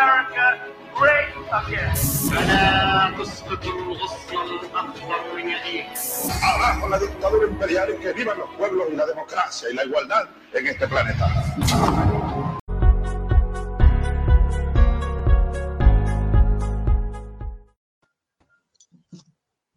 America 0.00 0.46
great 0.94 1.28
again. 1.52 1.94
فلا 2.30 3.14
تسقطوا 3.18 3.94
غصنا 3.94 4.60
اكبر 4.74 5.34
من 5.36 5.48
ايديكم. 5.48 5.94
Abajo 6.42 6.88
la 6.88 6.98
dictadura 6.98 7.46
imperial 7.46 7.90
y 7.90 7.96
que 8.02 8.12
vivan 8.12 8.38
los 8.38 8.50
pueblos 8.56 8.88
y 8.92 8.96
la 8.96 9.06
democracia 9.06 9.68
y 9.70 9.74
la 9.74 9.84
igualdad 9.84 10.28
en 10.54 10.66
este 10.66 10.88
planeta. 10.88 11.26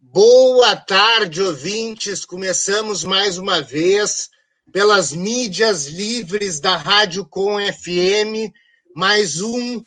Boa 0.00 0.76
tarde, 0.76 1.42
ouvintes. 1.42 2.24
Começamos 2.24 3.04
mais 3.04 3.36
uma 3.36 3.60
vez 3.60 4.30
pelas 4.72 5.12
mídias 5.12 5.86
livres 5.88 6.60
da 6.60 6.76
Rádio 6.76 7.26
Com 7.26 7.58
FM, 7.58 8.32
mais 8.94 9.42
um 9.42 9.84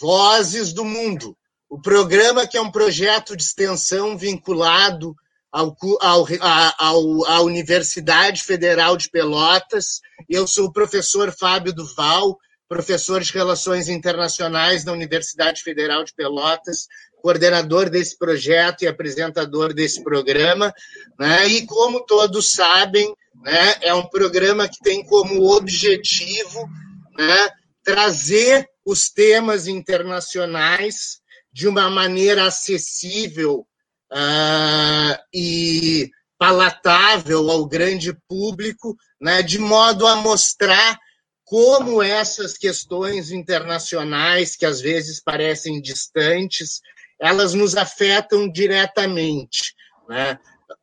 Vozes 0.00 0.72
do 0.72 0.84
Mundo. 0.84 1.36
O 1.68 1.80
programa 1.80 2.46
que 2.46 2.56
é 2.56 2.60
um 2.60 2.70
projeto 2.70 3.36
de 3.36 3.42
extensão 3.42 4.16
vinculado 4.16 5.14
ao, 5.52 5.76
ao, 6.00 7.24
à 7.26 7.40
Universidade 7.42 8.42
Federal 8.42 8.96
de 8.96 9.10
Pelotas. 9.10 10.00
Eu 10.28 10.46
sou 10.46 10.66
o 10.66 10.72
professor 10.72 11.34
Fábio 11.36 11.72
Duval, 11.72 12.38
professor 12.68 13.20
de 13.20 13.32
Relações 13.32 13.88
Internacionais 13.88 14.84
da 14.84 14.92
Universidade 14.92 15.62
Federal 15.62 16.04
de 16.04 16.14
Pelotas, 16.14 16.86
coordenador 17.22 17.90
desse 17.90 18.16
projeto 18.16 18.82
e 18.82 18.86
apresentador 18.86 19.74
desse 19.74 20.02
programa. 20.02 20.72
Né? 21.18 21.48
E 21.48 21.66
como 21.66 22.04
todos 22.04 22.50
sabem, 22.50 23.12
né, 23.42 23.74
é 23.80 23.94
um 23.94 24.06
programa 24.06 24.68
que 24.68 24.78
tem 24.80 25.04
como 25.04 25.50
objetivo 25.50 26.68
né, 27.16 27.50
trazer 27.82 28.68
os 28.88 29.10
temas 29.10 29.66
internacionais 29.66 31.20
de 31.52 31.68
uma 31.68 31.90
maneira 31.90 32.46
acessível 32.46 33.66
uh, 34.10 35.22
e 35.32 36.10
palatável 36.38 37.50
ao 37.50 37.66
grande 37.66 38.14
público, 38.26 38.96
né, 39.20 39.42
de 39.42 39.58
modo 39.58 40.06
a 40.06 40.16
mostrar 40.16 40.98
como 41.44 42.02
essas 42.02 42.56
questões 42.56 43.30
internacionais, 43.30 44.56
que 44.56 44.64
às 44.64 44.80
vezes 44.80 45.20
parecem 45.20 45.82
distantes, 45.82 46.80
elas 47.20 47.52
nos 47.52 47.76
afetam 47.76 48.50
diretamente. 48.50 49.74
Né? 50.08 50.38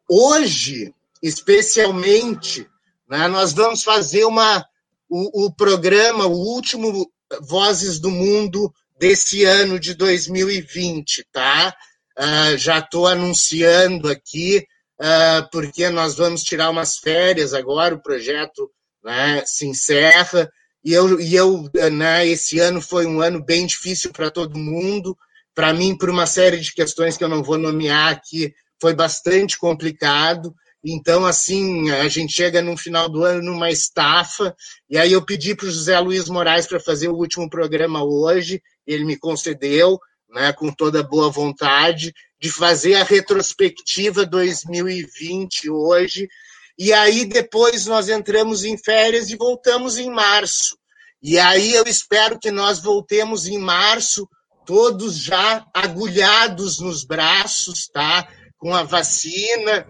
Hoje, 0.07 0.93
especialmente, 1.23 2.69
né, 3.09 3.27
nós 3.27 3.51
vamos 3.51 3.81
fazer 3.81 4.25
uma, 4.25 4.63
o, 5.09 5.45
o 5.45 5.51
programa, 5.51 6.27
o 6.27 6.37
último 6.37 7.11
Vozes 7.41 7.99
do 7.99 8.11
Mundo 8.11 8.73
desse 8.97 9.43
ano 9.43 9.79
de 9.79 9.93
2020, 9.93 11.25
tá? 11.31 11.75
Uh, 12.17 12.57
já 12.57 12.79
estou 12.79 13.07
anunciando 13.07 14.09
aqui, 14.09 14.65
uh, 14.99 15.49
porque 15.51 15.89
nós 15.89 16.15
vamos 16.15 16.43
tirar 16.43 16.69
umas 16.69 16.97
férias 16.97 17.53
agora, 17.53 17.95
o 17.95 18.01
projeto 18.01 18.71
né, 19.03 19.43
se 19.45 19.65
encerra, 19.65 20.49
e 20.83 20.93
eu, 20.93 21.19
e 21.19 21.35
eu 21.35 21.69
né, 21.91 22.25
esse 22.25 22.59
ano 22.59 22.81
foi 22.81 23.05
um 23.05 23.21
ano 23.21 23.43
bem 23.43 23.65
difícil 23.65 24.11
para 24.11 24.31
todo 24.31 24.57
mundo, 24.57 25.17
para 25.53 25.73
mim, 25.73 25.97
por 25.97 26.09
uma 26.09 26.27
série 26.27 26.59
de 26.59 26.73
questões 26.73 27.17
que 27.17 27.23
eu 27.23 27.29
não 27.29 27.41
vou 27.41 27.57
nomear 27.57 28.11
aqui, 28.11 28.53
foi 28.79 28.93
bastante 28.93 29.57
complicado. 29.57 30.53
Então, 30.87 31.25
assim, 31.25 31.89
a 31.89 32.07
gente 32.07 32.31
chega 32.31 32.61
no 32.61 32.77
final 32.77 33.09
do 33.09 33.23
ano 33.23 33.41
numa 33.41 33.71
estafa, 33.71 34.55
e 34.87 34.99
aí 34.99 35.13
eu 35.13 35.25
pedi 35.25 35.55
para 35.55 35.65
o 35.65 35.71
José 35.71 35.99
Luiz 35.99 36.29
Moraes 36.29 36.67
para 36.67 36.79
fazer 36.79 37.07
o 37.07 37.15
último 37.15 37.49
programa 37.49 38.03
hoje, 38.03 38.61
ele 38.85 39.03
me 39.03 39.17
concedeu, 39.17 39.99
né, 40.29 40.53
com 40.53 40.71
toda 40.71 41.01
boa 41.01 41.31
vontade, 41.31 42.13
de 42.39 42.51
fazer 42.51 42.93
a 42.93 43.03
retrospectiva 43.03 44.27
2020 44.27 45.71
hoje, 45.71 46.29
e 46.77 46.93
aí 46.93 47.25
depois 47.25 47.87
nós 47.87 48.07
entramos 48.07 48.63
em 48.63 48.77
férias 48.77 49.31
e 49.31 49.35
voltamos 49.35 49.97
em 49.97 50.11
março. 50.11 50.77
E 51.19 51.39
aí 51.39 51.73
eu 51.73 51.85
espero 51.87 52.37
que 52.37 52.51
nós 52.51 52.77
voltemos 52.79 53.47
em 53.47 53.57
março 53.57 54.29
todos 54.67 55.17
já 55.17 55.65
agulhados 55.73 56.79
nos 56.79 57.03
braços, 57.03 57.87
tá? 57.87 58.27
Com 58.57 58.75
a 58.75 58.83
vacina, 58.83 59.87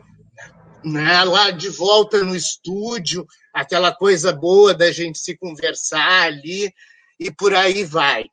né? 0.85 1.23
lá 1.23 1.51
de 1.51 1.69
volta 1.69 2.23
no 2.23 2.35
estúdio, 2.35 3.25
aquela 3.53 3.93
coisa 3.93 4.31
boa 4.31 4.73
da 4.73 4.91
gente 4.91 5.17
se 5.17 5.35
conversar 5.35 6.23
ali 6.23 6.73
e 7.19 7.31
por 7.31 7.53
aí 7.53 7.83
vai. 7.83 8.25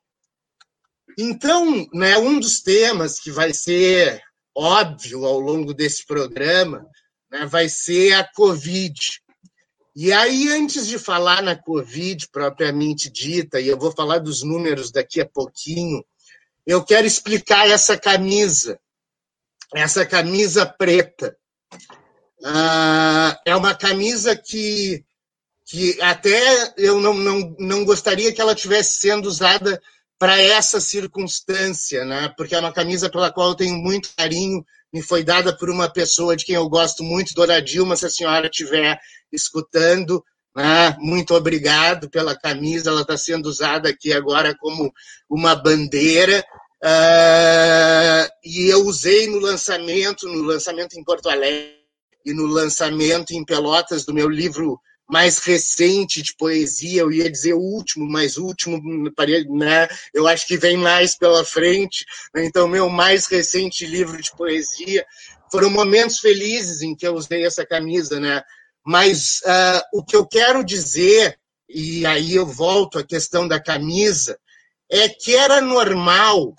Então, 1.17 1.87
né, 1.93 2.17
um 2.17 2.39
dos 2.39 2.61
temas 2.61 3.19
que 3.19 3.31
vai 3.31 3.53
ser 3.53 4.21
óbvio 4.55 5.25
ao 5.25 5.39
longo 5.39 5.73
desse 5.73 6.05
programa 6.05 6.87
né, 7.31 7.45
vai 7.45 7.67
ser 7.67 8.13
a 8.13 8.23
Covid. 8.23 9.21
E 9.95 10.11
aí, 10.11 10.49
antes 10.49 10.87
de 10.87 10.97
falar 10.97 11.41
na 11.41 11.55
Covid 11.55 12.27
propriamente 12.29 13.09
dita, 13.09 13.59
e 13.59 13.67
eu 13.67 13.77
vou 13.77 13.91
falar 13.91 14.19
dos 14.19 14.41
números 14.41 14.91
daqui 14.91 15.21
a 15.21 15.25
pouquinho, 15.25 16.03
eu 16.65 16.83
quero 16.83 17.05
explicar 17.05 17.69
essa 17.69 17.97
camisa, 17.97 18.79
essa 19.73 20.05
camisa 20.05 20.65
preta. 20.65 21.37
Ah, 22.43 23.39
é 23.45 23.55
uma 23.55 23.73
camisa 23.73 24.35
que, 24.35 25.03
que 25.65 25.99
até 26.01 26.73
eu 26.77 26.99
não, 26.99 27.13
não, 27.13 27.55
não 27.57 27.85
gostaria 27.85 28.33
que 28.33 28.41
ela 28.41 28.53
tivesse 28.53 28.99
sendo 28.99 29.27
usada 29.27 29.81
para 30.19 30.41
essa 30.41 30.79
circunstância, 30.79 32.05
né? 32.05 32.33
porque 32.37 32.55
é 32.55 32.59
uma 32.59 32.73
camisa 32.73 33.09
pela 33.09 33.31
qual 33.31 33.49
eu 33.49 33.55
tenho 33.55 33.75
muito 33.77 34.09
carinho, 34.15 34.63
me 34.91 35.01
foi 35.01 35.23
dada 35.23 35.55
por 35.55 35.69
uma 35.69 35.89
pessoa 35.89 36.35
de 36.35 36.45
quem 36.45 36.55
eu 36.55 36.69
gosto 36.69 37.03
muito, 37.03 37.33
Dona 37.33 37.61
Dilma, 37.61 37.95
se 37.95 38.05
a 38.05 38.09
senhora 38.09 38.47
estiver 38.47 38.99
escutando, 39.31 40.23
né? 40.55 40.95
Muito 40.99 41.33
obrigado 41.33 42.09
pela 42.09 42.37
camisa, 42.37 42.91
ela 42.91 43.01
está 43.01 43.17
sendo 43.17 43.47
usada 43.47 43.89
aqui 43.89 44.13
agora 44.13 44.55
como 44.55 44.93
uma 45.27 45.55
bandeira. 45.55 46.45
Uh, 46.83 48.29
e 48.43 48.67
eu 48.67 48.85
usei 48.85 49.27
no 49.27 49.39
lançamento, 49.39 50.27
no 50.27 50.43
lançamento 50.43 50.93
em 50.93 51.03
Porto 51.03 51.27
Alegre 51.27 51.82
e 52.25 52.33
no 52.33 52.45
lançamento 52.45 53.31
em 53.31 53.43
Pelotas 53.43 54.05
do 54.05 54.13
meu 54.13 54.29
livro 54.29 54.79
mais 55.09 55.39
recente 55.39 56.21
de 56.21 56.35
poesia, 56.35 57.01
eu 57.01 57.11
ia 57.11 57.29
dizer 57.29 57.53
o 57.53 57.59
último, 57.59 58.09
mas 58.09 58.37
último, 58.37 58.81
né? 59.49 59.87
eu 60.13 60.27
acho 60.27 60.47
que 60.47 60.57
vem 60.57 60.77
mais 60.77 61.15
pela 61.15 61.43
frente, 61.43 62.05
então 62.35 62.67
meu 62.67 62.89
mais 62.89 63.27
recente 63.27 63.85
livro 63.85 64.19
de 64.21 64.31
poesia, 64.35 65.05
foram 65.51 65.69
momentos 65.69 66.19
felizes 66.19 66.81
em 66.81 66.95
que 66.95 67.05
eu 67.05 67.13
usei 67.13 67.45
essa 67.45 67.65
camisa, 67.65 68.19
né? 68.19 68.41
Mas 68.83 69.39
uh, 69.45 69.99
o 69.99 70.03
que 70.03 70.15
eu 70.15 70.25
quero 70.25 70.63
dizer, 70.63 71.39
e 71.69 72.05
aí 72.05 72.33
eu 72.33 72.45
volto 72.45 72.97
à 72.97 73.03
questão 73.03 73.47
da 73.47 73.61
camisa, 73.61 74.37
é 74.89 75.07
que 75.07 75.35
era 75.35 75.61
normal, 75.61 76.55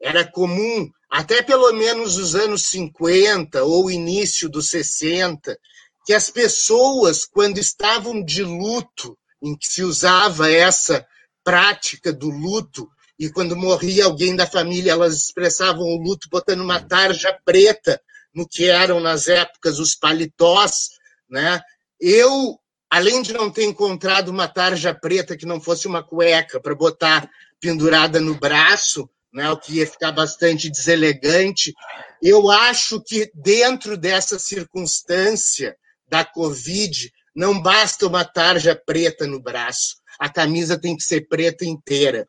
era 0.00 0.24
comum, 0.24 0.88
até 1.14 1.42
pelo 1.42 1.72
menos 1.72 2.16
os 2.16 2.34
anos 2.34 2.66
50 2.66 3.62
ou 3.62 3.88
início 3.88 4.48
dos 4.48 4.68
60, 4.68 5.56
que 6.04 6.12
as 6.12 6.28
pessoas, 6.28 7.24
quando 7.24 7.58
estavam 7.58 8.20
de 8.20 8.42
luto, 8.42 9.16
em 9.40 9.56
que 9.56 9.64
se 9.64 9.84
usava 9.84 10.50
essa 10.50 11.06
prática 11.44 12.12
do 12.12 12.28
luto, 12.28 12.88
e 13.16 13.30
quando 13.30 13.54
morria 13.54 14.06
alguém 14.06 14.34
da 14.34 14.44
família, 14.44 14.90
elas 14.90 15.14
expressavam 15.14 15.84
o 15.84 16.02
luto 16.02 16.26
botando 16.28 16.62
uma 16.62 16.80
tarja 16.80 17.32
preta 17.44 18.02
no 18.34 18.44
que 18.44 18.64
eram 18.64 18.98
nas 18.98 19.28
épocas 19.28 19.78
os 19.78 19.94
paletós, 19.94 20.88
né? 21.30 21.60
Eu, 22.00 22.58
além 22.90 23.22
de 23.22 23.32
não 23.32 23.52
ter 23.52 23.66
encontrado 23.66 24.30
uma 24.30 24.48
tarja 24.48 24.92
preta 24.92 25.36
que 25.36 25.46
não 25.46 25.60
fosse 25.60 25.86
uma 25.86 26.02
cueca 26.02 26.58
para 26.58 26.74
botar 26.74 27.30
pendurada 27.60 28.20
no 28.20 28.34
braço, 28.34 29.08
né, 29.34 29.50
o 29.50 29.56
que 29.56 29.74
ia 29.74 29.86
ficar 29.86 30.12
bastante 30.12 30.70
deselegante, 30.70 31.74
eu 32.22 32.48
acho 32.50 33.02
que 33.02 33.30
dentro 33.34 33.96
dessa 33.96 34.38
circunstância 34.38 35.76
da 36.08 36.24
Covid, 36.24 37.10
não 37.34 37.60
basta 37.60 38.06
uma 38.06 38.24
tarja 38.24 38.80
preta 38.86 39.26
no 39.26 39.42
braço, 39.42 39.96
a 40.20 40.28
camisa 40.28 40.78
tem 40.78 40.96
que 40.96 41.02
ser 41.02 41.26
preta 41.26 41.64
inteira. 41.64 42.24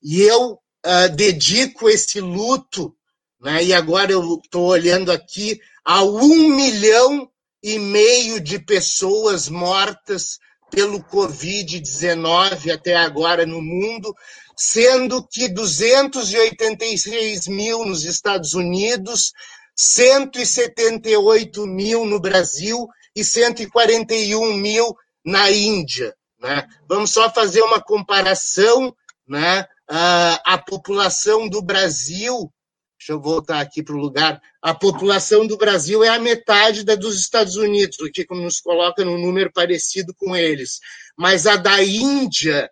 E 0.00 0.22
eu 0.22 0.52
uh, 0.52 1.16
dedico 1.16 1.88
esse 1.88 2.20
luto, 2.20 2.94
né, 3.40 3.64
e 3.64 3.74
agora 3.74 4.12
eu 4.12 4.40
estou 4.42 4.68
olhando 4.68 5.10
aqui, 5.10 5.60
a 5.84 6.04
um 6.04 6.54
milhão 6.54 7.28
e 7.60 7.76
meio 7.76 8.40
de 8.40 8.60
pessoas 8.60 9.48
mortas 9.48 10.38
pelo 10.70 11.02
Covid-19 11.02 12.72
até 12.72 12.94
agora 12.94 13.44
no 13.44 13.60
mundo, 13.60 14.14
sendo 14.56 15.26
que 15.26 15.48
286 15.48 17.48
mil 17.48 17.84
nos 17.84 18.04
Estados 18.04 18.54
Unidos, 18.54 19.32
178 19.74 21.66
mil 21.66 22.06
no 22.06 22.18
Brasil 22.18 22.88
e 23.14 23.22
141 23.22 24.54
mil 24.54 24.96
na 25.24 25.50
Índia. 25.50 26.14
Né? 26.40 26.66
Vamos 26.88 27.10
só 27.10 27.30
fazer 27.30 27.60
uma 27.62 27.80
comparação 27.80 28.94
né? 29.26 29.66
A 29.88 30.58
população 30.58 31.48
do 31.48 31.62
Brasil, 31.62 32.52
deixa 32.98 33.12
eu 33.12 33.20
voltar 33.20 33.60
aqui 33.60 33.82
para 33.82 33.94
o 33.94 33.98
lugar, 33.98 34.40
a 34.60 34.74
população 34.74 35.46
do 35.46 35.56
Brasil 35.56 36.02
é 36.02 36.08
a 36.08 36.18
metade 36.18 36.84
da 36.84 36.94
dos 36.94 37.20
Estados 37.20 37.56
Unidos, 37.56 37.98
o 38.00 38.10
que 38.10 38.26
nos 38.30 38.60
coloca 38.60 39.04
num 39.04 39.18
número 39.18 39.52
parecido 39.52 40.14
com 40.14 40.34
eles. 40.34 40.80
Mas 41.16 41.46
a 41.46 41.56
da 41.56 41.82
Índia 41.82 42.70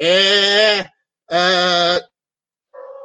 é 0.00 0.88
uh, 1.30 2.04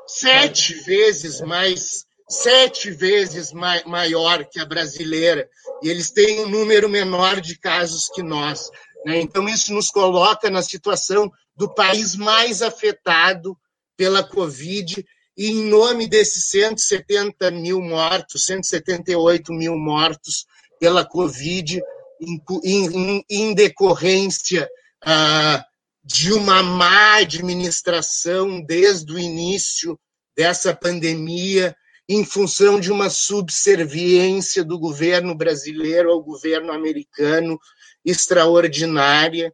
sete 0.08 0.74
vezes 0.84 1.42
mais 1.42 2.06
sete 2.30 2.92
vezes 2.92 3.52
mai, 3.52 3.84
maior 3.86 4.46
que 4.46 4.60
a 4.60 4.66
brasileira 4.66 5.50
e 5.82 5.90
eles 5.90 6.12
têm 6.12 6.42
um 6.42 6.50
número 6.50 6.88
menor 6.88 7.42
de 7.42 7.58
casos 7.58 8.08
que 8.10 8.22
nós. 8.22 8.70
Né? 9.06 9.20
Então, 9.20 9.50
isso 9.50 9.74
nos 9.74 9.90
coloca 9.90 10.50
na 10.50 10.62
situação 10.62 11.32
do 11.56 11.74
país 11.74 12.16
mais 12.16 12.62
afetado 12.62 13.58
pela 13.98 14.24
Covid, 14.24 15.06
e 15.36 15.48
em 15.48 15.64
nome 15.66 16.08
desses 16.08 16.50
170 16.50 17.52
mil 17.52 17.82
mortos, 17.82 18.46
178 18.46 19.52
mil 19.54 19.76
mortos 19.78 20.46
pela 20.80 21.06
Covid, 21.06 21.82
em, 22.22 22.42
em, 22.64 23.26
em 23.30 23.54
decorrência 23.54 24.70
ah, 25.04 25.66
de 26.12 26.34
uma 26.34 26.64
má 26.64 27.18
administração 27.18 28.60
desde 28.62 29.14
o 29.14 29.20
início 29.20 29.98
dessa 30.36 30.74
pandemia, 30.74 31.76
em 32.08 32.26
função 32.26 32.80
de 32.80 32.92
uma 32.92 33.12
subserviência 33.12 34.64
do 34.64 34.80
governo 34.80 35.36
brasileiro 35.36 36.10
ao 36.12 36.24
governo 36.24 36.72
americano 36.72 37.60
extraordinária, 38.04 39.54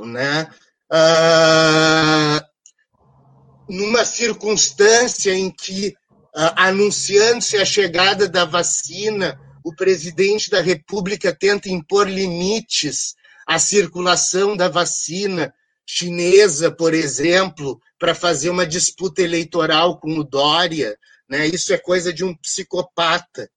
né? 0.00 0.48
Ah, 0.90 2.42
numa 3.68 4.06
circunstância 4.06 5.34
em 5.34 5.50
que, 5.50 5.94
ah, 6.34 6.68
anunciando-se 6.68 7.58
a 7.58 7.64
chegada 7.66 8.26
da 8.26 8.46
vacina, 8.46 9.38
o 9.62 9.74
presidente 9.74 10.48
da 10.48 10.62
República 10.62 11.30
tenta 11.30 11.68
impor 11.68 12.08
limites 12.08 13.14
à 13.46 13.58
circulação 13.58 14.56
da 14.56 14.70
vacina 14.70 15.52
chinesa, 15.86 16.70
por 16.70 16.94
exemplo, 16.94 17.80
para 17.98 18.14
fazer 18.14 18.50
uma 18.50 18.66
disputa 18.66 19.22
eleitoral 19.22 19.98
com 19.98 20.18
o 20.18 20.24
Dória, 20.24 20.96
né? 21.28 21.46
Isso 21.46 21.72
é 21.72 21.78
coisa 21.78 22.12
de 22.12 22.24
um 22.24 22.34
psicopata. 22.34 23.50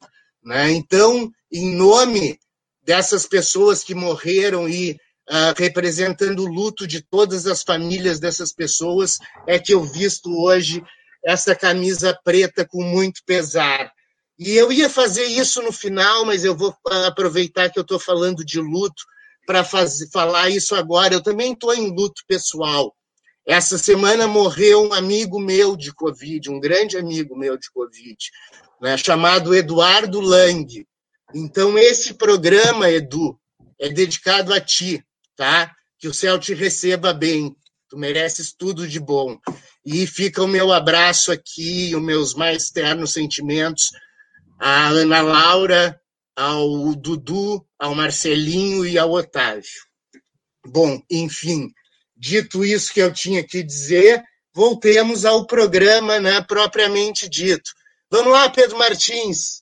Né? 0.44 0.71
Então, 0.71 1.31
em 1.51 1.75
nome 1.75 2.39
dessas 2.83 3.25
pessoas 3.25 3.83
que 3.83 3.94
morreram 3.94 4.68
e 4.68 4.97
uh, 5.29 5.53
representando 5.57 6.44
o 6.44 6.47
luto 6.47 6.88
de 6.88 7.01
todas 7.01 7.45
as 7.45 7.63
famílias 7.63 8.19
dessas 8.19 8.53
pessoas, 8.53 9.18
é 9.45 9.59
que 9.59 9.73
eu 9.73 9.83
visto 9.83 10.33
hoje 10.41 10.81
essa 11.25 11.53
camisa 11.53 12.18
preta 12.23 12.65
com 12.65 12.81
muito 12.81 13.21
pesar. 13.25 13.91
E 14.39 14.56
eu 14.56 14.71
ia 14.71 14.89
fazer 14.89 15.25
isso 15.25 15.62
no 15.62 15.71
final, 15.71 16.23
mas 16.23 16.45
eu 16.45 16.56
vou 16.56 16.73
aproveitar 17.06 17.69
que 17.69 17.80
eu 17.80 17.81
estou 17.81 18.00
falando 18.00 18.45
de 18.45 18.59
luto 18.59 19.03
para 19.47 19.63
falar 19.63 20.49
isso 20.49 20.75
agora. 20.75 21.13
Eu 21.13 21.23
também 21.23 21.53
estou 21.53 21.73
em 21.73 21.89
luto 21.89 22.21
pessoal. 22.27 22.94
Essa 23.47 23.77
semana 23.77 24.27
morreu 24.27 24.83
um 24.83 24.94
amigo 24.94 25.39
meu 25.39 25.77
de 25.77 25.94
Covid, 25.94 26.51
um 26.51 26.59
grande 26.59 26.97
amigo 26.97 27.33
meu 27.33 27.57
de 27.57 27.71
Covid, 27.71 28.17
né, 28.81 28.97
chamado 28.97 29.55
Eduardo 29.55 30.19
Lang. 30.19 30.85
Então, 31.33 31.77
esse 31.77 32.13
programa, 32.13 32.89
Edu, 32.89 33.39
é 33.79 33.88
dedicado 33.88 34.53
a 34.53 34.59
ti, 34.59 35.01
tá? 35.35 35.73
Que 35.97 36.09
o 36.09 36.13
céu 36.13 36.38
te 36.38 36.53
receba 36.53 37.13
bem. 37.13 37.55
Tu 37.89 37.97
mereces 37.97 38.53
tudo 38.53 38.85
de 38.85 38.99
bom. 38.99 39.38
E 39.85 40.05
fica 40.05 40.44
o 40.44 40.47
meu 40.47 40.73
abraço 40.73 41.31
aqui, 41.31 41.95
os 41.95 42.01
meus 42.01 42.33
mais 42.33 42.69
ternos 42.69 43.13
sentimentos 43.13 43.91
à 44.59 44.89
Ana 44.89 45.21
Laura, 45.21 45.99
ao 46.35 46.94
Dudu, 46.95 47.65
ao 47.79 47.95
Marcelinho 47.95 48.85
e 48.85 48.97
ao 48.97 49.12
Otávio. 49.12 49.85
Bom, 50.65 51.01
enfim, 51.09 51.71
Dito 52.18 52.65
isso 52.65 52.91
que 52.91 53.00
eu 53.00 53.13
tinha 53.13 53.44
que 53.44 53.62
dizer, 53.62 54.24
voltemos 54.53 55.24
ao 55.24 55.45
programa 55.45 56.19
né, 56.19 56.41
propriamente 56.41 57.29
dito. 57.29 57.71
Vamos 58.09 58.33
lá, 58.33 58.50
Pedro 58.50 58.77
Martins. 58.77 59.62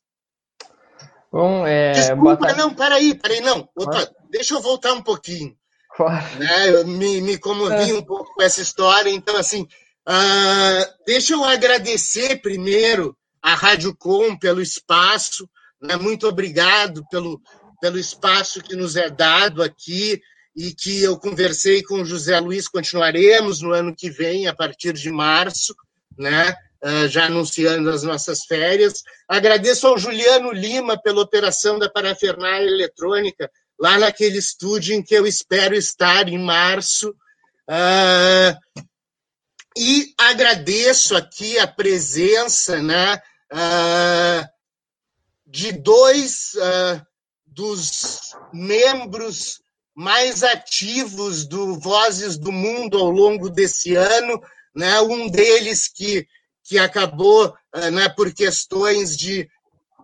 Bom, 1.30 1.68
é, 1.68 1.92
Desculpa, 1.92 2.54
não, 2.54 2.74
peraí, 2.74 3.14
peraí, 3.14 3.42
não. 3.42 3.68
Opa, 3.76 4.10
deixa 4.30 4.54
eu 4.54 4.62
voltar 4.62 4.94
um 4.94 5.02
pouquinho. 5.02 5.54
Claro. 5.98 6.40
Né, 6.40 6.70
eu 6.70 6.88
me, 6.88 7.20
me 7.20 7.38
comovi 7.38 7.92
é. 7.92 7.94
um 7.94 8.02
pouco 8.02 8.34
com 8.34 8.42
essa 8.42 8.62
história, 8.62 9.10
então, 9.10 9.36
assim, 9.36 9.64
uh, 10.08 11.04
deixa 11.06 11.34
eu 11.34 11.44
agradecer 11.44 12.42
primeiro 12.42 13.18
a 13.42 13.54
Rádio 13.54 13.94
Com 13.96 14.38
pelo 14.38 14.62
espaço, 14.62 15.50
né, 15.82 15.98
muito 15.98 16.26
obrigado 16.26 17.06
pelo, 17.10 17.42
pelo 17.86 18.00
espaço 18.00 18.64
que 18.64 18.76
nos 18.76 18.96
é 18.96 19.12
dado 19.12 19.62
aqui 19.62 20.20
e 20.56 20.74
que 20.74 21.04
eu 21.04 21.20
conversei 21.20 21.84
com 21.84 22.02
o 22.02 22.06
José 22.06 22.40
Luiz, 22.40 22.68
continuaremos 22.68 23.62
no 23.62 23.72
ano 23.74 23.96
que 23.96 24.10
vem, 24.10 24.48
a 24.48 24.56
partir 24.56 24.94
de 24.94 25.12
março, 25.12 25.76
né? 26.18 26.56
Uh, 26.84 27.08
já 27.08 27.28
anunciando 27.28 27.92
as 27.92 28.02
nossas 28.02 28.44
férias. 28.46 29.04
Agradeço 29.28 29.86
ao 29.86 30.00
Juliano 30.00 30.52
Lima 30.52 31.00
pela 31.00 31.22
operação 31.22 31.78
da 31.78 31.88
parafernália 31.88 32.68
eletrônica, 32.68 33.52
lá 33.80 34.00
naquele 34.00 34.40
estúdio 34.40 34.96
em 34.96 35.04
que 35.04 35.14
eu 35.14 35.28
espero 35.28 35.76
estar 35.76 36.28
em 36.28 36.40
março. 36.40 37.12
Uh, 37.70 38.82
e 39.78 40.12
agradeço 40.18 41.16
aqui 41.16 41.60
a 41.60 41.68
presença 41.68 42.82
né, 42.82 43.22
uh, 43.54 44.50
de 45.46 45.72
dois 45.72 46.56
dos 47.56 48.36
membros 48.54 49.62
mais 49.96 50.44
ativos 50.44 51.46
do 51.46 51.80
Vozes 51.80 52.38
do 52.38 52.52
Mundo 52.52 52.98
ao 52.98 53.10
longo 53.10 53.50
desse 53.50 53.96
ano, 53.96 54.42
né? 54.76 55.00
um 55.00 55.30
deles 55.30 55.88
que, 55.88 56.28
que 56.66 56.78
acabou 56.78 57.56
eh, 57.74 57.92
né, 57.92 58.10
por 58.10 58.34
questões 58.34 59.16
de 59.16 59.50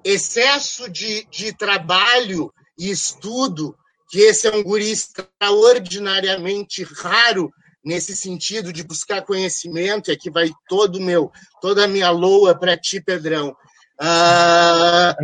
excesso 0.04 0.90
de, 0.90 1.26
de 1.26 1.52
trabalho 1.52 2.54
e 2.78 2.90
estudo, 2.90 3.76
que 4.10 4.20
esse 4.20 4.48
é 4.48 4.56
um 4.56 4.64
guri 4.64 4.90
extraordinariamente 4.90 6.84
raro 6.84 7.52
nesse 7.84 8.16
sentido 8.16 8.72
de 8.72 8.84
buscar 8.84 9.24
conhecimento, 9.24 10.10
e 10.10 10.14
aqui 10.14 10.30
vai 10.30 10.50
todo 10.70 11.02
meu, 11.02 11.32
toda 11.60 11.84
a 11.84 11.88
minha 11.88 12.12
loa 12.12 12.58
para 12.58 12.78
ti, 12.78 13.02
Pedrão. 13.02 13.56
Ah, 14.00 15.16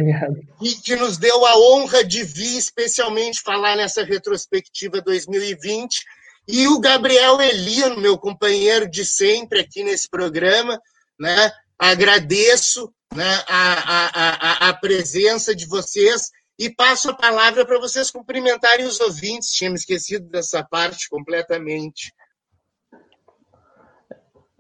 e 0.62 0.76
que 0.76 0.96
nos 0.96 1.18
deu 1.18 1.46
a 1.46 1.58
honra 1.58 2.04
de 2.04 2.24
vir 2.24 2.58
especialmente 2.58 3.42
falar 3.42 3.76
nessa 3.76 4.04
retrospectiva 4.04 5.02
2020. 5.02 6.04
E 6.48 6.68
o 6.68 6.80
Gabriel 6.80 7.42
Elino, 7.42 8.00
meu 8.00 8.18
companheiro 8.18 8.90
de 8.90 9.04
sempre 9.04 9.60
aqui 9.60 9.84
nesse 9.84 10.10
programa, 10.10 10.80
né? 11.20 11.52
agradeço 11.78 12.92
né, 13.14 13.44
a, 13.48 13.74
a, 13.74 14.68
a, 14.68 14.70
a 14.70 14.74
presença 14.74 15.56
de 15.56 15.66
vocês 15.66 16.32
e 16.60 16.70
passo 16.70 17.12
a 17.12 17.14
palavra 17.14 17.66
para 17.66 17.80
vocês 17.80 18.10
cumprimentarem 18.10 18.86
os 18.86 19.00
ouvintes. 19.00 19.52
Tinha 19.52 19.70
me 19.70 19.76
esquecido 19.76 20.28
dessa 20.28 20.64
parte 20.64 21.08
completamente. 21.10 22.14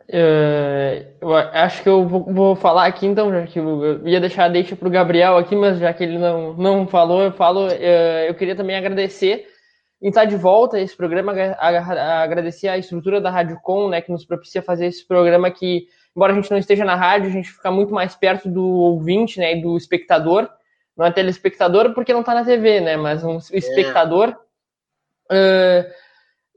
Uh, 0.09 1.03
eu 1.19 1.35
acho 1.35 1.83
que 1.83 1.89
eu 1.89 2.07
vou, 2.07 2.23
vou, 2.23 2.55
falar 2.55 2.85
aqui 2.85 3.05
então, 3.05 3.29
já 3.29 3.45
que 3.45 3.59
eu 3.59 4.07
ia 4.07 4.21
deixar 4.21 4.45
a 4.45 4.49
deixa 4.49 4.73
para 4.73 4.87
o 4.87 4.91
Gabriel 4.91 5.37
aqui, 5.37 5.53
mas 5.53 5.79
já 5.79 5.93
que 5.93 6.01
ele 6.01 6.17
não, 6.17 6.53
não 6.53 6.87
falou, 6.87 7.21
eu 7.23 7.31
falo. 7.31 7.67
Uh, 7.67 8.25
eu 8.27 8.33
queria 8.33 8.55
também 8.55 8.77
agradecer 8.77 9.47
em 10.01 10.07
estar 10.09 10.25
de 10.25 10.37
volta 10.37 10.77
a 10.77 10.79
esse 10.79 10.95
programa, 10.95 11.33
agradecer 11.59 12.67
a 12.69 12.77
estrutura 12.77 13.19
da 13.19 13.31
Rádio 13.31 13.59
Com, 13.61 13.89
né, 13.89 13.99
que 13.99 14.11
nos 14.11 14.23
propicia 14.23 14.61
fazer 14.61 14.85
esse 14.85 15.05
programa 15.05 15.51
que, 15.51 15.87
embora 16.15 16.31
a 16.31 16.35
gente 16.35 16.51
não 16.51 16.57
esteja 16.57 16.85
na 16.85 16.95
rádio, 16.95 17.27
a 17.27 17.33
gente 17.33 17.51
fica 17.51 17.71
muito 17.71 17.93
mais 17.93 18.15
perto 18.15 18.47
do 18.47 18.63
ouvinte, 18.63 19.39
né, 19.39 19.57
e 19.57 19.61
do 19.61 19.75
espectador. 19.75 20.47
Não 20.95 21.05
é 21.05 21.11
telespectador 21.11 21.93
porque 21.93 22.13
não 22.13 22.21
está 22.21 22.33
na 22.33 22.45
TV, 22.45 22.79
né, 22.79 22.95
mas 22.95 23.23
um 23.23 23.39
espectador. 23.51 24.35
É. 25.29 25.91
Uh, 25.91 26.06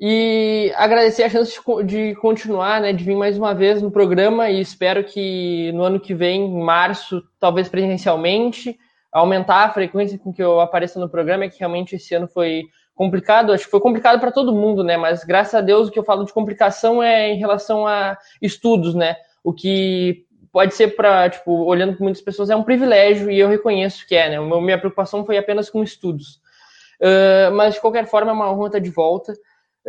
e 0.01 0.73
agradecer 0.77 1.25
a 1.25 1.29
chance 1.29 1.61
de, 1.85 2.15
continuar, 2.15 2.81
né, 2.81 2.91
de 2.91 3.05
vir 3.05 3.15
mais 3.15 3.37
uma 3.37 3.55
vez 3.55 3.83
no 3.83 3.91
programa 3.91 4.49
e 4.49 4.59
espero 4.59 5.05
que 5.05 5.71
no 5.73 5.83
ano 5.83 6.01
que 6.01 6.15
vem, 6.15 6.47
em 6.47 6.63
março, 6.63 7.23
talvez 7.39 7.69
presencialmente, 7.69 8.79
aumentar 9.13 9.65
a 9.65 9.73
frequência 9.73 10.19
com 10.19 10.33
que 10.33 10.43
eu 10.43 10.59
apareça 10.59 10.99
no 10.99 11.09
programa, 11.09 11.45
é 11.45 11.51
que 11.51 11.59
realmente 11.59 11.97
esse 11.97 12.15
ano 12.15 12.27
foi 12.27 12.63
complicado, 12.95 13.53
acho 13.53 13.65
que 13.65 13.71
foi 13.71 13.81
complicado 13.81 14.19
para 14.19 14.33
todo 14.33 14.55
mundo, 14.55 14.83
né, 14.83 14.97
mas 14.97 15.23
graças 15.23 15.55
a 15.55 15.61
Deus 15.61 15.89
o 15.89 15.91
que 15.91 15.99
eu 15.99 16.05
falo 16.05 16.25
de 16.25 16.33
complicação 16.33 17.03
é 17.03 17.31
em 17.31 17.37
relação 17.37 17.87
a 17.87 18.17
estudos, 18.41 18.95
né, 18.95 19.17
o 19.45 19.53
que 19.53 20.25
pode 20.51 20.75
ser 20.75 20.97
para, 20.97 21.29
tipo, 21.29 21.53
olhando 21.65 21.95
para 21.95 22.03
muitas 22.03 22.23
pessoas 22.23 22.49
é 22.49 22.57
um 22.57 22.65
privilégio 22.65 23.31
e 23.31 23.39
eu 23.39 23.49
reconheço 23.49 24.07
que 24.07 24.15
é, 24.15 24.31
né, 24.31 24.41
minha 24.41 24.79
preocupação 24.79 25.27
foi 25.27 25.37
apenas 25.37 25.69
com 25.69 25.83
estudos. 25.83 26.41
Uh, 27.01 27.51
mas 27.55 27.75
de 27.75 27.81
qualquer 27.81 28.07
forma 28.07 28.31
é 28.31 28.35
uma 28.35 28.53
honra 28.53 28.67
estar 28.67 28.79
de 28.79 28.91
volta. 28.91 29.33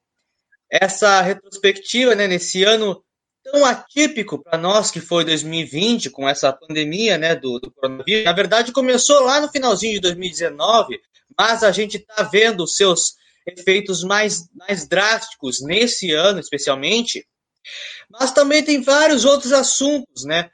essa 0.70 1.22
retrospectiva, 1.22 2.14
né, 2.14 2.28
nesse 2.28 2.64
ano 2.64 3.02
tão 3.44 3.66
atípico 3.66 4.44
para 4.44 4.58
nós 4.58 4.92
que 4.92 5.00
foi 5.00 5.24
2020, 5.24 6.10
com 6.10 6.28
essa 6.28 6.52
pandemia, 6.52 7.18
né, 7.18 7.36
do, 7.36 7.60
do 7.60 7.72
coronavírus. 7.72 8.26
Na 8.26 8.34
verdade, 8.34 8.74
começou 8.74 9.22
lá 9.22 9.40
no 9.40 9.50
finalzinho 9.50 9.94
de 9.94 10.02
2019, 10.02 11.00
mas 11.38 11.64
a 11.64 11.72
gente 11.72 11.98
está 11.98 12.24
vendo 12.24 12.64
os 12.64 12.76
seus 12.76 13.16
efeitos 13.48 14.04
mais, 14.04 14.50
mais 14.54 14.88
drásticos 14.88 15.62
nesse 15.62 16.12
ano, 16.12 16.40
especialmente. 16.40 17.26
Mas 18.10 18.32
também 18.32 18.64
tem 18.64 18.82
vários 18.82 19.26
outros 19.26 19.54
assuntos, 19.54 20.26
né, 20.26 20.50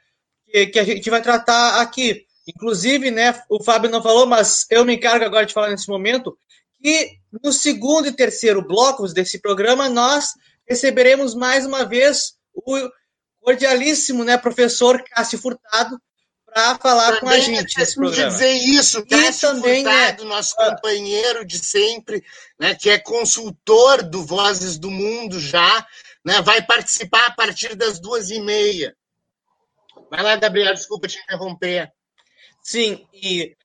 que, 0.46 0.66
que 0.68 0.78
a 0.78 0.84
gente 0.84 1.10
vai 1.10 1.22
tratar 1.22 1.80
aqui. 1.80 2.24
Inclusive, 2.46 3.10
né, 3.10 3.42
o 3.48 3.62
Fábio 3.62 3.90
não 3.90 4.02
falou, 4.02 4.26
mas 4.26 4.66
eu 4.70 4.84
me 4.84 4.94
encargo 4.94 5.24
agora 5.24 5.46
de 5.46 5.54
falar 5.54 5.70
nesse 5.70 5.88
momento, 5.88 6.36
que 6.82 7.18
no 7.42 7.52
segundo 7.52 8.08
e 8.08 8.12
terceiro 8.12 8.62
blocos 8.62 9.12
desse 9.12 9.40
programa 9.40 9.88
nós 9.88 10.32
receberemos 10.68 11.34
mais 11.34 11.64
uma 11.64 11.84
vez 11.84 12.34
o 12.52 12.90
cordialíssimo, 13.40 14.24
né, 14.24 14.38
professor 14.38 15.02
Cássio 15.04 15.38
Furtado, 15.38 15.98
para 16.54 16.78
falar 16.78 17.18
com 17.18 17.28
a 17.28 17.40
gente 17.40 17.76
nesse 17.76 17.96
programa. 17.96 18.30
dizer 18.30 18.52
isso, 18.52 19.04
Cássio 19.06 19.48
também, 19.48 19.82
Furtado, 19.82 20.22
né, 20.22 20.30
nosso 20.30 20.54
companheiro 20.54 21.44
de 21.44 21.58
sempre, 21.58 22.24
né, 22.58 22.76
que 22.76 22.88
é 22.88 22.98
consultor 22.98 24.04
do 24.04 24.24
Vozes 24.24 24.78
do 24.78 24.88
Mundo 24.88 25.40
já, 25.40 25.84
né, 26.24 26.40
vai 26.42 26.62
participar 26.62 27.26
a 27.26 27.32
partir 27.32 27.74
das 27.74 27.98
duas 27.98 28.30
e 28.30 28.40
meia. 28.40 28.96
Vai 30.08 30.22
lá, 30.22 30.36
Gabriel, 30.36 30.72
desculpa 30.72 31.08
te 31.08 31.18
interromper. 31.18 31.92
Sim, 32.62 33.04
e 33.12 33.56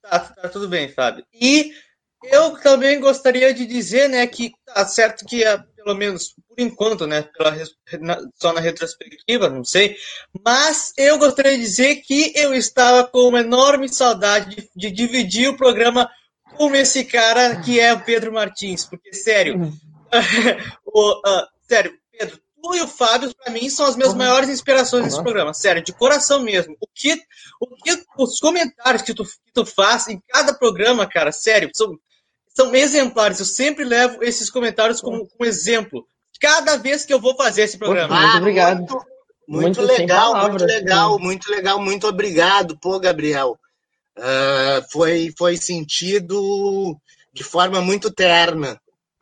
Tá, 0.00 0.20
tá 0.20 0.48
tudo 0.48 0.68
bem, 0.68 0.88
Fábio. 0.88 1.26
E 1.34 1.72
eu 2.22 2.56
também 2.60 2.98
gostaria 2.98 3.52
de 3.52 3.66
dizer, 3.66 4.08
né, 4.08 4.26
que 4.26 4.52
tá 4.64 4.86
certo 4.86 5.26
que, 5.26 5.44
é, 5.44 5.62
pelo 5.82 5.94
menos 5.94 6.34
por 6.48 6.58
enquanto, 6.58 7.06
né, 7.06 7.22
pela, 7.22 7.56
na, 8.00 8.18
só 8.34 8.52
na 8.52 8.60
retrospectiva, 8.60 9.48
não 9.48 9.64
sei, 9.64 9.96
mas 10.44 10.92
eu 10.96 11.18
gostaria 11.18 11.52
de 11.52 11.62
dizer 11.62 11.96
que 11.96 12.32
eu 12.34 12.52
estava 12.52 13.06
com 13.06 13.28
uma 13.28 13.40
enorme 13.40 13.88
saudade 13.88 14.56
de, 14.56 14.70
de 14.74 14.90
dividir 14.90 15.48
o 15.48 15.56
programa 15.56 16.10
com 16.56 16.74
esse 16.74 17.04
cara 17.04 17.60
que 17.60 17.78
é 17.78 17.92
o 17.92 18.04
Pedro 18.04 18.32
Martins, 18.32 18.84
porque, 18.84 19.12
sério, 19.12 19.56
uhum. 19.56 19.72
o, 20.84 21.12
uh, 21.18 21.46
sério, 21.68 21.96
Pedro, 22.10 22.40
tu 22.60 22.74
e 22.74 22.80
o 22.80 22.88
Fábio, 22.88 23.32
para 23.36 23.52
mim, 23.52 23.70
são 23.70 23.86
as 23.86 23.94
minhas 23.94 24.12
uhum. 24.12 24.18
maiores 24.18 24.48
inspirações 24.48 25.04
nesse 25.04 25.16
uhum. 25.18 25.22
programa. 25.22 25.54
Sério, 25.54 25.82
de 25.82 25.92
coração 25.92 26.42
mesmo. 26.42 26.76
O 26.80 26.86
que, 26.92 27.14
o 27.60 27.76
que 27.76 28.04
os 28.18 28.40
comentários 28.40 29.02
que 29.02 29.14
tu, 29.14 29.24
que 29.24 29.52
tu 29.54 29.64
faz 29.64 30.08
em 30.08 30.20
cada 30.28 30.52
programa, 30.52 31.08
cara, 31.08 31.30
sério, 31.30 31.70
são, 31.72 31.96
são 32.58 32.74
exemplares. 32.74 33.38
Eu 33.38 33.46
sempre 33.46 33.84
levo 33.84 34.24
esses 34.24 34.50
comentários 34.50 35.00
como, 35.00 35.28
como 35.28 35.48
exemplo. 35.48 36.04
Cada 36.40 36.76
vez 36.76 37.04
que 37.04 37.14
eu 37.14 37.20
vou 37.20 37.36
fazer 37.36 37.62
esse 37.62 37.78
programa. 37.78 38.16
Ah, 38.16 38.22
muito 38.22 38.38
obrigado. 38.38 38.78
Muito, 38.78 39.06
muito, 39.46 39.80
muito 39.80 39.82
legal, 39.82 40.32
palavras, 40.32 40.62
muito 40.62 40.66
legal, 40.66 41.16
sim. 41.16 41.22
muito 41.22 41.50
legal. 41.50 41.80
Muito 41.80 42.06
obrigado, 42.08 42.78
pô, 42.80 42.98
Gabriel. 42.98 43.56
Uh, 44.16 44.82
foi, 44.90 45.32
foi 45.38 45.56
sentido 45.56 46.96
de 47.32 47.44
forma 47.44 47.80
muito 47.80 48.10
terna. 48.10 48.80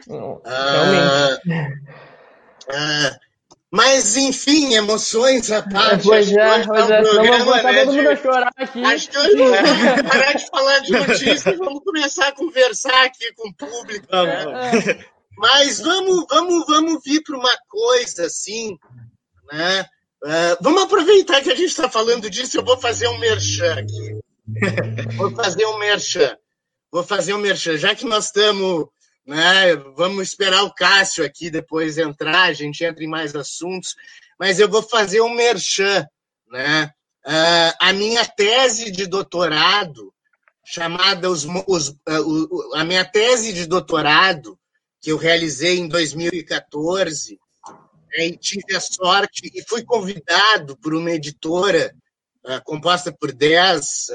Uh, 0.09 0.40
realmente. 0.45 1.73
Uh, 2.69 3.25
mas, 3.70 4.16
enfim, 4.16 4.75
emoções 4.75 5.50
à 5.50 5.62
parte. 5.62 6.04
Pois 6.04 6.30
é, 6.30 6.64
pois 6.64 6.90
é, 6.90 7.02
vou 7.02 7.44
botar 7.44 7.73
né, 7.73 7.85
todo 7.85 7.94
mundo 7.94 8.08
a 8.08 8.16
chorar 8.16 8.52
aqui. 8.56 8.85
Acho 8.85 9.11
que 9.11 9.18
hoje 9.18 9.37
vamos 9.37 10.02
parar 10.02 10.32
de 10.35 10.46
falar 10.46 10.78
de 10.78 10.92
notícias 10.92 11.46
e 11.46 11.56
vamos 11.56 11.82
começar 11.82 12.28
a 12.28 12.32
conversar 12.32 13.04
aqui 13.04 13.32
com 13.35 13.49
o 13.49 13.54
público. 13.54 14.06
Né? 14.11 15.04
Mas 15.37 15.80
vamos, 15.80 16.25
vamos, 16.30 16.64
vamos 16.66 17.02
vir 17.04 17.23
para 17.23 17.37
uma 17.37 17.56
coisa 17.68 18.26
assim, 18.26 18.78
né? 19.52 19.82
Uh, 20.25 20.56
vamos 20.62 20.82
aproveitar 20.85 21.42
que 21.42 21.50
a 21.50 21.54
gente 21.54 21.68
está 21.68 21.90
falando 21.90 22.30
disso, 22.30 22.56
eu 22.56 22.64
vou 22.64 22.78
fazer 22.78 23.06
um 23.08 23.18
merchan 23.18 23.75
aqui. 23.75 24.18
vou 25.16 25.30
fazer 25.35 25.66
um 25.66 25.78
merchan. 25.78 26.37
Vou 26.90 27.02
fazer 27.02 27.35
um 27.35 27.38
merchan. 27.38 27.76
Já 27.76 27.94
que 27.94 28.06
nós 28.06 28.26
estamos 28.26 28.87
né? 29.26 29.75
Vamos 29.97 30.28
esperar 30.28 30.62
o 30.62 30.73
Cássio 30.73 31.25
aqui 31.25 31.50
depois 31.50 31.99
entrar, 31.99 32.45
a 32.45 32.52
gente 32.52 32.85
entra 32.85 33.02
em 33.02 33.09
mais 33.09 33.35
assuntos, 33.35 33.97
mas 34.38 34.61
eu 34.61 34.68
vou 34.68 34.83
fazer 34.83 35.21
um 35.21 35.35
merchan, 35.35 36.06
né? 36.50 36.92
Uh, 37.26 37.75
a 37.80 37.92
minha 37.92 38.25
tese 38.25 38.88
de 38.92 39.04
doutorado, 39.04 40.14
chamada 40.64 41.28
os, 41.28 41.45
os, 41.66 41.88
uh, 41.88 42.75
a 42.75 42.85
minha 42.85 43.04
tese 43.04 43.52
de 43.52 43.66
doutorado, 43.66 44.56
que 45.00 45.11
eu 45.11 45.16
realizei 45.16 45.78
em 45.78 45.88
2014, 45.88 47.37
né, 48.16 48.26
e 48.26 48.37
tive 48.37 48.76
a 48.76 48.80
sorte 48.80 49.50
e 49.52 49.62
fui 49.68 49.83
convidado 49.83 50.76
por 50.76 50.95
uma 50.95 51.11
editora 51.11 51.92
uh, 52.45 52.62
composta 52.62 53.12
por 53.12 53.33
10, 53.33 54.06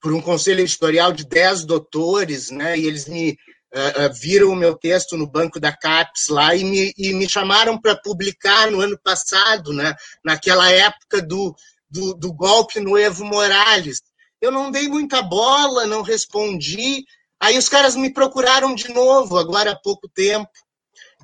por 0.00 0.14
um 0.14 0.22
conselho 0.22 0.60
editorial 0.60 1.12
de 1.12 1.26
10 1.26 1.66
doutores, 1.66 2.50
né, 2.50 2.78
e 2.78 2.86
eles 2.86 3.06
me 3.06 3.38
uh, 3.74 4.14
viram 4.14 4.50
o 4.50 4.56
meu 4.56 4.76
texto 4.76 5.16
no 5.16 5.26
banco 5.26 5.58
da 5.58 5.76
CAPES 5.76 6.28
lá 6.28 6.54
e 6.54 6.64
me, 6.64 6.94
e 6.96 7.12
me 7.12 7.28
chamaram 7.28 7.78
para 7.78 7.96
publicar 7.96 8.70
no 8.70 8.80
ano 8.80 8.98
passado, 9.02 9.72
né, 9.72 9.94
naquela 10.24 10.70
época 10.70 11.20
do, 11.20 11.54
do, 11.90 12.14
do 12.14 12.32
golpe 12.32 12.80
no 12.80 12.96
Evo 12.96 13.24
Morales. 13.24 14.00
Eu 14.40 14.52
não 14.52 14.70
dei 14.70 14.88
muita 14.88 15.22
bola, 15.22 15.86
não 15.86 16.02
respondi. 16.02 17.04
Aí 17.40 17.58
os 17.58 17.68
caras 17.68 17.96
me 17.96 18.12
procuraram 18.12 18.74
de 18.74 18.88
novo, 18.92 19.36
agora 19.36 19.72
há 19.72 19.76
pouco 19.76 20.08
tempo, 20.08 20.50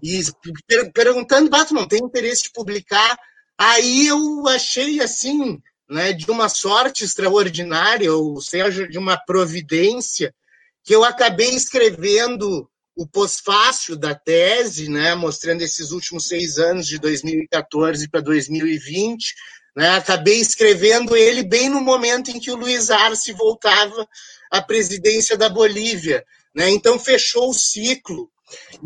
e 0.03 0.23
per 0.67 0.93
perguntando, 0.93 1.51
Bato, 1.51 1.75
não 1.75 1.87
tem 1.87 2.03
interesse 2.03 2.45
de 2.45 2.53
publicar? 2.53 3.19
Aí 3.59 4.07
eu 4.07 4.49
achei 4.49 5.01
assim, 5.01 5.61
né, 5.89 6.13
de 6.13 6.31
uma 6.31 6.49
sorte 6.49 7.05
extraordinária, 7.05 8.13
ou 8.13 8.41
seja, 8.41 8.89
de 8.89 8.99
uma 8.99 9.19
providência, 9.19 10.35
que 10.85 10.95
eu 10.95 11.05
acabei 11.05 11.51
escrevendo 11.51 12.69
o 12.97 13.07
pós-fácil 13.07 13.97
da 13.97 14.15
tese, 14.15 14.89
né, 14.89 15.15
mostrando 15.15 15.63
esses 15.63 15.91
últimos 15.91 16.27
seis 16.27 16.59
anos, 16.59 16.87
de 16.87 16.99
2014 16.99 18.09
para 18.09 18.21
2020. 18.21 19.35
Né, 19.77 19.89
acabei 19.91 20.41
escrevendo 20.41 21.17
ele 21.17 21.43
bem 21.43 21.69
no 21.69 21.81
momento 21.81 22.31
em 22.31 22.41
que 22.41 22.51
o 22.51 22.57
Luiz 22.57 22.91
Arce 22.91 23.33
voltava 23.33 24.07
à 24.51 24.61
presidência 24.61 25.37
da 25.37 25.49
Bolívia. 25.49 26.25
Né, 26.55 26.69
então, 26.71 26.99
fechou 26.99 27.51
o 27.51 27.55
ciclo. 27.55 28.31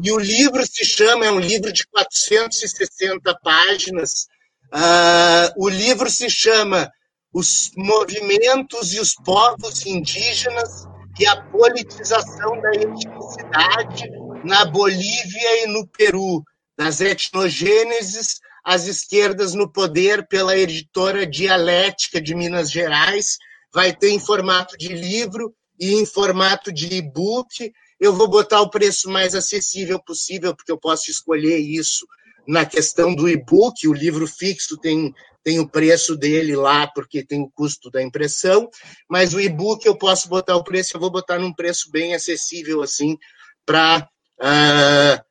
E 0.03 0.13
o 0.13 0.19
livro 0.19 0.65
se 0.67 0.85
chama, 0.85 1.25
é 1.25 1.33
um 1.33 1.41
livro 1.41 1.73
de 1.73 1.87
460 1.87 3.35
páginas. 3.43 4.27
Uh, 4.73 5.65
o 5.65 5.69
livro 5.69 6.11
se 6.11 6.29
chama 6.29 6.91
Os 7.33 7.71
Movimentos 7.75 8.93
e 8.93 9.01
os 9.01 9.15
Povos 9.15 9.87
Indígenas 9.87 10.87
e 11.19 11.27
a 11.27 11.43
politização 11.43 12.61
da 12.61 12.71
etnicidade 12.73 14.11
na 14.45 14.65
Bolívia 14.65 15.65
e 15.65 15.67
no 15.69 15.87
Peru, 15.87 16.43
das 16.77 17.01
etnogêneses 17.01 18.41
às 18.65 18.87
esquerdas 18.87 19.55
no 19.55 19.71
poder, 19.71 20.27
pela 20.27 20.57
editora 20.57 21.27
Dialética 21.27 22.21
de 22.21 22.35
Minas 22.35 22.71
Gerais. 22.71 23.39
Vai 23.73 23.95
ter 23.95 24.11
em 24.11 24.19
formato 24.19 24.77
de 24.77 24.89
livro 24.89 25.55
e 25.79 25.95
em 25.95 26.07
formato 26.07 26.73
de 26.73 26.95
e-book. 26.95 27.73
Eu 28.01 28.13
vou 28.15 28.29
botar 28.29 28.61
o 28.61 28.71
preço 28.71 29.09
mais 29.09 29.35
acessível 29.35 30.03
possível, 30.03 30.55
porque 30.55 30.73
eu 30.73 30.79
posso 30.79 31.11
escolher 31.11 31.59
isso 31.59 32.07
na 32.47 32.65
questão 32.65 33.15
do 33.15 33.29
e-book. 33.29 33.87
O 33.87 33.93
livro 33.93 34.27
fixo 34.27 34.77
tem, 34.79 35.15
tem 35.45 35.61
o 35.61 35.69
preço 35.69 36.17
dele 36.17 36.57
lá, 36.57 36.87
porque 36.87 37.23
tem 37.23 37.43
o 37.43 37.51
custo 37.51 37.91
da 37.91 38.03
impressão, 38.03 38.69
mas 39.09 39.35
o 39.35 39.41
e-book 39.41 39.85
eu 39.85 39.97
posso 39.97 40.29
botar 40.29 40.57
o 40.57 40.65
preço, 40.65 40.97
eu 40.97 41.01
vou 41.01 41.11
botar 41.11 41.39
num 41.39 41.53
preço 41.53 41.91
bem 41.91 42.15
acessível, 42.15 42.83
assim, 42.83 43.17
para. 43.65 44.09
Uh, 44.41 44.43
ah, 44.43 45.25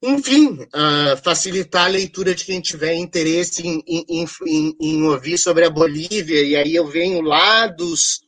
enfim, 0.00 0.62
uh, 0.62 1.16
facilitar 1.24 1.86
a 1.86 1.88
leitura 1.88 2.32
de 2.32 2.44
quem 2.44 2.60
tiver 2.60 2.94
interesse 2.94 3.66
em, 3.66 3.82
em, 3.86 4.26
em, 4.46 4.76
em, 4.80 5.02
ouvir 5.02 5.36
sobre 5.36 5.64
a 5.64 5.70
Bolívia, 5.70 6.40
e 6.42 6.54
aí 6.54 6.74
eu 6.74 6.86
venho 6.86 7.20
lá 7.20 7.66
dos 7.66 8.20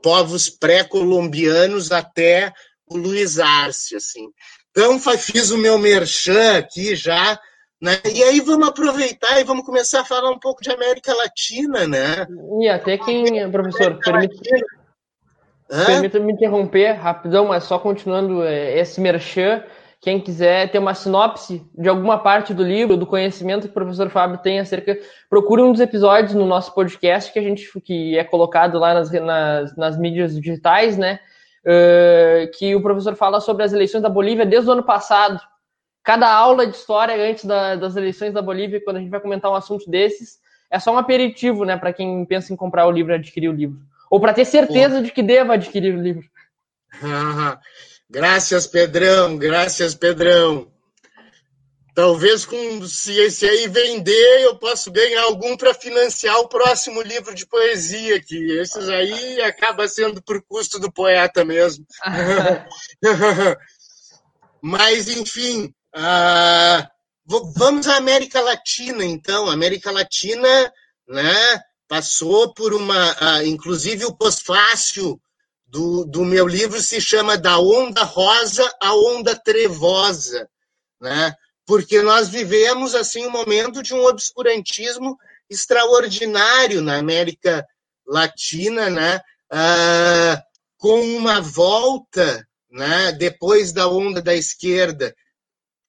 povos 0.00 0.48
pré-colombianos 0.48 1.90
até 1.90 2.52
o 2.86 2.96
Luiz 2.96 3.40
Arce, 3.40 3.96
assim. 3.96 4.28
Então, 4.70 5.00
fiz 5.18 5.50
o 5.50 5.58
meu 5.58 5.78
merchan 5.78 6.58
aqui 6.58 6.94
já, 6.94 7.36
né? 7.80 7.92
E 8.12 8.22
aí 8.22 8.40
vamos 8.40 8.68
aproveitar 8.68 9.40
e 9.40 9.44
vamos 9.44 9.64
começar 9.64 10.00
a 10.00 10.04
falar 10.04 10.30
um 10.30 10.38
pouco 10.38 10.62
de 10.62 10.70
América 10.70 11.14
Latina, 11.14 11.86
né? 11.86 12.26
E 12.60 12.68
até 12.68 12.96
quem, 12.96 13.50
professor, 13.50 13.98
permite, 13.98 14.50
permita 15.86 16.18
me 16.18 16.32
interromper 16.32 16.92
rapidão, 16.92 17.46
mas 17.46 17.64
só 17.64 17.78
continuando 17.78 18.42
é, 18.42 18.78
esse 18.78 19.00
merchan, 19.00 19.62
quem 20.00 20.20
quiser 20.20 20.70
ter 20.70 20.78
uma 20.78 20.94
sinopse 20.94 21.66
de 21.76 21.88
alguma 21.88 22.18
parte 22.18 22.54
do 22.54 22.62
livro, 22.62 22.96
do 22.96 23.06
conhecimento 23.06 23.62
que 23.62 23.70
o 23.70 23.74
professor 23.74 24.08
Fábio 24.08 24.38
tem 24.38 24.58
acerca, 24.58 24.96
procure 25.28 25.62
um 25.62 25.72
dos 25.72 25.80
episódios 25.80 26.32
no 26.32 26.46
nosso 26.46 26.72
podcast 26.74 27.32
que 27.32 27.38
a 27.38 27.42
gente 27.42 27.68
que 27.82 28.16
é 28.16 28.24
colocado 28.24 28.78
lá 28.78 28.94
nas, 28.94 29.10
nas, 29.10 29.76
nas 29.76 29.98
mídias 29.98 30.34
digitais, 30.34 30.96
né? 30.96 31.20
Uh, 31.66 32.48
que 32.56 32.76
o 32.76 32.80
professor 32.80 33.16
fala 33.16 33.40
sobre 33.40 33.64
as 33.64 33.72
eleições 33.72 34.00
da 34.00 34.08
Bolívia 34.08 34.46
desde 34.46 34.70
o 34.70 34.72
ano 34.72 34.84
passado. 34.84 35.40
Cada 36.06 36.32
aula 36.32 36.68
de 36.68 36.76
história 36.76 37.16
antes 37.16 37.44
da, 37.44 37.74
das 37.74 37.96
eleições 37.96 38.32
da 38.32 38.40
Bolívia, 38.40 38.80
quando 38.80 38.98
a 38.98 39.00
gente 39.00 39.10
vai 39.10 39.18
comentar 39.18 39.50
um 39.50 39.56
assunto 39.56 39.90
desses, 39.90 40.38
é 40.70 40.78
só 40.78 40.94
um 40.94 40.98
aperitivo, 40.98 41.64
né, 41.64 41.76
para 41.76 41.92
quem 41.92 42.24
pensa 42.24 42.52
em 42.52 42.56
comprar 42.56 42.86
o 42.86 42.92
livro 42.92 43.10
e 43.10 43.16
adquirir 43.16 43.48
o 43.48 43.52
livro. 43.52 43.80
Ou 44.08 44.20
para 44.20 44.32
ter 44.32 44.44
certeza 44.44 45.02
de 45.02 45.10
que 45.10 45.20
deva 45.20 45.54
adquirir 45.54 45.92
o 45.92 46.00
livro. 46.00 46.24
Graças, 48.08 48.68
Pedrão, 48.68 49.36
graças, 49.36 49.96
Pedrão. 49.96 50.68
Talvez 51.92 52.46
com 52.46 52.86
se 52.86 53.18
esse 53.18 53.44
aí 53.44 53.66
vender, 53.66 54.42
eu 54.42 54.56
posso 54.58 54.92
ganhar 54.92 55.24
algum 55.24 55.56
para 55.56 55.74
financiar 55.74 56.38
o 56.38 56.48
próximo 56.48 57.02
livro 57.02 57.34
de 57.34 57.44
poesia, 57.44 58.22
que 58.22 58.36
esses 58.52 58.88
aí 58.88 59.40
acaba 59.40 59.88
sendo 59.88 60.22
por 60.22 60.40
custo 60.42 60.78
do 60.78 60.92
poeta 60.92 61.44
mesmo. 61.44 61.84
Mas, 64.62 65.08
enfim, 65.08 65.74
uh, 65.96 66.86
vamos 67.56 67.86
à 67.88 67.96
América 67.96 68.40
Latina, 68.40 69.04
então. 69.04 69.48
A 69.48 69.52
América 69.52 69.90
Latina 69.90 70.72
né, 71.08 71.60
passou 71.88 72.52
por 72.54 72.74
uma. 72.74 73.12
Uh, 73.12 73.46
inclusive, 73.46 74.04
o 74.04 74.14
pós-fácil 74.14 75.20
do, 75.66 76.04
do 76.04 76.24
meu 76.24 76.46
livro 76.46 76.80
se 76.80 77.00
chama 77.00 77.36
Da 77.36 77.58
Onda 77.58 78.02
Rosa 78.04 78.70
à 78.80 78.94
Onda 78.94 79.34
Trevosa, 79.34 80.48
né? 81.00 81.34
porque 81.66 82.00
nós 82.00 82.28
vivemos 82.28 82.94
assim 82.94 83.26
um 83.26 83.30
momento 83.30 83.82
de 83.82 83.92
um 83.92 84.04
obscurantismo 84.06 85.18
extraordinário 85.50 86.80
na 86.80 86.96
América 86.96 87.66
Latina, 88.06 88.88
né? 88.88 89.20
Ah, 89.50 90.42
com 90.78 91.00
uma 91.16 91.40
volta, 91.40 92.46
né? 92.70 93.12
depois 93.12 93.72
da 93.72 93.88
onda 93.88 94.22
da 94.22 94.34
esquerda, 94.34 95.14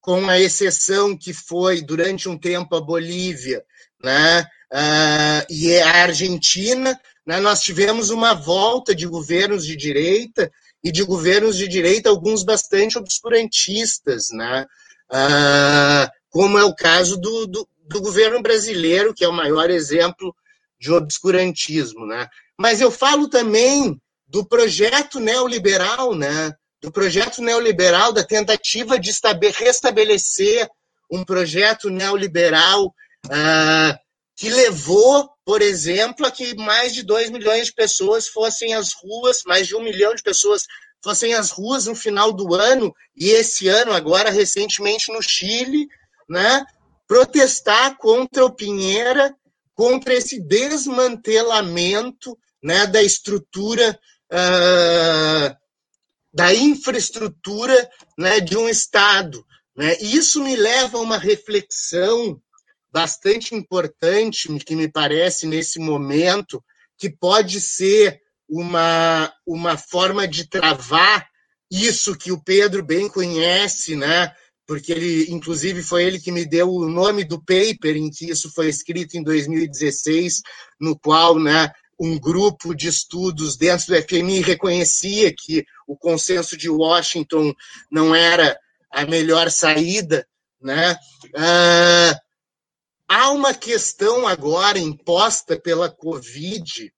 com 0.08 0.30
a 0.30 0.40
exceção 0.40 1.18
que 1.18 1.34
foi 1.34 1.82
durante 1.82 2.30
um 2.30 2.38
tempo 2.38 2.74
a 2.78 2.80
Bolívia, 2.80 3.62
né? 4.02 4.48
Ah, 4.72 5.46
e 5.50 5.78
a 5.80 6.04
Argentina, 6.04 6.98
né, 7.26 7.42
nós 7.42 7.62
tivemos 7.62 8.10
uma 8.10 8.34
volta 8.34 8.96
de 8.96 9.06
governos 9.06 9.66
de 9.66 9.76
direita 9.76 10.50
e 10.82 10.94
de 10.94 11.04
governos 11.04 11.58
de 11.58 11.68
direita, 11.68 12.08
alguns 12.08 12.46
bastante 12.46 12.98
obscurantistas, 12.98 14.28
né? 14.32 14.66
Ah, 15.12 16.10
como 16.30 16.58
é 16.58 16.64
o 16.64 16.74
caso 16.74 17.18
do, 17.18 17.46
do, 17.46 17.68
do, 17.90 18.00
governo 18.00 18.42
brasileiro, 18.42 19.14
que 19.14 19.26
é 19.26 19.28
o 19.28 19.34
maior 19.34 19.70
exemplo 19.70 20.34
de 20.80 20.90
obscurantismo. 20.90 22.06
Né? 22.06 22.30
Mas 22.58 22.80
eu 22.80 22.92
falo 22.92 23.28
também 23.28 24.02
do 24.26 24.46
projeto 24.46 25.20
neoliberal, 25.20 26.16
né? 26.16 26.56
Do 26.82 26.92
projeto 26.92 27.42
neoliberal, 27.42 28.14
da 28.14 28.24
tentativa 28.24 29.00
de 29.00 29.12
restabelecer 29.52 30.68
um 31.12 31.24
projeto 31.24 31.90
neoliberal 31.90 32.94
ah, 33.30 33.98
que 34.36 34.50
levou, 34.50 35.30
por 35.44 35.62
exemplo, 35.62 36.26
a 36.26 36.32
que 36.32 36.56
mais 36.56 36.94
de 36.94 37.04
2 37.04 37.32
milhões 37.32 37.68
de 37.68 37.74
pessoas 37.74 38.28
fossem 38.28 38.74
às 38.76 38.94
ruas, 38.94 39.42
mais 39.46 39.68
de 39.68 39.76
um 39.76 39.82
milhão 39.82 40.14
de 40.14 40.22
pessoas 40.22 40.66
fossem 41.04 41.34
às 41.34 41.50
ruas 41.50 41.88
no 41.88 41.96
final 41.96 42.32
do 42.32 42.54
ano, 42.54 42.94
e 43.16 43.30
esse 43.30 43.68
ano, 43.68 43.94
agora, 43.94 44.30
recentemente, 44.30 45.12
no 45.12 45.22
Chile, 45.22 45.88
né, 46.30 46.64
protestar 47.08 47.98
contra 47.98 48.46
o 48.46 48.52
Pinheira, 48.52 49.36
contra 49.74 50.14
esse 50.14 50.40
desmantelamento 50.40 52.38
né, 52.62 52.86
da 52.86 53.02
estrutura, 53.02 53.98
uh, 54.32 55.56
da 56.34 56.54
infraestrutura 56.54 57.90
né, 58.18 58.40
de 58.40 58.58
um 58.58 58.68
Estado. 58.70 59.46
Né? 59.76 59.98
E 60.02 60.16
isso 60.16 60.44
me 60.44 60.56
leva 60.56 60.98
a 60.98 61.02
uma 61.02 61.18
reflexão 61.18 62.42
bastante 62.92 63.54
importante, 63.54 64.48
que 64.60 64.76
me 64.76 64.92
parece 64.92 65.46
nesse 65.46 65.80
momento, 65.80 66.64
que 66.98 67.10
pode 67.10 67.62
ser 67.62 68.20
uma, 68.50 69.32
uma 69.46 69.78
forma 69.78 70.28
de 70.28 70.48
travar 70.48 71.28
isso 71.70 72.18
que 72.18 72.32
o 72.32 72.42
Pedro 72.42 72.84
bem 72.84 73.10
conhece, 73.10 73.96
né? 73.96 74.34
Porque 74.66 74.92
ele, 74.92 75.32
inclusive, 75.32 75.84
foi 75.84 76.04
ele 76.04 76.20
que 76.20 76.32
me 76.32 76.46
deu 76.46 76.70
o 76.70 76.90
nome 76.90 77.24
do 77.24 77.40
paper 77.40 77.96
em 77.96 78.10
que 78.10 78.30
isso 78.30 78.52
foi 78.54 78.68
escrito 78.68 79.16
em 79.16 79.24
2016, 79.24 80.42
no 80.80 80.98
qual, 80.98 81.40
né, 81.40 81.72
um 82.00 82.20
grupo 82.20 82.76
de 82.76 82.88
estudos 82.88 83.58
dentro 83.58 83.88
do 83.88 84.02
FMI 84.02 84.42
reconhecia 84.42 85.34
que 85.34 85.66
o 85.88 85.98
consenso 85.98 86.56
de 86.56 86.70
Washington 86.70 87.54
não 87.92 88.14
era 88.14 88.60
a 88.92 89.06
melhor 89.06 89.50
saída, 89.50 90.28
né? 90.62 90.96
Ah, 91.36 92.20
Há 93.10 93.30
uma 93.30 93.54
questão 93.54 94.28
agora 94.28 94.78
imposta 94.78 95.58
pela 95.58 95.90
Covid, 95.90 96.94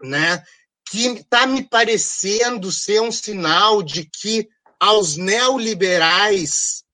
né, 0.00 0.44
que 0.88 1.06
está 1.08 1.44
me 1.44 1.64
parecendo 1.68 2.70
ser 2.70 3.02
um 3.02 3.10
sinal 3.10 3.82
de 3.82 4.04
que 4.04 4.48
aos 4.78 5.16
neoliberais 5.16 6.84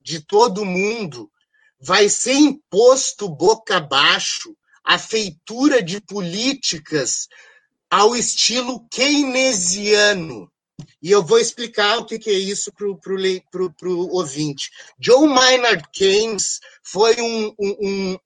de 0.00 0.18
todo 0.18 0.64
mundo 0.64 1.30
vai 1.78 2.08
ser 2.08 2.32
imposto 2.32 3.28
boca 3.28 3.76
abaixo 3.76 4.56
a 4.84 4.98
feitura 4.98 5.82
de 5.82 6.00
políticas 6.00 7.26
ao 7.90 8.14
estilo 8.14 8.86
keynesiano. 8.90 10.48
E 11.00 11.10
eu 11.10 11.22
vou 11.22 11.38
explicar 11.38 11.96
o 11.98 12.04
que, 12.04 12.18
é 12.28 12.32
isso 12.32 12.70
para 12.72 12.86
o 12.86 12.98
ouvinte. 14.14 14.70
John 14.98 15.28
Maynard 15.28 15.84
Keynes 15.92 16.60
foi 16.82 17.14
um, 17.20 17.54
um, 17.58 18.18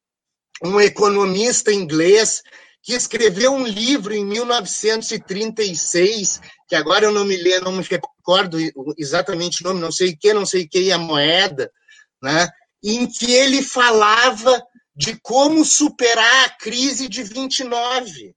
um 0.65 0.81
economista 0.81 1.73
inglês 1.73 2.43
que 2.83 2.95
escreveu 2.95 3.53
um 3.53 3.67
livro 3.67 4.15
em 4.15 4.25
1936, 4.25 6.41
que 6.67 6.75
agora 6.75 7.05
eu 7.05 7.13
não 7.13 7.25
me 7.25 7.37
lembro, 7.37 7.67
não 7.67 7.73
me 7.73 7.83
recordo 7.83 8.59
exatamente 8.97 9.61
o 9.61 9.65
nome, 9.69 9.81
não 9.81 9.93
sei 9.93 10.11
o 10.11 10.19
que, 10.19 10.33
não 10.33 10.47
sei 10.47 10.63
o 10.63 10.69
que, 10.69 10.81
e 10.81 10.93
a 10.93 10.99
moeda, 10.99 11.71
né? 12.23 12.49
em 12.83 13.07
que 13.07 13.33
ele 13.33 13.63
falava 13.63 14.63
de 14.99 15.17
como 15.21 15.65
superar 15.65 16.47
a 16.47 16.51
crise 16.51 17.09
de 17.09 17.23
29. 17.23 18.35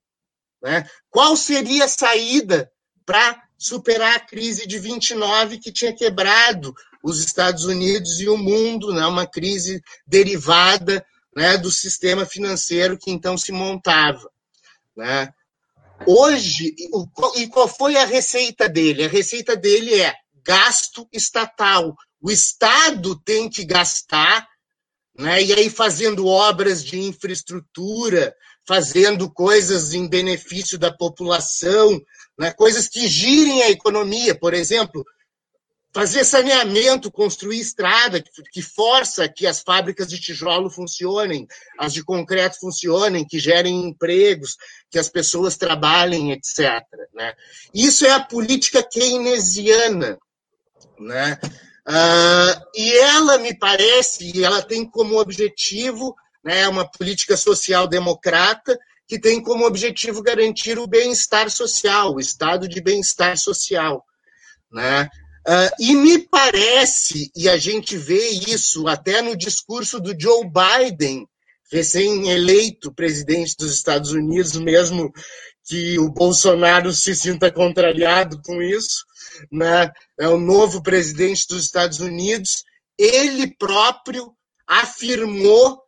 Né? 0.62 0.88
Qual 1.10 1.36
seria 1.36 1.86
a 1.86 1.88
saída 1.88 2.70
para 3.04 3.42
superar 3.58 4.14
a 4.14 4.20
crise 4.20 4.64
de 4.64 4.78
29 4.78 5.58
que 5.58 5.72
tinha 5.72 5.92
quebrado 5.92 6.72
os 7.02 7.18
Estados 7.18 7.64
Unidos 7.64 8.20
e 8.20 8.28
o 8.28 8.38
mundo, 8.38 8.94
né? 8.94 9.04
uma 9.06 9.26
crise 9.26 9.82
derivada 10.06 11.04
né, 11.34 11.58
do 11.58 11.68
sistema 11.68 12.24
financeiro 12.24 12.96
que 12.96 13.10
então 13.10 13.36
se 13.36 13.50
montava. 13.50 14.30
Né? 14.96 15.34
Hoje, 16.06 16.76
e 17.36 17.48
qual 17.48 17.66
foi 17.66 17.96
a 17.96 18.04
receita 18.04 18.68
dele? 18.68 19.04
A 19.04 19.08
receita 19.08 19.56
dele 19.56 20.00
é 20.00 20.14
gasto 20.44 21.08
estatal, 21.12 21.96
o 22.20 22.30
Estado 22.30 23.18
tem 23.24 23.48
que 23.48 23.64
gastar, 23.64 24.46
né? 25.18 25.42
e 25.42 25.52
aí 25.52 25.70
fazendo 25.70 26.26
obras 26.26 26.84
de 26.84 26.98
infraestrutura, 26.98 28.34
fazendo 28.66 29.30
coisas 29.30 29.92
em 29.94 30.08
benefício 30.08 30.78
da 30.78 30.92
população, 30.92 32.00
né? 32.38 32.52
coisas 32.52 32.88
que 32.88 33.06
girem 33.06 33.62
a 33.62 33.70
economia, 33.70 34.34
por 34.34 34.54
exemplo, 34.54 35.04
fazer 35.92 36.24
saneamento, 36.24 37.10
construir 37.10 37.60
estrada, 37.60 38.22
que 38.50 38.62
força 38.62 39.28
que 39.28 39.46
as 39.46 39.60
fábricas 39.60 40.08
de 40.08 40.18
tijolo 40.18 40.70
funcionem, 40.70 41.46
as 41.78 41.92
de 41.92 42.02
concreto 42.02 42.58
funcionem, 42.58 43.26
que 43.26 43.38
gerem 43.38 43.88
empregos, 43.88 44.56
que 44.90 44.98
as 44.98 45.08
pessoas 45.10 45.56
trabalhem, 45.58 46.32
etc. 46.32 46.82
Né? 47.12 47.34
Isso 47.74 48.06
é 48.06 48.12
a 48.12 48.24
política 48.24 48.82
keynesiana. 48.82 50.18
Né? 50.98 51.38
Uh, 51.88 52.62
e 52.74 52.98
ela, 52.98 53.38
me 53.38 53.56
parece, 53.58 54.42
ela 54.42 54.62
tem 54.62 54.88
como 54.88 55.18
objetivo 55.18 56.14
né, 56.44 56.68
uma 56.68 56.88
política 56.88 57.36
social 57.36 57.88
democrata 57.88 58.78
que 59.08 59.18
tem 59.18 59.42
como 59.42 59.66
objetivo 59.66 60.22
garantir 60.22 60.78
o 60.78 60.86
bem-estar 60.86 61.50
social, 61.50 62.14
o 62.14 62.20
estado 62.20 62.68
de 62.68 62.80
bem-estar 62.80 63.36
social. 63.36 64.04
Né? 64.70 65.08
Uh, 65.46 65.74
e 65.80 65.94
me 65.94 66.18
parece, 66.20 67.30
e 67.34 67.48
a 67.48 67.56
gente 67.56 67.96
vê 67.96 68.28
isso 68.28 68.86
até 68.86 69.20
no 69.20 69.36
discurso 69.36 70.00
do 70.00 70.14
Joe 70.18 70.44
Biden, 70.48 71.26
recém-eleito 71.70 72.94
presidente 72.94 73.56
dos 73.58 73.74
Estados 73.74 74.12
Unidos, 74.12 74.56
mesmo 74.56 75.12
que 75.64 75.98
o 75.98 76.10
Bolsonaro 76.10 76.92
se 76.92 77.14
sinta 77.14 77.50
contrariado 77.50 78.40
com 78.42 78.62
isso, 78.62 79.04
né? 79.50 79.90
é 80.18 80.28
o 80.28 80.38
novo 80.38 80.82
presidente 80.82 81.46
dos 81.48 81.64
Estados 81.64 82.00
Unidos, 82.00 82.64
ele 82.98 83.54
próprio 83.56 84.34
afirmou 84.66 85.82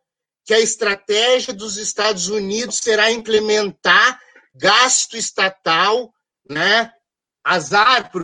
que 0.45 0.53
a 0.53 0.59
estratégia 0.59 1.53
dos 1.53 1.77
Estados 1.77 2.29
Unidos 2.29 2.77
será 2.77 3.11
implementar 3.11 4.19
gasto 4.53 5.17
estatal, 5.17 6.13
né, 6.47 6.91
azar 7.43 8.11
para 8.11 8.23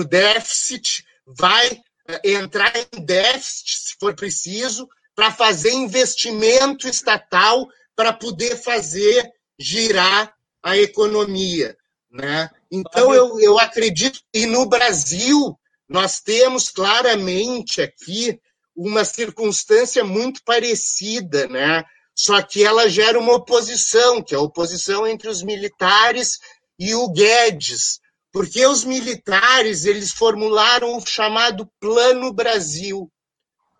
o 0.00 0.04
déficit, 0.04 1.04
vai 1.26 1.80
eh, 2.08 2.20
entrar 2.32 2.72
em 2.76 3.04
déficit, 3.04 3.78
se 3.78 3.96
for 4.00 4.14
preciso, 4.14 4.88
para 5.14 5.30
fazer 5.30 5.72
investimento 5.72 6.88
estatal 6.88 7.66
para 7.94 8.12
poder 8.12 8.56
fazer 8.56 9.30
girar 9.58 10.34
a 10.62 10.76
economia. 10.76 11.76
Né? 12.10 12.50
Então, 12.70 13.14
eu, 13.14 13.40
eu 13.40 13.58
acredito 13.58 14.20
que 14.32 14.46
no 14.46 14.66
Brasil 14.66 15.58
nós 15.88 16.20
temos 16.20 16.68
claramente 16.68 17.80
aqui 17.80 18.40
uma 18.74 19.04
circunstância 19.04 20.04
muito 20.04 20.42
parecida, 20.44 21.46
né? 21.48 21.84
só 22.16 22.40
que 22.40 22.64
ela 22.64 22.88
gera 22.88 23.18
uma 23.18 23.34
oposição, 23.34 24.22
que 24.22 24.34
é 24.34 24.38
a 24.38 24.40
oposição 24.40 25.06
entre 25.06 25.28
os 25.28 25.42
militares 25.42 26.38
e 26.78 26.94
o 26.94 27.10
Guedes, 27.10 28.00
porque 28.32 28.66
os 28.66 28.84
militares 28.84 29.84
eles 29.84 30.12
formularam 30.12 30.96
o 30.96 31.06
chamado 31.06 31.70
Plano 31.78 32.32
Brasil. 32.32 33.12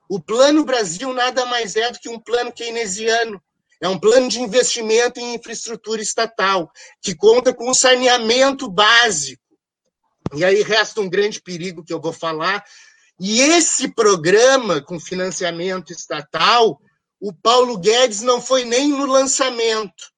O 0.08 0.20
Plano 0.20 0.64
Brasil 0.64 1.12
nada 1.14 1.46
mais 1.46 1.76
é 1.76 1.90
do 1.90 1.98
que 1.98 2.10
um 2.10 2.20
plano 2.20 2.52
keynesiano. 2.52 3.42
É 3.80 3.88
um 3.88 3.98
plano 3.98 4.28
de 4.28 4.40
investimento 4.40 5.20
em 5.20 5.34
infraestrutura 5.34 6.00
estatal, 6.00 6.70
que 7.02 7.14
conta 7.14 7.54
com 7.54 7.74
saneamento 7.74 8.70
básico. 8.70 9.42
E 10.34 10.44
aí 10.44 10.62
resta 10.62 11.00
um 11.00 11.08
grande 11.08 11.40
perigo 11.40 11.84
que 11.84 11.92
eu 11.92 12.00
vou 12.00 12.12
falar. 12.12 12.64
E 13.20 13.40
esse 13.40 13.88
programa 13.88 14.80
com 14.80 14.98
financiamento 14.98 15.92
estatal, 15.92 16.80
o 17.20 17.32
Paulo 17.32 17.78
Guedes 17.78 18.22
não 18.22 18.40
foi 18.40 18.64
nem 18.64 18.88
no 18.88 19.06
lançamento. 19.06 20.10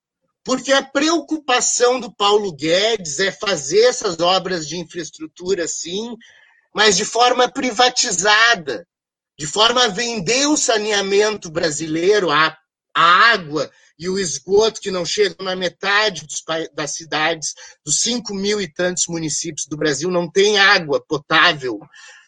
Porque 0.44 0.72
a 0.72 0.82
preocupação 0.82 2.00
do 2.00 2.12
Paulo 2.14 2.52
Guedes 2.52 3.20
é 3.20 3.30
fazer 3.30 3.82
essas 3.82 4.18
obras 4.18 4.66
de 4.66 4.78
infraestrutura, 4.78 5.68
sim, 5.68 6.16
mas 6.74 6.96
de 6.96 7.04
forma 7.04 7.50
privatizada, 7.50 8.86
de 9.38 9.46
forma 9.46 9.84
a 9.84 9.88
vender 9.88 10.46
o 10.46 10.56
saneamento 10.56 11.50
brasileiro, 11.50 12.30
a, 12.30 12.56
a 12.98 13.32
água 13.32 13.70
e 13.98 14.08
o 14.08 14.18
esgoto 14.18 14.80
que 14.80 14.90
não 14.90 15.04
chegam 15.04 15.44
na 15.44 15.56
metade 15.56 16.26
dos, 16.26 16.42
das 16.74 16.94
cidades, 16.94 17.54
dos 17.84 18.00
5 18.00 18.34
mil 18.34 18.60
e 18.60 18.72
tantos 18.72 19.06
municípios 19.08 19.66
do 19.66 19.76
Brasil, 19.76 20.10
não 20.10 20.30
tem 20.30 20.58
água 20.58 21.04
potável, 21.06 21.78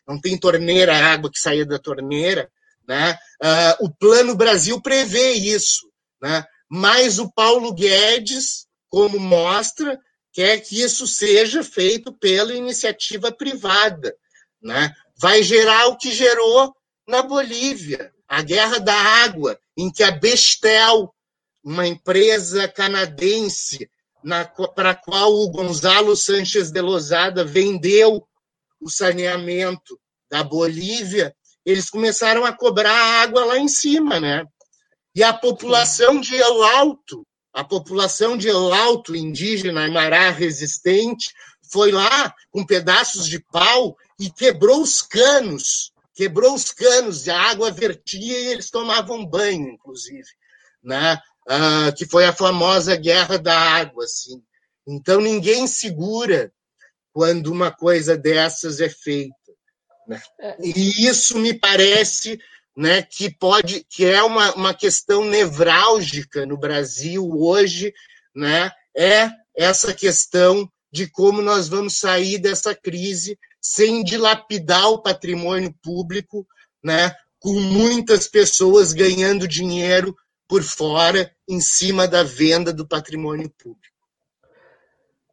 não 0.06 0.20
tem 0.20 0.36
torneira, 0.36 0.96
água 0.96 1.30
que 1.30 1.38
saía 1.38 1.64
da 1.64 1.78
torneira. 1.78 2.50
Né? 2.88 3.12
Uh, 3.40 3.86
o 3.86 3.90
Plano 3.90 4.34
Brasil 4.34 4.80
prevê 4.80 5.32
isso. 5.32 5.88
Né? 6.20 6.44
mas 6.70 7.18
o 7.18 7.28
Paulo 7.28 7.74
Guedes, 7.74 8.68
como 8.88 9.18
mostra, 9.18 9.98
quer 10.32 10.60
que 10.60 10.80
isso 10.80 11.04
seja 11.04 11.64
feito 11.64 12.12
pela 12.12 12.54
iniciativa 12.54 13.32
privada. 13.32 14.14
Né? 14.62 14.94
Vai 15.16 15.42
gerar 15.42 15.88
o 15.88 15.96
que 15.96 16.12
gerou 16.12 16.72
na 17.08 17.22
Bolívia, 17.22 18.12
a 18.30 18.42
Guerra 18.42 18.78
da 18.78 18.94
Água, 18.94 19.58
em 19.76 19.90
que 19.90 20.04
a 20.04 20.12
Bestel, 20.12 21.12
uma 21.64 21.84
empresa 21.84 22.68
canadense 22.68 23.90
para 24.76 24.90
a 24.90 24.94
qual 24.94 25.32
o 25.32 25.50
Gonzalo 25.50 26.14
Sanches 26.14 26.70
de 26.70 26.80
Lozada 26.80 27.44
vendeu 27.44 28.24
o 28.80 28.88
saneamento 28.88 29.98
da 30.30 30.44
Bolívia, 30.44 31.34
eles 31.66 31.90
começaram 31.90 32.44
a 32.44 32.52
cobrar 32.52 32.94
água 33.20 33.44
lá 33.44 33.58
em 33.58 33.66
cima, 33.66 34.20
né? 34.20 34.44
E 35.12 35.24
a 35.24 35.32
população 35.32 36.20
de 36.20 36.36
El 36.36 36.62
Alto, 36.62 37.26
a 37.52 37.64
população 37.64 38.36
de 38.36 38.48
El 38.48 38.72
Alto, 38.72 39.16
indígena, 39.16 39.82
Aymara 39.82 40.30
resistente, 40.30 41.34
foi 41.72 41.90
lá 41.90 42.32
com 42.52 42.64
pedaços 42.64 43.26
de 43.26 43.40
pau 43.40 43.96
e 44.20 44.30
quebrou 44.30 44.80
os 44.80 45.02
canos, 45.02 45.92
quebrou 46.14 46.54
os 46.54 46.72
canos, 46.72 47.28
a 47.28 47.38
água 47.38 47.70
vertia 47.70 48.38
e 48.38 48.46
eles 48.48 48.70
tomavam 48.70 49.24
banho, 49.24 49.68
inclusive, 49.68 50.28
né? 50.82 51.20
Ah, 51.48 51.92
que 51.96 52.06
foi 52.06 52.24
a 52.26 52.32
famosa 52.32 52.96
Guerra 52.96 53.38
da 53.38 53.58
Água, 53.58 54.04
assim. 54.04 54.42
Então 54.86 55.20
ninguém 55.20 55.66
segura 55.66 56.52
quando 57.12 57.48
uma 57.48 57.70
coisa 57.70 58.16
dessas 58.16 58.80
é 58.80 58.88
feita. 58.88 59.34
Né? 60.06 60.20
É. 60.40 60.56
E 60.62 61.06
isso 61.06 61.38
me 61.38 61.54
parece 61.54 62.38
né, 62.76 63.02
que 63.02 63.34
pode, 63.34 63.84
que 63.88 64.04
é 64.04 64.22
uma, 64.22 64.54
uma 64.54 64.74
questão 64.74 65.24
nevrálgica 65.24 66.46
no 66.46 66.56
Brasil 66.56 67.28
hoje, 67.30 67.92
né, 68.34 68.70
é 68.96 69.30
essa 69.56 69.92
questão 69.92 70.70
de 70.92 71.06
como 71.06 71.42
nós 71.42 71.68
vamos 71.68 71.96
sair 71.96 72.38
dessa 72.38 72.74
crise 72.74 73.38
sem 73.60 74.02
dilapidar 74.02 74.90
o 74.90 75.02
patrimônio 75.02 75.74
público, 75.82 76.46
né, 76.82 77.12
com 77.38 77.52
muitas 77.52 78.26
pessoas 78.26 78.92
ganhando 78.92 79.46
dinheiro 79.46 80.14
por 80.48 80.62
fora 80.62 81.30
em 81.48 81.60
cima 81.60 82.08
da 82.08 82.22
venda 82.22 82.72
do 82.72 82.86
patrimônio 82.86 83.50
público. 83.50 83.80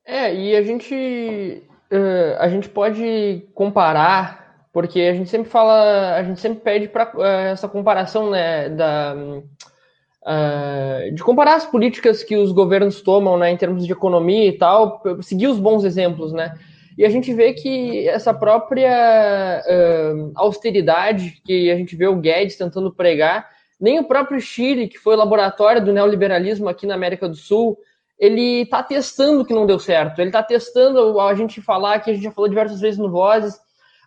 É, 0.05 0.33
e 0.33 0.55
a 0.55 0.61
gente, 0.61 1.63
uh, 1.91 2.37
a 2.39 2.47
gente 2.47 2.69
pode 2.69 3.47
comparar 3.53 4.47
porque 4.77 5.01
a 5.01 5.13
gente 5.13 5.27
sempre 5.27 5.49
fala, 5.49 6.15
a 6.17 6.23
gente 6.23 6.39
sempre 6.39 6.59
pede 6.59 6.87
para 6.87 7.11
uh, 7.17 7.23
essa 7.23 7.67
comparação, 7.67 8.29
né, 8.29 8.69
da, 8.69 9.15
uh, 9.15 11.11
de 11.15 11.23
comparar 11.23 11.55
as 11.55 11.65
políticas 11.65 12.23
que 12.23 12.37
os 12.37 12.51
governos 12.51 13.01
tomam, 13.01 13.39
né, 13.39 13.49
em 13.49 13.57
termos 13.57 13.87
de 13.87 13.91
economia 13.91 14.47
e 14.47 14.55
tal, 14.55 15.01
seguir 15.23 15.47
os 15.47 15.59
bons 15.59 15.83
exemplos, 15.83 16.31
né, 16.31 16.53
e 16.97 17.05
a 17.05 17.09
gente 17.09 17.31
vê 17.31 17.53
que 17.53 18.07
essa 18.07 18.33
própria 18.33 19.61
uh, 19.63 20.31
austeridade 20.35 21.39
que 21.45 21.69
a 21.69 21.75
gente 21.75 21.95
vê 21.95 22.07
o 22.07 22.15
Guedes 22.15 22.57
tentando 22.57 22.91
pregar, 22.91 23.47
nem 23.79 23.99
o 23.99 24.03
próprio 24.03 24.41
Chile, 24.41 24.87
que 24.87 24.97
foi 24.97 25.13
o 25.13 25.17
laboratório 25.17 25.83
do 25.83 25.93
neoliberalismo 25.93 26.67
aqui 26.67 26.87
na 26.87 26.95
América 26.95 27.29
do 27.29 27.35
Sul, 27.35 27.77
ele 28.17 28.63
está 28.63 28.81
testando 28.81 29.45
que 29.45 29.53
não 29.53 29.67
deu 29.67 29.77
certo. 29.77 30.19
Ele 30.19 30.29
está 30.29 30.41
testando 30.41 31.19
a 31.19 31.35
gente 31.35 31.61
falar, 31.61 31.99
que 31.99 32.09
a 32.09 32.13
gente 32.15 32.23
já 32.23 32.31
falou 32.31 32.49
diversas 32.49 32.81
vezes 32.81 32.97
no 32.97 33.11
Vozes, 33.11 33.59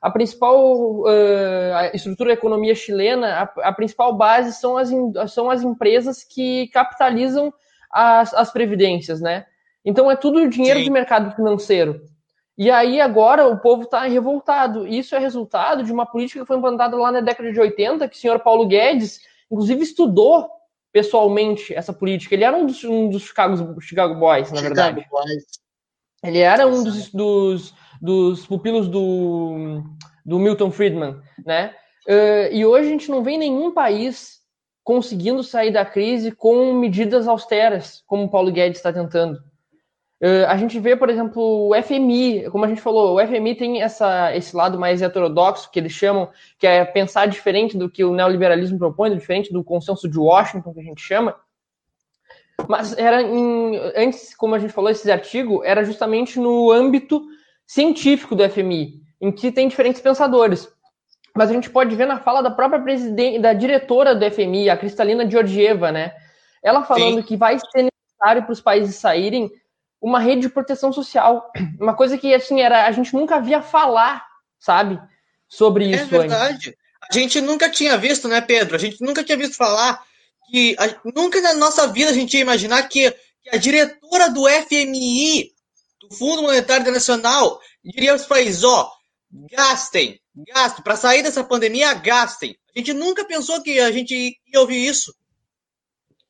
a 0.03 0.11
principal 0.11 1.03
uh, 1.03 1.75
a 1.75 1.91
estrutura 1.95 2.31
da 2.31 2.35
economia 2.35 2.75
chilena, 2.75 3.29
a, 3.29 3.69
a, 3.69 3.73
principal 3.73 4.17
base 4.17 4.59
são 4.59 4.77
as, 4.77 4.91
são 5.31 5.49
as 5.49 5.63
empresas 5.63 6.25
que 6.25 6.67
capitalizam 6.69 7.53
as, 7.93 8.35
as 8.35 8.51
previdências, 8.51 9.21
né? 9.21 9.45
Então 9.85 10.11
é 10.11 10.17
tudo 10.17 10.49
dinheiro 10.49 10.79
Sim. 10.79 10.87
de 10.87 10.91
mercado 10.91 11.37
financeiro. 11.37 12.01
E 12.61 12.71
aí 12.71 13.01
agora 13.01 13.49
o 13.49 13.59
povo 13.59 13.85
está 13.85 14.03
revoltado. 14.03 14.87
Isso 14.87 15.17
é 15.17 15.19
resultado 15.19 15.83
de 15.83 15.91
uma 15.91 16.05
política 16.05 16.41
que 16.41 16.47
foi 16.47 16.59
implantada 16.59 16.97
lá 16.97 17.11
na 17.11 17.21
década 17.21 17.51
de 17.51 17.59
80, 17.59 18.07
que 18.07 18.17
o 18.17 18.21
senhor 18.21 18.39
Paulo 18.41 18.69
Guedes, 18.69 19.21
inclusive, 19.51 19.83
estudou 19.83 20.49
pessoalmente 20.93 21.75
essa 21.75 21.93
política. 21.93 22.35
Ele 22.35 22.45
era 22.45 22.57
um 22.57 22.67
dos, 22.67 22.85
um 22.85 23.09
dos 23.09 23.23
Chicago, 23.23 23.81
Chicago 23.81 24.15
Boys, 24.15 24.53
na 24.53 24.59
Chicago 24.59 24.75
verdade. 24.75 25.09
Boys. 25.11 25.45
Ele 26.23 26.39
era 26.39 26.67
um 26.69 26.85
dos, 26.85 27.11
dos 27.11 27.75
dos 28.01 28.47
pupilos 28.47 28.89
do, 28.89 29.83
do 30.25 30.39
Milton 30.39 30.71
Friedman, 30.71 31.21
né? 31.45 31.75
Uh, 32.07 32.53
e 32.53 32.65
hoje 32.65 32.89
a 32.89 32.91
gente 32.91 33.11
não 33.11 33.23
vê 33.23 33.37
nenhum 33.37 33.73
país 33.73 34.41
conseguindo 34.83 35.45
sair 35.45 35.71
da 35.71 35.85
crise 35.85 36.33
com 36.33 36.73
medidas 36.73 37.29
austeras, 37.29 38.03
como 38.07 38.25
o 38.25 38.31
Paulo 38.31 38.51
Guedes 38.51 38.79
está 38.79 38.93
tentando. 38.93 39.39
Uh, 40.23 40.45
a 40.49 40.57
gente 40.59 40.79
vê, 40.79 40.95
por 40.95 41.09
exemplo, 41.09 41.71
o 41.71 41.83
FMI, 41.83 42.51
como 42.51 42.67
a 42.67 42.69
gente 42.69 42.83
falou, 42.83 43.17
o 43.17 43.27
FMI 43.27 43.55
tem 43.55 43.81
essa, 43.81 44.37
esse 44.37 44.55
lado 44.55 44.79
mais 44.79 45.01
heterodoxo, 45.01 45.71
que 45.71 45.79
eles 45.79 45.93
chamam, 45.93 46.29
que 46.59 46.67
é 46.67 46.85
pensar 46.85 47.27
diferente 47.27 47.79
do 47.79 47.89
que 47.89 48.05
o 48.05 48.13
neoliberalismo 48.13 48.79
propõe, 48.79 49.17
diferente 49.17 49.51
do 49.51 49.65
consenso 49.65 50.07
de 50.07 50.19
Washington, 50.19 50.75
que 50.75 50.81
a 50.81 50.85
gente 50.85 51.01
chama. 51.01 51.35
Mas 52.69 52.97
era 52.99 53.23
em, 53.23 53.81
antes, 53.97 54.35
como 54.35 54.55
a 54.55 54.59
gente 54.59 54.75
falou, 54.75 54.91
esse 54.91 55.11
artigo 55.11 55.65
era 55.65 55.83
justamente 55.85 56.39
no 56.39 56.71
âmbito 56.71 57.23
científico 57.67 58.37
do 58.37 58.47
FMI, 58.47 59.01
em 59.23 59.33
que 59.33 59.51
tem 59.51 59.69
diferentes 59.69 60.03
pensadores. 60.03 60.71
Mas 61.35 61.49
a 61.49 61.55
gente 61.55 61.71
pode 61.71 61.97
ver 61.97 62.07
na 62.07 62.19
fala 62.19 62.43
da 62.43 62.51
própria 62.51 62.83
presidente, 62.83 63.39
da 63.39 63.55
diretora 63.55 64.15
do 64.15 64.31
FMI, 64.31 64.69
a 64.69 64.77
Cristalina 64.77 65.29
Georgieva, 65.31 65.91
né? 65.91 66.13
Ela 66.63 66.83
falando 66.83 67.21
Sim. 67.21 67.23
que 67.23 67.37
vai 67.39 67.59
ser 67.59 67.89
necessário 67.89 68.43
para 68.43 68.53
os 68.53 68.61
países 68.61 68.97
saírem 68.97 69.51
uma 70.01 70.19
rede 70.19 70.43
de 70.43 70.49
proteção 70.49 70.93
social. 70.93 71.51
Uma 71.79 71.95
coisa 71.95 72.17
que 72.17 72.33
assim 72.35 72.61
era 72.61 72.87
a 72.87 72.93
gente 72.93 73.13
nunca 73.13 73.41
via 73.41 73.61
falar, 73.61 74.27
sabe? 74.59 75.01
Sobre 75.49 75.85
é 75.87 75.97
isso. 75.97 76.15
É 76.15 76.19
verdade. 76.19 76.69
Antes. 76.69 76.81
A 77.11 77.13
gente 77.13 77.41
nunca 77.41 77.69
tinha 77.69 77.97
visto, 77.99 78.29
né, 78.29 78.41
Pedro? 78.41 78.77
A 78.77 78.79
gente 78.79 79.03
nunca 79.03 79.25
tinha 79.25 79.37
visto 79.37 79.57
falar 79.57 80.03
que 80.51 80.77
a, 80.79 81.11
nunca 81.15 81.41
na 81.41 81.55
nossa 81.55 81.87
vida 81.89 82.11
a 82.11 82.15
gente 82.15 82.35
ia 82.35 82.41
imaginar 82.41 82.83
que, 82.89 83.11
que 83.43 83.51
a 83.55 83.57
diretora 83.57 84.31
do 84.31 84.49
FMI, 84.49 85.51
do 86.01 86.15
Fundo 86.17 86.43
Monetário 86.43 86.83
Internacional, 86.83 87.61
diria 87.83 88.13
aos 88.13 88.27
países, 88.27 88.63
ó, 88.65 88.91
gastem, 89.51 90.21
gastem, 90.55 90.85
para 90.85 90.97
sair 90.97 91.23
dessa 91.23 91.43
pandemia, 91.43 91.95
gastem. 91.95 92.57
A 92.75 92.79
gente 92.79 92.93
nunca 92.93 93.25
pensou 93.25 93.63
que 93.63 93.81
a 93.81 93.91
gente 93.91 94.15
ia 94.15 94.61
ouvir 94.61 94.87
isso. 94.87 95.15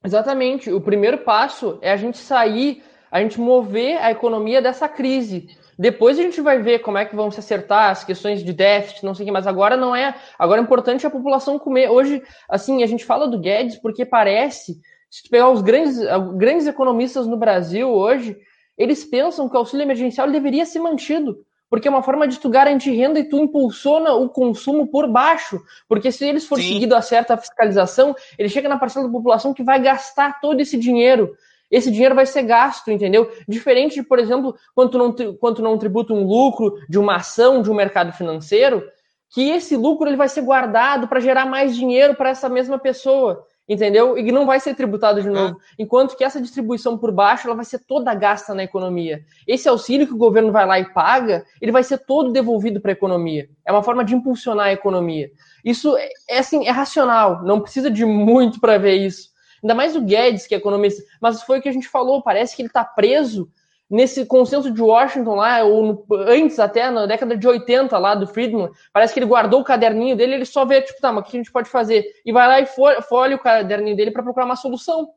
Exatamente. 0.05 0.71
O 0.73 0.81
primeiro 0.81 1.19
passo 1.19 1.79
é 1.83 1.93
a 1.93 1.97
gente 1.97 2.17
sair 2.17 2.83
a 3.11 3.21
gente 3.21 3.41
mover 3.41 3.99
a 3.99 4.11
economia 4.11 4.63
dessa 4.63 4.89
crise. 4.89 5.49
Depois 5.79 6.19
a 6.19 6.23
gente 6.23 6.41
vai 6.41 6.61
ver 6.61 6.81
como 6.81 6.99
é 6.99 7.05
que 7.05 7.17
vão 7.17 7.31
se 7.31 7.41
acertar 7.41 7.91
as 7.91 8.05
questões 8.05 8.45
de 8.45 8.53
déficit, 8.53 9.05
não 9.05 9.15
sei 9.15 9.25
o 9.25 9.27
que, 9.27 9.33
mas 9.33 9.47
agora 9.47 9.77
não 9.77 9.97
é. 9.97 10.15
Agora 10.39 10.61
é 10.61 10.65
importante 10.65 11.07
a 11.07 11.11
população 11.11 11.59
comer. 11.59 11.91
Hoje, 11.91 12.23
assim, 12.49 12.83
a 12.83 12.87
gente 12.87 13.05
fala 13.05 13.27
do 13.27 13.39
Guedes 13.39 13.77
porque 13.77 14.05
parece, 14.05 14.79
se 15.11 15.23
tu 15.23 15.31
pegar 15.31 15.49
os 15.51 15.63
grandes, 15.63 15.99
grandes 16.37 16.67
economistas 16.67 17.27
no 17.27 17.37
Brasil 17.37 17.89
hoje, 17.89 18.37
eles 18.77 19.05
pensam 19.05 19.49
que 19.49 19.57
o 19.57 19.59
auxílio 19.59 19.85
emergencial 19.85 20.31
deveria 20.31 20.67
ser 20.67 20.81
mantido 20.81 21.45
porque 21.71 21.87
é 21.87 21.91
uma 21.91 22.03
forma 22.03 22.27
de 22.27 22.39
tu 22.41 22.51
garantir 22.51 22.91
renda 22.91 23.21
e 23.21 23.29
tu 23.29 23.39
impulsiona 23.39 24.13
o 24.15 24.29
consumo 24.29 24.89
por 24.89 25.09
baixo. 25.09 25.63
Porque 25.89 26.11
se 26.11 26.27
eles 26.27 26.45
forem 26.45 26.67
seguido 26.67 26.97
a 26.97 27.01
certa 27.01 27.37
fiscalização, 27.37 28.13
ele 28.37 28.49
chega 28.49 28.69
na 28.69 28.77
parcela 28.77 29.07
da 29.07 29.13
população 29.13 29.55
que 29.55 29.63
vai 29.63 29.81
gastar 29.81 30.41
todo 30.41 30.61
esse 30.61 30.77
dinheiro 30.77 31.33
esse 31.71 31.91
dinheiro 31.91 32.15
vai 32.15 32.27
ser 32.27 32.43
gasto, 32.43 32.91
entendeu? 32.91 33.31
Diferente 33.47 33.95
de, 33.95 34.03
por 34.03 34.19
exemplo, 34.19 34.55
quando 34.75 34.91
tu 34.91 34.99
não, 34.99 35.37
quando 35.37 35.57
tu 35.57 35.63
não 35.63 35.79
tributa 35.79 36.13
um 36.13 36.25
lucro 36.25 36.75
de 36.89 36.99
uma 36.99 37.17
ação 37.17 37.63
de 37.63 37.71
um 37.71 37.75
mercado 37.75 38.13
financeiro, 38.13 38.83
que 39.31 39.49
esse 39.51 39.77
lucro 39.77 40.09
ele 40.09 40.17
vai 40.17 40.29
ser 40.29 40.43
guardado 40.43 41.07
para 41.07 41.21
gerar 41.21 41.47
mais 41.47 41.77
dinheiro 41.77 42.15
para 42.15 42.31
essa 42.31 42.49
mesma 42.49 42.79
pessoa, 42.79 43.47
entendeu? 43.69 44.19
E 44.19 44.33
não 44.33 44.45
vai 44.45 44.59
ser 44.59 44.75
tributado 44.75 45.23
de 45.23 45.29
é. 45.29 45.31
novo. 45.31 45.57
Enquanto 45.79 46.17
que 46.17 46.25
essa 46.25 46.41
distribuição 46.41 46.99
por 46.99 47.13
baixo 47.13 47.47
ela 47.47 47.55
vai 47.55 47.65
ser 47.65 47.79
toda 47.79 48.13
gasta 48.13 48.53
na 48.53 48.65
economia. 48.65 49.23
Esse 49.47 49.69
auxílio 49.69 50.09
que 50.09 50.13
o 50.13 50.19
governo 50.19 50.51
vai 50.51 50.67
lá 50.67 50.81
e 50.81 50.93
paga, 50.93 51.45
ele 51.61 51.71
vai 51.71 51.85
ser 51.85 51.99
todo 51.99 52.33
devolvido 52.33 52.81
para 52.81 52.91
a 52.91 52.93
economia. 52.93 53.49
É 53.65 53.71
uma 53.71 53.85
forma 53.85 54.05
de 54.05 54.17
impulsionar 54.17 54.67
a 54.67 54.73
economia. 54.73 55.31
Isso 55.65 55.97
é, 55.97 56.09
é 56.29 56.39
assim, 56.41 56.67
é 56.67 56.71
racional, 56.71 57.45
não 57.45 57.61
precisa 57.61 57.89
de 57.89 58.05
muito 58.05 58.59
para 58.59 58.79
ver 58.79 58.97
isso. 58.97 59.30
Ainda 59.63 59.75
mais 59.75 59.95
o 59.97 60.01
Guedes, 60.01 60.47
que 60.47 60.55
é 60.55 60.59
economista. 60.59 61.03
Mas 61.21 61.43
foi 61.43 61.59
o 61.59 61.63
que 61.63 61.69
a 61.69 61.73
gente 61.73 61.89
falou, 61.89 62.23
parece 62.23 62.55
que 62.57 62.63
ele 62.63 62.69
está 62.69 62.85
preso 62.85 63.51
nesse 63.91 64.25
consenso 64.25 64.71
de 64.71 64.81
Washington 64.81 65.35
lá, 65.35 65.65
ou 65.65 65.85
no, 65.85 66.07
antes 66.29 66.61
até, 66.61 66.89
na 66.91 67.07
década 67.07 67.37
de 67.37 67.47
80 67.47 67.99
lá 67.99 68.15
do 68.15 68.27
Friedman, 68.27 68.71
parece 68.93 69.13
que 69.13 69.19
ele 69.19 69.27
guardou 69.27 69.61
o 69.61 69.65
caderninho 69.65 70.17
dele, 70.17 70.35
ele 70.35 70.45
só 70.45 70.65
vê, 70.65 70.81
tipo, 70.81 71.01
tá, 71.01 71.11
mas 71.11 71.25
o 71.25 71.29
que 71.29 71.37
a 71.37 71.41
gente 71.41 71.51
pode 71.51 71.69
fazer? 71.69 72.07
E 72.25 72.33
vai 72.33 72.47
lá 72.47 72.61
e 72.61 72.67
folha 73.03 73.35
o 73.35 73.39
caderninho 73.39 73.97
dele 73.97 74.13
para 74.13 74.23
procurar 74.23 74.47
uma 74.47 74.55
solução. 74.55 75.11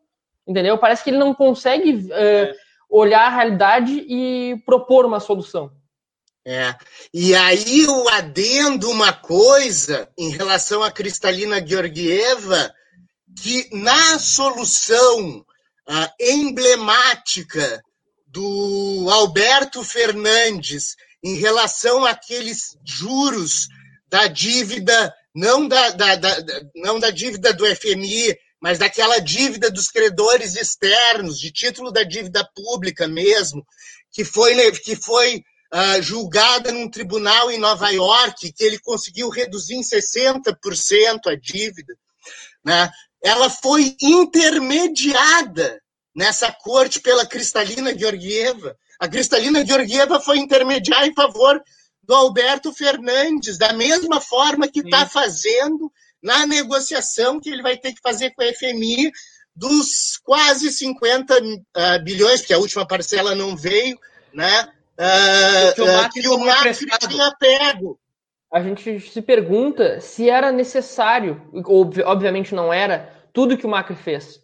Entendeu? 0.46 0.78
Parece 0.78 1.04
que 1.04 1.12
ele 1.12 1.20
não 1.20 1.34
consegue 1.34 1.94
uh, 1.94 2.54
olhar 2.90 3.28
a 3.28 3.30
realidade 3.30 4.06
e 4.10 4.62
propor 4.66 5.06
uma 5.06 5.20
solução. 5.20 5.72
É. 6.46 6.76
E 7.14 7.34
aí 7.34 7.84
eu 7.86 8.10
adendo 8.10 8.90
uma 8.90 9.14
coisa 9.14 10.10
em 10.18 10.30
relação 10.30 10.84
à 10.84 10.92
Cristalina 10.92 11.66
Georgieva, 11.66 12.74
que 13.44 13.68
na 13.74 14.18
solução 14.20 15.40
uh, 15.40 16.08
emblemática 16.18 17.84
do 18.26 19.10
Alberto 19.12 19.84
Fernandes 19.84 20.96
em 21.22 21.36
relação 21.36 22.06
àqueles 22.06 22.78
juros 22.86 23.68
da 24.08 24.28
dívida, 24.28 25.14
não 25.36 25.68
da, 25.68 25.90
da, 25.90 26.16
da, 26.16 26.38
não 26.74 26.98
da 27.02 27.10
dívida 27.10 27.54
do 27.54 27.66
FMI, 27.76 28.34
mas 28.62 28.80
daquela 28.80 29.20
dívida 29.20 29.70
dos 29.70 29.92
credores 29.92 30.56
externos, 30.56 31.38
de 31.38 31.52
título 31.52 31.92
da 31.92 32.04
dívida 32.04 32.50
pública 32.56 33.10
mesmo, 33.10 33.68
que 34.10 34.24
foi, 34.24 34.72
que 34.72 34.96
foi 34.96 35.44
uh, 35.74 36.02
julgada 36.02 36.72
num 36.72 36.90
tribunal 36.90 37.52
em 37.52 37.58
Nova 37.58 37.90
York, 37.90 38.54
que 38.54 38.64
ele 38.64 38.80
conseguiu 38.80 39.28
reduzir 39.28 39.76
em 39.76 39.82
60% 39.82 40.56
a 41.26 41.36
dívida. 41.36 41.94
Né? 42.64 42.90
Ela 43.24 43.50
foi 43.50 43.96
intermediada 44.02 45.82
nessa 46.14 46.52
corte 46.52 47.00
pela 47.00 47.26
Cristalina 47.26 47.98
Georgieva. 47.98 48.76
A 49.00 49.08
Cristalina 49.08 49.66
Georgieva 49.66 50.20
foi 50.20 50.38
intermediar 50.38 51.08
em 51.08 51.14
favor 51.14 51.62
do 52.04 52.14
Alberto 52.14 52.74
Fernandes, 52.74 53.58
da 53.58 53.72
mesma 53.72 54.20
forma 54.20 54.68
que 54.68 54.82
está 54.82 55.06
fazendo 55.06 55.90
na 56.22 56.46
negociação 56.46 57.40
que 57.40 57.50
ele 57.50 57.62
vai 57.62 57.78
ter 57.78 57.94
que 57.94 58.02
fazer 58.02 58.32
com 58.32 58.44
a 58.44 58.54
FMI 58.54 59.10
dos 59.56 60.18
quase 60.24 60.72
50 60.72 61.34
uh, 61.34 61.64
ah, 61.76 61.98
bilhões, 62.00 62.42
que 62.42 62.54
a 62.54 62.58
última 62.58 62.86
parcela 62.86 63.36
não 63.36 63.56
veio, 63.56 63.98
né? 64.34 64.70
Uh, 64.98 65.76
que 65.76 65.82
o 65.82 65.86
Macri, 65.86 66.20
uh, 66.20 66.24
que 66.24 66.30
o 66.30 66.40
Macri 66.40 66.76
tinha 67.08 67.36
pego 67.40 68.00
a 68.54 68.62
gente 68.62 69.00
se 69.00 69.20
pergunta 69.20 70.00
se 70.00 70.30
era 70.30 70.52
necessário, 70.52 71.42
obviamente 72.06 72.54
não 72.54 72.72
era, 72.72 73.12
tudo 73.34 73.58
que 73.58 73.66
o 73.66 73.70
Macri 73.70 73.96
fez. 73.96 74.44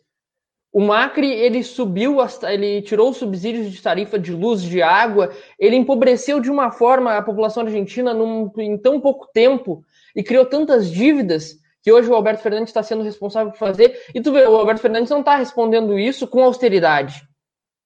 O 0.74 0.82
Macri, 0.82 1.32
ele 1.32 1.64
subiu, 1.64 2.18
ele 2.48 2.82
tirou 2.82 3.12
os 3.12 3.18
subsídios 3.18 3.72
de 3.72 3.80
tarifa 3.80 4.18
de 4.18 4.34
luz, 4.34 4.64
de 4.64 4.82
água, 4.82 5.32
ele 5.60 5.76
empobreceu 5.76 6.40
de 6.40 6.50
uma 6.50 6.72
forma 6.72 7.18
a 7.18 7.22
população 7.22 7.64
argentina 7.64 8.12
num, 8.12 8.52
em 8.58 8.80
tão 8.80 9.00
pouco 9.00 9.28
tempo 9.32 9.84
e 10.16 10.24
criou 10.24 10.46
tantas 10.46 10.90
dívidas 10.90 11.60
que 11.84 11.92
hoje 11.92 12.10
o 12.10 12.16
Alberto 12.16 12.42
Fernandes 12.42 12.72
está 12.72 12.82
sendo 12.82 13.04
responsável 13.04 13.52
por 13.52 13.60
fazer. 13.60 14.06
E 14.14 14.22
tu 14.22 14.32
vê, 14.32 14.44
o 14.48 14.56
Alberto 14.56 14.82
Fernandes 14.82 15.12
não 15.12 15.20
está 15.20 15.36
respondendo 15.36 16.00
isso 16.00 16.28
com 16.28 16.44
austeridade. 16.44 17.22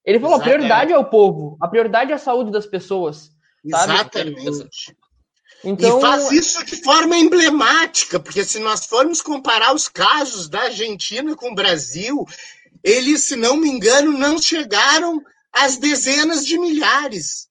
Ele 0.05 0.19
falou: 0.19 0.35
Exatamente. 0.35 0.55
a 0.55 0.57
prioridade 0.57 0.93
é 0.93 0.97
o 0.97 1.05
povo, 1.05 1.57
a 1.61 1.67
prioridade 1.67 2.11
é 2.13 2.15
a 2.15 2.17
saúde 2.17 2.49
das 2.49 2.65
pessoas. 2.65 3.29
Sabe? 3.69 3.93
Exatamente. 3.93 4.73
Então... 5.63 5.97
E 5.97 6.01
faz 6.01 6.31
isso 6.31 6.65
de 6.65 6.75
forma 6.77 7.17
emblemática, 7.17 8.19
porque 8.19 8.43
se 8.43 8.59
nós 8.59 8.85
formos 8.85 9.21
comparar 9.21 9.73
os 9.73 9.87
casos 9.87 10.49
da 10.49 10.63
Argentina 10.63 11.35
com 11.35 11.51
o 11.51 11.55
Brasil, 11.55 12.25
eles, 12.83 13.27
se 13.27 13.35
não 13.35 13.55
me 13.55 13.69
engano, 13.69 14.11
não 14.11 14.37
chegaram 14.37 15.21
às 15.53 15.77
dezenas 15.77 16.45
de 16.45 16.57
milhares. 16.59 17.47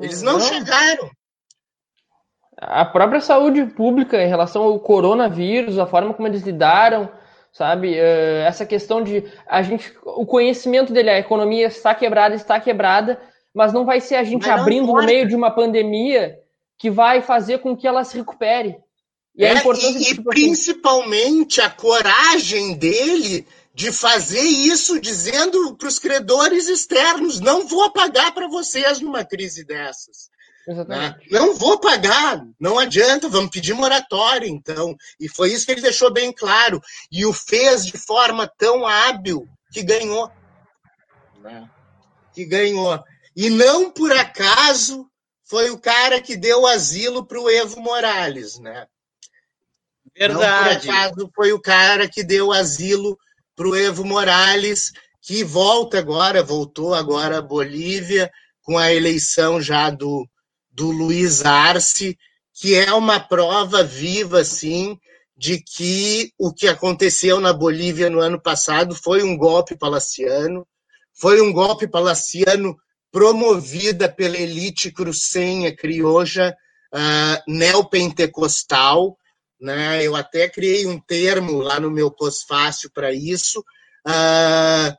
Eles 0.00 0.22
não, 0.22 0.34
não. 0.34 0.40
chegaram. 0.40 1.10
A 2.56 2.84
própria 2.84 3.20
saúde 3.20 3.64
pública 3.66 4.22
em 4.22 4.28
relação 4.28 4.62
ao 4.62 4.78
coronavírus, 4.78 5.78
a 5.78 5.86
forma 5.86 6.14
como 6.14 6.28
eles 6.28 6.42
lidaram, 6.42 7.10
sabe? 7.52 7.96
Eh, 7.96 8.44
essa 8.46 8.66
questão 8.66 9.02
de 9.02 9.24
a 9.46 9.62
gente, 9.62 9.92
o 10.04 10.26
conhecimento 10.26 10.92
dele, 10.92 11.10
a 11.10 11.18
economia 11.18 11.66
está 11.66 11.94
quebrada, 11.94 12.34
está 12.34 12.60
quebrada, 12.60 13.20
mas 13.54 13.72
não 13.72 13.84
vai 13.84 14.00
ser 14.00 14.16
a 14.16 14.24
gente 14.24 14.48
abrindo 14.48 14.86
no 14.86 15.04
meio 15.04 15.26
de 15.26 15.34
uma 15.34 15.50
pandemia 15.50 16.38
que 16.78 16.90
vai 16.90 17.20
fazer 17.20 17.58
com 17.58 17.76
que 17.76 17.86
ela 17.86 18.04
se 18.04 18.16
recupere. 18.16 18.76
E, 19.36 19.44
é, 19.44 19.54
e, 19.54 19.96
e 20.00 20.04
tipo, 20.04 20.30
principalmente 20.30 21.60
a 21.60 21.68
coragem 21.68 22.74
dele 22.74 23.46
de 23.74 23.92
fazer 23.92 24.42
isso 24.42 25.00
dizendo 25.00 25.76
para 25.76 25.88
os 25.88 25.98
credores 25.98 26.68
externos: 26.68 27.40
não 27.40 27.66
vou 27.66 27.92
pagar 27.92 28.32
para 28.32 28.48
vocês 28.48 29.00
numa 29.00 29.24
crise 29.24 29.64
dessas. 29.64 30.28
Né? 30.86 31.16
Não 31.30 31.54
vou 31.54 31.78
pagar, 31.78 32.44
não 32.60 32.78
adianta, 32.78 33.28
vamos 33.28 33.50
pedir 33.50 33.72
moratória, 33.72 34.46
então. 34.46 34.94
E 35.18 35.26
foi 35.26 35.52
isso 35.52 35.64
que 35.64 35.72
ele 35.72 35.80
deixou 35.80 36.12
bem 36.12 36.30
claro. 36.30 36.80
E 37.10 37.24
o 37.24 37.32
fez 37.32 37.86
de 37.86 37.96
forma 37.96 38.46
tão 38.46 38.86
hábil 38.86 39.48
que 39.72 39.82
ganhou. 39.82 40.30
Né? 41.40 41.70
Que 42.34 42.44
ganhou. 42.44 43.02
E 43.34 43.48
não 43.48 43.90
por 43.90 44.12
acaso 44.12 45.08
foi 45.48 45.70
o 45.70 45.78
cara 45.78 46.20
que 46.20 46.36
deu 46.36 46.66
asilo 46.66 47.24
para 47.24 47.40
o 47.40 47.48
Evo 47.48 47.80
Morales, 47.80 48.58
né? 48.58 48.86
Verdade. 50.14 50.86
Não, 50.86 50.90
por 50.90 50.90
acaso, 50.90 51.30
foi 51.34 51.52
o 51.52 51.60
cara 51.60 52.06
que 52.06 52.22
deu 52.22 52.52
asilo 52.52 53.18
para 53.56 53.66
o 53.66 53.74
Evo 53.74 54.04
Morales, 54.04 54.92
que 55.22 55.42
volta 55.42 55.98
agora, 55.98 56.42
voltou 56.42 56.94
agora 56.94 57.38
à 57.38 57.42
Bolívia, 57.42 58.30
com 58.62 58.76
a 58.76 58.92
eleição 58.92 59.60
já 59.60 59.88
do, 59.88 60.28
do 60.70 60.90
Luiz 60.90 61.42
Arce, 61.44 62.18
que 62.52 62.74
é 62.74 62.92
uma 62.92 63.18
prova 63.18 63.82
viva, 63.82 64.40
assim, 64.40 64.98
de 65.34 65.62
que 65.62 66.30
o 66.36 66.52
que 66.52 66.68
aconteceu 66.68 67.40
na 67.40 67.54
Bolívia 67.54 68.10
no 68.10 68.20
ano 68.20 68.40
passado 68.40 68.94
foi 68.94 69.22
um 69.22 69.36
golpe 69.36 69.76
palaciano, 69.76 70.66
foi 71.14 71.40
um 71.40 71.52
golpe 71.52 71.88
palaciano 71.88 72.76
promovida 73.10 74.08
pela 74.08 74.36
elite 74.36 74.90
crucenha 74.92 75.74
crioja 75.74 76.56
uh, 76.94 77.52
neopentecostal. 77.52 79.16
Né? 79.60 80.04
Eu 80.04 80.14
até 80.14 80.48
criei 80.48 80.86
um 80.86 81.00
termo 81.00 81.58
lá 81.58 81.80
no 81.80 81.90
meu 81.90 82.10
pós-fácil 82.10 82.90
para 82.92 83.12
isso, 83.12 83.60
uh, 84.06 84.92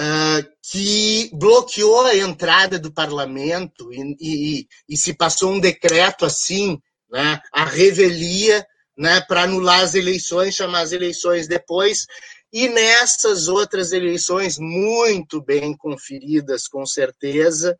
uh, 0.00 0.52
que 0.70 1.30
bloqueou 1.34 2.06
a 2.06 2.16
entrada 2.16 2.78
do 2.78 2.92
parlamento 2.92 3.92
e, 3.92 4.16
e, 4.20 4.66
e 4.88 4.96
se 4.96 5.14
passou 5.14 5.52
um 5.52 5.60
decreto 5.60 6.24
assim, 6.24 6.80
né? 7.10 7.40
a 7.52 7.64
revelia 7.64 8.66
né, 8.96 9.20
para 9.22 9.42
anular 9.42 9.80
as 9.80 9.94
eleições, 9.94 10.54
chamar 10.54 10.80
as 10.80 10.92
eleições 10.92 11.46
depois. 11.46 12.06
E 12.52 12.68
nessas 12.68 13.48
outras 13.48 13.92
eleições, 13.92 14.58
muito 14.58 15.40
bem 15.40 15.74
conferidas, 15.76 16.68
com 16.68 16.84
certeza, 16.84 17.76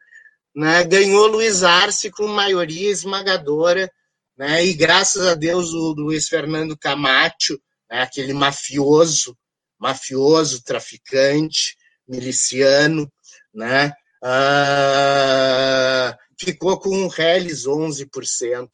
né, 0.55 0.83
ganhou 0.85 1.27
Luiz 1.27 1.63
Arce 1.63 2.11
com 2.11 2.27
maioria 2.27 2.91
esmagadora, 2.91 3.91
né, 4.37 4.65
e 4.65 4.73
graças 4.73 5.27
a 5.27 5.35
Deus 5.35 5.73
o 5.73 5.93
Luiz 5.93 6.27
Fernando 6.29 6.77
Camacho, 6.77 7.61
né, 7.91 8.03
aquele 8.03 8.33
mafioso, 8.33 9.37
mafioso, 9.79 10.63
traficante, 10.65 11.77
miliciano, 12.09 13.13
né, 13.53 13.93
uh, 14.25 16.17
ficou 16.39 16.81
com 16.81 16.97
um 16.97 17.09
reles 17.09 17.67
11% 17.67 18.71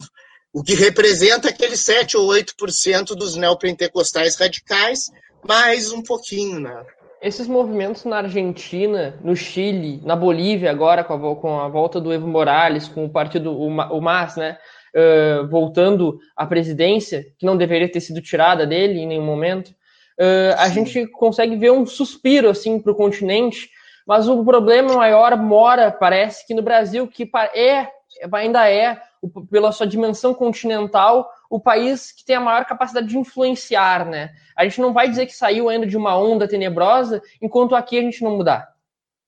o 0.52 0.62
que 0.62 0.74
representa 0.74 1.48
aqueles 1.50 1.80
7 1.80 2.16
ou 2.16 2.28
8% 2.28 3.14
dos 3.14 3.36
neopentecostais 3.36 4.36
radicais, 4.36 5.10
mais 5.46 5.92
um 5.92 6.02
pouquinho, 6.02 6.60
né? 6.60 6.84
Esses 7.20 7.48
movimentos 7.48 8.04
na 8.04 8.18
Argentina, 8.18 9.18
no 9.22 9.34
Chile, 9.34 10.00
na 10.04 10.14
Bolívia 10.14 10.70
agora, 10.70 11.02
com 11.02 11.14
a, 11.14 11.36
com 11.36 11.60
a 11.60 11.68
volta 11.68 12.00
do 12.00 12.12
Evo 12.12 12.28
Morales, 12.28 12.86
com 12.86 13.04
o 13.04 13.10
partido, 13.10 13.52
o, 13.52 14.00
MAS, 14.00 14.36
né, 14.36 14.56
uh, 14.94 15.48
voltando 15.48 16.18
à 16.36 16.46
presidência, 16.46 17.24
que 17.36 17.44
não 17.44 17.56
deveria 17.56 17.90
ter 17.90 18.00
sido 18.00 18.22
tirada 18.22 18.64
dele 18.64 19.00
em 19.00 19.06
nenhum 19.06 19.24
momento, 19.24 19.68
uh, 19.68 20.54
a 20.58 20.68
gente 20.68 21.08
consegue 21.08 21.56
ver 21.56 21.72
um 21.72 21.84
suspiro, 21.84 22.48
assim, 22.48 22.78
para 22.78 22.92
o 22.92 22.96
continente, 22.96 23.68
mas 24.06 24.28
o 24.28 24.44
problema 24.44 24.94
maior 24.94 25.36
mora, 25.36 25.90
parece, 25.90 26.46
que 26.46 26.54
no 26.54 26.62
Brasil, 26.62 27.08
que 27.08 27.28
é, 27.52 27.88
ainda 28.32 28.70
é 28.70 28.96
pela 29.50 29.72
sua 29.72 29.88
dimensão 29.88 30.32
continental, 30.32 31.28
o 31.48 31.58
país 31.58 32.12
que 32.12 32.24
tem 32.24 32.36
a 32.36 32.40
maior 32.40 32.64
capacidade 32.64 33.08
de 33.08 33.18
influenciar, 33.18 34.06
né? 34.06 34.30
A 34.56 34.64
gente 34.64 34.80
não 34.80 34.92
vai 34.92 35.08
dizer 35.08 35.26
que 35.26 35.34
saiu 35.34 35.68
ainda 35.68 35.86
de 35.86 35.96
uma 35.96 36.18
onda 36.18 36.46
tenebrosa, 36.46 37.22
enquanto 37.40 37.74
aqui 37.74 37.98
a 37.98 38.02
gente 38.02 38.22
não 38.22 38.36
mudar. 38.36 38.68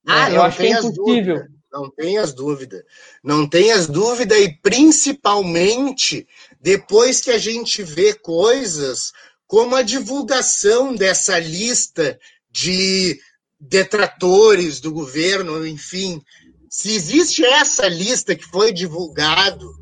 Ah, 0.07 0.29
né? 0.29 0.37
Eu 0.37 0.43
acho 0.43 0.59
que 0.59 0.67
é 0.67 0.71
impossível. 0.71 1.37
Dúvida. 1.37 1.51
Não 1.73 1.91
tenhas 1.91 2.33
dúvida. 2.35 2.85
Não 3.23 3.49
tenhas 3.49 3.87
dúvida, 3.87 4.39
e 4.39 4.53
principalmente 4.57 6.27
depois 6.61 7.21
que 7.21 7.31
a 7.31 7.39
gente 7.39 7.83
vê 7.83 8.13
coisas 8.13 9.13
como 9.47 9.77
a 9.77 9.83
divulgação 9.83 10.95
dessa 10.95 11.39
lista 11.39 12.19
de 12.51 13.19
detratores 13.59 14.81
do 14.81 14.93
governo, 14.93 15.67
enfim. 15.67 16.23
Se 16.69 16.95
existe 16.95 17.45
essa 17.45 17.89
lista 17.89 18.35
que 18.35 18.45
foi 18.45 18.73
divulgado 18.73 19.81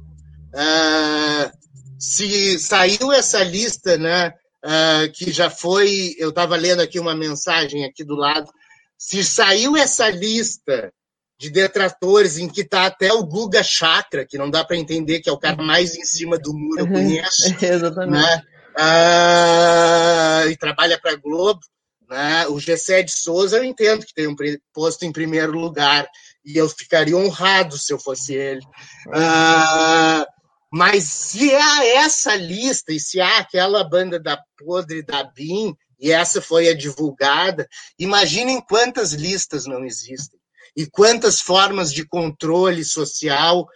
Uh, 0.48 1.52
se 1.98 2.58
saiu 2.58 3.12
essa 3.12 3.42
lista, 3.42 3.98
né, 3.98 4.32
uh, 4.64 5.12
que 5.12 5.32
já 5.32 5.50
foi, 5.50 6.14
eu 6.18 6.30
estava 6.30 6.56
lendo 6.56 6.80
aqui 6.80 6.98
uma 6.98 7.14
mensagem 7.14 7.84
aqui 7.84 8.04
do 8.04 8.14
lado, 8.14 8.50
se 8.96 9.24
saiu 9.24 9.76
essa 9.76 10.08
lista 10.08 10.92
de 11.38 11.50
detratores 11.50 12.36
em 12.38 12.48
que 12.48 12.62
está 12.62 12.86
até 12.86 13.12
o 13.12 13.24
Guga 13.24 13.62
Chakra, 13.62 14.26
que 14.26 14.36
não 14.36 14.50
dá 14.50 14.64
para 14.64 14.76
entender 14.76 15.20
que 15.20 15.28
é 15.28 15.32
o 15.32 15.38
cara 15.38 15.62
mais 15.62 15.96
em 15.96 16.04
cima 16.04 16.36
do 16.38 16.52
muro, 16.52 16.80
eu 16.80 16.86
uhum. 16.86 16.92
conheço. 16.92 17.54
Exatamente. 17.64 18.22
Né? 18.22 18.42
Uh, 18.76 20.50
e 20.50 20.56
trabalha 20.56 20.98
para 21.00 21.12
a 21.12 21.16
Globo. 21.16 21.60
Né? 22.08 22.46
O 22.48 22.58
Gessé 22.58 23.02
de 23.02 23.12
Souza, 23.12 23.58
eu 23.58 23.64
entendo 23.64 24.04
que 24.04 24.14
tem 24.14 24.26
um 24.26 24.34
posto 24.72 25.04
em 25.04 25.12
primeiro 25.12 25.52
lugar, 25.52 26.08
e 26.44 26.56
eu 26.56 26.68
ficaria 26.68 27.16
honrado 27.16 27.76
se 27.76 27.92
eu 27.92 27.98
fosse 27.98 28.34
ele. 28.34 28.62
Uh, 29.08 30.24
mas 30.70 31.04
se 31.04 31.54
há 31.54 31.84
essa 31.86 32.34
lista, 32.36 32.92
e 32.92 33.00
se 33.00 33.20
há 33.20 33.38
aquela 33.38 33.82
banda 33.82 34.20
da 34.20 34.38
Podre 34.56 35.02
da 35.02 35.24
BIM, 35.24 35.74
e 35.98 36.12
essa 36.12 36.40
foi 36.40 36.68
a 36.68 36.76
divulgada, 36.76 37.66
imaginem 37.98 38.60
quantas 38.60 39.12
listas 39.12 39.66
não 39.66 39.84
existem. 39.84 40.38
E 40.76 40.86
quantas 40.86 41.40
formas 41.40 41.92
de 41.92 42.06
controle 42.06 42.84
social. 42.84 43.66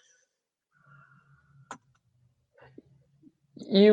E, 3.59 3.89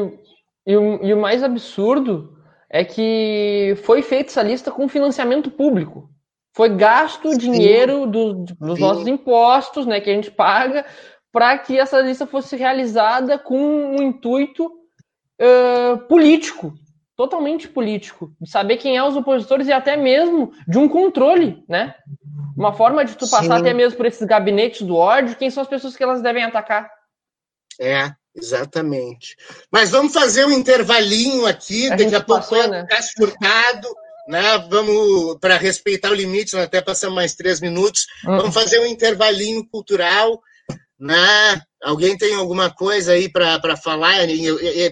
e, 0.68 0.78
o, 0.78 1.06
e 1.06 1.14
o 1.14 1.20
mais 1.20 1.42
absurdo 1.42 2.38
é 2.70 2.84
que 2.84 3.76
foi 3.84 4.04
feita 4.04 4.30
essa 4.30 4.44
lista 4.44 4.70
com 4.70 4.88
financiamento 4.88 5.50
público. 5.50 6.10
Foi 6.54 6.70
gasto 6.70 7.38
dinheiro 7.38 8.06
do, 8.06 8.34
dos 8.34 8.76
Sim. 8.76 8.82
nossos 8.82 9.08
impostos, 9.08 9.86
né, 9.86 10.02
que 10.02 10.10
a 10.10 10.14
gente 10.14 10.30
paga, 10.30 10.86
para 11.32 11.58
que 11.58 11.80
essa 11.80 12.00
lista 12.00 12.26
fosse 12.26 12.56
realizada 12.56 13.38
com 13.38 13.58
um 13.58 14.02
intuito 14.02 14.66
uh, 14.66 15.98
político, 16.08 16.74
totalmente 17.16 17.68
político, 17.68 18.34
de 18.40 18.50
saber 18.50 18.78
quem 18.78 18.98
é 18.98 19.04
os 19.04 19.16
opositores 19.16 19.68
e 19.68 19.74
até 19.74 19.96
mesmo 19.96 20.52
de 20.68 20.78
um 20.78 20.88
controle, 20.88 21.64
né? 21.68 21.96
Uma 22.58 22.74
forma 22.74 23.06
de 23.06 23.16
tu 23.16 23.30
passar 23.30 23.58
Sim. 23.58 23.62
até 23.62 23.74
mesmo 23.74 23.98
por 23.98 24.06
esses 24.06 24.26
gabinetes 24.26 24.82
do 24.82 24.96
ódio, 24.96 25.36
quem 25.36 25.50
são 25.50 25.62
as 25.62 25.70
pessoas 25.70 25.96
que 25.96 26.04
elas 26.04 26.22
devem 26.22 26.44
atacar. 26.44 26.90
É, 27.80 28.12
exatamente. 28.36 29.36
Mas 29.72 29.90
vamos 29.92 30.14
fazer 30.14 30.46
um 30.46 30.52
intervalinho 30.52 31.46
aqui, 31.46 31.92
a 31.92 31.96
daqui 31.96 32.16
a 32.16 32.22
pouco 32.22 32.42
passou, 32.42 32.68
né? 32.68 32.82
ficar 32.82 33.02
surtado. 33.02 33.88
Né? 34.28 34.58
Vamos, 34.70 35.40
para 35.40 35.58
respeitar 35.58 36.12
o 36.12 36.16
limite, 36.16 36.56
até 36.56 36.82
passamos 36.82 37.16
mais 37.16 37.34
três 37.34 37.60
minutos, 37.60 38.06
hum. 38.28 38.38
vamos 38.38 38.54
fazer 38.54 38.80
um 38.80 38.86
intervalinho 38.86 39.68
cultural 39.68 40.40
né? 41.00 41.62
Alguém 41.82 42.18
tem 42.18 42.36
alguma 42.36 42.70
coisa 42.70 43.14
aí 43.14 43.30
para 43.30 43.78
falar? 43.78 44.28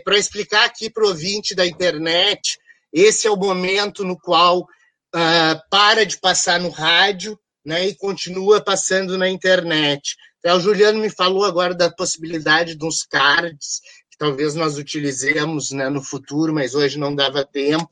Para 0.03 0.17
explicar 0.17 0.65
aqui 0.65 0.89
para 0.89 1.03
o 1.03 1.09
ouvinte 1.09 1.53
da 1.53 1.65
internet, 1.65 2.57
esse 2.93 3.27
é 3.27 3.31
o 3.31 3.35
momento 3.35 4.05
no 4.05 4.17
qual 4.17 4.61
uh, 4.61 5.61
para 5.69 6.05
de 6.05 6.17
passar 6.17 6.59
no 6.59 6.69
rádio 6.69 7.37
né, 7.65 7.87
e 7.87 7.95
continua 7.95 8.61
passando 8.61 9.17
na 9.17 9.29
internet. 9.29 10.15
Então, 10.39 10.57
o 10.57 10.61
Juliano 10.61 10.99
me 10.99 11.09
falou 11.09 11.43
agora 11.43 11.75
da 11.75 11.91
possibilidade 11.91 12.75
de 12.75 12.85
uns 12.85 13.03
cards, 13.03 13.81
que 14.09 14.17
talvez 14.17 14.55
nós 14.55 14.77
utilizemos 14.77 15.71
né, 15.71 15.89
no 15.89 16.01
futuro, 16.01 16.53
mas 16.53 16.73
hoje 16.73 16.97
não 16.97 17.13
dava 17.13 17.43
tempo. 17.43 17.89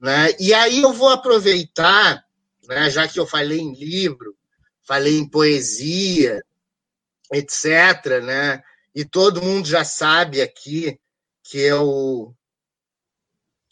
Né? 0.00 0.34
E 0.40 0.52
aí 0.52 0.82
eu 0.82 0.92
vou 0.92 1.10
aproveitar, 1.10 2.24
né, 2.66 2.90
já 2.90 3.06
que 3.06 3.20
eu 3.20 3.26
falei 3.26 3.60
em 3.60 3.74
livro, 3.74 4.34
falei 4.82 5.16
em 5.16 5.28
poesia, 5.28 6.42
etc. 7.34 8.22
Né? 8.22 8.62
E 8.94 9.04
todo 9.04 9.42
mundo 9.42 9.66
já 9.68 9.84
sabe 9.84 10.40
aqui 10.40 10.98
que 11.42 11.58
eu 11.58 12.34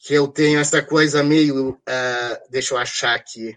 que 0.04 0.14
eu 0.14 0.26
tenho 0.26 0.58
essa 0.58 0.82
coisa 0.82 1.22
meio, 1.22 1.70
uh, 1.70 2.50
deixa 2.50 2.74
eu 2.74 2.78
achar 2.78 3.14
aqui, 3.14 3.56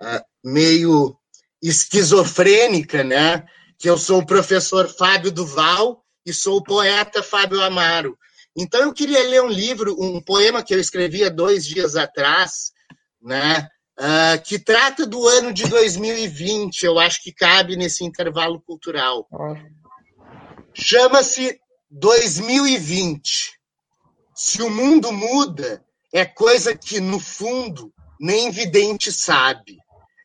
uh, 0.00 0.24
meio 0.42 1.14
esquizofrênica, 1.62 3.04
né? 3.04 3.46
Que 3.78 3.90
eu 3.90 3.98
sou 3.98 4.20
o 4.20 4.26
professor 4.26 4.88
Fábio 4.88 5.30
Duval 5.30 6.02
e 6.24 6.32
sou 6.32 6.56
o 6.56 6.62
poeta 6.62 7.22
Fábio 7.22 7.60
Amaro. 7.60 8.18
Então 8.56 8.80
eu 8.80 8.94
queria 8.94 9.22
ler 9.28 9.42
um 9.42 9.48
livro, 9.48 9.94
um 10.00 10.22
poema 10.22 10.62
que 10.62 10.74
eu 10.74 10.80
escrevi 10.80 11.22
há 11.22 11.28
dois 11.28 11.66
dias 11.66 11.96
atrás, 11.96 12.72
né? 13.20 13.68
Uh, 13.98 14.42
que 14.44 14.58
trata 14.58 15.06
do 15.06 15.26
ano 15.26 15.52
de 15.52 15.68
2020. 15.68 16.84
Eu 16.84 16.98
acho 16.98 17.22
que 17.22 17.32
cabe 17.32 17.76
nesse 17.76 18.04
intervalo 18.04 18.60
cultural. 18.60 19.28
Chama-se 20.72 21.58
2020. 21.90 23.58
Se 24.34 24.62
o 24.62 24.70
mundo 24.70 25.12
muda, 25.12 25.84
é 26.12 26.24
coisa 26.24 26.76
que, 26.76 27.00
no 27.00 27.20
fundo, 27.20 27.92
nem 28.20 28.50
vidente 28.50 29.12
sabe. 29.12 29.78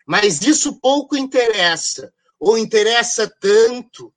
Mas 0.07 0.41
isso 0.41 0.79
pouco 0.79 1.15
interessa, 1.15 2.11
ou 2.39 2.57
interessa 2.57 3.31
tanto 3.39 4.11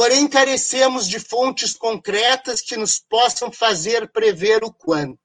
porém 0.00 0.28
carecemos 0.28 1.08
de 1.08 1.18
fontes 1.18 1.74
concretas 1.74 2.60
que 2.60 2.76
nos 2.76 2.98
possam 2.98 3.52
fazer 3.52 4.10
prever 4.10 4.64
o 4.64 4.72
quanto. 4.72 5.18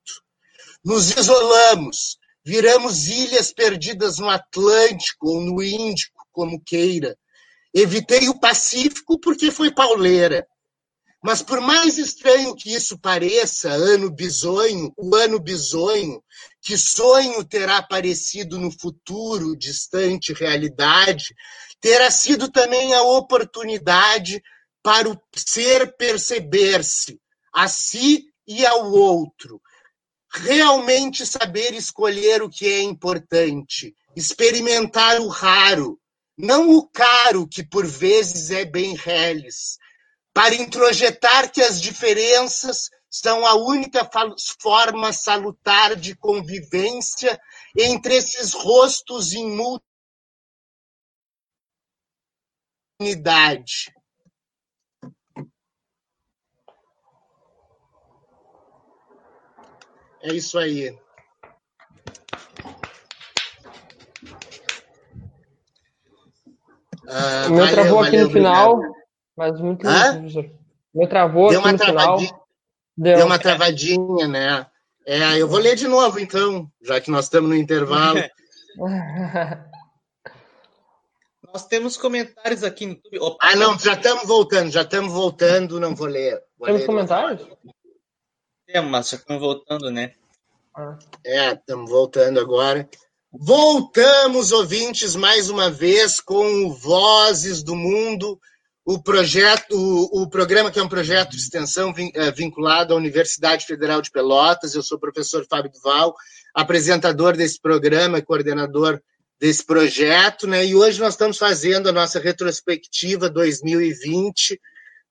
Nos 0.84 1.16
isolamos, 1.16 2.18
viramos 2.46 3.08
ilhas 3.08 3.52
perdidas 3.52 4.20
no 4.20 4.30
Atlântico 4.30 5.30
ou 5.30 5.41
no 5.41 5.64
Índico, 5.64 6.28
como 6.32 6.62
queira. 6.62 7.18
Evitei 7.74 8.30
o 8.30 8.39
Pacífico 8.39 9.20
porque 9.20 9.50
foi 9.50 9.72
pauleira. 9.72 10.48
Mas 11.24 11.41
por 11.41 11.60
mais 11.60 11.98
estranho 11.98 12.56
que 12.56 12.72
isso 12.72 13.00
pareça, 13.00 13.72
ano 13.72 14.12
bisonho, 14.12 14.93
o 14.96 15.16
ano 15.16 15.39
bisonho, 15.39 16.24
que 16.62 16.78
sonho 16.78 17.43
terá 17.43 17.78
aparecido 17.78 18.60
no 18.60 18.72
futuro, 18.72 19.58
distante 19.58 20.34
realidade, 20.34 21.34
terá 21.82 22.12
sido 22.12 22.52
também 22.52 22.93
a 22.93 23.02
oportunidade 23.02 24.39
para 24.84 25.10
o 25.10 25.20
ser 25.36 25.98
perceber-se 25.98 27.20
a 27.52 27.68
si 27.68 28.26
e 28.48 28.64
ao 28.64 28.91
outro, 28.91 29.60
realmente 30.36 31.26
saber 31.26 31.74
escolher 31.74 32.42
o 32.42 32.50
que 32.50 32.68
é 32.68 32.82
importante, 32.82 33.96
experimentar 34.16 35.20
o 35.20 35.28
raro, 35.28 36.00
não 36.38 36.70
o 36.70 36.88
caro, 36.88 37.48
que 37.48 37.64
por 37.64 37.86
vezes 37.86 38.52
é 38.52 38.66
bem 38.66 38.96
reles, 38.96 39.78
para 40.34 40.56
introjetar 40.56 41.52
que 41.52 41.62
as 41.62 41.82
diferenças 41.82 42.90
são 43.10 43.46
a 43.46 43.56
única 43.56 44.10
forma 44.62 45.14
salutar 45.14 45.96
de 45.96 46.16
convivência 46.16 47.40
entre 47.78 48.16
esses 48.16 48.52
rostos 48.52 49.32
em 49.32 49.50
multiplicidade. 53.00 53.94
É 60.26 60.34
isso 60.34 60.58
aí. 60.58 60.90
Uh, 67.04 67.50
meu 67.50 67.60
valeu, 67.60 67.72
travou 67.72 68.00
aqui 68.00 68.12
valeu, 68.12 68.26
no 68.26 68.32
final, 68.32 68.74
obrigado. 68.74 68.96
mas 69.38 69.62
muito 69.62 69.88
lindo, 69.88 70.18
professor. 70.18 70.52
Meu 70.96 71.08
travou 71.08 71.50
deu 71.50 71.60
aqui 71.60 71.72
no 71.74 71.78
final. 71.78 72.18
Deu. 72.98 73.18
deu 73.18 73.26
uma 73.28 73.38
travadinha, 73.38 74.28
né? 74.28 74.66
É, 75.06 75.40
eu 75.40 75.48
vou 75.48 75.60
ler 75.60 75.76
de 75.76 75.88
novo, 75.88 76.20
então, 76.20 76.68
já 76.82 77.00
que 77.00 77.12
nós 77.12 77.26
estamos 77.26 77.48
no 77.48 77.56
intervalo. 77.56 78.20
nós 81.54 81.68
temos 81.68 81.98
comentários 81.98 82.64
aqui 82.64 82.88
no 82.88 82.94
YouTube. 82.94 83.20
Opa, 83.20 83.48
ah, 83.48 83.56
não, 83.56 83.78
já 83.78 83.94
estamos 83.94 84.26
voltando, 84.26 84.72
já 84.72 84.82
estamos 84.82 85.14
voltando, 85.14 85.80
não 85.80 85.94
vou 85.94 86.08
ler. 86.08 86.42
Vou 86.58 86.66
temos 86.66 86.82
ler 86.82 86.88
comentários? 86.88 87.44
Temos, 87.44 87.75
mas 88.84 89.09
já 89.09 89.18
estamos 89.18 89.41
voltando, 89.41 89.91
né? 89.91 90.13
É, 91.24 91.53
estamos 91.53 91.89
voltando 91.89 92.39
agora. 92.39 92.89
Voltamos, 93.32 94.51
ouvintes, 94.51 95.16
mais 95.16 95.49
uma 95.49 95.70
vez 95.70 96.20
com 96.20 96.72
Vozes 96.72 97.61
do 97.61 97.76
Mundo, 97.76 98.39
o 98.84 99.01
projeto, 99.01 99.76
o, 99.76 100.24
o, 100.24 100.30
programa 100.30 100.72
que 100.72 100.80
é 100.80 100.84
um 100.84 100.89
projeto 100.89 101.32
de 101.32 101.38
extensão 101.38 101.93
é, 102.13 102.32
vinculado 102.32 102.93
à 102.93 102.97
Universidade 102.97 103.66
Federal 103.66 104.01
de 104.01 104.11
Pelotas. 104.11 104.74
Eu 104.74 104.84
sou 104.84 104.97
o 104.97 105.01
professor 105.01 105.45
Fábio 105.49 105.72
Duval, 105.72 106.16
apresentador 106.53 107.36
desse 107.36 107.59
programa 107.59 108.20
e 108.20 108.24
coordenador 108.24 109.01
desse 109.39 109.66
projeto, 109.66 110.47
né? 110.47 110.66
E 110.66 110.76
hoje 110.76 110.99
nós 110.99 111.13
estamos 111.13 111.38
fazendo 111.38 111.89
a 111.89 111.93
nossa 111.93 112.20
retrospectiva 112.20 113.30
2020, 113.30 114.59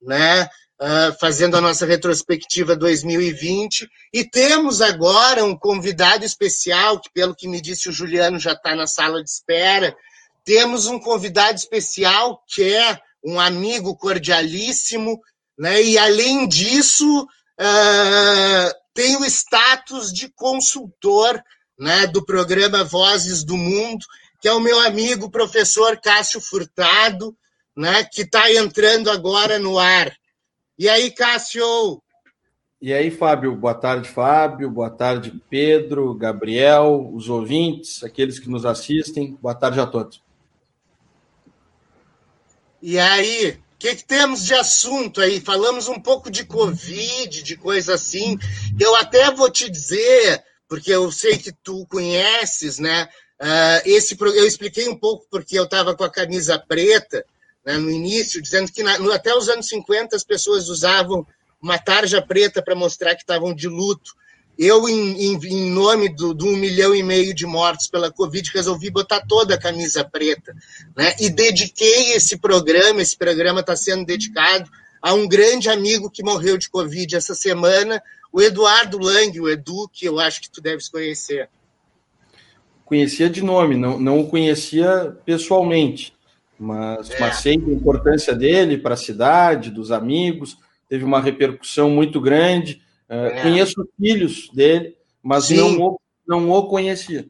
né? 0.03 0.49
Uh, 0.81 1.17
fazendo 1.21 1.57
a 1.57 1.61
nossa 1.61 1.87
retrospectiva 1.87 2.75
2020. 2.75 3.89
E 4.13 4.25
temos 4.25 4.83
agora 4.83 5.45
um 5.45 5.57
convidado 5.57 6.25
especial, 6.25 7.01
que, 7.01 7.09
pelo 7.13 7.35
que 7.35 7.47
me 7.47 7.61
disse 7.61 7.89
o 7.89 7.93
Juliano, 7.93 8.41
já 8.41 8.53
está 8.53 8.75
na 8.75 8.87
sala 8.87 9.23
de 9.23 9.31
espera. 9.31 9.97
Temos 10.45 10.87
um 10.87 10.99
convidado 10.99 11.57
especial 11.57 12.43
que 12.49 12.75
é 12.75 12.99
um 13.25 13.39
amigo 13.39 13.97
cordialíssimo, 13.97 15.21
né? 15.57 15.81
e, 15.81 15.97
além 15.97 16.49
disso, 16.49 17.23
uh, 17.23 18.75
tem 18.93 19.17
o 19.17 19.25
status 19.25 20.13
de 20.13 20.29
consultor 20.29 21.43
né, 21.79 22.07
do 22.07 22.25
programa 22.25 22.85
Vozes 22.85 23.45
do 23.45 23.57
Mundo, 23.57 24.05
que 24.41 24.49
é 24.49 24.53
o 24.53 24.61
meu 24.61 24.79
amigo 24.81 25.31
professor 25.31 26.01
Cássio 26.01 26.41
Furtado, 26.41 27.37
né, 27.77 28.05
que 28.05 28.23
está 28.23 28.53
entrando 28.53 29.11
agora 29.11 29.59
no 29.59 29.79
ar. 29.79 30.15
E 30.77 30.89
aí, 30.89 31.13
Cássio? 31.13 32.03
E 32.83 32.93
aí, 32.93 33.09
Fábio? 33.09 33.55
Boa 33.55 33.75
tarde, 33.75 34.09
Fábio. 34.09 34.69
Boa 34.69 34.91
tarde, 34.91 35.41
Pedro, 35.49 36.13
Gabriel, 36.15 37.11
os 37.15 37.29
ouvintes, 37.29 38.03
aqueles 38.03 38.41
que 38.41 38.51
nos 38.51 38.67
assistem. 38.67 39.39
Boa 39.41 39.55
tarde 39.55 39.79
a 39.79 39.87
todos. 39.87 40.21
E 42.83 42.99
aí, 42.99 43.51
o 43.51 43.79
que, 43.79 43.95
que, 43.95 44.05
temos 44.05 44.45
de 44.45 44.53
assunto 44.53 45.21
aí? 45.21 45.41
Falamos 45.41 45.87
um 45.87 46.01
pouco 46.01 46.29
de 46.29 46.45
Covid, 46.45 47.43
de 47.45 47.57
coisa 47.57 47.95
assim. 47.95 48.37
Eu 48.79 48.97
até 48.97 49.31
vou 49.31 49.49
te 49.49 49.71
dizer, 49.71 50.43
porque 50.69 50.91
eu 50.91 51.11
sei 51.13 51.39
que 51.39 51.53
tu 51.53 51.87
conheces, 51.87 52.81
né? 52.81 53.09
Uh, 53.41 53.81
esse, 53.85 54.17
eu 54.21 54.47
expliquei 54.47 54.89
um 54.89 54.99
pouco 54.99 55.25
porque 55.31 55.57
eu 55.57 55.65
estava 55.65 55.95
com 55.95 56.03
a 56.03 56.11
camisa 56.11 56.59
preta 56.59 57.25
né, 57.65 57.79
no 57.79 57.91
início, 57.91 58.43
dizendo 58.43 58.71
que 58.71 58.83
na, 58.83 58.99
no, 58.99 59.11
até 59.11 59.35
os 59.35 59.49
anos 59.49 59.67
50 59.69 60.15
as 60.15 60.25
pessoas 60.25 60.69
usavam 60.69 61.27
uma 61.61 61.79
tarja 61.79 62.21
preta 62.21 62.63
para 62.63 62.75
mostrar 62.75 63.15
que 63.15 63.23
estavam 63.23 63.55
de 63.55 63.69
luto. 63.69 64.13
Eu, 64.57 64.89
em, 64.89 65.33
em, 65.33 65.47
em 65.47 65.71
nome 65.71 66.15
do, 66.15 66.33
do, 66.35 66.47
um 66.47 66.57
milhão 66.57 66.95
e 66.95 67.03
meio 67.03 67.35
de 67.35 67.47
mortos 67.47 67.89
pela 67.89 68.13
Covid, 68.13 68.49
resolvi 68.53 68.91
botar 68.91 69.21
toda 69.27 69.55
a 69.55 69.61
camisa 69.61 70.05
preta. 70.05 70.55
Né? 70.95 71.15
E 71.19 71.29
dediquei 71.29 72.13
esse 72.13 72.37
programa, 72.37 73.03
esse 73.03 73.17
programa 73.17 73.61
está 73.61 73.75
sendo 73.75 74.05
dedicado 74.05 74.71
a 75.03 75.13
um 75.13 75.27
grande 75.27 75.69
amigo 75.69 76.11
que 76.11 76.23
morreu 76.23 76.57
de 76.57 76.71
Covid 76.71 77.17
essa 77.17 77.35
semana, 77.35 78.01
o 78.33 78.41
Eduardo 78.41 78.99
Lang, 78.99 79.41
o 79.41 79.49
Edu, 79.49 79.89
que 79.93 80.07
eu 80.07 80.21
acho 80.21 80.41
que 80.41 80.51
tu 80.51 80.61
deves 80.61 80.89
conhecer. 80.89 81.49
Conhecia 82.85 83.29
de 83.29 83.43
nome, 83.43 83.77
não, 83.77 83.99
não 83.99 84.21
o 84.21 84.29
conhecia 84.29 85.17
pessoalmente 85.25 86.15
mas, 86.59 87.11
é. 87.11 87.21
mas 87.21 87.37
sei 87.37 87.59
da 87.59 87.73
importância 87.73 88.35
dele 88.35 88.79
para 88.79 88.95
a 88.95 88.99
cidade, 88.99 89.71
dos 89.71 89.91
amigos, 89.91 90.57
teve 90.89 91.05
uma 91.05 91.21
repercussão 91.21 91.91
muito 91.91 92.21
grande. 92.21 92.83
Uh, 93.09 93.27
é. 93.27 93.43
Conheço 93.43 93.89
filhos 94.01 94.49
dele, 94.53 94.97
mas 95.23 95.51
não 95.51 95.79
o, 95.79 96.01
não 96.27 96.51
o 96.51 96.69
conhecia. 96.69 97.27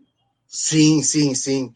Sim, 0.47 1.03
sim, 1.03 1.35
sim. 1.35 1.73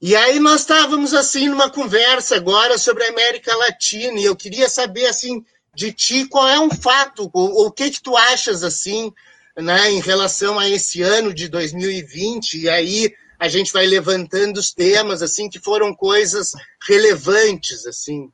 E 0.00 0.14
aí 0.14 0.38
nós 0.38 0.60
estávamos 0.60 1.12
assim 1.12 1.48
numa 1.48 1.68
conversa 1.68 2.36
agora 2.36 2.78
sobre 2.78 3.04
a 3.04 3.08
América 3.08 3.54
Latina 3.56 4.18
e 4.20 4.24
eu 4.24 4.36
queria 4.36 4.68
saber 4.68 5.06
assim 5.06 5.44
de 5.74 5.92
ti 5.92 6.24
qual 6.26 6.48
é 6.48 6.58
um 6.58 6.70
fato 6.70 7.28
ou 7.32 7.66
o 7.66 7.72
que 7.72 7.90
que 7.90 8.00
tu 8.00 8.16
achas 8.16 8.62
assim, 8.62 9.12
né, 9.56 9.90
em 9.90 10.00
relação 10.00 10.58
a 10.58 10.68
esse 10.68 11.02
ano 11.02 11.34
de 11.34 11.48
2020 11.48 12.62
e 12.62 12.68
aí 12.68 13.12
a 13.38 13.48
gente 13.48 13.72
vai 13.72 13.86
levantando 13.86 14.58
os 14.58 14.72
temas 14.72 15.22
assim 15.22 15.48
que 15.48 15.58
foram 15.58 15.94
coisas 15.94 16.52
relevantes 16.86 17.86
assim. 17.86 18.30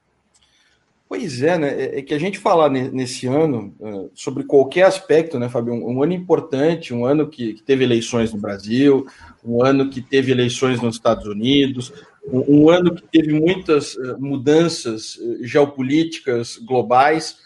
Pois 1.07 1.43
é, 1.43 1.59
né? 1.59 1.69
É, 1.69 1.99
é 1.99 2.03
que 2.03 2.15
a 2.15 2.19
gente 2.19 2.39
falar 2.39 2.71
nesse 2.71 3.27
ano 3.27 3.75
é, 3.81 4.07
sobre 4.15 4.45
qualquer 4.45 4.85
aspecto, 4.85 5.39
né, 5.39 5.49
Fabio? 5.49 5.75
Um 5.75 6.03
ano 6.03 6.13
importante, 6.13 6.95
um 6.95 7.05
ano 7.05 7.29
que, 7.29 7.63
teve 7.65 7.85
eleições 7.85 8.33
no 8.33 8.41
Brasil, 8.41 9.07
um 9.45 9.63
ano 9.63 9.91
que 9.91 10.01
teve 10.01 10.33
eleições 10.33 10.81
nos 10.81 10.97
Estados 10.97 11.27
Unidos, 11.27 11.93
um, 12.27 12.71
ano 12.71 12.95
que 12.95 13.03
teve 13.03 13.33
muitas 13.33 13.97
é, 13.99 14.17
mudanças 14.17 15.19
geopolíticas 15.43 16.57
globais, 16.57 17.37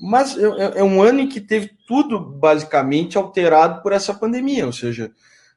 mas 0.00 0.36
é, 0.38 0.82
um 0.82 1.02
ano 1.02 1.20
em 1.20 1.28
que 1.28 1.40
teve 1.40 1.70
tudo 1.86 2.18
basicamente 2.18 3.18
alterado 3.18 3.82
por 3.82 3.92
essa 3.92 4.14
pandemia, 4.14 4.66
ou 4.66 4.72
seja, 4.72 5.04
é, 5.04 5.10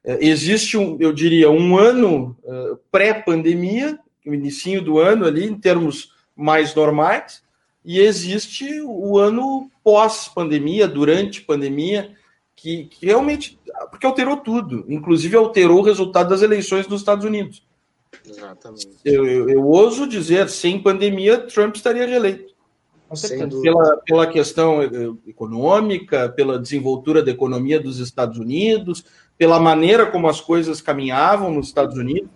existe, 0.04 0.76
um, 0.76 0.96
eu 1.00 1.12
diria, 1.12 1.50
um 1.50 1.76
ano 1.76 2.36
uh, 2.44 2.78
pré-pandemia, 2.90 3.98
o 4.26 4.34
início 4.34 4.82
do 4.82 4.98
ano 4.98 5.24
ali, 5.24 5.46
em 5.46 5.54
termos 5.54 6.12
mais 6.36 6.74
normais, 6.74 7.42
e 7.84 8.00
existe 8.00 8.80
o 8.82 9.18
ano 9.18 9.70
pós-pandemia, 9.82 10.86
durante 10.86 11.40
pandemia, 11.40 12.14
que, 12.54 12.84
que, 12.84 13.06
realmente, 13.06 13.58
porque 13.90 14.06
alterou 14.06 14.36
tudo, 14.36 14.84
inclusive 14.88 15.36
alterou 15.36 15.78
o 15.78 15.84
resultado 15.84 16.28
das 16.28 16.42
eleições 16.42 16.86
nos 16.88 17.00
Estados 17.00 17.24
Unidos. 17.24 17.66
Exatamente. 18.26 18.88
Eu, 19.04 19.26
eu, 19.26 19.48
eu 19.48 19.64
ouso 19.64 20.06
dizer, 20.06 20.48
sem 20.48 20.82
pandemia, 20.82 21.38
Trump 21.38 21.76
estaria 21.76 22.06
reeleito. 22.06 22.56
Pela, 23.62 23.96
pela 24.04 24.26
questão 24.26 24.82
eh, 24.82 24.88
econômica, 25.26 26.28
pela 26.28 26.58
desenvoltura 26.58 27.22
da 27.22 27.30
economia 27.30 27.80
dos 27.80 28.00
Estados 28.00 28.38
Unidos, 28.38 29.02
pela 29.38 29.60
maneira 29.60 30.04
como 30.04 30.28
as 30.28 30.40
coisas 30.40 30.82
caminhavam 30.82 31.52
nos 31.52 31.68
Estados 31.68 31.96
Unidos. 31.96 32.28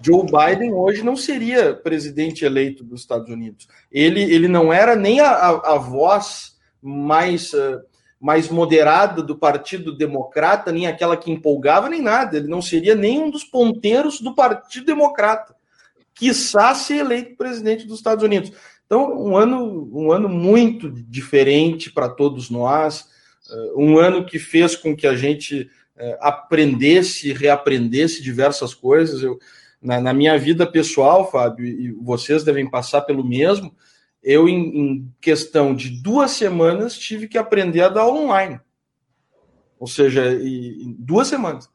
Joe 0.00 0.24
Biden 0.24 0.72
hoje 0.74 1.02
não 1.02 1.16
seria 1.16 1.72
presidente 1.72 2.44
eleito 2.44 2.84
dos 2.84 3.00
Estados 3.00 3.30
Unidos. 3.30 3.68
Ele, 3.90 4.22
ele 4.22 4.48
não 4.48 4.72
era 4.72 4.94
nem 4.94 5.20
a, 5.20 5.30
a, 5.30 5.74
a 5.74 5.78
voz 5.78 6.56
mais, 6.82 7.52
uh, 7.52 7.80
mais 8.20 8.48
moderada 8.48 9.22
do 9.22 9.36
Partido 9.36 9.96
Democrata, 9.96 10.70
nem 10.70 10.86
aquela 10.86 11.16
que 11.16 11.30
empolgava, 11.30 11.88
nem 11.88 12.02
nada. 12.02 12.36
Ele 12.36 12.48
não 12.48 12.62
seria 12.62 12.94
nem 12.94 13.20
um 13.20 13.30
dos 13.30 13.44
ponteiros 13.44 14.20
do 14.20 14.34
Partido 14.34 14.86
Democrata, 14.86 15.54
quiçá 16.14 16.74
ser 16.74 16.98
eleito 16.98 17.36
presidente 17.36 17.86
dos 17.86 17.98
Estados 17.98 18.22
Unidos. 18.22 18.52
Então, 18.86 19.12
um 19.12 19.36
ano, 19.36 19.90
um 19.92 20.12
ano 20.12 20.28
muito 20.28 20.90
diferente 20.90 21.90
para 21.90 22.08
todos 22.08 22.50
nós, 22.50 23.08
uh, 23.50 23.80
um 23.80 23.98
ano 23.98 24.24
que 24.24 24.38
fez 24.38 24.76
com 24.76 24.96
que 24.96 25.06
a 25.06 25.16
gente 25.16 25.68
uh, 25.98 26.16
aprendesse, 26.20 27.32
reaprendesse 27.32 28.22
diversas 28.22 28.74
coisas. 28.74 29.22
Eu, 29.22 29.38
na, 29.82 30.00
na, 30.00 30.12
minha 30.12 30.38
vida 30.38 30.66
pessoal, 30.66 31.30
Fábio, 31.30 31.66
e 31.66 31.92
vocês 31.92 32.44
devem 32.44 32.68
passar 32.68 33.02
pelo 33.02 33.24
mesmo, 33.24 33.74
eu, 34.22 34.48
em, 34.48 34.78
em, 34.78 35.14
questão 35.20 35.74
de 35.74 35.90
duas 36.02 36.32
semanas, 36.32 36.98
tive 36.98 37.28
que 37.28 37.38
aprender 37.38 37.82
a 37.82 37.88
dar 37.88 38.02
aula 38.02 38.20
online. 38.20 38.60
Ou 39.78 39.86
seja, 39.86 40.32
em 40.32 40.96
duas 40.98 41.28
semanas. 41.28 41.70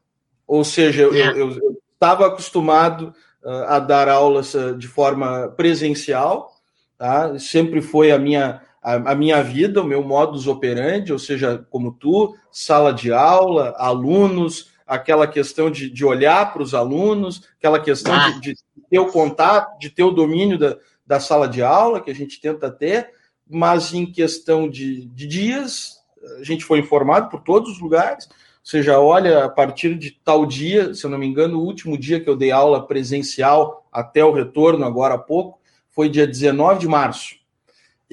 Ou 0.46 0.62
seja, 0.62 1.02
eu, 1.02 1.14
eu 1.14 1.80
estava 1.94 2.26
acostumado 2.26 3.14
uh, 3.42 3.64
a 3.66 3.78
dar 3.78 4.08
aulas 4.08 4.52
uh, 4.54 4.76
de 4.76 4.86
forma 4.86 5.48
presencial, 5.56 6.52
tá? 6.98 7.38
sempre 7.38 7.80
foi 7.80 8.12
a 8.12 8.18
minha, 8.18 8.60
a, 8.84 9.12
a, 9.12 9.14
minha 9.14 9.42
vida, 9.42 9.80
o 9.80 9.86
meu 9.86 10.02
modus 10.02 10.46
operandi, 10.46 11.10
ou 11.10 11.18
seja, 11.18 11.66
como 11.70 11.90
tu, 11.90 12.36
sala 12.52 12.92
de 12.92 13.10
aula, 13.10 13.74
alunos, 13.78 14.70
aquela 14.86 15.26
questão 15.26 15.70
de, 15.70 15.88
de 15.88 16.04
olhar 16.04 16.52
para 16.52 16.62
os 16.62 16.74
alunos, 16.74 17.48
aquela 17.56 17.80
questão 17.80 18.12
ah. 18.14 18.28
de, 18.32 18.40
de, 18.40 18.56
ter 18.90 18.98
o 18.98 19.10
contato, 19.10 19.78
de 19.78 19.88
ter 19.88 20.02
o 20.02 20.10
domínio 20.10 20.58
da, 20.58 20.76
da 21.06 21.18
sala 21.18 21.48
de 21.48 21.62
aula, 21.62 21.98
que 21.98 22.10
a 22.10 22.14
gente 22.14 22.38
tenta 22.38 22.70
ter, 22.70 23.10
mas 23.48 23.94
em 23.94 24.04
questão 24.04 24.68
de, 24.68 25.06
de 25.06 25.26
dias, 25.26 25.96
a 26.38 26.44
gente 26.44 26.62
foi 26.62 26.78
informado 26.78 27.30
por 27.30 27.40
todos 27.40 27.70
os 27.72 27.80
lugares, 27.80 28.26
ou 28.26 28.70
seja, 28.70 29.00
olha, 29.00 29.44
a 29.44 29.48
partir 29.48 29.94
de 29.94 30.10
tal 30.10 30.44
dia, 30.44 30.94
se 30.94 31.04
eu 31.04 31.10
não 31.10 31.18
me 31.18 31.26
engano, 31.26 31.58
o 31.58 31.64
último 31.64 31.96
dia 31.96 32.20
que 32.20 32.28
eu 32.28 32.36
dei 32.36 32.50
aula 32.50 32.86
presencial 32.86 33.86
até 33.90 34.22
o 34.22 34.32
retorno, 34.32 34.84
agora 34.84 35.14
há 35.14 35.18
pouco, 35.18 35.58
foi 35.90 36.10
dia 36.10 36.26
19 36.26 36.80
de 36.80 36.88
março. 36.88 37.43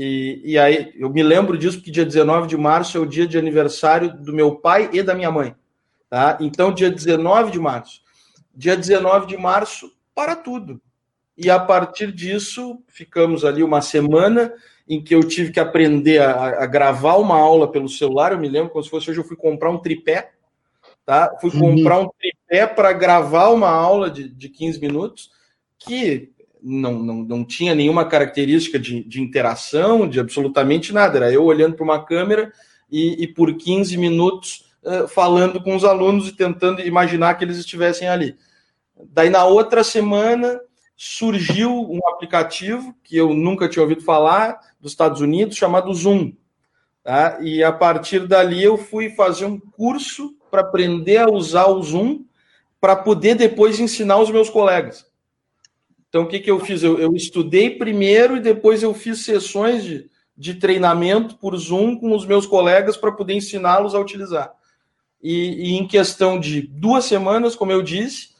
E, 0.03 0.41
e 0.43 0.57
aí 0.57 0.91
eu 0.95 1.11
me 1.11 1.21
lembro 1.21 1.55
disso 1.55 1.77
porque 1.77 1.91
dia 1.91 2.03
19 2.03 2.47
de 2.47 2.57
março 2.57 2.97
é 2.97 2.99
o 2.99 3.05
dia 3.05 3.27
de 3.27 3.37
aniversário 3.37 4.11
do 4.11 4.33
meu 4.33 4.55
pai 4.55 4.89
e 4.91 5.03
da 5.03 5.13
minha 5.13 5.29
mãe. 5.29 5.55
Tá? 6.09 6.39
Então, 6.41 6.73
dia 6.73 6.89
19 6.89 7.51
de 7.51 7.59
março. 7.59 8.01
Dia 8.51 8.75
19 8.75 9.27
de 9.27 9.37
março, 9.37 9.93
para 10.15 10.35
tudo. 10.35 10.81
E 11.37 11.51
a 11.51 11.59
partir 11.59 12.11
disso, 12.11 12.81
ficamos 12.87 13.45
ali 13.45 13.61
uma 13.61 13.79
semana 13.79 14.51
em 14.89 14.99
que 15.03 15.13
eu 15.13 15.23
tive 15.23 15.51
que 15.51 15.59
aprender 15.59 16.19
a, 16.19 16.63
a 16.63 16.65
gravar 16.65 17.17
uma 17.17 17.37
aula 17.37 17.71
pelo 17.71 17.87
celular. 17.87 18.31
Eu 18.31 18.39
me 18.39 18.49
lembro 18.49 18.71
como 18.71 18.83
se 18.83 18.89
fosse 18.89 19.11
hoje, 19.11 19.19
eu 19.19 19.23
fui 19.23 19.37
comprar 19.37 19.69
um 19.69 19.77
tripé. 19.77 20.31
Tá? 21.05 21.37
Fui 21.39 21.51
uhum. 21.51 21.75
comprar 21.75 21.99
um 21.99 22.09
tripé 22.09 22.65
para 22.65 22.91
gravar 22.91 23.49
uma 23.49 23.69
aula 23.69 24.09
de, 24.09 24.27
de 24.27 24.49
15 24.49 24.81
minutos, 24.81 25.29
que 25.77 26.30
não, 26.61 26.99
não, 26.99 27.15
não 27.23 27.43
tinha 27.43 27.73
nenhuma 27.73 28.05
característica 28.05 28.77
de, 28.77 29.03
de 29.03 29.21
interação, 29.21 30.07
de 30.07 30.19
absolutamente 30.19 30.93
nada. 30.93 31.17
Era 31.17 31.31
eu 31.31 31.43
olhando 31.43 31.75
para 31.75 31.83
uma 31.83 32.03
câmera 32.03 32.51
e, 32.89 33.23
e 33.23 33.27
por 33.27 33.55
15 33.55 33.97
minutos 33.97 34.65
uh, 34.83 35.07
falando 35.07 35.61
com 35.61 35.75
os 35.75 35.83
alunos 35.83 36.27
e 36.27 36.35
tentando 36.35 36.81
imaginar 36.81 37.35
que 37.35 37.43
eles 37.43 37.57
estivessem 37.57 38.07
ali. 38.07 38.35
Daí, 39.09 39.29
na 39.29 39.45
outra 39.45 39.83
semana, 39.83 40.59
surgiu 40.95 41.71
um 41.71 41.99
aplicativo 42.09 42.95
que 43.03 43.17
eu 43.17 43.33
nunca 43.33 43.67
tinha 43.67 43.81
ouvido 43.81 44.03
falar, 44.03 44.59
dos 44.79 44.91
Estados 44.91 45.21
Unidos, 45.21 45.57
chamado 45.57 45.93
Zoom. 45.93 46.33
Tá? 47.03 47.39
E 47.41 47.63
a 47.63 47.71
partir 47.71 48.27
dali 48.27 48.63
eu 48.63 48.77
fui 48.77 49.09
fazer 49.09 49.45
um 49.45 49.59
curso 49.59 50.35
para 50.51 50.61
aprender 50.61 51.17
a 51.17 51.31
usar 51.31 51.65
o 51.67 51.81
Zoom 51.81 52.23
para 52.79 52.95
poder 52.95 53.35
depois 53.35 53.79
ensinar 53.79 54.17
os 54.17 54.29
meus 54.29 54.49
colegas. 54.49 55.10
Então, 56.11 56.23
o 56.23 56.27
que, 56.27 56.41
que 56.41 56.51
eu 56.51 56.59
fiz? 56.59 56.83
Eu, 56.83 56.99
eu, 56.99 57.15
estudei 57.15 57.69
primeiro 57.69 58.35
e 58.35 58.41
depois 58.41 58.83
eu 58.83 58.93
fiz 58.93 59.23
sessões 59.23 59.81
de, 59.81 60.09
de 60.37 60.55
treinamento 60.55 61.37
por 61.37 61.55
Zoom 61.55 61.95
com 61.95 62.13
os 62.13 62.25
meus 62.25 62.45
colegas 62.45 62.97
para 62.97 63.13
poder 63.13 63.33
ensiná-los 63.33 63.95
a 63.95 63.99
utilizar. 63.99 64.51
E, 65.23 65.69
e, 65.69 65.77
em 65.77 65.87
questão 65.87 66.37
de 66.37 66.63
duas 66.63 67.05
semanas, 67.05 67.55
como 67.55 67.71
eu 67.71 67.81
disse, 67.81 68.31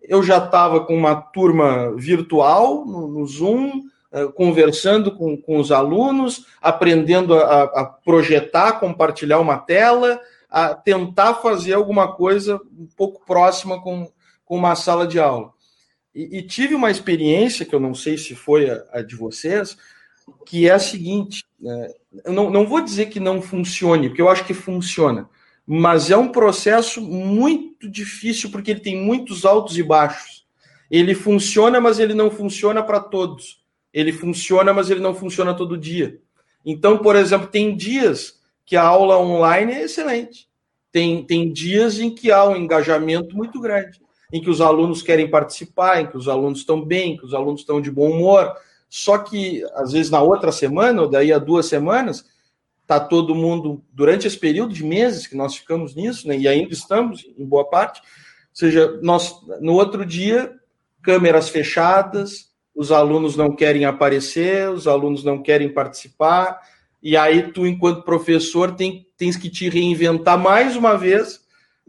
eu 0.00 0.22
já 0.22 0.38
estava 0.38 0.80
com 0.86 0.96
uma 0.96 1.16
turma 1.16 1.94
virtual 1.96 2.86
no, 2.86 3.06
no 3.06 3.26
Zoom, 3.26 3.82
uh, 4.10 4.32
conversando 4.32 5.14
com, 5.14 5.36
com 5.36 5.58
os 5.58 5.70
alunos, 5.70 6.46
aprendendo 6.62 7.34
a, 7.34 7.64
a 7.64 7.84
projetar, 7.84 8.80
compartilhar 8.80 9.38
uma 9.38 9.58
tela, 9.58 10.18
a 10.48 10.74
tentar 10.74 11.34
fazer 11.34 11.74
alguma 11.74 12.10
coisa 12.10 12.58
um 12.72 12.88
pouco 12.96 13.20
próxima 13.26 13.82
com, 13.82 14.10
com 14.46 14.56
uma 14.56 14.74
sala 14.74 15.06
de 15.06 15.20
aula. 15.20 15.57
E, 16.14 16.38
e, 16.38 16.42
tive 16.42 16.74
uma 16.74 16.90
experiência, 16.90 17.64
que 17.64 17.74
eu 17.74 17.80
não 17.80 17.94
sei 17.94 18.16
se 18.16 18.34
foi 18.34 18.70
a, 18.70 18.84
a 18.92 19.02
de 19.02 19.14
vocês, 19.14 19.76
que 20.46 20.68
é 20.68 20.72
a 20.72 20.78
seguinte: 20.78 21.44
né? 21.60 21.90
eu 22.24 22.32
não, 22.32 22.50
não 22.50 22.66
vou 22.66 22.80
dizer 22.80 23.06
que 23.06 23.20
não 23.20 23.42
funcione, 23.42 24.08
porque 24.08 24.22
eu 24.22 24.28
acho 24.28 24.44
que 24.44 24.54
funciona, 24.54 25.28
mas 25.66 26.10
é 26.10 26.16
um 26.16 26.28
processo 26.28 27.00
muito 27.00 27.88
difícil, 27.88 28.50
porque 28.50 28.70
ele 28.70 28.80
tem 28.80 28.96
muitos 28.96 29.44
altos 29.44 29.76
e 29.76 29.82
baixos. 29.82 30.46
Ele 30.90 31.14
funciona, 31.14 31.80
mas 31.80 31.98
ele 31.98 32.14
não 32.14 32.30
funciona 32.30 32.82
para 32.82 32.98
todos. 32.98 33.62
Ele 33.92 34.12
funciona, 34.12 34.72
mas 34.72 34.88
ele 34.88 35.00
não 35.00 35.14
funciona 35.14 35.54
todo 35.54 35.76
dia. 35.76 36.18
Então, 36.64 36.98
por 36.98 37.14
exemplo, 37.14 37.48
tem 37.48 37.76
dias 37.76 38.40
que 38.64 38.76
a 38.76 38.82
aula 38.82 39.18
online 39.18 39.72
é 39.72 39.82
excelente. 39.82 40.48
Tem, 40.90 41.22
tem 41.22 41.52
dias 41.52 42.00
em 42.00 42.10
que 42.10 42.32
há 42.32 42.44
um 42.44 42.56
engajamento 42.56 43.36
muito 43.36 43.60
grande 43.60 44.00
em 44.32 44.40
que 44.40 44.50
os 44.50 44.60
alunos 44.60 45.02
querem 45.02 45.30
participar, 45.30 46.00
em 46.00 46.06
que 46.06 46.16
os 46.16 46.28
alunos 46.28 46.60
estão 46.60 46.80
bem, 46.82 47.16
que 47.16 47.24
os 47.24 47.34
alunos 47.34 47.60
estão 47.60 47.80
de 47.80 47.90
bom 47.90 48.10
humor. 48.10 48.54
Só 48.88 49.18
que, 49.18 49.64
às 49.74 49.92
vezes, 49.92 50.10
na 50.10 50.20
outra 50.20 50.52
semana, 50.52 51.02
ou 51.02 51.08
daí 51.08 51.32
a 51.32 51.38
duas 51.38 51.66
semanas, 51.66 52.24
está 52.82 52.98
todo 52.98 53.34
mundo, 53.34 53.82
durante 53.92 54.26
esse 54.26 54.38
período 54.38 54.72
de 54.72 54.82
meses 54.82 55.26
que 55.26 55.36
nós 55.36 55.54
ficamos 55.54 55.94
nisso, 55.94 56.26
né, 56.26 56.38
e 56.38 56.48
ainda 56.48 56.72
estamos, 56.72 57.26
em 57.36 57.44
boa 57.44 57.68
parte, 57.68 58.00
ou 58.00 58.06
seja, 58.54 58.98
nós, 59.02 59.42
no 59.60 59.74
outro 59.74 60.06
dia, 60.06 60.54
câmeras 61.02 61.50
fechadas, 61.50 62.48
os 62.74 62.90
alunos 62.90 63.36
não 63.36 63.54
querem 63.54 63.84
aparecer, 63.84 64.70
os 64.70 64.86
alunos 64.86 65.22
não 65.22 65.42
querem 65.42 65.68
participar, 65.68 66.60
e 67.02 67.14
aí 67.14 67.52
tu, 67.52 67.66
enquanto 67.66 68.04
professor, 68.04 68.74
tem, 68.74 69.06
tens 69.18 69.36
que 69.36 69.50
te 69.50 69.68
reinventar 69.68 70.38
mais 70.38 70.74
uma 70.74 70.96
vez 70.96 71.46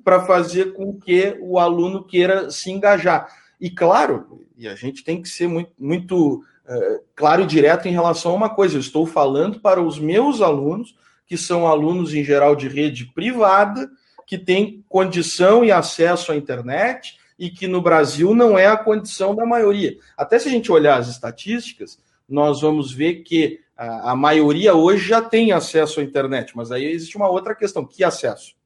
para 0.10 0.26
fazer 0.26 0.74
com 0.74 0.99
que 0.99 1.38
o 1.39 1.60
aluno 1.60 2.03
queira 2.03 2.49
se 2.49 2.72
engajar. 2.72 3.32
E 3.62 3.70
claro, 3.70 4.43
e 4.57 4.68
a 4.68 4.74
gente 4.74 5.03
tem 5.03 5.22
que 5.22 5.30
ser 5.30 5.47
muito, 5.47 5.72
muito 5.78 6.38
uh, 6.38 7.03
claro 7.16 7.43
e 7.43 7.45
direto 7.45 7.88
em 7.88 7.91
relação 7.91 8.32
a 8.32 8.36
uma 8.36 8.49
coisa: 8.49 8.76
eu 8.76 8.80
estou 8.80 9.05
falando 9.05 9.60
para 9.60 9.80
os 9.80 9.99
meus 9.99 10.41
alunos, 10.41 10.95
que 11.28 11.38
são 11.38 11.68
alunos 11.68 12.12
em 12.16 12.24
geral 12.24 12.55
de 12.55 12.68
rede 12.68 13.05
privada, 13.14 13.88
que 14.26 14.36
têm 14.36 14.84
condição 14.89 15.64
e 15.64 15.72
acesso 15.72 16.32
à 16.32 16.36
internet 16.36 17.16
e 17.38 17.51
que 17.51 17.68
no 17.68 17.80
Brasil 17.80 18.34
não 18.34 18.57
é 18.57 18.66
a 18.66 18.78
condição 18.78 19.36
da 19.36 19.45
maioria. 19.45 19.95
Até 20.18 20.39
se 20.39 20.47
a 20.47 20.51
gente 20.51 20.72
olhar 20.72 20.97
as 20.97 21.07
estatísticas, 21.07 21.99
nós 22.28 22.62
vamos 22.62 22.91
ver 22.91 23.22
que 23.22 23.60
a, 23.78 24.14
a 24.14 24.16
maioria 24.16 24.74
hoje 24.74 25.07
já 25.07 25.22
tem 25.22 25.51
acesso 25.51 25.99
à 25.99 26.03
internet, 26.03 26.53
mas 26.55 26.72
aí 26.72 26.86
existe 26.86 27.16
uma 27.16 27.30
outra 27.30 27.53
questão: 27.53 27.86
que 27.86 28.03
acesso? 28.03 28.57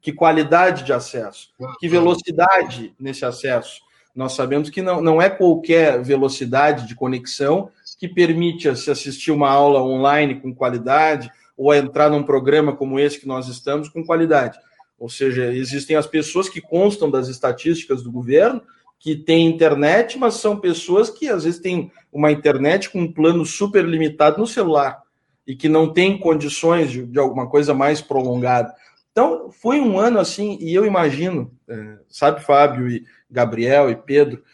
Que 0.00 0.12
qualidade 0.12 0.84
de 0.84 0.92
acesso, 0.92 1.50
que 1.78 1.88
velocidade 1.88 2.94
nesse 2.98 3.24
acesso. 3.24 3.80
Nós 4.14 4.32
sabemos 4.32 4.70
que 4.70 4.82
não, 4.82 5.00
não 5.00 5.20
é 5.20 5.28
qualquer 5.28 6.02
velocidade 6.02 6.86
de 6.86 6.94
conexão 6.94 7.70
que 7.98 8.08
permite 8.08 8.74
se 8.76 8.90
assistir 8.90 9.30
uma 9.30 9.50
aula 9.50 9.82
online 9.82 10.40
com 10.40 10.54
qualidade 10.54 11.30
ou 11.56 11.74
entrar 11.74 12.08
num 12.08 12.22
programa 12.22 12.74
como 12.74 12.98
esse 12.98 13.18
que 13.20 13.26
nós 13.26 13.48
estamos 13.48 13.88
com 13.88 14.04
qualidade. 14.04 14.58
Ou 14.98 15.08
seja, 15.08 15.52
existem 15.52 15.96
as 15.96 16.06
pessoas 16.06 16.48
que 16.48 16.60
constam 16.60 17.10
das 17.10 17.28
estatísticas 17.28 18.02
do 18.02 18.10
governo 18.10 18.62
que 18.98 19.14
têm 19.14 19.46
internet, 19.46 20.18
mas 20.18 20.34
são 20.34 20.58
pessoas 20.58 21.08
que 21.08 21.28
às 21.28 21.44
vezes 21.44 21.60
têm 21.60 21.90
uma 22.12 22.32
internet 22.32 22.90
com 22.90 23.00
um 23.00 23.12
plano 23.12 23.46
super 23.46 23.84
limitado 23.84 24.38
no 24.38 24.46
celular 24.46 25.00
e 25.46 25.54
que 25.54 25.68
não 25.68 25.92
têm 25.92 26.18
condições 26.18 26.90
de, 26.90 27.06
de 27.06 27.18
alguma 27.18 27.48
coisa 27.48 27.72
mais 27.72 28.00
prolongada. 28.00 28.74
Então, 29.18 29.50
foi 29.50 29.80
um 29.80 29.98
ano 29.98 30.20
assim, 30.20 30.56
e 30.60 30.72
eu 30.72 30.86
imagino, 30.86 31.50
é, 31.66 31.98
sabe, 32.08 32.40
Fábio 32.40 32.88
e 32.88 33.04
Gabriel 33.28 33.90
e 33.90 33.96
Pedro, 33.96 34.44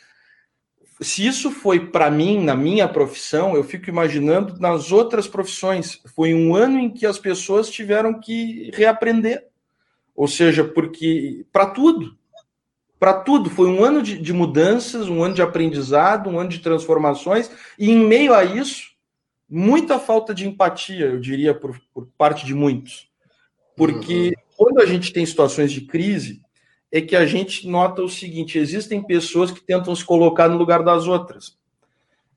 se 1.03 1.27
isso 1.27 1.51
foi 1.51 1.91
para 1.91 2.11
mim, 2.11 2.43
na 2.43 2.57
minha 2.57 2.89
profissão, 2.89 3.55
eu 3.55 3.63
fico 3.63 3.91
imaginando 3.91 4.59
nas 4.59 4.91
outras 4.91 5.29
profissões. 5.29 6.01
Foi 6.17 6.33
um 6.33 6.57
ano 6.57 6.79
em 6.79 6.89
que 6.89 7.05
as 7.05 7.19
pessoas 7.19 7.69
tiveram 7.69 8.19
que 8.19 8.71
reaprender. 8.73 9.49
Ou 10.17 10.27
seja, 10.27 10.65
porque 10.65 11.45
para 11.53 11.67
tudo, 11.67 12.17
para 12.99 13.13
tudo. 13.13 13.51
Foi 13.51 13.69
um 13.69 13.85
ano 13.85 14.01
de, 14.01 14.17
de, 14.17 14.33
mudanças, 14.33 15.11
um 15.11 15.23
ano 15.23 15.35
de 15.35 15.43
aprendizado, 15.43 16.31
um 16.31 16.39
ano 16.39 16.49
de 16.49 16.61
transformações, 16.61 17.51
e 17.79 17.91
em 17.91 17.99
meio 17.99 18.33
a 18.33 18.43
isso, 18.43 18.93
muita 19.47 19.99
falta 19.99 20.33
de 20.33 20.49
empatia, 20.49 21.05
eu 21.05 21.21
diria, 21.21 21.53
por, 21.53 21.79
por 21.93 22.09
parte 22.17 22.47
de 22.47 22.55
muitos. 22.55 23.13
Porque 23.77 24.29
uhum. 24.29 24.44
Quando 24.57 24.81
a 24.81 24.87
gente 24.87 25.13
tem 25.13 25.25
situações 25.25 25.73
de 25.73 25.83
crise, 25.83 26.41
é 26.91 27.01
que 27.01 27.17
a 27.17 27.27
gente 27.27 27.67
nota 27.69 28.03
o 28.03 28.09
seguinte: 28.09 28.59
existem 28.59 29.03
pessoas 29.03 29.51
que 29.51 29.61
tentam 29.61 29.95
se 29.95 30.05
colocar 30.05 30.49
no 30.49 30.57
lugar 30.57 30.83
das 30.83 31.07
outras. 31.07 31.57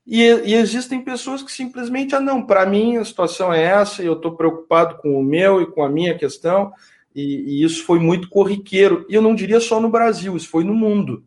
E, 0.06 0.22
e 0.22 0.54
existem 0.54 1.02
pessoas 1.02 1.42
que 1.42 1.52
simplesmente, 1.52 2.14
ah, 2.14 2.20
não, 2.20 2.42
para 2.42 2.64
mim 2.64 2.96
a 2.96 3.04
situação 3.04 3.52
é 3.52 3.62
essa, 3.62 4.02
eu 4.02 4.14
estou 4.14 4.32
preocupado 4.32 4.96
com 4.96 5.20
o 5.20 5.22
meu 5.22 5.60
e 5.60 5.66
com 5.66 5.84
a 5.84 5.88
minha 5.88 6.16
questão, 6.16 6.72
e, 7.14 7.22
e, 7.22 7.62
isso 7.62 7.84
foi 7.84 7.98
muito 7.98 8.28
corriqueiro. 8.28 9.04
E 9.08 9.14
eu 9.14 9.20
não 9.20 9.34
diria 9.34 9.60
só 9.60 9.80
no 9.80 9.90
Brasil, 9.90 10.34
isso 10.36 10.48
foi 10.48 10.64
no 10.64 10.74
mundo. 10.74 11.24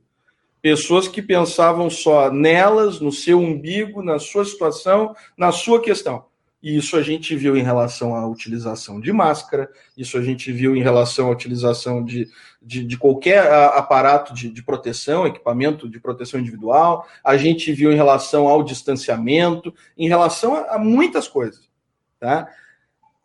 Pessoas 0.61 1.07
que 1.07 1.21
pensavam 1.21 1.89
só 1.89 2.31
nelas, 2.31 2.99
no 2.99 3.11
seu 3.11 3.39
umbigo, 3.39 4.03
na 4.03 4.19
sua 4.19 4.45
situação, 4.45 5.15
na 5.37 5.51
sua 5.51 5.81
questão. 5.81 6.25
E 6.61 6.77
isso 6.77 6.95
a 6.95 7.01
gente 7.01 7.35
viu 7.35 7.57
em 7.57 7.63
relação 7.63 8.15
à 8.15 8.27
utilização 8.27 8.99
de 8.99 9.11
máscara, 9.11 9.69
isso 9.97 10.17
a 10.17 10.21
gente 10.21 10.51
viu 10.51 10.75
em 10.75 10.83
relação 10.83 11.27
à 11.27 11.31
utilização 11.31 12.03
de, 12.03 12.29
de, 12.61 12.85
de 12.85 12.97
qualquer 12.97 13.51
aparato 13.51 14.33
de, 14.33 14.49
de, 14.49 14.61
proteção, 14.61 15.25
equipamento 15.25 15.89
de 15.89 15.99
proteção 15.99 16.39
individual, 16.39 17.07
a 17.23 17.35
gente 17.35 17.71
viu 17.73 17.91
em 17.91 17.95
relação 17.95 18.47
ao 18.47 18.63
distanciamento, 18.63 19.73
em 19.97 20.07
relação 20.07 20.55
a, 20.55 20.75
a 20.75 20.79
muitas 20.79 21.27
coisas. 21.27 21.67
Tá? 22.19 22.47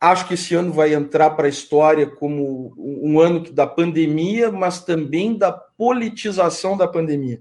Acho 0.01 0.27
que 0.27 0.35
esse 0.35 0.55
ano 0.55 0.73
vai 0.73 0.95
entrar 0.95 1.31
para 1.31 1.47
a 1.47 1.51
história 1.51 2.07
como 2.07 2.75
um 2.79 3.21
ano 3.21 3.41
da 3.53 3.67
pandemia, 3.67 4.51
mas 4.51 4.83
também 4.83 5.37
da 5.37 5.53
politização 5.53 6.77
da 6.77 6.89
pandemia. 6.89 7.41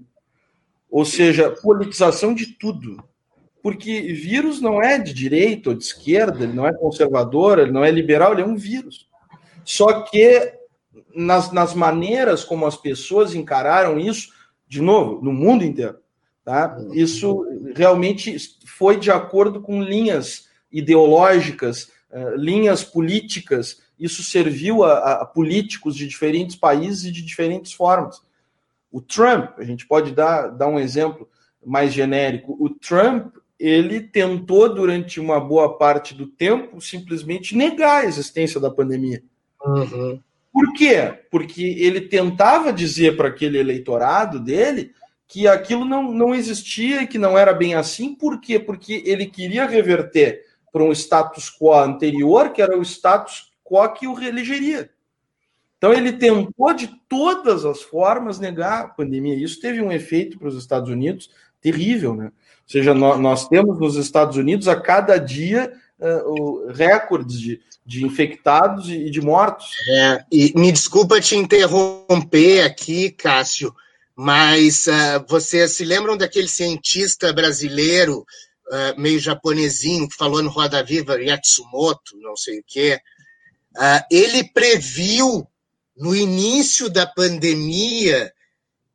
Ou 0.90 1.04
seja, 1.04 1.50
politização 1.50 2.34
de 2.34 2.46
tudo. 2.46 3.02
Porque 3.66 4.00
vírus 4.12 4.60
não 4.60 4.80
é 4.80 4.96
de 4.96 5.12
direita 5.12 5.70
ou 5.70 5.74
de 5.74 5.82
esquerda, 5.82 6.44
ele 6.44 6.52
não 6.52 6.68
é 6.68 6.72
conservador, 6.72 7.58
ele 7.58 7.72
não 7.72 7.84
é 7.84 7.90
liberal, 7.90 8.30
ele 8.30 8.42
é 8.42 8.46
um 8.46 8.54
vírus. 8.54 9.08
Só 9.64 10.02
que 10.02 10.54
nas, 11.12 11.50
nas 11.50 11.74
maneiras 11.74 12.44
como 12.44 12.64
as 12.64 12.76
pessoas 12.76 13.34
encararam 13.34 13.98
isso, 13.98 14.32
de 14.68 14.80
novo, 14.80 15.20
no 15.20 15.32
mundo 15.32 15.64
inteiro, 15.64 15.98
tá? 16.44 16.78
isso 16.92 17.44
realmente 17.74 18.36
foi 18.64 19.00
de 19.00 19.10
acordo 19.10 19.60
com 19.60 19.82
linhas 19.82 20.46
ideológicas 20.70 21.90
eh, 22.12 22.34
linhas 22.36 22.84
políticas, 22.84 23.82
isso 23.98 24.22
serviu 24.22 24.84
a, 24.84 25.22
a, 25.22 25.26
políticos 25.26 25.96
de 25.96 26.06
diferentes 26.06 26.54
países 26.54 27.06
e 27.06 27.10
de 27.10 27.20
diferentes 27.20 27.72
formas. 27.72 28.22
O 28.92 29.00
Trump, 29.00 29.58
a 29.58 29.64
gente 29.64 29.88
pode 29.88 30.12
dar, 30.12 30.50
dar 30.50 30.68
um 30.68 30.78
exemplo 30.78 31.28
mais 31.64 31.92
genérico, 31.92 32.56
o 32.60 32.70
Trump 32.70 33.34
ele 33.58 34.00
tentou 34.00 34.72
durante 34.72 35.18
uma 35.18 35.40
boa 35.40 35.76
parte 35.76 36.14
do 36.14 36.26
tempo 36.26 36.80
simplesmente 36.80 37.56
negar 37.56 38.02
a 38.02 38.06
existência 38.06 38.60
da 38.60 38.70
pandemia. 38.70 39.22
Uhum. 39.64 40.20
Por 40.52 40.72
quê? 40.74 41.12
Porque 41.30 41.62
ele 41.78 42.02
tentava 42.02 42.72
dizer 42.72 43.16
para 43.16 43.28
aquele 43.28 43.58
eleitorado 43.58 44.40
dele 44.40 44.92
que 45.28 45.48
aquilo 45.48 45.84
não, 45.84 46.12
não 46.12 46.34
existia 46.34 47.02
e 47.02 47.06
que 47.06 47.18
não 47.18 47.36
era 47.36 47.52
bem 47.52 47.74
assim. 47.74 48.14
Por 48.14 48.40
quê? 48.40 48.58
Porque 48.58 49.02
ele 49.04 49.26
queria 49.26 49.66
reverter 49.66 50.44
para 50.72 50.84
um 50.84 50.92
status 50.92 51.50
quo 51.50 51.72
anterior, 51.72 52.52
que 52.52 52.62
era 52.62 52.78
o 52.78 52.82
status 52.82 53.52
quo 53.64 53.92
que 53.92 54.06
o 54.06 54.14
reelegeria. 54.14 54.90
Então 55.78 55.92
ele 55.92 56.12
tentou 56.12 56.72
de 56.72 56.88
todas 57.08 57.64
as 57.64 57.82
formas 57.82 58.38
negar 58.38 58.80
a 58.80 58.88
pandemia. 58.88 59.34
Isso 59.34 59.60
teve 59.60 59.82
um 59.82 59.92
efeito 59.92 60.38
para 60.38 60.48
os 60.48 60.56
Estados 60.56 60.88
Unidos 60.88 61.30
terrível, 61.60 62.14
né? 62.14 62.32
Ou 62.66 62.72
seja, 62.72 62.92
nós, 62.92 63.20
nós 63.20 63.48
temos 63.48 63.78
nos 63.78 63.94
Estados 63.94 64.36
Unidos 64.36 64.66
a 64.66 64.74
cada 64.74 65.18
dia 65.18 65.72
uh, 66.00 66.66
recordes 66.72 67.38
de, 67.38 67.60
de 67.84 68.04
infectados 68.04 68.90
e 68.90 69.08
de 69.08 69.20
mortos. 69.20 69.68
É, 69.88 70.24
e 70.32 70.52
me 70.56 70.72
desculpa 70.72 71.20
te 71.20 71.36
interromper 71.36 72.62
aqui, 72.62 73.10
Cássio, 73.12 73.72
mas 74.16 74.88
uh, 74.88 75.24
vocês 75.28 75.72
se 75.72 75.84
lembram 75.84 76.16
daquele 76.16 76.48
cientista 76.48 77.32
brasileiro 77.32 78.26
uh, 78.68 79.00
meio 79.00 79.20
japonesinho, 79.20 80.08
que 80.08 80.16
falou 80.16 80.42
no 80.42 80.50
Roda 80.50 80.82
Viva, 80.82 81.22
Yatsumoto, 81.22 82.18
não 82.20 82.36
sei 82.36 82.58
o 82.58 82.64
quê, 82.66 82.98
uh, 83.76 84.04
ele 84.10 84.42
previu 84.52 85.46
no 85.96 86.16
início 86.16 86.90
da 86.90 87.06
pandemia 87.06 88.32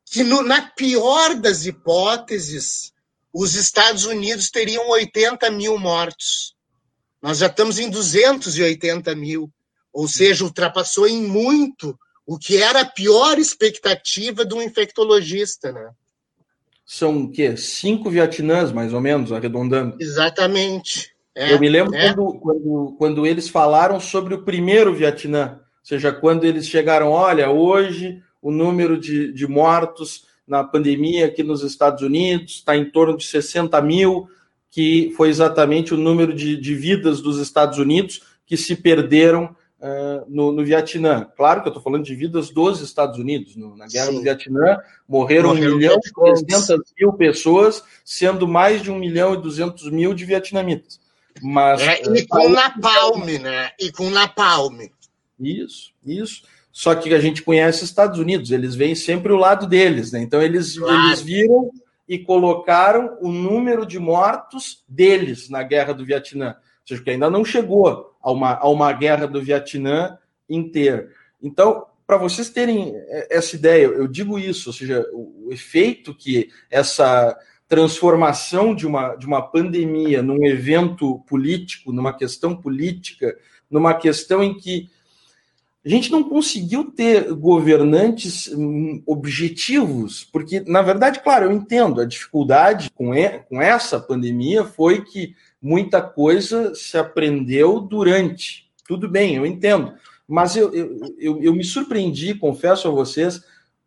que, 0.05 0.23
no, 0.23 0.43
na 0.43 0.61
pior 0.61 1.35
das 1.35 1.65
hipóteses, 1.65 2.90
os 3.33 3.55
Estados 3.55 4.05
Unidos 4.05 4.49
teriam 4.49 4.89
80 4.89 5.49
mil 5.51 5.77
mortos. 5.77 6.55
Nós 7.21 7.37
já 7.37 7.47
estamos 7.47 7.79
em 7.79 7.89
280 7.89 9.15
mil, 9.15 9.51
ou 9.93 10.07
seja, 10.07 10.43
ultrapassou 10.43 11.07
em 11.07 11.21
muito 11.21 11.97
o 12.25 12.37
que 12.37 12.57
era 12.57 12.81
a 12.81 12.85
pior 12.85 13.37
expectativa 13.37 14.45
de 14.45 14.53
um 14.53 14.61
infectologista, 14.61 15.71
né? 15.71 15.91
são 16.91 17.23
o 17.23 17.31
quê? 17.31 17.55
Cinco 17.55 18.09
Vietnãs, 18.09 18.73
mais 18.73 18.93
ou 18.93 18.99
menos, 18.99 19.31
arredondando. 19.31 19.95
Exatamente. 19.97 21.15
É, 21.33 21.53
Eu 21.53 21.57
me 21.57 21.69
lembro 21.69 21.95
é. 21.95 22.13
quando, 22.13 22.39
quando, 22.39 22.95
quando 22.97 23.25
eles 23.25 23.47
falaram 23.47 23.97
sobre 23.97 24.33
o 24.33 24.43
primeiro 24.43 24.93
Vietnã, 24.93 25.61
ou 25.61 25.85
seja, 25.85 26.11
quando 26.11 26.43
eles 26.43 26.67
chegaram, 26.67 27.09
olha, 27.09 27.49
hoje 27.49 28.21
o 28.41 28.51
número 28.51 28.99
de, 28.99 29.31
de 29.31 29.47
mortos 29.47 30.25
na 30.51 30.65
pandemia 30.65 31.27
aqui 31.27 31.43
nos 31.43 31.63
Estados 31.63 32.03
Unidos 32.03 32.55
está 32.55 32.75
em 32.75 32.83
torno 32.83 33.15
de 33.15 33.25
60 33.25 33.81
mil, 33.81 34.27
que 34.69 35.13
foi 35.15 35.29
exatamente 35.29 35.93
o 35.93 35.97
número 35.97 36.33
de, 36.33 36.57
de 36.57 36.75
vidas 36.75 37.21
dos 37.21 37.39
Estados 37.39 37.77
Unidos 37.77 38.21
que 38.45 38.57
se 38.57 38.75
perderam 38.75 39.55
uh, 39.79 40.25
no, 40.27 40.51
no, 40.51 40.61
Vietnã. 40.65 41.25
Claro 41.37 41.61
que 41.61 41.69
eu 41.69 41.71
estou 41.71 41.81
falando 41.81 42.03
de 42.03 42.13
vidas 42.13 42.49
dos 42.49 42.81
Estados 42.81 43.17
Unidos. 43.17 43.55
No, 43.55 43.77
na 43.77 43.87
guerra 43.87 44.07
Sim. 44.07 44.15
do 44.15 44.21
Vietnã 44.23 44.77
morreram, 45.07 45.51
morreram 45.51 45.51
1 45.51 45.77
milhão 45.77 45.97
e 46.03 46.45
300 46.45 46.93
mil 46.99 47.13
pessoas, 47.13 47.81
sendo 48.03 48.45
mais 48.45 48.81
de 48.81 48.91
1 48.91 48.99
milhão 48.99 49.33
e 49.33 49.41
200 49.41 49.89
mil 49.89 50.13
de 50.13 50.25
vietnamitas. 50.25 50.99
Mas, 51.41 51.81
é, 51.81 52.01
e 52.13 52.27
com 52.27 52.49
napalm, 52.49 53.25
né? 53.41 53.71
E 53.79 53.89
com 53.89 54.09
napalm. 54.09 54.81
Isso, 55.39 55.93
isso. 56.05 56.43
Só 56.71 56.95
que 56.95 57.13
a 57.13 57.19
gente 57.19 57.41
conhece 57.41 57.83
os 57.83 57.89
Estados 57.89 58.17
Unidos, 58.17 58.51
eles 58.51 58.75
veem 58.75 58.95
sempre 58.95 59.31
o 59.33 59.37
lado 59.37 59.67
deles, 59.67 60.11
né? 60.11 60.21
Então 60.21 60.41
eles, 60.41 60.77
claro. 60.77 61.07
eles 61.07 61.21
viram 61.21 61.69
e 62.07 62.17
colocaram 62.17 63.17
o 63.21 63.31
número 63.31 63.85
de 63.85 63.99
mortos 63.99 64.83
deles 64.87 65.49
na 65.49 65.63
guerra 65.63 65.93
do 65.93 66.05
Vietnã. 66.05 66.49
Ou 66.49 66.87
seja, 66.87 67.03
que 67.03 67.09
ainda 67.09 67.29
não 67.29 67.43
chegou 67.43 68.15
a 68.21 68.31
uma, 68.31 68.53
a 68.55 68.69
uma 68.69 68.91
guerra 68.93 69.27
do 69.27 69.41
Vietnã 69.41 70.17
inteira. 70.49 71.09
Então, 71.41 71.85
para 72.05 72.17
vocês 72.17 72.49
terem 72.49 72.93
essa 73.29 73.55
ideia, 73.55 73.85
eu 73.85 74.07
digo 74.07 74.37
isso, 74.37 74.69
ou 74.69 74.73
seja, 74.73 75.05
o, 75.13 75.47
o 75.47 75.53
efeito 75.53 76.13
que 76.13 76.49
essa 76.69 77.37
transformação 77.71 78.75
de 78.75 78.85
uma, 78.85 79.15
de 79.15 79.25
uma 79.25 79.41
pandemia 79.41 80.21
num 80.21 80.45
evento 80.45 81.19
político, 81.19 81.93
numa 81.93 82.11
questão 82.11 82.53
política, 82.53 83.37
numa 83.69 83.93
questão 83.93 84.43
em 84.43 84.53
que 84.53 84.89
a 85.83 85.89
gente 85.89 86.11
não 86.11 86.23
conseguiu 86.23 86.91
ter 86.91 87.33
governantes 87.33 88.47
hum, 88.49 89.01
objetivos, 89.05 90.23
porque, 90.23 90.59
na 90.61 90.83
verdade, 90.83 91.21
claro, 91.21 91.45
eu 91.45 91.51
entendo 91.51 91.99
a 91.99 92.05
dificuldade 92.05 92.91
com, 92.91 93.11
com 93.49 93.61
essa 93.61 93.99
pandemia 93.99 94.63
foi 94.63 95.03
que 95.03 95.35
muita 95.59 95.99
coisa 95.99 96.75
se 96.75 96.97
aprendeu 96.97 97.79
durante. 97.79 98.69
Tudo 98.87 99.09
bem, 99.09 99.35
eu 99.35 99.45
entendo. 99.45 99.93
Mas 100.27 100.55
eu, 100.55 100.71
eu, 100.73 101.15
eu, 101.17 101.43
eu 101.43 101.53
me 101.53 101.63
surpreendi, 101.63 102.35
confesso 102.35 102.87
a 102.87 102.91
vocês, 102.91 103.43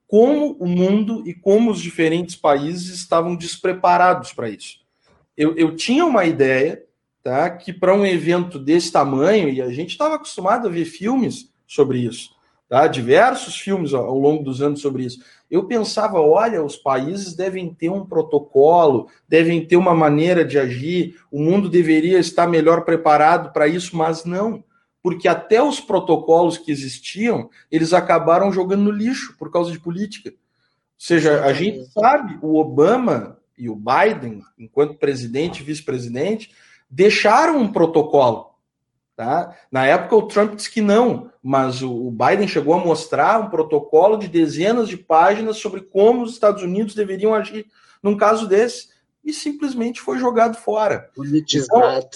como 0.09 0.57
o 0.59 0.67
mundo 0.67 1.23
e 1.25 1.33
como 1.33 1.71
os 1.71 1.81
diferentes 1.81 2.35
países 2.35 2.97
estavam 2.97 3.37
despreparados 3.37 4.33
para 4.33 4.51
isso. 4.51 4.81
Eu, 5.37 5.57
eu 5.57 5.77
tinha 5.77 6.05
uma 6.05 6.25
ideia 6.25 6.83
tá, 7.23 7.51
que 7.51 7.73
para 7.73 7.95
um 7.95 8.05
evento 8.05 8.59
desse 8.59 8.91
tamanho, 8.91 9.49
e 9.49 9.63
a 9.63 9.71
gente 9.71 9.91
estava 9.91 10.17
acostumado 10.17 10.67
a 10.67 10.71
ver 10.71 10.85
filmes 10.85 11.54
sobre 11.75 11.99
isso, 11.99 12.31
tá, 12.69 12.87
diversos 12.87 13.57
filmes 13.57 13.93
ao, 13.93 14.07
ao 14.07 14.19
longo 14.19 14.43
dos 14.43 14.63
anos 14.63 14.81
sobre 14.81 15.05
isso 15.05 15.21
eu 15.55 15.65
pensava, 15.65 16.21
olha, 16.21 16.65
os 16.65 16.77
países 16.77 17.35
devem 17.35 17.73
ter 17.73 17.89
um 17.89 18.05
protocolo, 18.05 19.09
devem 19.29 19.65
ter 19.65 19.77
uma 19.77 19.95
maneira 19.95 20.45
de 20.45 20.59
agir, 20.59 21.17
o 21.31 21.41
mundo 21.41 21.69
deveria 21.69 22.19
estar 22.19 22.47
melhor 22.49 22.85
preparado 22.85 23.53
para 23.53 23.69
isso, 23.69 23.97
mas 23.97 24.25
não, 24.25 24.65
porque 25.01 25.29
até 25.29 25.63
os 25.63 25.79
protocolos 25.79 26.59
que 26.59 26.73
existiam, 26.73 27.51
eles 27.71 27.93
acabaram 27.93 28.51
jogando 28.51 28.83
no 28.83 28.91
lixo 28.91 29.37
por 29.39 29.49
causa 29.49 29.71
de 29.71 29.79
política. 29.79 30.31
Ou 30.31 30.37
seja, 30.99 31.45
a 31.45 31.53
gente 31.53 31.85
sabe, 31.93 32.39
o 32.43 32.57
Obama 32.59 33.39
e 33.57 33.69
o 33.69 33.77
Biden, 33.77 34.43
enquanto 34.59 34.99
presidente 34.99 35.61
e 35.61 35.65
vice-presidente, 35.65 36.51
deixaram 36.91 37.59
um 37.59 37.71
protocolo. 37.71 38.54
Tá? 39.17 39.57
Na 39.71 39.87
época, 39.87 40.17
o 40.17 40.27
Trump 40.27 40.57
disse 40.57 40.71
que 40.71 40.81
não, 40.81 41.31
mas 41.41 41.83
o 41.83 42.11
Biden 42.11 42.49
chegou 42.49 42.75
a 42.75 42.85
mostrar 42.85 43.41
um 43.41 43.49
protocolo 43.49 44.17
de 44.17 44.27
dezenas 44.27 44.89
de 44.89 44.97
páginas 44.97 45.59
sobre 45.59 45.83
como 45.83 46.23
os 46.23 46.33
Estados 46.33 46.65
Unidos 46.65 46.97
deveriam 46.97 47.33
agir 47.33 47.67
num 48.03 48.17
caso 48.17 48.47
desse, 48.49 48.89
e 49.25 49.33
simplesmente 49.33 50.01
foi 50.01 50.19
jogado 50.19 50.57
fora. 50.57 51.11
Politizado. 51.15 51.79
Então, 51.79 52.09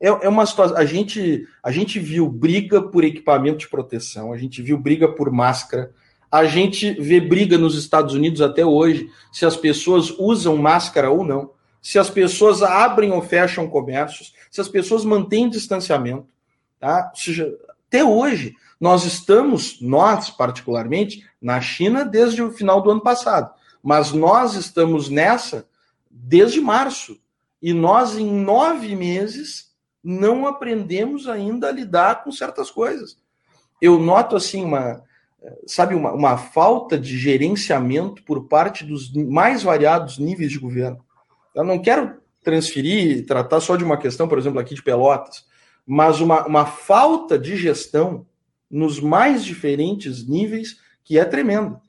é, 0.00 0.26
é 0.26 0.28
uma 0.28 0.44
situação. 0.44 0.76
A 0.76 0.84
gente, 0.84 1.46
a 1.62 1.70
gente 1.70 1.98
viu 1.98 2.28
briga 2.28 2.82
por 2.82 3.04
equipamento 3.04 3.58
de 3.58 3.68
proteção, 3.68 4.32
a 4.32 4.36
gente 4.36 4.60
viu 4.60 4.76
briga 4.76 5.08
por 5.08 5.30
máscara, 5.30 5.92
a 6.30 6.44
gente 6.44 6.92
vê 7.00 7.20
briga 7.20 7.56
nos 7.56 7.78
Estados 7.78 8.12
Unidos 8.12 8.42
até 8.42 8.66
hoje 8.66 9.08
se 9.32 9.46
as 9.46 9.56
pessoas 9.56 10.10
usam 10.18 10.56
máscara 10.56 11.10
ou 11.10 11.24
não, 11.24 11.52
se 11.84 11.98
as 11.98 12.08
pessoas 12.08 12.62
abrem 12.62 13.12
ou 13.12 13.20
fecham 13.20 13.68
comércios, 13.68 14.32
se 14.50 14.58
as 14.58 14.68
pessoas 14.68 15.04
mantêm 15.04 15.50
distanciamento. 15.50 16.26
Tá? 16.80 17.10
Ou 17.10 17.16
seja, 17.20 17.54
até 17.86 18.02
hoje, 18.02 18.56
nós 18.80 19.04
estamos, 19.04 19.82
nós 19.82 20.30
particularmente, 20.30 21.28
na 21.40 21.60
China 21.60 22.02
desde 22.02 22.42
o 22.42 22.50
final 22.50 22.80
do 22.80 22.90
ano 22.90 23.02
passado, 23.02 23.52
mas 23.82 24.12
nós 24.12 24.54
estamos 24.54 25.10
nessa 25.10 25.68
desde 26.10 26.58
março. 26.58 27.20
E 27.60 27.74
nós, 27.74 28.16
em 28.16 28.32
nove 28.32 28.96
meses, 28.96 29.70
não 30.02 30.46
aprendemos 30.46 31.28
ainda 31.28 31.68
a 31.68 31.72
lidar 31.72 32.24
com 32.24 32.32
certas 32.32 32.70
coisas. 32.70 33.18
Eu 33.78 33.98
noto, 33.98 34.36
assim, 34.36 34.64
uma 34.64 35.02
sabe, 35.66 35.94
uma, 35.94 36.12
uma 36.12 36.38
falta 36.38 36.98
de 36.98 37.18
gerenciamento 37.18 38.22
por 38.22 38.44
parte 38.48 38.84
dos 38.84 39.12
mais 39.12 39.62
variados 39.62 40.18
níveis 40.18 40.50
de 40.50 40.58
governo. 40.58 41.04
Eu 41.54 41.64
não 41.64 41.80
quero 41.80 42.20
transferir, 42.42 43.26
tratar 43.26 43.60
só 43.60 43.76
de 43.76 43.84
uma 43.84 43.96
questão, 43.96 44.28
por 44.28 44.38
exemplo, 44.38 44.58
aqui 44.60 44.74
de 44.74 44.82
Pelotas, 44.82 45.46
mas 45.86 46.20
uma, 46.20 46.46
uma 46.46 46.66
falta 46.66 47.38
de 47.38 47.56
gestão 47.56 48.26
nos 48.70 49.00
mais 49.00 49.44
diferentes 49.44 50.26
níveis 50.26 50.78
que 51.02 51.18
é 51.18 51.24
tremendo. 51.24 51.80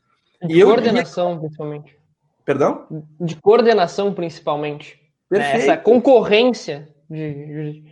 De 0.45 0.59
e 0.59 0.63
coordenação, 0.63 1.33
eu... 1.33 1.39
principalmente. 1.39 1.97
Perdão? 2.45 2.85
De 3.19 3.35
coordenação, 3.37 4.13
principalmente. 4.13 4.99
Perfeito. 5.27 5.57
Essa 5.57 5.77
concorrência 5.77 6.87
de, 7.09 7.33
de, 7.33 7.83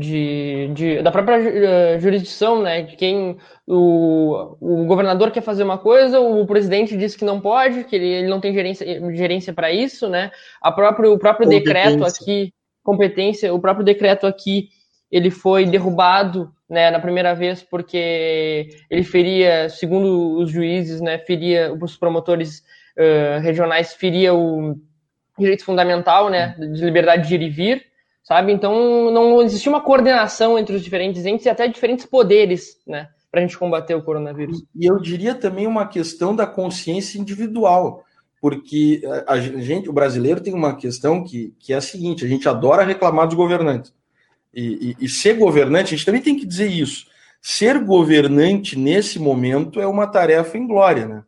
de, 0.00 1.02
da 1.02 1.12
própria 1.12 1.38
uh, 1.38 2.00
jurisdição, 2.00 2.62
né? 2.62 2.82
De 2.82 2.96
quem 2.96 3.36
o, 3.66 4.56
o 4.60 4.84
governador 4.86 5.30
quer 5.30 5.42
fazer 5.42 5.62
uma 5.62 5.78
coisa, 5.78 6.18
o 6.18 6.46
presidente 6.46 6.96
diz 6.96 7.14
que 7.14 7.24
não 7.24 7.40
pode, 7.40 7.84
que 7.84 7.94
ele, 7.94 8.06
ele 8.06 8.28
não 8.28 8.40
tem 8.40 8.52
gerência, 8.52 8.86
gerência 9.14 9.52
para 9.52 9.70
isso, 9.70 10.08
né? 10.08 10.30
A 10.60 10.72
próprio, 10.72 11.12
o 11.12 11.18
próprio 11.18 11.48
decreto 11.48 12.04
aqui, 12.04 12.52
competência, 12.82 13.52
o 13.52 13.60
próprio 13.60 13.84
decreto 13.84 14.26
aqui, 14.26 14.68
ele 15.10 15.30
foi 15.30 15.66
derrubado, 15.66 16.50
né? 16.68 16.90
Na 16.90 16.98
primeira 16.98 17.34
vez 17.34 17.62
porque 17.62 18.70
ele 18.88 19.04
feria, 19.04 19.68
segundo 19.68 20.38
os 20.38 20.50
juízes, 20.50 21.00
né? 21.00 21.18
Feria 21.18 21.72
os 21.72 21.96
promotores 21.96 22.64
uh, 22.96 23.40
regionais, 23.40 23.92
feria 23.92 24.34
o 24.34 24.76
direito 25.38 25.64
fundamental, 25.64 26.30
né? 26.30 26.56
De 26.58 26.84
liberdade 26.84 27.28
de 27.28 27.34
ir 27.34 27.42
e 27.42 27.50
vir 27.50 27.89
sabe? 28.30 28.52
Então 28.52 29.10
não 29.10 29.42
existia 29.42 29.72
uma 29.72 29.80
coordenação 29.80 30.56
entre 30.56 30.76
os 30.76 30.84
diferentes 30.84 31.26
entes 31.26 31.46
e 31.46 31.48
até 31.48 31.66
diferentes 31.66 32.06
poderes, 32.06 32.76
né? 32.86 33.08
Para 33.28 33.40
a 33.40 33.42
gente 33.42 33.58
combater 33.58 33.92
o 33.96 34.02
coronavírus. 34.02 34.62
E 34.72 34.86
eu 34.86 35.00
diria 35.00 35.34
também 35.34 35.66
uma 35.66 35.88
questão 35.88 36.34
da 36.34 36.46
consciência 36.46 37.18
individual, 37.18 38.04
porque 38.40 39.02
a 39.26 39.36
gente, 39.40 39.88
o 39.88 39.92
brasileiro 39.92 40.40
tem 40.40 40.54
uma 40.54 40.76
questão 40.76 41.24
que, 41.24 41.52
que 41.58 41.72
é 41.72 41.76
a 41.76 41.80
seguinte: 41.80 42.24
a 42.24 42.28
gente 42.28 42.48
adora 42.48 42.84
reclamar 42.84 43.26
dos 43.26 43.36
governantes. 43.36 43.92
E, 44.54 44.96
e, 45.00 45.04
e 45.04 45.08
ser 45.08 45.34
governante, 45.34 45.92
a 45.92 45.96
gente 45.96 46.06
também 46.06 46.22
tem 46.22 46.36
que 46.36 46.46
dizer 46.46 46.68
isso. 46.68 47.06
Ser 47.42 47.82
governante 47.82 48.78
nesse 48.78 49.18
momento 49.18 49.80
é 49.80 49.86
uma 49.88 50.06
tarefa 50.06 50.56
inglória, 50.56 51.06
né? 51.06 51.24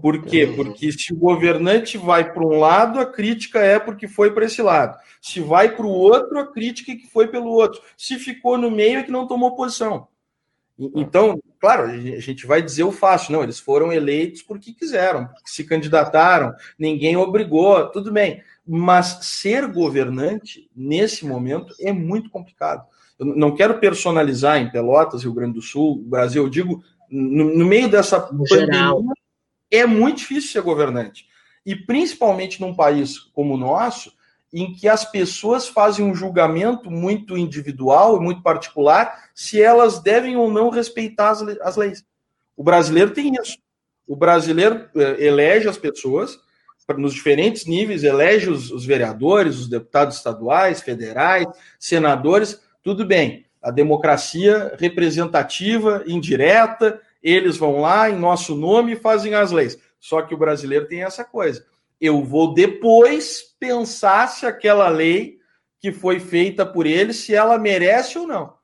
Por 0.00 0.22
quê? 0.22 0.46
Porque 0.46 0.92
se 0.92 1.12
o 1.12 1.16
governante 1.16 1.96
vai 1.96 2.30
para 2.30 2.44
um 2.44 2.58
lado, 2.58 3.00
a 3.00 3.06
crítica 3.06 3.60
é 3.60 3.78
porque 3.78 4.06
foi 4.06 4.30
para 4.30 4.44
esse 4.44 4.60
lado. 4.60 4.98
Se 5.22 5.40
vai 5.40 5.74
para 5.74 5.86
o 5.86 5.90
outro, 5.90 6.38
a 6.38 6.52
crítica 6.52 6.92
é 6.92 6.96
que 6.96 7.06
foi 7.06 7.28
pelo 7.28 7.48
outro. 7.48 7.80
Se 7.96 8.18
ficou 8.18 8.58
no 8.58 8.70
meio, 8.70 8.98
é 8.98 9.02
que 9.02 9.10
não 9.10 9.26
tomou 9.26 9.56
posição. 9.56 10.06
Então, 10.78 11.40
claro, 11.58 11.84
a 11.84 12.20
gente 12.20 12.46
vai 12.46 12.60
dizer 12.60 12.84
o 12.84 12.92
fácil, 12.92 13.32
não, 13.32 13.42
eles 13.42 13.58
foram 13.58 13.90
eleitos 13.90 14.42
porque 14.42 14.74
quiseram, 14.74 15.26
porque 15.28 15.48
se 15.48 15.64
candidataram, 15.64 16.52
ninguém 16.78 17.16
obrigou, 17.16 17.86
tudo 17.88 18.12
bem. 18.12 18.42
Mas 18.66 19.20
ser 19.22 19.66
governante, 19.66 20.68
nesse 20.76 21.24
momento, 21.24 21.74
é 21.80 21.90
muito 21.90 22.28
complicado. 22.28 22.84
Eu 23.18 23.24
não 23.24 23.54
quero 23.54 23.78
personalizar 23.78 24.58
em 24.58 24.70
Pelotas, 24.70 25.22
Rio 25.22 25.32
Grande 25.32 25.54
do 25.54 25.62
Sul, 25.62 26.04
Brasil, 26.04 26.42
eu 26.42 26.50
digo, 26.50 26.84
no, 27.10 27.56
no 27.56 27.64
meio 27.64 27.88
dessa 27.88 28.18
no 28.30 28.44
pandemia, 28.44 28.74
geral 28.74 29.02
é 29.70 29.86
muito 29.86 30.18
difícil 30.18 30.50
ser 30.50 30.62
governante. 30.62 31.26
E 31.64 31.74
principalmente 31.74 32.60
num 32.60 32.74
país 32.74 33.18
como 33.18 33.54
o 33.54 33.58
nosso, 33.58 34.12
em 34.52 34.72
que 34.72 34.88
as 34.88 35.04
pessoas 35.04 35.68
fazem 35.68 36.04
um 36.04 36.14
julgamento 36.14 36.90
muito 36.90 37.36
individual 37.36 38.16
e 38.16 38.20
muito 38.20 38.42
particular 38.42 39.30
se 39.34 39.60
elas 39.60 40.00
devem 40.00 40.36
ou 40.36 40.50
não 40.50 40.70
respeitar 40.70 41.30
as, 41.30 41.42
as 41.42 41.76
leis. 41.76 42.04
O 42.56 42.62
brasileiro 42.62 43.10
tem 43.10 43.34
isso. 43.34 43.58
O 44.06 44.14
brasileiro 44.14 44.88
eh, 44.94 45.26
elege 45.26 45.68
as 45.68 45.76
pessoas 45.76 46.38
nos 46.96 47.14
diferentes 47.14 47.66
níveis, 47.66 48.04
elege 48.04 48.48
os, 48.48 48.70
os 48.70 48.86
vereadores, 48.86 49.58
os 49.58 49.68
deputados 49.68 50.16
estaduais, 50.16 50.80
federais, 50.80 51.44
senadores, 51.80 52.62
tudo 52.82 53.04
bem. 53.04 53.44
A 53.60 53.72
democracia 53.72 54.76
representativa, 54.78 56.04
indireta, 56.06 57.00
eles 57.26 57.56
vão 57.56 57.80
lá 57.80 58.08
em 58.08 58.16
nosso 58.16 58.54
nome 58.54 58.92
e 58.92 58.96
fazem 58.96 59.34
as 59.34 59.50
leis. 59.50 59.76
Só 59.98 60.22
que 60.22 60.32
o 60.32 60.38
brasileiro 60.38 60.86
tem 60.86 61.02
essa 61.02 61.24
coisa. 61.24 61.66
Eu 62.00 62.22
vou 62.22 62.54
depois 62.54 63.42
pensar 63.58 64.28
se 64.28 64.46
aquela 64.46 64.88
lei 64.88 65.40
que 65.80 65.90
foi 65.90 66.20
feita 66.20 66.64
por 66.64 66.86
eles, 66.86 67.16
se 67.16 67.34
ela 67.34 67.58
merece 67.58 68.16
ou 68.16 68.28
não. 68.28 68.54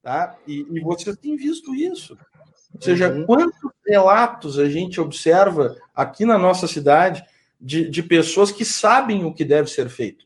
Tá? 0.00 0.36
E, 0.46 0.64
e 0.70 0.80
você 0.80 1.16
tem 1.16 1.34
visto 1.34 1.74
isso. 1.74 2.16
Ou 2.72 2.80
seja, 2.80 3.10
uhum. 3.10 3.26
quantos 3.26 3.72
relatos 3.84 4.60
a 4.60 4.68
gente 4.68 5.00
observa 5.00 5.76
aqui 5.92 6.24
na 6.24 6.38
nossa 6.38 6.68
cidade 6.68 7.24
de, 7.60 7.90
de 7.90 8.02
pessoas 8.02 8.52
que 8.52 8.64
sabem 8.64 9.24
o 9.24 9.34
que 9.34 9.44
deve 9.44 9.68
ser 9.68 9.88
feito. 9.88 10.24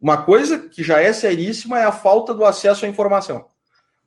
Uma 0.00 0.20
coisa 0.20 0.58
que 0.58 0.82
já 0.82 1.00
é 1.00 1.12
seríssima 1.12 1.78
é 1.78 1.84
a 1.84 1.92
falta 1.92 2.34
do 2.34 2.44
acesso 2.44 2.84
à 2.84 2.88
informação. 2.88 3.46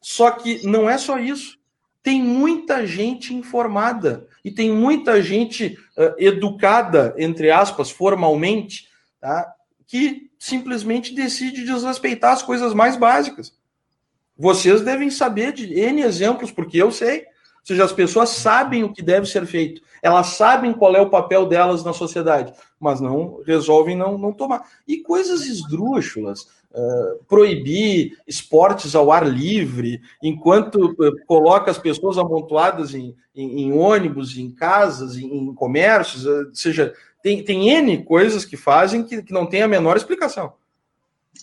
Só 0.01 0.29
que 0.31 0.67
não 0.67 0.89
é 0.89 0.97
só 0.97 1.17
isso 1.17 1.62
tem 2.03 2.21
muita 2.21 2.85
gente 2.85 3.33
informada 3.33 4.27
e 4.43 4.51
tem 4.51 4.69
muita 4.69 5.23
gente 5.23 5.79
uh, 5.97 6.13
educada, 6.17 7.15
entre 7.17 7.49
aspas, 7.49 7.89
formalmente, 7.89 8.89
tá? 9.21 9.55
que 9.87 10.29
simplesmente 10.37 11.15
decide 11.15 11.63
desrespeitar 11.63 12.33
as 12.33 12.43
coisas 12.43 12.73
mais 12.73 12.97
básicas. 12.97 13.53
Vocês 14.37 14.81
devem 14.81 15.09
saber 15.09 15.53
de 15.53 15.73
N 15.79 16.01
exemplos, 16.01 16.51
porque 16.51 16.77
eu 16.77 16.91
sei. 16.91 17.19
Ou 17.19 17.67
seja, 17.67 17.85
as 17.85 17.93
pessoas 17.93 18.29
sabem 18.29 18.83
o 18.83 18.91
que 18.91 19.01
deve 19.01 19.25
ser 19.25 19.45
feito, 19.45 19.81
elas 20.01 20.27
sabem 20.27 20.73
qual 20.73 20.93
é 20.97 21.01
o 21.01 21.09
papel 21.09 21.45
delas 21.45 21.81
na 21.81 21.93
sociedade, 21.93 22.53
mas 22.77 22.99
não 22.99 23.41
resolvem 23.45 23.95
não, 23.95 24.17
não 24.17 24.33
tomar. 24.33 24.69
E 24.85 24.97
coisas 24.97 25.45
esdrúxulas 25.45 26.49
uh, 26.73 27.23
proibir 27.25 28.17
esportes 28.27 28.95
ao 28.95 29.11
ar 29.11 29.27
livre, 29.27 30.01
enquanto 30.21 30.91
uh, 30.91 31.25
coloca 31.25 31.71
as 31.71 31.77
pessoas 31.77 32.17
amontoadas 32.17 32.93
em, 32.93 33.15
em, 33.35 33.61
em 33.61 33.73
ônibus, 33.73 34.37
em 34.37 34.49
casas, 34.49 35.17
em, 35.17 35.25
em 35.25 35.53
comércios, 35.53 36.25
uh, 36.25 36.47
ou 36.47 36.55
seja, 36.55 36.93
tem, 37.21 37.43
tem 37.43 37.69
N 37.69 38.03
coisas 38.03 38.43
que 38.43 38.57
fazem 38.57 39.03
que, 39.03 39.21
que 39.21 39.33
não 39.33 39.45
tem 39.45 39.61
a 39.61 39.67
menor 39.67 39.95
explicação. 39.95 40.53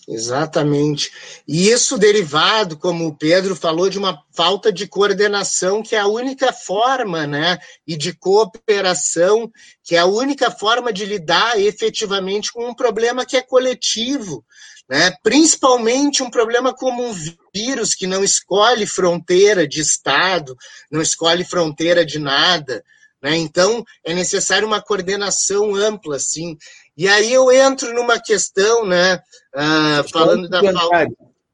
Exatamente. 0.07 1.11
E 1.47 1.69
isso 1.69 1.97
derivado, 1.97 2.77
como 2.77 3.07
o 3.07 3.15
Pedro 3.15 3.55
falou, 3.55 3.89
de 3.89 3.99
uma 3.99 4.23
falta 4.31 4.71
de 4.71 4.87
coordenação, 4.87 5.83
que 5.83 5.95
é 5.95 5.99
a 5.99 6.07
única 6.07 6.53
forma, 6.53 7.27
né? 7.27 7.59
E 7.85 7.97
de 7.97 8.13
cooperação, 8.13 9.51
que 9.83 9.95
é 9.95 9.99
a 9.99 10.05
única 10.05 10.49
forma 10.49 10.91
de 10.93 11.05
lidar 11.05 11.59
efetivamente 11.59 12.51
com 12.51 12.69
um 12.69 12.73
problema 12.73 13.25
que 13.25 13.37
é 13.37 13.41
coletivo. 13.41 14.43
Né? 14.91 15.09
Principalmente 15.23 16.21
um 16.21 16.29
problema 16.29 16.73
como 16.73 17.01
um 17.01 17.15
vírus 17.55 17.95
que 17.95 18.05
não 18.05 18.25
escolhe 18.25 18.85
fronteira 18.85 19.65
de 19.65 19.79
Estado, 19.79 20.53
não 20.91 21.01
escolhe 21.01 21.45
fronteira 21.45 22.05
de 22.05 22.19
nada. 22.19 22.83
Né? 23.23 23.37
Então, 23.37 23.85
é 24.03 24.13
necessário 24.13 24.67
uma 24.67 24.81
coordenação 24.81 25.73
ampla, 25.73 26.17
assim. 26.17 26.57
E 26.97 27.07
aí 27.07 27.31
eu 27.31 27.49
entro 27.49 27.93
numa 27.93 28.19
questão, 28.19 28.85
né, 28.85 29.15
uh, 29.55 30.09
falando 30.11 30.49
da 30.49 30.61
falta. 30.61 31.07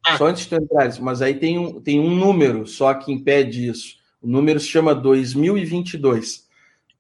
Ah. 0.04 0.18
Só 0.18 0.26
antes 0.26 0.48
de 0.48 0.56
entrar, 0.56 1.00
mas 1.00 1.22
aí 1.22 1.36
tem 1.36 1.60
um, 1.60 1.80
tem 1.80 2.00
um 2.00 2.10
número 2.10 2.66
só 2.66 2.92
que 2.96 3.12
impede 3.12 3.70
isso. 3.70 3.98
O 4.20 4.28
número 4.28 4.60
se 4.60 4.66
chama 4.66 4.96
2022. 4.96 6.47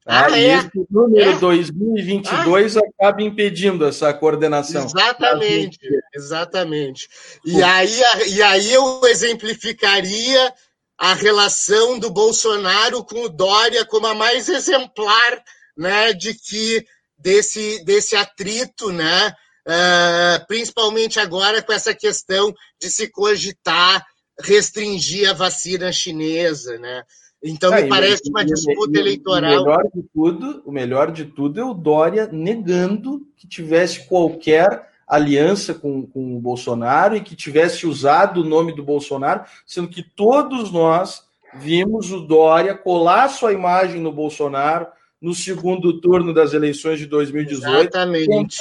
Tá? 0.07 0.27
Ah, 0.27 0.39
e 0.39 0.45
é? 0.45 0.53
esse 0.53 0.87
número 0.89 1.31
é? 1.31 1.37
2022 1.37 2.77
ah. 2.77 2.79
acaba 2.79 3.21
impedindo 3.21 3.85
essa 3.85 4.13
coordenação. 4.13 4.85
Exatamente, 4.85 5.79
exatamente. 6.15 7.09
E 7.45 7.61
aí, 7.61 7.99
e 8.29 8.41
aí 8.41 8.71
eu 8.71 9.01
exemplificaria 9.03 10.53
a 10.97 11.13
relação 11.13 11.99
do 11.99 12.09
Bolsonaro 12.09 13.03
com 13.03 13.25
o 13.25 13.29
Dória 13.29 13.83
como 13.83 14.07
a 14.07 14.15
mais 14.15 14.47
exemplar 14.47 15.43
né, 15.77 16.13
de 16.13 16.33
que 16.33 16.85
desse, 17.19 17.83
desse 17.83 18.15
atrito, 18.15 18.93
né, 18.93 19.35
uh, 19.67 20.47
principalmente 20.47 21.19
agora 21.19 21.61
com 21.61 21.73
essa 21.73 21.93
questão 21.93 22.53
de 22.81 22.89
se 22.89 23.09
cogitar 23.11 24.05
restringir 24.39 25.29
a 25.29 25.33
vacina 25.33 25.91
chinesa, 25.91 26.77
né? 26.77 27.03
Então 27.43 27.71
me 27.71 27.87
parece 27.87 28.29
uma 28.29 28.43
disputa 28.43 28.99
eleitoral. 28.99 29.51
O 29.51 29.65
melhor 29.65 29.83
de 29.93 30.03
tudo, 30.13 30.61
o 30.65 30.71
melhor 30.71 31.11
de 31.11 31.25
tudo 31.25 31.59
é 31.59 31.63
o 31.63 31.73
Dória 31.73 32.29
negando 32.31 33.27
que 33.35 33.47
tivesse 33.47 34.07
qualquer 34.07 34.89
aliança 35.07 35.73
com, 35.73 36.05
com 36.05 36.35
o 36.35 36.41
Bolsonaro 36.41 37.15
e 37.15 37.21
que 37.21 37.35
tivesse 37.35 37.85
usado 37.87 38.41
o 38.41 38.43
nome 38.43 38.75
do 38.75 38.83
Bolsonaro, 38.83 39.43
sendo 39.65 39.87
que 39.87 40.03
todos 40.03 40.71
nós 40.71 41.23
vimos 41.53 42.11
o 42.11 42.21
Dória 42.21 42.75
colar 42.75 43.29
sua 43.29 43.53
imagem 43.53 44.01
no 44.01 44.11
Bolsonaro 44.11 44.87
no 45.21 45.33
segundo 45.33 45.99
turno 45.99 46.33
das 46.33 46.53
eleições 46.53 46.99
de 46.99 47.07
2018. 47.07 47.79
Exatamente. 47.79 48.57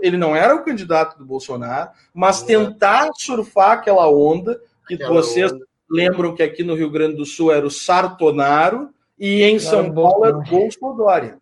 ele 0.00 0.16
não 0.16 0.34
era 0.34 0.54
o 0.54 0.64
candidato 0.64 1.18
do 1.18 1.24
Bolsonaro, 1.24 1.90
mas 2.14 2.42
tentar 2.42 3.10
surfar 3.14 3.72
aquela 3.72 4.08
onda 4.10 4.58
que 4.86 4.94
aquela 4.94 5.12
vocês 5.12 5.52
onda 5.52 5.66
lembram 5.92 6.34
que 6.34 6.42
aqui 6.42 6.64
no 6.64 6.74
Rio 6.74 6.90
Grande 6.90 7.16
do 7.16 7.26
Sul 7.26 7.52
era 7.52 7.66
o 7.66 7.70
Sartonaro 7.70 8.88
e 9.18 9.42
em 9.42 9.58
São 9.58 9.92
Paulo 9.92 10.24
era 10.24 10.38
o 10.38 10.42
Bolsonaro. 10.42 11.40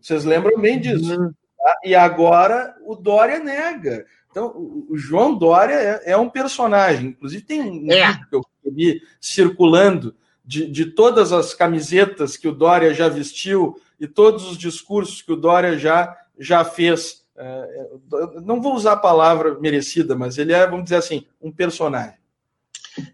Vocês 0.00 0.24
lembram 0.24 0.58
bem 0.60 0.80
disso? 0.80 1.20
Uhum. 1.20 1.32
Tá? 1.58 1.76
E 1.84 1.94
agora 1.94 2.74
o 2.86 2.94
Dória 2.94 3.40
nega. 3.40 4.06
Então, 4.30 4.54
o 4.88 4.96
João 4.96 5.34
Dória 5.34 5.74
é, 5.74 6.12
é 6.12 6.16
um 6.16 6.30
personagem. 6.30 7.08
Inclusive, 7.08 7.42
tem 7.42 7.60
um 7.60 7.90
é. 7.90 8.12
vídeo 8.12 8.26
que 8.30 8.36
eu 8.36 8.42
vi 8.72 9.02
circulando 9.20 10.14
de, 10.44 10.70
de 10.70 10.86
todas 10.86 11.32
as 11.32 11.52
camisetas 11.52 12.36
que 12.36 12.46
o 12.46 12.54
Dória 12.54 12.94
já 12.94 13.08
vestiu 13.08 13.80
e 13.98 14.06
todos 14.06 14.48
os 14.48 14.56
discursos 14.56 15.20
que 15.20 15.32
o 15.32 15.36
Dória 15.36 15.76
já, 15.76 16.16
já 16.38 16.64
fez. 16.64 17.24
É, 17.36 17.88
não 18.42 18.62
vou 18.62 18.74
usar 18.74 18.92
a 18.92 18.96
palavra 18.96 19.58
merecida, 19.58 20.14
mas 20.14 20.38
ele 20.38 20.52
é, 20.52 20.66
vamos 20.66 20.84
dizer 20.84 20.96
assim, 20.96 21.26
um 21.40 21.50
personagem. 21.50 22.17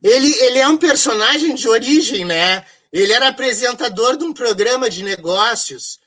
Ele, 0.02 0.32
ele 0.44 0.58
é 0.58 0.68
um 0.68 0.76
personagem 0.76 1.54
de 1.54 1.68
origem, 1.68 2.24
né? 2.24 2.64
Ele 2.92 3.12
era 3.12 3.28
apresentador 3.28 4.16
de 4.16 4.24
um 4.24 4.32
programa 4.32 4.88
de 4.88 5.02
negócios, 5.02 5.98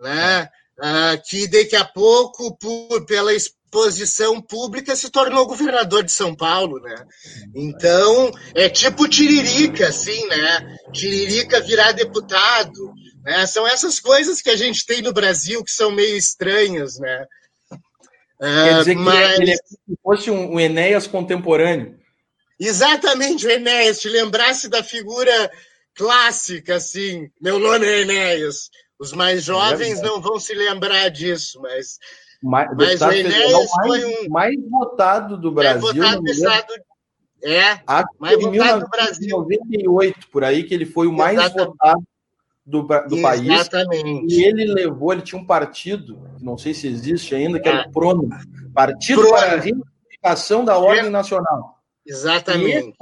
né? 0.00 0.48
Ah, 0.80 1.16
que 1.16 1.48
daqui 1.48 1.74
a 1.74 1.84
pouco, 1.84 2.56
por, 2.56 3.06
pela 3.06 3.34
exposição 3.34 4.40
pública, 4.40 4.94
se 4.94 5.10
tornou 5.10 5.46
governador 5.46 6.04
de 6.04 6.12
São 6.12 6.34
Paulo, 6.34 6.78
né? 6.80 6.94
Então, 7.54 8.30
é 8.54 8.68
tipo 8.68 9.08
Tiririca, 9.08 9.88
assim, 9.88 10.26
né? 10.28 10.78
Tiririca 10.92 11.60
virar 11.60 11.92
deputado, 11.92 12.92
né? 13.24 13.46
São 13.46 13.66
essas 13.66 13.98
coisas 13.98 14.40
que 14.40 14.50
a 14.50 14.56
gente 14.56 14.86
tem 14.86 15.02
no 15.02 15.12
Brasil 15.12 15.64
que 15.64 15.72
são 15.72 15.90
meio 15.90 16.16
estranhas, 16.16 16.98
né? 16.98 17.26
Quer 18.38 18.78
dizer 18.78 18.94
que 18.94 19.00
Mas... 19.00 19.38
ele 19.40 19.50
é 19.50 19.56
como 19.56 19.78
se 19.88 19.98
fosse 20.02 20.30
um 20.30 20.60
Enéas 20.60 21.06
contemporâneo. 21.06 21.98
Exatamente, 22.58 23.46
o 23.46 23.50
Enéas, 23.50 24.00
te 24.00 24.08
lembrasse 24.08 24.68
da 24.68 24.82
figura 24.82 25.50
clássica, 25.94 26.76
assim, 26.76 27.30
meu 27.40 27.58
nome 27.58 27.86
é 27.86 28.02
Enéas. 28.02 28.70
Os 28.98 29.12
mais 29.12 29.44
jovens 29.44 30.00
é 30.00 30.02
não 30.02 30.20
vão 30.20 30.38
se 30.40 30.54
lembrar 30.54 31.08
disso, 31.10 31.60
mas, 31.60 31.98
mas, 32.42 32.68
mas 32.74 33.00
o 33.00 33.12
Enéas 33.12 33.70
foi 33.84 34.04
um. 34.04 34.28
Mais 34.30 34.54
votado 34.70 35.36
do 35.36 35.52
Brasil. 35.52 35.82
Mais 35.82 35.94
votado 35.94 36.22
do 36.22 36.30
Estado. 36.30 36.74
É, 37.42 37.80
Acho 37.86 38.08
mais 38.18 38.40
votado 38.40 38.80
do 38.80 38.88
Brasil. 38.88 39.28
98, 39.28 40.28
por 40.30 40.42
aí, 40.42 40.64
que 40.64 40.72
ele 40.72 40.86
foi 40.86 41.06
o 41.06 41.12
mais 41.12 41.38
Exatamente. 41.38 41.68
votado 41.68 42.02
do, 42.64 42.82
do 42.82 43.22
país. 43.22 43.48
Exatamente. 43.48 44.34
E 44.34 44.44
ele 44.44 44.64
levou, 44.72 45.12
ele 45.12 45.22
tinha 45.22 45.40
um 45.40 45.46
partido, 45.46 46.18
não 46.40 46.58
sei 46.58 46.74
se 46.74 46.88
existe 46.88 47.34
ainda, 47.34 47.60
que 47.60 47.68
era 47.68 47.88
o 47.88 47.92
PRONO 47.92 48.28
Partido 48.74 49.20
Prono. 49.20 49.36
para 49.36 49.52
a 49.52 49.56
Reivindicação 49.60 50.64
da 50.64 50.76
Ordem 50.76 51.10
Nacional. 51.10 51.75
Exatamente. 52.06 52.94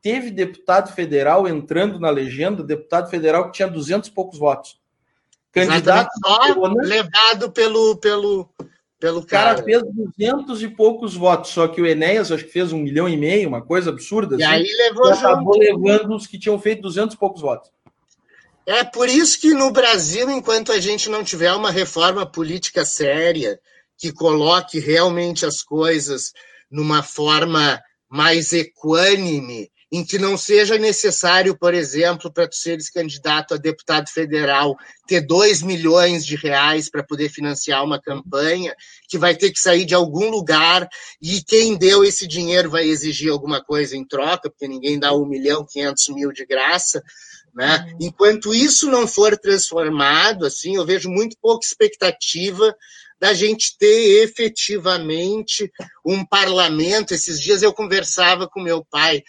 teve 0.00 0.30
deputado 0.30 0.92
federal 0.92 1.46
entrando 1.46 1.98
na 2.00 2.10
legenda, 2.10 2.62
deputado 2.62 3.10
federal 3.10 3.46
que 3.46 3.56
tinha 3.56 3.68
200 3.68 4.08
e 4.08 4.12
poucos 4.12 4.38
votos. 4.38 4.78
Candidato 5.52 6.10
só 6.24 6.38
levado 6.82 7.52
pelo, 7.52 7.96
pelo, 7.96 8.48
pelo 8.98 9.20
o 9.20 9.26
cara. 9.26 9.54
cara 9.54 9.64
fez 9.64 9.82
200 10.18 10.62
e 10.62 10.68
poucos 10.68 11.14
votos, 11.14 11.50
só 11.50 11.68
que 11.68 11.80
o 11.80 11.86
Enéas 11.86 12.32
acho 12.32 12.44
que 12.44 12.50
fez 12.50 12.72
um 12.72 12.78
milhão 12.78 13.08
e 13.08 13.16
meio, 13.16 13.48
uma 13.48 13.62
coisa 13.62 13.90
absurda. 13.90 14.36
E 14.36 14.42
assim, 14.42 14.52
aí 14.52 14.68
levou 14.88 15.12
acabou 15.12 15.56
levando 15.56 16.16
os 16.16 16.26
que 16.26 16.38
tinham 16.38 16.58
feito 16.58 16.82
200 16.82 17.14
e 17.14 17.18
poucos 17.18 17.40
votos. 17.40 17.70
É 18.66 18.82
por 18.82 19.08
isso 19.08 19.40
que 19.40 19.52
no 19.52 19.70
Brasil, 19.70 20.30
enquanto 20.30 20.72
a 20.72 20.80
gente 20.80 21.10
não 21.10 21.22
tiver 21.22 21.52
uma 21.52 21.70
reforma 21.70 22.24
política 22.24 22.84
séria 22.84 23.60
que 23.96 24.10
coloque 24.10 24.78
realmente 24.78 25.44
as 25.46 25.62
coisas 25.62 26.32
numa 26.70 27.02
forma 27.02 27.80
mais 28.14 28.52
equânime, 28.52 29.68
em 29.90 30.04
que 30.04 30.20
não 30.20 30.36
seja 30.38 30.78
necessário, 30.78 31.58
por 31.58 31.74
exemplo, 31.74 32.32
para 32.32 32.46
tu 32.46 32.54
seres 32.54 32.88
candidato 32.88 33.54
a 33.54 33.56
deputado 33.56 34.08
federal, 34.08 34.76
ter 35.04 35.20
2 35.20 35.62
milhões 35.62 36.24
de 36.24 36.36
reais 36.36 36.88
para 36.88 37.02
poder 37.02 37.28
financiar 37.28 37.82
uma 37.82 38.00
campanha, 38.00 38.72
que 39.08 39.18
vai 39.18 39.34
ter 39.34 39.50
que 39.50 39.58
sair 39.58 39.84
de 39.84 39.96
algum 39.96 40.30
lugar, 40.30 40.88
e 41.20 41.42
quem 41.42 41.76
deu 41.76 42.04
esse 42.04 42.24
dinheiro 42.24 42.70
vai 42.70 42.86
exigir 42.86 43.32
alguma 43.32 43.60
coisa 43.60 43.96
em 43.96 44.06
troca, 44.06 44.48
porque 44.48 44.68
ninguém 44.68 44.96
dá 44.96 45.12
1 45.12 45.26
milhão, 45.26 45.66
500 45.68 46.08
mil 46.10 46.30
de 46.30 46.46
graça. 46.46 47.02
Né? 47.52 47.84
Uhum. 47.84 47.98
Enquanto 48.00 48.54
isso 48.54 48.88
não 48.88 49.08
for 49.08 49.36
transformado, 49.36 50.46
assim, 50.46 50.76
eu 50.76 50.86
vejo 50.86 51.10
muito 51.10 51.36
pouca 51.42 51.66
expectativa 51.66 52.76
da 53.20 53.32
gente 53.32 53.76
ter 53.78 54.22
efetivamente 54.24 55.70
um 56.04 56.24
parlamento. 56.24 57.14
Esses 57.14 57.40
dias 57.40 57.62
eu 57.62 57.72
conversava 57.72 58.48
com 58.48 58.60
meu 58.60 58.84
pai 58.84 59.22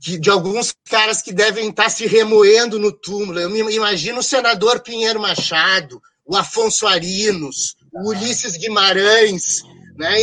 de, 0.00 0.18
de 0.18 0.30
alguns 0.30 0.74
caras 0.88 1.20
que 1.20 1.32
devem 1.32 1.68
estar 1.68 1.90
se 1.90 2.06
remoendo 2.06 2.78
no 2.78 2.90
túmulo. 2.90 3.38
Eu 3.38 3.50
me 3.50 3.60
imagino 3.74 4.20
o 4.20 4.22
senador 4.22 4.80
Pinheiro 4.80 5.20
Machado, 5.20 6.00
o 6.24 6.36
Afonso 6.36 6.86
Arinos, 6.86 7.76
o 7.92 8.08
Ulisses 8.08 8.56
Guimarães, 8.56 9.62
né? 9.96 10.14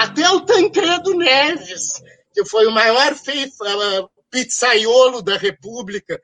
até 0.00 0.28
o 0.30 0.40
Tancredo 0.40 1.14
Neves, 1.14 2.02
que 2.32 2.44
foi 2.46 2.66
o 2.66 2.72
maior 2.72 3.14
pizzaiolo 4.30 5.20
da 5.20 5.36
República. 5.36 6.18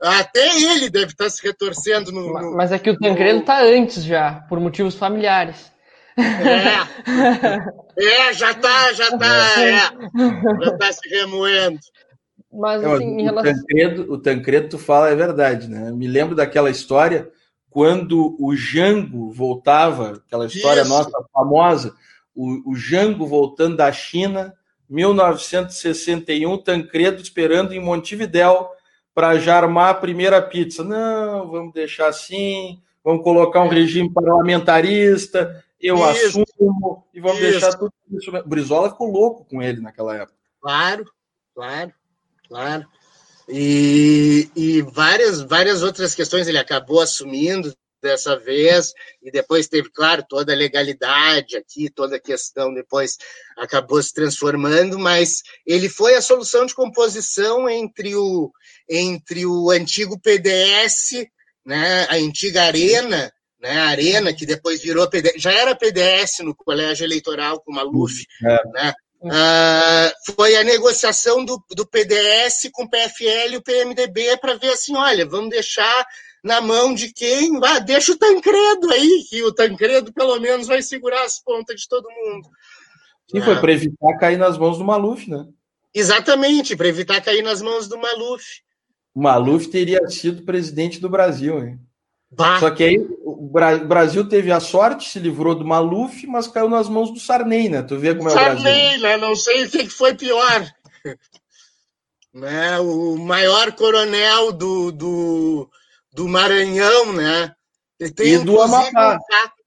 Até 0.00 0.62
ele 0.62 0.90
deve 0.90 1.12
estar 1.12 1.30
se 1.30 1.42
retorcendo 1.42 2.12
no. 2.12 2.32
no 2.32 2.56
Mas 2.56 2.72
é 2.72 2.78
que 2.78 2.90
o 2.90 2.98
Tancredo 2.98 3.40
está 3.40 3.62
no... 3.62 3.68
antes 3.68 4.04
já, 4.04 4.44
por 4.48 4.60
motivos 4.60 4.94
familiares. 4.94 5.72
É, 6.18 8.02
é 8.02 8.32
já 8.32 8.50
está, 8.50 8.92
já 8.92 9.08
está, 9.08 9.60
é, 9.60 9.78
já 10.64 10.72
está 10.72 10.92
se 10.92 11.08
remoendo. 11.08 11.78
Mas 12.52 12.82
assim, 12.82 13.20
em 13.20 13.24
relação... 13.24 13.52
o, 13.52 13.54
Tancredo, 13.54 14.12
o 14.12 14.18
Tancredo, 14.18 14.68
tu 14.70 14.78
fala, 14.78 15.10
é 15.10 15.14
verdade, 15.14 15.68
né? 15.68 15.92
Me 15.92 16.06
lembro 16.06 16.34
daquela 16.34 16.70
história 16.70 17.30
quando 17.68 18.34
o 18.40 18.56
Jango 18.56 19.30
voltava, 19.30 20.22
aquela 20.26 20.46
história 20.46 20.80
Isso. 20.80 20.88
nossa 20.88 21.10
famosa, 21.32 21.94
o, 22.34 22.72
o 22.72 22.74
Jango 22.74 23.26
voltando 23.26 23.76
da 23.76 23.92
China 23.92 24.54
1961, 24.88 26.56
Tancredo 26.58 27.20
esperando 27.20 27.74
em 27.74 27.80
Montevidéu 27.80 28.70
para 29.16 29.38
já 29.38 29.56
armar 29.56 29.88
a 29.88 29.94
primeira 29.94 30.42
pizza. 30.42 30.84
Não, 30.84 31.50
vamos 31.50 31.72
deixar 31.72 32.08
assim, 32.08 32.82
vamos 33.02 33.24
colocar 33.24 33.62
um 33.62 33.68
regime 33.68 34.12
parlamentarista, 34.12 35.64
eu 35.80 35.96
isso, 36.10 36.42
assumo 36.42 37.06
e 37.14 37.18
vamos 37.18 37.38
isso. 37.38 37.50
deixar 37.50 37.72
tudo 37.78 37.94
isso. 38.12 38.30
Brizola 38.44 38.90
ficou 38.90 39.10
louco 39.10 39.46
com 39.46 39.62
ele 39.62 39.80
naquela 39.80 40.14
época. 40.14 40.36
Claro, 40.60 41.10
claro, 41.54 41.92
claro. 42.46 42.86
E, 43.48 44.50
e 44.54 44.82
várias, 44.82 45.40
várias 45.40 45.82
outras 45.82 46.14
questões 46.14 46.46
ele 46.46 46.58
acabou 46.58 47.00
assumindo 47.00 47.72
dessa 48.06 48.38
vez, 48.38 48.92
e 49.22 49.30
depois 49.30 49.68
teve, 49.68 49.90
claro, 49.90 50.24
toda 50.28 50.52
a 50.52 50.56
legalidade 50.56 51.56
aqui, 51.56 51.90
toda 51.90 52.16
a 52.16 52.20
questão 52.20 52.72
depois 52.72 53.16
acabou 53.56 54.02
se 54.02 54.12
transformando, 54.14 54.98
mas 54.98 55.42
ele 55.66 55.88
foi 55.88 56.14
a 56.14 56.22
solução 56.22 56.64
de 56.64 56.74
composição 56.74 57.68
entre 57.68 58.14
o, 58.14 58.50
entre 58.88 59.44
o 59.44 59.70
antigo 59.70 60.18
PDS, 60.20 61.26
né, 61.64 62.06
a 62.08 62.14
antiga 62.14 62.62
Arena, 62.62 63.32
né, 63.60 63.78
a 63.78 63.88
Arena, 63.88 64.32
que 64.32 64.46
depois 64.46 64.80
virou 64.80 65.08
PDS, 65.08 65.34
já 65.36 65.52
era 65.52 65.74
PDS 65.74 66.38
no 66.40 66.54
colégio 66.54 67.04
eleitoral 67.04 67.60
com 67.60 67.72
Maluf, 67.72 68.24
é. 68.44 68.68
né, 68.68 68.94
Uh, 69.18 70.34
foi 70.34 70.54
a 70.56 70.62
negociação 70.62 71.44
do, 71.44 71.60
do 71.70 71.86
PDS 71.86 72.68
com 72.70 72.84
o 72.84 72.88
PFL 72.88 73.54
e 73.54 73.56
o 73.56 73.62
PMDB 73.62 74.36
para 74.36 74.54
ver 74.54 74.70
assim, 74.70 74.94
olha, 74.94 75.26
vamos 75.26 75.50
deixar 75.50 76.06
na 76.46 76.60
mão 76.60 76.94
de 76.94 77.12
quem? 77.12 77.58
Ah, 77.64 77.80
deixa 77.80 78.12
o 78.12 78.16
Tancredo 78.16 78.90
aí, 78.92 79.24
que 79.28 79.42
o 79.42 79.52
Tancredo 79.52 80.12
pelo 80.12 80.38
menos 80.38 80.68
vai 80.68 80.80
segurar 80.80 81.24
as 81.24 81.40
pontas 81.40 81.80
de 81.80 81.88
todo 81.88 82.08
mundo. 82.08 82.48
Sim, 83.28 83.42
foi 83.42 83.56
para 83.56 83.72
evitar 83.72 84.16
cair 84.18 84.38
nas 84.38 84.56
mãos 84.56 84.78
do 84.78 84.84
Maluf, 84.84 85.28
né? 85.28 85.44
Exatamente, 85.92 86.76
para 86.76 86.86
evitar 86.86 87.20
cair 87.20 87.42
nas 87.42 87.60
mãos 87.60 87.88
do 87.88 87.98
Maluf. 87.98 88.44
O 89.12 89.20
Maluf 89.20 89.66
teria 89.68 90.08
sido 90.08 90.44
presidente 90.44 91.00
do 91.00 91.08
Brasil, 91.08 91.58
hein? 91.58 91.80
Bah. 92.30 92.60
Só 92.60 92.70
que 92.70 92.84
aí 92.84 92.98
o 93.24 93.50
Brasil 93.88 94.28
teve 94.28 94.52
a 94.52 94.60
sorte, 94.60 95.08
se 95.08 95.18
livrou 95.18 95.54
do 95.54 95.64
Maluf, 95.64 96.26
mas 96.28 96.46
caiu 96.46 96.68
nas 96.68 96.88
mãos 96.88 97.10
do 97.10 97.18
Sarney, 97.18 97.68
né? 97.68 97.82
Tu 97.82 97.98
vê 97.98 98.14
como 98.14 98.28
é 98.28 98.32
o 98.32 98.34
Brasil. 98.34 98.62
Sarney, 98.62 98.98
né? 98.98 99.16
Não 99.16 99.34
sei 99.34 99.64
o 99.64 99.70
que 99.70 99.88
foi 99.88 100.14
pior. 100.14 100.70
né? 102.32 102.78
O 102.78 103.16
maior 103.16 103.72
coronel 103.72 104.52
do, 104.52 104.92
do, 104.92 105.70
do 106.16 106.26
Maranhão, 106.26 107.12
né? 107.12 107.54
Ele 108.00 108.10
tem, 108.10 108.34
e 108.34 108.38
do 108.38 108.58
Amapá. 108.58 109.18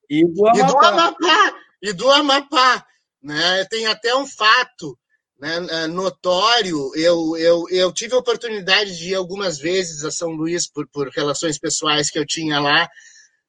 E 0.10 0.26
do 0.26 0.47
Amapá. 0.47 0.60
E 0.60 0.64
do 0.64 0.78
Amapá. 0.80 1.56
E 1.80 1.93
do 1.93 2.12
Amapá. 2.12 2.86
Né? 3.22 3.66
Tem 3.66 3.86
até 3.86 4.16
um 4.16 4.26
fato 4.26 4.97
né, 5.39 5.86
notório. 5.86 6.91
Eu, 6.95 7.38
eu, 7.38 7.70
eu 7.70 7.93
tive 7.93 8.16
a 8.16 8.18
oportunidade 8.18 8.97
de 8.97 9.12
ir 9.12 9.16
algumas 9.16 9.60
vezes 9.60 10.04
a 10.04 10.10
São 10.10 10.32
Luís 10.32 10.68
por, 10.68 10.88
por 10.88 11.08
relações 11.10 11.60
pessoais 11.60 12.10
que 12.10 12.18
eu 12.18 12.26
tinha 12.26 12.60
lá. 12.60 12.89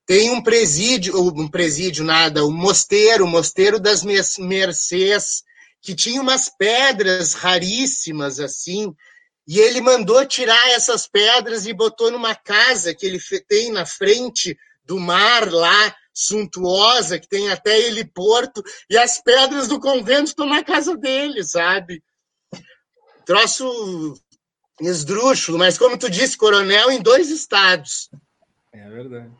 Tem 0.04 0.28
um 0.30 0.42
presídio, 0.42 1.18
um 1.18 1.48
presídio, 1.48 2.04
nada, 2.04 2.44
um 2.44 2.52
mosteiro, 2.52 3.24
o 3.24 3.28
mosteiro 3.28 3.80
das 3.80 4.02
Mercês, 4.38 5.42
que 5.80 5.94
tinha 5.94 6.20
umas 6.20 6.50
pedras 6.50 7.32
raríssimas 7.32 8.40
assim, 8.40 8.94
e 9.46 9.58
ele 9.58 9.80
mandou 9.80 10.24
tirar 10.26 10.70
essas 10.70 11.06
pedras 11.06 11.66
e 11.66 11.72
botou 11.72 12.10
numa 12.10 12.34
casa 12.34 12.94
que 12.94 13.06
ele 13.06 13.20
tem 13.48 13.72
na 13.72 13.84
frente 13.84 14.56
do 14.84 14.98
mar 14.98 15.50
lá, 15.52 15.96
suntuosa, 16.12 17.18
que 17.18 17.28
tem 17.28 17.50
até 17.50 17.78
heliporto, 17.78 18.62
e 18.88 18.96
as 18.96 19.22
pedras 19.22 19.68
do 19.68 19.80
convento 19.80 20.30
estão 20.30 20.46
na 20.46 20.62
casa 20.62 20.96
dele, 20.96 21.42
sabe? 21.44 22.02
Troço 23.24 24.14
esdrúxulo, 24.80 25.58
mas 25.58 25.78
como 25.78 25.98
tu 25.98 26.10
disse, 26.10 26.36
coronel 26.36 26.90
em 26.90 27.00
dois 27.00 27.30
estados. 27.30 28.10
É 28.72 28.88
verdade. 28.88 29.30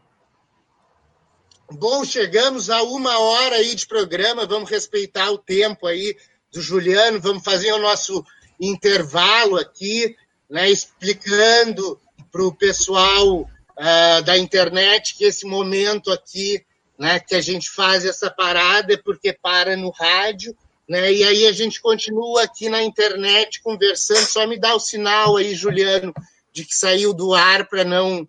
Bom, 1.73 2.05
chegamos 2.05 2.69
a 2.69 2.83
uma 2.83 3.19
hora 3.19 3.57
aí 3.57 3.75
de 3.75 3.87
programa, 3.87 4.45
vamos 4.45 4.69
respeitar 4.69 5.31
o 5.31 5.39
tempo 5.39 5.87
aí 5.87 6.17
do 6.53 6.61
Juliano, 6.61 7.21
vamos 7.21 7.45
fazer 7.45 7.73
o 7.73 7.79
nosso 7.79 8.25
intervalo 8.61 9.57
aqui, 9.57 10.15
né, 10.49 10.71
explicando 10.71 11.99
para 12.31 12.43
o 12.43 12.55
pessoal 12.55 13.41
uh, 13.41 14.23
da 14.25 14.37
internet 14.37 15.17
que 15.17 15.25
esse 15.25 15.47
momento 15.47 16.13
aqui, 16.13 16.63
né, 16.99 17.19
que 17.19 17.35
a 17.35 17.41
gente 17.41 17.71
faz 17.71 18.05
essa 18.05 18.31
parada 18.31 18.93
é 18.93 18.97
porque 18.97 19.33
para 19.33 19.77
no 19.77 19.91
rádio, 19.91 20.55
né, 20.87 21.13
e 21.13 21.25
aí 21.25 21.47
a 21.47 21.53
gente 21.53 21.81
continua 21.81 22.43
aqui 22.43 22.69
na 22.69 22.83
internet 22.83 23.63
conversando. 23.63 24.27
Só 24.27 24.47
me 24.47 24.59
dá 24.59 24.75
o 24.75 24.81
sinal 24.81 25.37
aí, 25.37 25.55
Juliano, 25.55 26.13
de 26.53 26.65
que 26.65 26.75
saiu 26.75 27.15
do 27.15 27.33
ar 27.33 27.69
para 27.69 27.85
não 27.85 28.27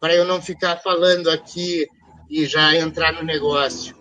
para 0.00 0.14
eu 0.14 0.24
não 0.24 0.40
ficar 0.40 0.78
falando 0.78 1.28
aqui 1.28 1.86
e 2.28 2.46
já 2.46 2.74
entrar 2.74 3.12
no 3.12 3.22
negócio. 3.22 3.94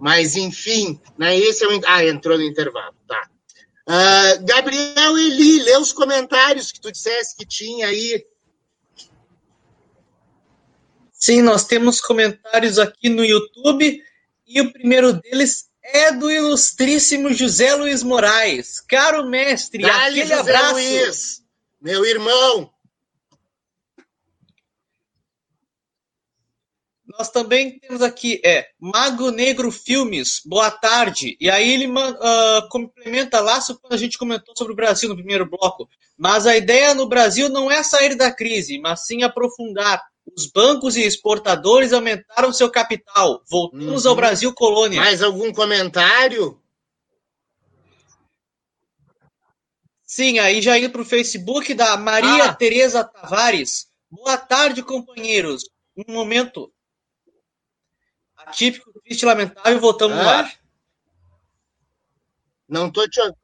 Mas 0.00 0.36
enfim, 0.36 0.98
né, 1.18 1.36
esse 1.36 1.64
é 1.64 1.68
o 1.68 1.80
ah 1.86 2.04
entrou 2.04 2.38
no 2.38 2.44
intervalo, 2.44 2.94
tá? 3.06 3.28
Uh, 3.86 4.44
Gabriel 4.44 5.18
Eli, 5.18 5.62
lê 5.62 5.76
os 5.76 5.92
comentários 5.92 6.72
que 6.72 6.80
tu 6.80 6.90
disseste 6.90 7.36
que 7.36 7.44
tinha 7.44 7.86
aí 7.86 8.24
Sim, 11.24 11.40
nós 11.40 11.64
temos 11.64 12.02
comentários 12.02 12.78
aqui 12.78 13.08
no 13.08 13.24
YouTube 13.24 13.98
e 14.46 14.60
o 14.60 14.70
primeiro 14.70 15.14
deles 15.14 15.70
é 15.82 16.12
do 16.12 16.30
ilustríssimo 16.30 17.32
José 17.32 17.74
Luiz 17.74 18.02
Moraes. 18.02 18.78
Caro 18.80 19.24
mestre, 19.26 19.80
Dale, 19.80 20.20
aquele 20.20 20.22
José 20.22 20.34
abraço. 20.34 20.74
Luiz, 20.74 21.42
meu 21.80 22.04
irmão. 22.04 22.73
Nós 27.16 27.30
também 27.30 27.78
temos 27.78 28.02
aqui, 28.02 28.40
é, 28.44 28.66
Mago 28.78 29.30
Negro 29.30 29.70
Filmes, 29.70 30.40
boa 30.44 30.68
tarde. 30.68 31.36
E 31.40 31.48
aí 31.48 31.72
ele 31.72 31.86
uh, 31.86 32.68
complementa 32.68 33.40
lá 33.40 33.60
quando 33.80 33.92
a 33.92 33.96
gente 33.96 34.18
comentou 34.18 34.52
sobre 34.58 34.72
o 34.72 34.76
Brasil 34.76 35.08
no 35.08 35.14
primeiro 35.14 35.48
bloco. 35.48 35.88
Mas 36.18 36.44
a 36.44 36.56
ideia 36.56 36.92
no 36.92 37.06
Brasil 37.06 37.48
não 37.48 37.70
é 37.70 37.84
sair 37.84 38.16
da 38.16 38.32
crise, 38.32 38.80
mas 38.80 39.06
sim 39.06 39.22
aprofundar 39.22 40.02
os 40.36 40.46
bancos 40.46 40.96
e 40.96 41.02
exportadores 41.02 41.92
aumentaram 41.92 42.52
seu 42.52 42.68
capital. 42.68 43.40
Voltamos 43.48 44.04
uhum. 44.04 44.10
ao 44.10 44.16
Brasil 44.16 44.52
colônia. 44.52 45.00
Mais 45.00 45.22
algum 45.22 45.52
comentário? 45.52 46.60
Sim, 50.04 50.40
aí 50.40 50.60
já 50.60 50.76
indo 50.76 50.90
para 50.90 51.02
o 51.02 51.04
Facebook 51.04 51.74
da 51.74 51.96
Maria 51.96 52.46
ah. 52.46 52.54
Tereza 52.54 53.04
Tavares. 53.04 53.86
Boa 54.10 54.36
tarde, 54.36 54.82
companheiros. 54.82 55.62
Um 55.96 56.12
momento 56.12 56.73
atípico, 58.46 58.92
triste 59.00 59.24
lamentável, 59.24 59.80
voltamos 59.80 60.18
ah. 60.18 60.38
ar. 60.38 60.54
Não 62.68 62.88
estou 62.88 63.08
te 63.08 63.20
ouvindo. 63.20 63.38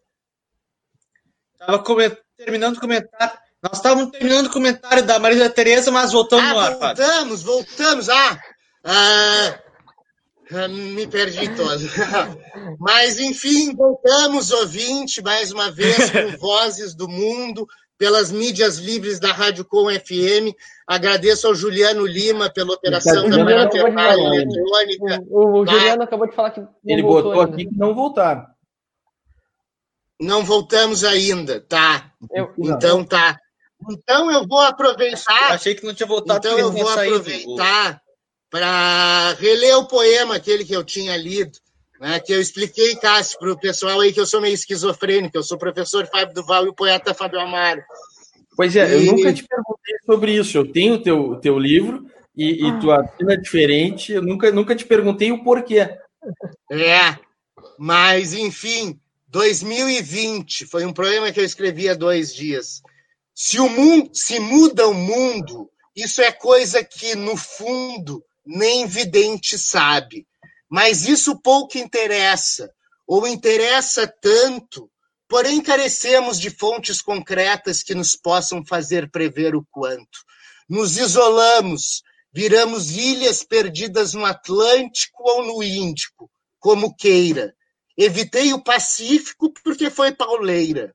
Estava 1.60 2.16
terminando 2.36 2.74
de 2.74 2.80
comentar 2.80 3.42
nós 3.62 3.76
estávamos 3.76 4.10
terminando 4.10 4.46
o 4.46 4.52
comentário 4.52 5.04
da 5.04 5.18
Maria 5.18 5.50
Tereza, 5.50 5.90
mas 5.90 6.12
voltamos 6.12 6.46
ah, 6.46 6.52
no 6.54 6.60
ar, 6.60 6.76
Voltamos, 6.78 7.42
voltamos. 7.42 8.08
Ah, 8.08 8.40
ah, 8.84 9.58
ah 10.52 10.68
me 10.68 11.06
perdi 11.06 11.54
todo. 11.54 11.78
mas, 12.80 13.18
enfim, 13.18 13.74
voltamos, 13.74 14.50
ouvinte, 14.50 15.22
mais 15.22 15.52
uma 15.52 15.70
vez, 15.70 16.10
com 16.10 16.36
Vozes 16.40 16.94
do 16.94 17.06
Mundo, 17.06 17.68
pelas 18.00 18.32
mídias 18.32 18.78
livres 18.78 19.20
da 19.20 19.30
Rádio 19.30 19.62
Com 19.62 19.90
FM. 19.90 20.56
Agradeço 20.86 21.46
ao 21.46 21.54
Juliano 21.54 22.06
Lima 22.06 22.48
pela 22.48 22.72
operação 22.72 23.28
da 23.28 23.44
Paraterral 23.44 24.34
Eletrônica. 24.34 25.22
O, 25.28 25.60
o 25.60 25.64
tá? 25.66 25.72
Juliano 25.72 26.02
acabou 26.02 26.26
de 26.26 26.34
falar 26.34 26.50
que. 26.52 26.62
Ele 26.82 27.02
botou 27.02 27.38
aqui 27.42 27.66
que 27.66 27.76
não 27.76 27.94
voltaram. 27.94 28.46
Não 30.18 30.42
voltamos 30.42 31.04
ainda, 31.04 31.60
tá? 31.60 32.10
Eu, 32.32 32.54
então 32.58 33.04
tá. 33.04 33.38
Então 33.90 34.30
eu 34.30 34.48
vou 34.48 34.60
aproveitar. 34.60 35.50
Eu 35.50 35.54
achei 35.56 35.74
que 35.74 35.84
não 35.84 35.92
tinha 35.92 36.06
voltado. 36.06 36.38
Então 36.38 36.58
eu 36.58 36.72
vou 36.72 36.88
aproveitar 36.88 38.00
para 38.48 39.34
reler 39.34 39.76
o 39.76 39.86
poema 39.86 40.36
aquele 40.36 40.64
que 40.64 40.74
eu 40.74 40.82
tinha 40.82 41.18
lido, 41.18 41.52
né? 42.00 42.18
Que 42.18 42.32
eu 42.32 42.40
expliquei, 42.40 42.96
Cássio, 42.96 43.38
para 43.38 43.52
o 43.52 43.60
pessoal 43.60 44.00
aí 44.00 44.12
que 44.12 44.18
eu 44.18 44.26
sou 44.26 44.40
meio 44.40 44.54
esquizofrênico. 44.54 45.36
Eu 45.36 45.42
sou 45.42 45.58
professor 45.58 46.06
Fábio 46.06 46.34
Duval 46.34 46.64
e 46.64 46.68
o 46.70 46.74
poeta 46.74 47.12
Fábio 47.12 47.38
Amaro. 47.38 47.82
Pois 48.56 48.74
é, 48.74 48.88
e... 48.88 49.06
eu 49.06 49.12
nunca 49.12 49.32
te 49.32 49.46
perguntei 49.46 49.96
sobre 50.06 50.32
isso. 50.32 50.56
Eu 50.56 50.72
tenho 50.72 50.94
o 50.94 51.02
teu, 51.02 51.36
teu 51.36 51.58
livro 51.58 52.06
e, 52.34 52.66
e 52.66 52.80
tua 52.80 53.02
assina 53.02 53.36
diferente. 53.36 54.12
Eu 54.12 54.22
nunca, 54.22 54.50
nunca 54.50 54.74
te 54.74 54.86
perguntei 54.86 55.30
o 55.30 55.44
porquê. 55.44 55.94
É, 56.70 57.18
mas 57.78 58.32
enfim, 58.32 58.98
2020 59.28 60.66
foi 60.66 60.86
um 60.86 60.92
poema 60.92 61.30
que 61.30 61.38
eu 61.38 61.44
escrevi 61.44 61.88
há 61.88 61.94
dois 61.94 62.34
dias. 62.34 62.82
Se 63.34 63.60
o 63.60 63.68
mundo 63.68 64.10
se 64.14 64.40
muda 64.40 64.88
o 64.88 64.94
mundo, 64.94 65.70
isso 65.94 66.22
é 66.22 66.32
coisa 66.32 66.82
que 66.82 67.14
no 67.14 67.36
fundo 67.36 68.24
nem 68.44 68.86
vidente 68.86 69.58
sabe. 69.58 70.26
Mas 70.70 71.08
isso 71.08 71.40
pouco 71.40 71.76
interessa, 71.76 72.72
ou 73.04 73.26
interessa 73.26 74.06
tanto, 74.06 74.88
porém 75.28 75.60
carecemos 75.60 76.38
de 76.38 76.48
fontes 76.48 77.02
concretas 77.02 77.82
que 77.82 77.94
nos 77.94 78.14
possam 78.14 78.64
fazer 78.64 79.10
prever 79.10 79.56
o 79.56 79.66
quanto. 79.68 80.20
Nos 80.68 80.96
isolamos, 80.96 82.02
viramos 82.32 82.92
ilhas 82.92 83.42
perdidas 83.42 84.14
no 84.14 84.24
Atlântico 84.24 85.28
ou 85.28 85.44
no 85.44 85.62
Índico, 85.62 86.30
como 86.60 86.94
queira. 86.94 87.52
Evitei 87.98 88.52
o 88.52 88.62
Pacífico 88.62 89.52
porque 89.64 89.90
foi 89.90 90.12
pauleira. 90.12 90.94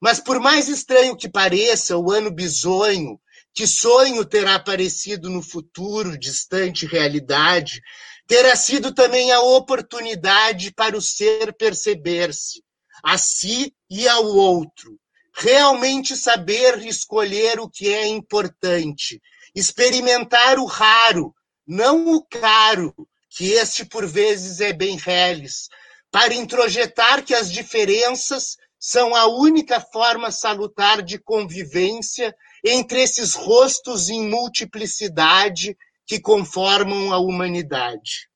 Mas 0.00 0.18
por 0.18 0.40
mais 0.40 0.68
estranho 0.68 1.16
que 1.16 1.28
pareça, 1.28 1.96
o 1.96 2.10
ano 2.10 2.32
bisonho, 2.32 3.18
que 3.54 3.66
sonho 3.66 4.24
terá 4.24 4.56
aparecido 4.56 5.30
no 5.30 5.40
futuro, 5.40 6.18
distante 6.18 6.84
realidade, 6.84 7.80
terá 8.26 8.56
sido 8.56 8.92
também 8.92 9.32
a 9.32 9.40
oportunidade 9.40 10.72
para 10.72 10.96
o 10.96 11.00
ser 11.00 11.52
perceber-se, 11.54 12.62
a 13.02 13.18
si 13.18 13.74
e 13.90 14.08
ao 14.08 14.24
outro, 14.24 14.98
realmente 15.34 16.16
saber 16.16 16.84
escolher 16.86 17.60
o 17.60 17.68
que 17.68 17.92
é 17.92 18.06
importante, 18.06 19.20
experimentar 19.54 20.58
o 20.58 20.64
raro, 20.64 21.34
não 21.66 22.14
o 22.14 22.24
caro, 22.24 22.94
que 23.28 23.52
este 23.52 23.84
por 23.84 24.06
vezes 24.06 24.60
é 24.60 24.72
bem 24.72 24.96
reles, 24.96 25.68
para 26.10 26.34
introjetar 26.34 27.24
que 27.24 27.34
as 27.34 27.50
diferenças 27.50 28.56
são 28.78 29.14
a 29.14 29.26
única 29.26 29.80
forma 29.80 30.30
salutar 30.30 31.02
de 31.02 31.18
convivência 31.18 32.34
entre 32.64 33.02
esses 33.02 33.34
rostos 33.34 34.08
em 34.08 34.28
multiplicidade 34.28 35.76
que 36.06 36.20
conformam 36.20 37.12
a 37.12 37.18
humanidade. 37.18 38.28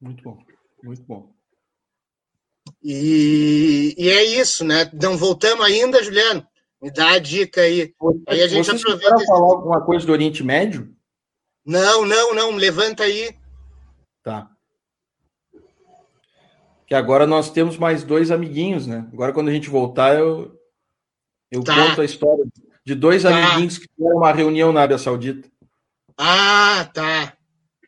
Muito 0.00 0.22
bom, 0.24 0.38
muito 0.82 1.02
bom. 1.04 1.32
E, 2.82 3.94
e, 3.96 4.08
é 4.08 4.24
isso, 4.24 4.64
né? 4.64 4.90
Não 5.00 5.16
voltamos 5.16 5.64
ainda, 5.64 6.02
Juliano? 6.02 6.44
Me 6.80 6.90
dá 6.90 7.12
a 7.12 7.18
dica 7.20 7.60
aí. 7.60 7.94
Você, 8.00 8.22
aí 8.26 8.42
a 8.42 8.48
gente 8.48 8.66
Vocês 8.66 8.80
aproveita. 8.82 9.24
falar 9.24 9.40
alguma 9.40 9.80
coisa 9.84 10.04
do 10.04 10.10
Oriente 10.10 10.42
Médio? 10.42 10.92
Não, 11.64 12.04
não, 12.04 12.34
não. 12.34 12.50
Levanta 12.56 13.04
aí. 13.04 13.36
Tá. 14.24 14.50
Que 16.88 16.94
agora 16.96 17.24
nós 17.24 17.50
temos 17.50 17.78
mais 17.78 18.02
dois 18.02 18.32
amiguinhos, 18.32 18.88
né? 18.88 19.08
Agora, 19.12 19.32
quando 19.32 19.48
a 19.48 19.52
gente 19.52 19.70
voltar, 19.70 20.18
eu, 20.18 20.58
eu 21.52 21.62
tá. 21.62 21.74
conto 21.76 22.00
a 22.00 22.04
história 22.04 22.44
de 22.84 22.94
dois 22.94 23.22
tá. 23.22 23.30
amiguinhos 23.30 23.78
que 23.78 23.88
tiveram 23.88 24.18
uma 24.18 24.32
reunião 24.32 24.72
na 24.72 24.80
Arábia 24.80 24.98
Saudita. 24.98 25.48
Ah, 26.16 26.88
tá. 26.92 27.36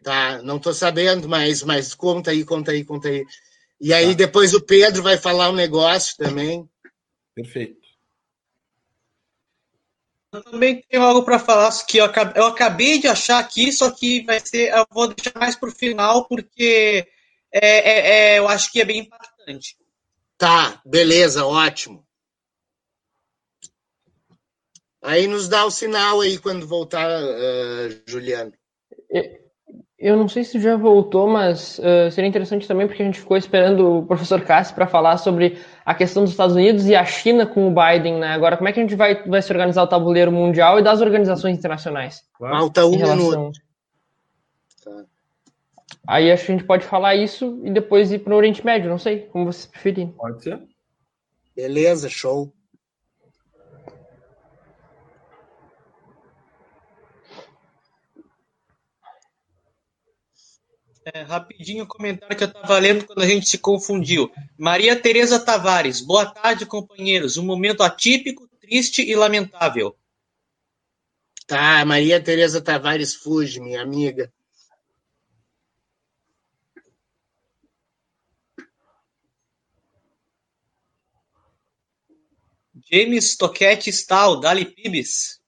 Tá. 0.03 0.43
Não 0.43 0.59
tô 0.59 0.73
sabendo, 0.73 1.29
mas, 1.29 1.63
mas 1.63 1.95
conta 1.95 2.31
aí, 2.31 2.45
conta 2.45 2.73
aí, 2.73 2.85
conta 2.85 3.09
aí. 3.09 3.25
E 3.81 3.93
aí 3.93 4.09
tá. 4.09 4.15
depois 4.15 4.55
o 4.55 4.61
Pedro 4.61 5.03
vai 5.03 5.17
falar 5.17 5.51
um 5.51 5.55
negócio 5.55 6.17
também. 6.17 6.69
Perfeito. 7.35 7.85
Eu 10.33 10.43
também 10.43 10.85
tenho 10.91 11.03
algo 11.03 11.23
para 11.23 11.39
falar 11.39 11.71
que 11.87 11.99
eu 11.99 12.05
acabei, 12.05 12.43
eu 12.43 12.47
acabei, 12.47 12.99
de 12.99 13.07
achar 13.07 13.39
aqui, 13.39 13.71
só 13.71 13.89
que 13.91 14.25
vai 14.25 14.41
ser, 14.41 14.73
eu 14.73 14.85
vou 14.91 15.07
deixar 15.07 15.39
mais 15.39 15.55
para 15.55 15.69
o 15.69 15.73
final 15.73 16.27
porque 16.27 17.07
é, 17.53 17.61
é, 17.63 18.35
é, 18.35 18.39
eu 18.41 18.49
acho 18.49 18.73
que 18.73 18.81
é 18.81 18.85
bem 18.85 19.01
impactante. 19.01 19.77
Tá, 20.37 20.81
beleza, 20.85 21.47
ótimo. 21.47 22.04
Aí 25.05 25.27
nos 25.27 25.49
dá 25.49 25.67
o 25.67 25.71
sinal 25.71 26.23
aí 26.23 26.39
quando 26.39 26.67
voltar, 26.67 27.07
uh, 27.07 27.95
Juliano. 28.07 28.53
Eu 29.99 30.17
não 30.17 30.29
sei 30.29 30.45
se 30.45 30.59
já 30.59 30.77
voltou, 30.77 31.29
mas 31.29 31.79
uh, 31.79 32.11
seria 32.11 32.29
interessante 32.29 32.67
também 32.67 32.87
porque 32.87 33.03
a 33.03 33.07
gente 33.07 33.21
ficou 33.21 33.37
esperando 33.37 33.99
o 33.99 34.07
professor 34.07 34.41
Cassi 34.41 34.73
para 34.73 34.87
falar 34.87 35.19
sobre 35.19 35.59
a 35.85 35.95
questão 35.95 36.23
dos 36.25 36.33
Estados 36.33 36.57
Unidos 36.57 36.87
e 36.87 36.95
a 36.95 37.05
China 37.05 37.47
com 37.47 37.69
o 37.69 37.75
Biden, 37.75 38.19
né? 38.19 38.29
Agora, 38.29 38.57
como 38.57 38.67
é 38.67 38.73
que 38.73 38.81
a 38.81 38.83
gente 38.83 38.97
vai, 38.97 39.23
vai 39.29 39.43
se 39.43 39.53
organizar 39.53 39.83
o 39.83 39.87
tabuleiro 39.87 40.33
mundial 40.33 40.79
e 40.79 40.83
das 40.83 41.03
organizações 41.03 41.59
internacionais? 41.59 42.23
Falta 42.39 42.87
um 42.87 42.97
relação... 42.97 43.31
minuto. 43.31 43.61
Tá. 44.83 45.05
Aí 46.09 46.33
acho 46.33 46.47
que 46.47 46.53
a 46.53 46.57
gente 46.57 46.67
pode 46.67 46.87
falar 46.87 47.15
isso 47.15 47.61
e 47.63 47.71
depois 47.71 48.11
ir 48.11 48.21
para 48.21 48.33
o 48.33 48.37
Oriente 48.39 48.65
Médio, 48.65 48.89
não 48.89 48.99
sei, 48.99 49.21
como 49.27 49.53
vocês 49.53 49.67
preferirem. 49.67 50.13
Pode 50.13 50.43
ser. 50.43 50.63
Beleza, 51.55 52.09
show. 52.09 52.53
É, 61.13 61.21
rapidinho, 61.21 61.87
comentário 61.87 62.35
que 62.35 62.45
eu 62.45 62.49
estava 62.49 62.79
lendo 62.79 63.05
quando 63.05 63.21
a 63.21 63.27
gente 63.27 63.47
se 63.47 63.59
confundiu. 63.59 64.33
Maria 64.57 64.99
Tereza 64.99 65.39
Tavares, 65.39 66.01
boa 66.01 66.25
tarde, 66.25 66.65
companheiros. 66.65 67.37
Um 67.37 67.45
momento 67.45 67.83
atípico, 67.83 68.49
triste 68.59 69.03
e 69.03 69.15
lamentável. 69.15 69.95
Tá, 71.47 71.85
Maria 71.85 72.23
Tereza 72.23 72.59
Tavares 72.63 73.15
Fuge, 73.15 73.61
minha 73.61 73.83
amiga. 73.83 74.33
James 82.91 83.37
Toquete 83.37 83.91
Stahl, 83.91 84.41
Dali 84.41 84.65
Pibes. 84.65 85.39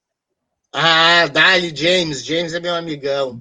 Ah, 0.70 1.26
Dali 1.28 1.74
James. 1.74 2.22
James 2.22 2.52
é 2.52 2.60
meu 2.60 2.74
amigão. 2.74 3.40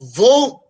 Vou... 0.00 0.64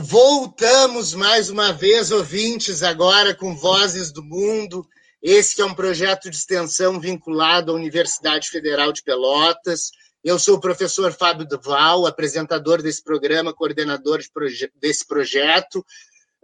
Voltamos 0.00 1.12
mais 1.12 1.50
uma 1.50 1.72
vez, 1.72 2.10
ouvintes, 2.10 2.82
agora 2.82 3.34
com 3.34 3.54
Vozes 3.54 4.10
do 4.10 4.22
Mundo. 4.22 4.86
Esse 5.20 5.60
é 5.60 5.64
um 5.64 5.74
projeto 5.74 6.30
de 6.30 6.36
extensão 6.36 6.98
vinculado 6.98 7.70
à 7.70 7.74
Universidade 7.74 8.48
Federal 8.48 8.92
de 8.92 9.02
Pelotas. 9.02 9.90
Eu 10.24 10.38
sou 10.38 10.56
o 10.56 10.60
professor 10.60 11.12
Fábio 11.12 11.46
Duval, 11.46 12.06
apresentador 12.06 12.80
desse 12.80 13.02
programa, 13.02 13.52
coordenador 13.52 14.20
de 14.20 14.30
proje 14.30 14.70
desse 14.76 15.06
projeto, 15.06 15.84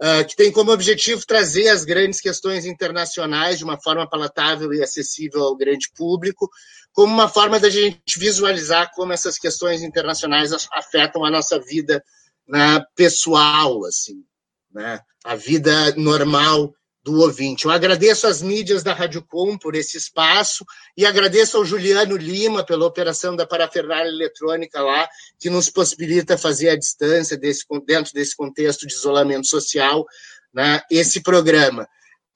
uh, 0.01 0.25
que 0.27 0.35
tem 0.35 0.51
como 0.51 0.71
objetivo 0.71 1.25
trazer 1.25 1.69
as 1.69 1.83
grandes 1.83 2.21
questões 2.21 2.65
internacionais 2.65 3.57
de 3.57 3.63
uma 3.63 3.79
forma 3.79 4.09
palatável 4.09 4.73
e 4.73 4.81
acessível 4.81 5.43
ao 5.43 5.55
grande 5.55 5.89
público, 5.95 6.49
como 6.91 7.13
uma 7.13 7.29
forma 7.29 7.59
da 7.59 7.69
gente 7.69 8.17
visualizar 8.17 8.91
como 8.93 9.13
essas 9.13 9.37
questões 9.37 9.83
internacionais 9.83 10.51
afetam 10.73 11.23
a 11.23 11.31
nossa 11.31 11.59
vida 11.59 12.03
né, 12.47 12.83
pessoal, 12.95 13.85
assim, 13.85 14.23
né, 14.71 14.99
a 15.23 15.35
vida 15.35 15.93
normal 15.95 16.73
do 17.03 17.21
ouvinte. 17.21 17.65
Eu 17.65 17.71
agradeço 17.71 18.27
às 18.27 18.41
mídias 18.41 18.83
da 18.83 18.93
Rádio 18.93 19.23
Com 19.25 19.57
por 19.57 19.75
esse 19.75 19.97
espaço 19.97 20.65
e 20.97 21.05
agradeço 21.05 21.57
ao 21.57 21.65
Juliano 21.65 22.17
Lima 22.17 22.65
pela 22.65 22.85
operação 22.85 23.35
da 23.35 23.47
parafernália 23.47 24.09
eletrônica 24.09 24.81
lá, 24.81 25.07
que 25.39 25.49
nos 25.49 25.69
possibilita 25.69 26.37
fazer 26.37 26.69
à 26.69 26.75
distância, 26.75 27.37
desse, 27.37 27.65
dentro 27.85 28.13
desse 28.13 28.35
contexto 28.35 28.85
de 28.85 28.93
isolamento 28.93 29.47
social, 29.47 30.05
né, 30.53 30.81
esse 30.91 31.21
programa 31.21 31.87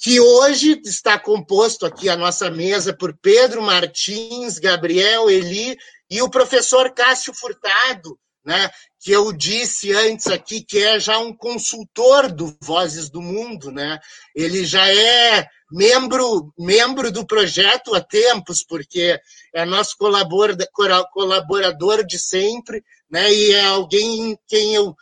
que 0.04 0.20
hoje 0.20 0.82
está 0.84 1.18
composto 1.18 1.86
aqui 1.86 2.10
a 2.10 2.18
nossa 2.18 2.52
mesa 2.52 2.94
por 2.94 3.18
Pedro 3.22 3.62
Martins, 3.62 4.60
Gabriel 4.60 5.30
Eli 5.30 5.78
e 6.10 6.22
o 6.22 6.30
professor 6.30 6.94
Cássio 6.94 7.34
Furtado, 7.34 8.20
né, 8.46 8.70
que 9.00 9.12
eu 9.12 9.32
disse 9.32 9.94
antes 9.94 10.28
aqui 10.28 10.62
que 10.62 10.80
é 10.80 11.00
já 11.00 11.18
um 11.18 11.34
consultor 11.34 12.32
do 12.32 12.56
Vozes 12.62 13.10
do 13.10 13.22
Mundo, 13.22 13.72
né? 13.72 14.00
Ele 14.36 14.66
já 14.66 14.88
é 14.88 15.48
membro 15.72 16.54
membro 16.58 17.12
do 17.12 17.26
projeto 17.26 17.96
há 17.96 18.02
tempos, 18.02 18.64
porque 18.64 19.20
é 19.54 19.66
nosso 19.66 19.96
colaborador 19.98 22.06
de 22.06 22.20
sempre, 22.20 22.84
né? 23.10 23.34
E 23.34 23.54
é 23.54 23.66
alguém 23.66 24.38
quem 24.48 24.76
eu 24.76 24.96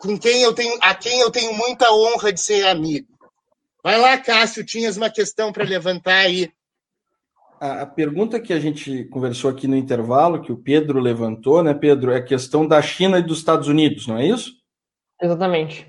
com 0.00 0.18
quem 0.18 0.42
eu 0.42 0.54
tenho 0.54 0.78
a 0.80 0.94
quem 0.94 1.20
eu 1.20 1.30
tenho 1.30 1.52
muita 1.52 1.92
honra 1.92 2.32
de 2.32 2.40
ser 2.40 2.66
amigo. 2.66 3.08
Vai 3.82 3.98
lá, 3.98 4.16
Cássio, 4.16 4.64
tinhas 4.64 4.96
uma 4.96 5.10
questão 5.10 5.52
para 5.52 5.64
levantar 5.64 6.20
aí. 6.20 6.50
A, 7.60 7.82
a, 7.82 7.86
pergunta 7.86 8.40
que 8.40 8.52
a 8.52 8.60
gente 8.60 9.04
conversou 9.04 9.50
aqui 9.50 9.66
no 9.66 9.76
intervalo, 9.76 10.40
que 10.40 10.52
o 10.52 10.56
Pedro 10.56 11.00
levantou, 11.00 11.62
né, 11.62 11.72
Pedro, 11.72 12.12
é 12.12 12.16
a 12.16 12.24
questão 12.24 12.66
da 12.66 12.80
China 12.82 13.18
e 13.18 13.22
dos 13.22 13.38
Estados 13.38 13.68
Unidos, 13.68 14.06
não 14.06 14.18
é 14.18 14.26
isso? 14.26 14.52
Exatamente. 15.22 15.86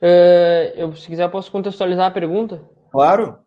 Uh, 0.00 0.72
eu, 0.76 0.94
se 0.94 1.06
quiser, 1.06 1.28
posso 1.30 1.50
contextualizar 1.50 2.06
a 2.06 2.10
pergunta? 2.10 2.62
Claro. 2.90 3.38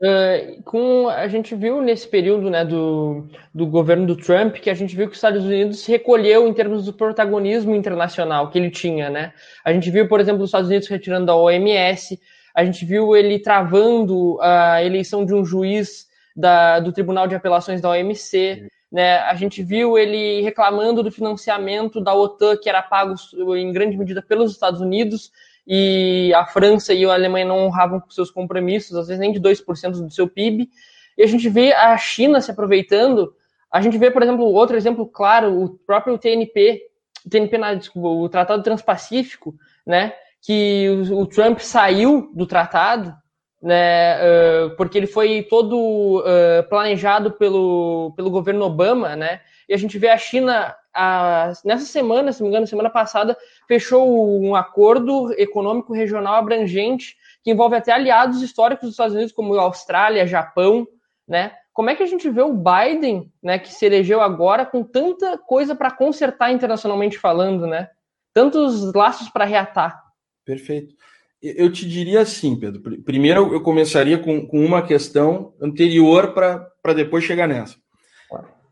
Uh, 0.00 0.62
com, 0.62 1.08
a 1.08 1.26
gente 1.28 1.54
viu 1.54 1.82
nesse 1.82 2.06
período 2.08 2.48
né, 2.48 2.64
do, 2.64 3.28
do 3.52 3.66
governo 3.66 4.06
do 4.06 4.16
Trump 4.16 4.54
que 4.54 4.70
a 4.70 4.74
gente 4.74 4.94
viu 4.96 5.06
que 5.06 5.12
os 5.12 5.18
Estados 5.18 5.44
Unidos 5.44 5.80
se 5.80 5.90
recolheu 5.90 6.48
em 6.48 6.54
termos 6.54 6.84
do 6.84 6.92
protagonismo 6.92 7.74
internacional 7.74 8.48
que 8.48 8.58
ele 8.58 8.70
tinha. 8.70 9.10
Né? 9.10 9.32
A 9.64 9.72
gente 9.72 9.90
viu, 9.90 10.08
por 10.08 10.20
exemplo, 10.20 10.42
os 10.42 10.48
Estados 10.48 10.68
Unidos 10.68 10.88
retirando 10.88 11.26
da 11.26 11.36
OMS, 11.36 12.18
a 12.54 12.64
gente 12.64 12.84
viu 12.84 13.14
ele 13.14 13.38
travando 13.38 14.38
a 14.40 14.82
eleição 14.82 15.24
de 15.24 15.34
um 15.34 15.44
juiz 15.44 16.07
da, 16.38 16.78
do 16.78 16.92
Tribunal 16.92 17.26
de 17.26 17.34
Apelações 17.34 17.80
da 17.80 17.90
OMC. 17.90 18.68
Né? 18.90 19.18
A 19.18 19.34
gente 19.34 19.60
viu 19.60 19.98
ele 19.98 20.40
reclamando 20.40 21.02
do 21.02 21.10
financiamento 21.10 22.00
da 22.00 22.14
OTAN, 22.14 22.56
que 22.56 22.68
era 22.68 22.80
pago 22.80 23.14
em 23.56 23.72
grande 23.72 23.98
medida 23.98 24.22
pelos 24.22 24.52
Estados 24.52 24.80
Unidos, 24.80 25.32
e 25.66 26.32
a 26.34 26.46
França 26.46 26.94
e 26.94 27.04
a 27.04 27.12
Alemanha 27.12 27.44
não 27.44 27.66
honravam 27.66 28.00
seus 28.08 28.30
compromissos, 28.30 28.96
às 28.96 29.08
vezes 29.08 29.20
nem 29.20 29.32
de 29.32 29.40
2% 29.40 29.90
do 29.90 30.10
seu 30.10 30.28
PIB. 30.28 30.70
E 31.18 31.22
a 31.24 31.26
gente 31.26 31.48
vê 31.48 31.72
a 31.72 31.98
China 31.98 32.40
se 32.40 32.52
aproveitando. 32.52 33.34
A 33.70 33.80
gente 33.82 33.98
vê, 33.98 34.08
por 34.08 34.22
exemplo, 34.22 34.44
outro 34.44 34.76
exemplo 34.76 35.06
claro, 35.06 35.60
o 35.60 35.70
próprio 35.70 36.16
TNP, 36.16 36.82
TNP, 37.28 37.58
desculpa, 37.76 38.08
o 38.08 38.28
Tratado 38.28 38.62
Transpacífico, 38.62 39.54
né? 39.84 40.14
que 40.40 40.88
o, 40.88 41.22
o 41.22 41.26
Trump 41.26 41.58
saiu 41.58 42.30
do 42.32 42.46
tratado, 42.46 43.12
né, 43.60 44.16
uh, 44.16 44.76
porque 44.76 44.96
ele 44.96 45.06
foi 45.06 45.46
todo 45.48 46.20
uh, 46.20 46.68
planejado 46.68 47.32
pelo, 47.32 48.12
pelo 48.16 48.30
governo 48.30 48.64
Obama, 48.64 49.16
né, 49.16 49.40
e 49.68 49.74
a 49.74 49.76
gente 49.76 49.98
vê 49.98 50.08
a 50.08 50.16
China, 50.16 50.74
a, 50.94 51.52
nessa 51.64 51.84
semana, 51.84 52.32
se 52.32 52.40
não 52.40 52.46
me 52.46 52.52
engano, 52.52 52.66
semana 52.66 52.90
passada, 52.90 53.36
fechou 53.66 54.40
um 54.40 54.54
acordo 54.54 55.32
econômico 55.36 55.92
regional 55.92 56.34
abrangente 56.34 57.16
que 57.42 57.50
envolve 57.50 57.76
até 57.76 57.92
aliados 57.92 58.42
históricos 58.42 58.82
dos 58.86 58.92
Estados 58.92 59.14
Unidos, 59.14 59.32
como 59.32 59.54
Austrália, 59.54 60.26
Japão, 60.26 60.86
né, 61.26 61.52
como 61.78 61.90
é 61.90 61.94
que 61.94 62.02
a 62.02 62.06
gente 62.06 62.28
vê 62.28 62.42
o 62.42 62.52
Biden, 62.52 63.32
né, 63.40 63.56
que 63.56 63.72
se 63.72 63.86
elegeu 63.86 64.20
agora 64.20 64.66
com 64.66 64.82
tanta 64.82 65.38
coisa 65.38 65.76
para 65.76 65.92
consertar 65.92 66.50
internacionalmente 66.50 67.16
falando, 67.16 67.68
né? 67.68 67.88
Tantos 68.34 68.92
laços 68.92 69.28
para 69.28 69.44
reatar. 69.44 70.02
Perfeito. 70.44 70.96
Eu 71.40 71.70
te 71.70 71.88
diria 71.88 72.20
assim, 72.20 72.56
Pedro. 72.56 72.82
Primeiro, 73.02 73.52
eu 73.52 73.60
começaria 73.60 74.18
com, 74.18 74.44
com 74.44 74.64
uma 74.64 74.82
questão 74.82 75.54
anterior 75.60 76.32
para 76.32 76.94
depois 76.94 77.24
chegar 77.24 77.46
nessa. 77.46 77.76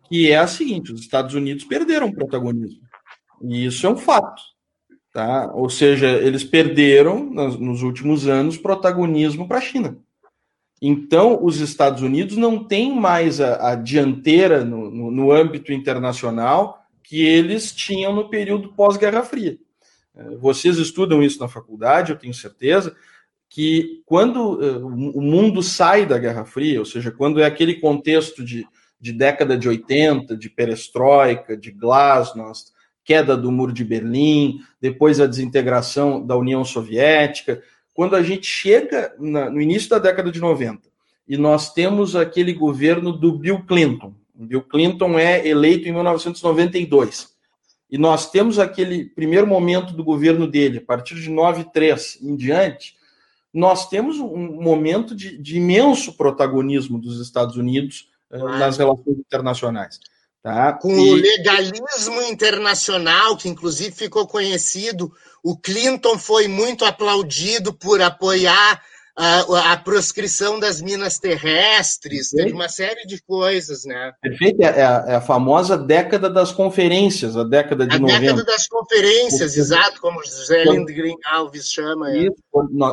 Que 0.08 0.30
é 0.30 0.38
a 0.38 0.46
seguinte: 0.46 0.92
os 0.92 1.00
Estados 1.00 1.34
Unidos 1.34 1.64
perderam 1.64 2.12
protagonismo. 2.12 2.80
E 3.42 3.66
isso 3.66 3.86
é 3.86 3.90
um 3.90 3.96
fato. 3.96 4.42
Tá? 5.12 5.50
Ou 5.54 5.70
seja, 5.70 6.08
eles 6.08 6.44
perderam, 6.44 7.24
nos, 7.24 7.58
nos 7.58 7.82
últimos 7.82 8.26
anos, 8.26 8.58
protagonismo 8.58 9.46
para 9.46 9.58
a 9.58 9.62
China. 9.62 9.96
Então, 10.82 11.42
os 11.42 11.60
Estados 11.60 12.02
Unidos 12.02 12.36
não 12.36 12.62
têm 12.62 12.94
mais 12.94 13.40
a, 13.40 13.70
a 13.70 13.74
dianteira 13.74 14.64
no, 14.64 14.90
no, 14.90 15.10
no 15.10 15.32
âmbito 15.32 15.72
internacional 15.72 16.82
que 17.02 17.24
eles 17.24 17.72
tinham 17.72 18.12
no 18.12 18.28
período 18.28 18.74
pós-Guerra 18.74 19.22
Fria. 19.22 19.56
É, 20.16 20.36
vocês 20.36 20.78
estudam 20.78 21.22
isso 21.22 21.38
na 21.38 21.48
faculdade, 21.48 22.12
eu 22.12 22.18
tenho 22.18 22.34
certeza, 22.34 22.94
que 23.48 24.02
quando 24.04 24.54
uh, 24.54 24.86
o 24.86 25.20
mundo 25.20 25.62
sai 25.62 26.04
da 26.04 26.18
Guerra 26.18 26.44
Fria, 26.44 26.80
ou 26.80 26.86
seja, 26.86 27.10
quando 27.10 27.40
é 27.40 27.44
aquele 27.44 27.74
contexto 27.74 28.44
de, 28.44 28.66
de 29.00 29.12
década 29.12 29.56
de 29.56 29.68
80, 29.68 30.36
de 30.36 30.50
perestroika, 30.50 31.56
de 31.56 31.70
glasnost, 31.70 32.72
queda 33.04 33.36
do 33.36 33.52
Muro 33.52 33.72
de 33.72 33.84
Berlim, 33.84 34.60
depois 34.80 35.20
a 35.20 35.26
desintegração 35.26 36.26
da 36.26 36.36
União 36.36 36.64
Soviética, 36.64 37.62
quando 37.94 38.16
a 38.16 38.22
gente 38.22 38.46
chega 38.46 39.14
na, 39.18 39.48
no 39.48 39.60
início 39.60 39.88
da 39.88 39.98
década 39.98 40.30
de 40.30 40.40
90 40.40 40.82
e 41.28 41.36
nós 41.36 41.72
temos 41.72 42.14
aquele 42.14 42.52
governo 42.52 43.12
do 43.12 43.38
Bill 43.38 43.64
Clinton. 43.64 44.14
O 44.34 44.44
Bill 44.44 44.62
Clinton 44.62 45.18
é 45.18 45.46
eleito 45.46 45.88
em 45.88 45.92
1992. 45.92 47.35
E 47.90 47.96
nós 47.96 48.30
temos 48.30 48.58
aquele 48.58 49.04
primeiro 49.04 49.46
momento 49.46 49.92
do 49.92 50.02
governo 50.02 50.46
dele, 50.46 50.78
a 50.78 50.84
partir 50.84 51.14
de 51.14 51.30
93 51.30 52.18
em 52.20 52.34
diante, 52.34 52.96
nós 53.52 53.88
temos 53.88 54.18
um 54.18 54.60
momento 54.60 55.14
de, 55.14 55.38
de 55.38 55.56
imenso 55.56 56.12
protagonismo 56.14 56.98
dos 56.98 57.20
Estados 57.20 57.56
Unidos 57.56 58.08
uh, 58.30 58.58
nas 58.58 58.76
relações 58.76 59.18
internacionais. 59.18 59.98
Tá? 60.42 60.74
Com 60.74 60.92
e... 60.92 61.10
o 61.10 61.14
legalismo 61.14 62.22
internacional, 62.22 63.36
que 63.36 63.48
inclusive 63.48 63.92
ficou 63.92 64.26
conhecido, 64.26 65.12
o 65.42 65.56
Clinton 65.56 66.18
foi 66.18 66.48
muito 66.48 66.84
aplaudido 66.84 67.72
por 67.72 68.02
apoiar 68.02 68.82
a, 69.18 69.72
a, 69.72 69.76
proscrição 69.78 70.60
das 70.60 70.82
minas 70.82 71.18
terrestres, 71.18 72.30
teve 72.30 72.52
uma 72.52 72.68
série 72.68 73.06
de 73.06 73.18
coisas, 73.22 73.86
né? 73.86 74.12
Perfeito, 74.20 74.60
é 74.60 74.84
a, 74.84 75.04
é 75.08 75.14
a 75.14 75.20
famosa 75.22 75.78
década 75.78 76.28
das 76.28 76.52
conferências, 76.52 77.34
a 77.34 77.42
década 77.42 77.86
de 77.86 77.96
a 77.96 77.98
90. 77.98 78.16
A 78.16 78.20
década 78.20 78.44
das 78.44 78.68
conferências, 78.68 79.54
Porque... 79.54 79.60
exato, 79.60 80.00
como 80.02 80.22
José 80.22 80.64
Lindgren 80.64 81.16
Alves 81.24 81.70
chama. 81.70 82.14
É. 82.14 82.28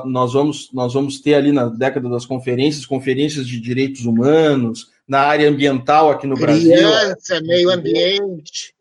nós, 0.05 0.31
vamos, 0.31 0.69
nós 0.71 0.93
vamos 0.93 1.19
ter 1.19 1.33
ali 1.35 1.51
na 1.51 1.65
década 1.65 2.07
das 2.07 2.25
conferências, 2.25 2.85
conferências 2.85 3.45
de 3.45 3.59
direitos 3.59 4.05
humanos, 4.05 4.91
na 5.05 5.19
área 5.19 5.49
ambiental 5.49 6.09
aqui 6.09 6.25
no 6.25 6.35
Criança, 6.35 6.53
Brasil. 6.53 6.77
Criança, 6.77 7.41
meio 7.41 7.69
ambiente. 7.69 8.73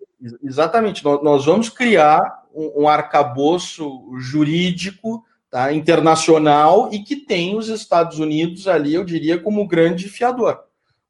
Exatamente, 0.45 1.03
nós 1.05 1.45
vamos 1.45 1.69
criar 1.69 2.45
um, 2.55 2.83
um 2.83 2.89
arcabouço 2.89 4.09
jurídico 4.21 5.25
tá, 5.53 5.71
internacional 5.71 6.89
e 6.91 7.01
que 7.01 7.15
tem 7.15 7.55
os 7.55 7.69
Estados 7.69 8.19
Unidos 8.19 8.67
ali, 8.67 8.95
eu 8.95 9.05
diria, 9.05 9.39
como 9.39 9.69
grande 9.69 10.09
fiador. 10.09 10.59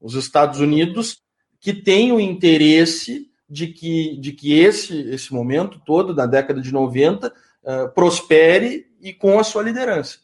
Os 0.01 0.15
Estados 0.15 0.59
Unidos 0.59 1.23
que 1.61 1.73
têm 1.73 2.11
o 2.11 2.19
interesse 2.19 3.31
de 3.49 3.69
que, 3.69 4.17
de 4.17 4.33
que 4.33 4.59
esse, 4.59 4.99
esse 5.11 5.33
momento 5.33 5.81
todo, 5.87 6.13
da 6.13 6.27
década 6.27 6.61
de 6.61 6.73
90, 6.73 7.29
uh, 7.29 7.33
eh, 7.65 7.89
prospere 7.89 8.89
e 9.01 9.13
com 9.13 9.39
a 9.39 9.45
sua 9.45 9.63
liderança. 9.63 10.19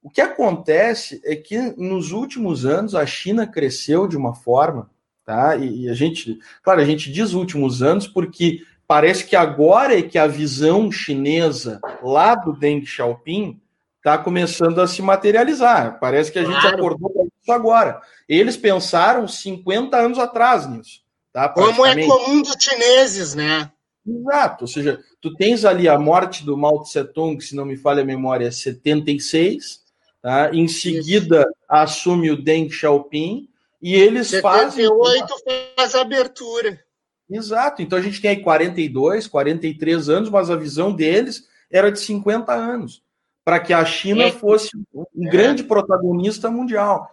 O 0.00 0.08
que 0.08 0.20
acontece 0.20 1.20
é 1.24 1.34
que 1.34 1.58
nos 1.76 2.12
últimos 2.12 2.64
anos 2.64 2.94
a 2.94 3.04
China 3.04 3.48
cresceu 3.48 4.06
de 4.06 4.16
uma 4.16 4.32
forma, 4.32 4.88
tá? 5.24 5.56
E, 5.56 5.86
e 5.86 5.88
a 5.88 5.94
gente, 5.94 6.38
claro, 6.62 6.80
a 6.80 6.84
gente 6.84 7.10
diz 7.10 7.32
últimos 7.32 7.82
anos 7.82 8.06
porque 8.06 8.60
parece 8.90 9.24
que 9.24 9.36
agora 9.36 9.96
é 9.96 10.02
que 10.02 10.18
a 10.18 10.26
visão 10.26 10.90
chinesa 10.90 11.80
lá 12.02 12.34
do 12.34 12.52
Deng 12.52 12.84
Xiaoping 12.84 13.60
está 13.98 14.18
começando 14.18 14.80
a 14.80 14.86
se 14.88 15.00
materializar. 15.00 16.00
Parece 16.00 16.32
que 16.32 16.40
a 16.40 16.44
gente 16.44 16.66
acordou 16.66 17.08
para 17.08 17.22
isso 17.22 17.52
agora. 17.52 18.02
Eles 18.28 18.56
pensaram 18.56 19.28
50 19.28 19.96
anos 19.96 20.18
atrás 20.18 20.68
nisso. 20.68 21.02
Tá, 21.32 21.48
Como 21.50 21.86
é 21.86 22.04
comum 22.04 22.42
dos 22.42 22.56
chineses, 22.58 23.32
né? 23.36 23.70
Exato, 24.04 24.64
ou 24.64 24.68
seja, 24.68 24.98
tu 25.20 25.36
tens 25.36 25.64
ali 25.64 25.88
a 25.88 25.96
morte 25.96 26.44
do 26.44 26.56
Mao 26.56 26.82
Tse 26.82 27.04
Tung, 27.04 27.40
se 27.40 27.54
não 27.54 27.64
me 27.64 27.76
falha 27.76 28.02
a 28.02 28.04
memória, 28.04 28.48
é 28.48 28.50
76, 28.50 29.82
tá? 30.20 30.50
em 30.52 30.66
seguida 30.66 31.42
Isso. 31.42 31.54
assume 31.68 32.32
o 32.32 32.42
Deng 32.42 32.68
Xiaoping, 32.68 33.48
e 33.80 33.94
eles 33.94 34.26
78 34.26 34.42
fazem... 34.42 34.84
78 34.84 35.74
faz 35.76 35.94
a 35.94 36.00
abertura. 36.00 36.89
Exato. 37.30 37.80
Então 37.80 37.98
a 37.98 38.02
gente 38.02 38.20
tem 38.20 38.30
aí 38.30 38.42
42, 38.42 39.26
43 39.26 40.08
anos, 40.08 40.30
mas 40.30 40.50
a 40.50 40.56
visão 40.56 40.92
deles 40.92 41.48
era 41.70 41.92
de 41.92 42.00
50 42.00 42.52
anos, 42.52 43.02
para 43.44 43.60
que 43.60 43.72
a 43.72 43.84
China 43.84 44.24
é. 44.24 44.32
fosse 44.32 44.70
um 44.92 45.26
é. 45.26 45.30
grande 45.30 45.62
protagonista 45.62 46.50
mundial. 46.50 47.10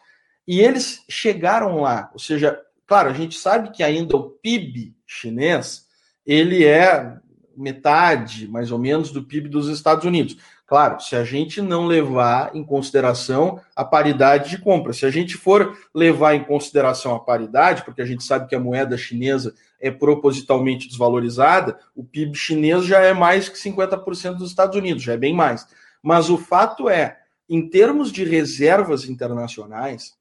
E 0.47 0.59
eles 0.59 1.03
chegaram 1.09 1.81
lá, 1.81 2.09
ou 2.13 2.19
seja, 2.19 2.59
claro, 2.85 3.09
a 3.09 3.13
gente 3.13 3.37
sabe 3.37 3.71
que 3.71 3.83
ainda 3.83 4.15
o 4.15 4.29
PIB 4.29 4.95
chinês, 5.05 5.85
ele 6.25 6.65
é 6.65 7.17
metade, 7.55 8.47
mais 8.47 8.71
ou 8.71 8.77
menos, 8.77 9.11
do 9.11 9.23
PIB 9.23 9.49
dos 9.49 9.67
Estados 9.67 10.05
Unidos. 10.05 10.37
Claro, 10.67 10.99
se 10.99 11.15
a 11.15 11.23
gente 11.23 11.61
não 11.61 11.85
levar 11.85 12.53
em 12.53 12.61
consideração 12.61 13.61
a 13.73 13.85
paridade 13.85 14.49
de 14.49 14.57
compra, 14.57 14.91
se 14.91 15.05
a 15.05 15.09
gente 15.09 15.37
for 15.37 15.77
levar 15.95 16.35
em 16.35 16.43
consideração 16.43 17.15
a 17.15 17.19
paridade, 17.21 17.85
porque 17.85 18.01
a 18.01 18.05
gente 18.05 18.21
sabe 18.21 18.49
que 18.49 18.55
a 18.55 18.59
moeda 18.59 18.97
chinesa 18.97 19.55
é 19.79 19.89
propositalmente 19.89 20.89
desvalorizada, 20.89 21.79
o 21.95 22.03
PIB 22.03 22.35
chinês 22.35 22.83
já 22.83 22.99
é 22.99 23.13
mais 23.13 23.47
que 23.47 23.57
50% 23.57 24.33
dos 24.33 24.49
Estados 24.49 24.75
Unidos, 24.75 25.03
já 25.03 25.13
é 25.13 25.17
bem 25.17 25.33
mais. 25.33 25.65
Mas 26.03 26.29
o 26.29 26.37
fato 26.37 26.89
é, 26.89 27.17
em 27.49 27.69
termos 27.69 28.11
de 28.11 28.25
reservas 28.25 29.05
internacionais, 29.07 30.17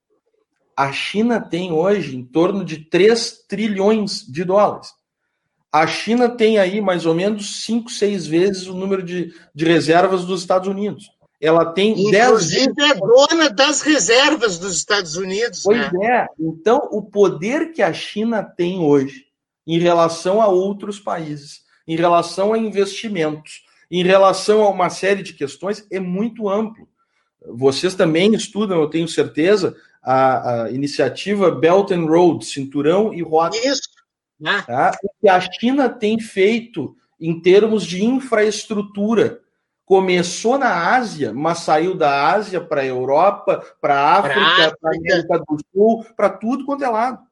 a 0.77 0.93
China 0.93 1.41
tem 1.41 1.73
hoje 1.73 2.17
em 2.17 2.25
torno 2.25 2.65
de 2.65 2.85
3 2.85 3.47
trilhões 3.49 4.25
de 4.25 4.45
dólares. 4.45 4.95
A 5.77 5.87
China 5.87 6.29
tem 6.29 6.59
aí 6.59 6.81
mais 6.81 7.05
ou 7.05 7.15
menos 7.15 7.65
5, 7.65 7.91
6 7.91 8.27
vezes 8.27 8.67
o 8.67 8.75
número 8.75 9.03
de, 9.03 9.35
de 9.55 9.65
reservas 9.67 10.25
dos 10.25 10.41
Estados 10.41 10.69
Unidos. 10.69 11.11
Ela 11.39 11.67
tem 11.67 11.93
Inclusive 11.93 12.73
10 12.73 12.91
é 12.91 12.95
dona 12.95 13.51
das 13.51 13.83
reservas 13.83 14.59
dos 14.59 14.75
Estados 14.75 15.17
Unidos. 15.17 15.63
Pois 15.63 15.93
né? 15.93 16.07
é. 16.07 16.27
Então, 16.41 16.89
o 16.91 17.03
poder 17.03 17.73
que 17.73 17.83
a 17.83 17.93
China 17.93 18.43
tem 18.43 18.79
hoje 18.79 19.27
em 19.67 19.79
relação 19.79 20.41
a 20.41 20.47
outros 20.47 20.99
países, 20.99 21.61
em 21.87 21.95
relação 21.95 22.55
a 22.55 22.59
investimentos, 22.59 23.63
em 23.91 24.03
relação 24.03 24.63
a 24.63 24.71
uma 24.71 24.89
série 24.89 25.23
de 25.23 25.35
questões, 25.35 25.87
é 25.91 26.01
muito 26.01 26.49
amplo. 26.49 26.89
Vocês 27.49 27.95
também 27.95 28.35
estudam, 28.35 28.81
eu 28.81 28.89
tenho 28.89 29.07
certeza, 29.07 29.77
a, 30.03 30.63
a 30.63 30.71
iniciativa 30.71 31.51
Belt 31.51 31.91
and 31.91 32.07
Road, 32.07 32.47
Cinturão 32.47 33.13
e 33.13 33.21
Rota. 33.21 33.59
Isso. 33.59 33.96
Né? 34.39 34.63
Tá? 34.67 34.93
O 35.03 35.09
que 35.21 35.29
a 35.29 35.41
China 35.41 35.89
tem 35.89 36.19
feito 36.19 36.97
em 37.21 37.41
termos 37.41 37.85
de 37.85 38.05
infraestrutura. 38.05 39.41
Começou 39.85 40.59
na 40.59 40.95
Ásia, 40.97 41.33
mas 41.33 41.59
saiu 41.59 41.95
da 41.95 42.29
Ásia 42.33 42.61
para 42.61 42.81
a 42.81 42.87
Europa, 42.87 43.65
para 43.81 43.95
a 43.95 44.19
África, 44.19 44.77
para 44.81 44.91
a 44.91 44.97
América 44.97 45.39
do 45.39 45.59
Sul, 45.73 46.05
para 46.17 46.29
tudo 46.29 46.65
quanto 46.65 46.85
é 46.85 46.89
lado. 46.89 47.25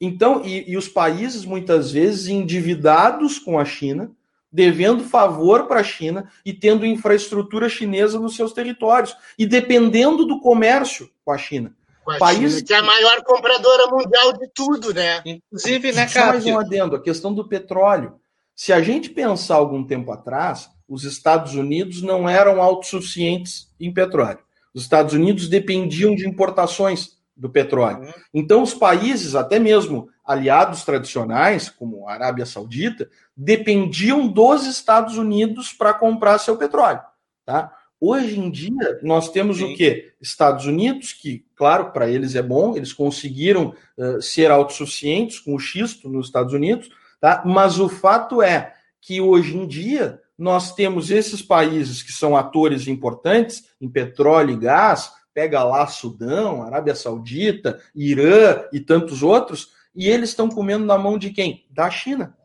Então, 0.00 0.42
e, 0.44 0.70
e, 0.70 0.76
os 0.76 0.88
países 0.88 1.44
muitas 1.44 1.92
vezes 1.92 2.26
endividados 2.26 3.38
com 3.38 3.58
a 3.58 3.64
China, 3.64 4.10
devendo 4.50 5.04
favor 5.04 5.66
para 5.66 5.80
a 5.80 5.84
China 5.84 6.28
e 6.44 6.52
tendo 6.52 6.84
infraestrutura 6.84 7.68
chinesa 7.68 8.18
nos 8.18 8.36
seus 8.36 8.52
territórios 8.52 9.16
e 9.38 9.46
dependendo 9.46 10.26
do 10.26 10.40
comércio 10.40 11.08
com 11.24 11.32
a 11.32 11.38
China. 11.38 11.74
Com 12.04 12.10
a 12.12 12.18
país 12.18 12.52
China, 12.52 12.64
que 12.66 12.74
é 12.74 12.76
a 12.78 12.82
maior 12.82 13.22
compradora 13.22 13.86
mundial 13.88 14.32
de 14.32 14.48
tudo, 14.54 14.92
né? 14.92 15.22
Inclusive, 15.24 15.92
né, 15.92 16.06
cara? 16.08 16.32
mais 16.32 16.46
um 16.46 16.58
adendo, 16.58 16.96
a 16.96 17.02
questão 17.02 17.32
do 17.32 17.46
petróleo. 17.46 18.14
Se 18.54 18.72
a 18.72 18.82
gente 18.82 19.10
pensar 19.10 19.56
algum 19.56 19.84
tempo 19.84 20.12
atrás, 20.12 20.68
os 20.88 21.04
Estados 21.04 21.54
Unidos 21.54 22.02
não 22.02 22.28
eram 22.28 22.60
autossuficientes 22.60 23.68
em 23.80 23.92
petróleo. 23.92 24.40
Os 24.74 24.82
Estados 24.82 25.14
Unidos 25.14 25.48
dependiam 25.48 26.14
de 26.14 26.28
importações 26.28 27.16
do 27.36 27.48
petróleo. 27.48 28.02
Uhum. 28.02 28.12
Então, 28.34 28.62
os 28.62 28.74
países, 28.74 29.34
até 29.34 29.58
mesmo 29.58 30.08
aliados 30.24 30.84
tradicionais, 30.84 31.68
como 31.68 32.08
a 32.08 32.12
Arábia 32.12 32.46
Saudita, 32.46 33.08
dependiam 33.36 34.28
dos 34.28 34.66
Estados 34.66 35.16
Unidos 35.16 35.72
para 35.72 35.94
comprar 35.94 36.38
seu 36.38 36.56
petróleo. 36.56 37.00
Tá? 37.44 37.72
Hoje 38.04 38.36
em 38.36 38.50
dia, 38.50 38.98
nós 39.00 39.28
temos 39.28 39.58
Sim. 39.58 39.72
o 39.72 39.76
quê? 39.76 40.12
Estados 40.20 40.66
Unidos, 40.66 41.12
que, 41.12 41.46
claro, 41.54 41.92
para 41.92 42.10
eles 42.10 42.34
é 42.34 42.42
bom, 42.42 42.76
eles 42.76 42.92
conseguiram 42.92 43.72
uh, 43.96 44.20
ser 44.20 44.50
autossuficientes 44.50 45.38
com 45.38 45.54
o 45.54 45.58
xisto 45.60 46.08
nos 46.08 46.26
Estados 46.26 46.52
Unidos, 46.52 46.90
tá? 47.20 47.44
mas 47.46 47.78
o 47.78 47.88
fato 47.88 48.42
é 48.42 48.74
que 49.00 49.20
hoje 49.20 49.56
em 49.56 49.68
dia 49.68 50.20
nós 50.36 50.74
temos 50.74 51.12
esses 51.12 51.40
países 51.40 52.02
que 52.02 52.10
são 52.10 52.36
atores 52.36 52.88
importantes 52.88 53.68
em 53.80 53.88
petróleo 53.88 54.54
e 54.54 54.56
gás, 54.56 55.12
pega 55.32 55.62
lá 55.62 55.86
Sudão, 55.86 56.64
Arábia 56.64 56.96
Saudita, 56.96 57.78
Irã 57.94 58.64
e 58.72 58.80
tantos 58.80 59.22
outros, 59.22 59.68
e 59.94 60.08
eles 60.08 60.30
estão 60.30 60.48
comendo 60.48 60.84
na 60.84 60.98
mão 60.98 61.16
de 61.16 61.30
quem? 61.30 61.66
Da 61.70 61.88
China. 61.88 62.36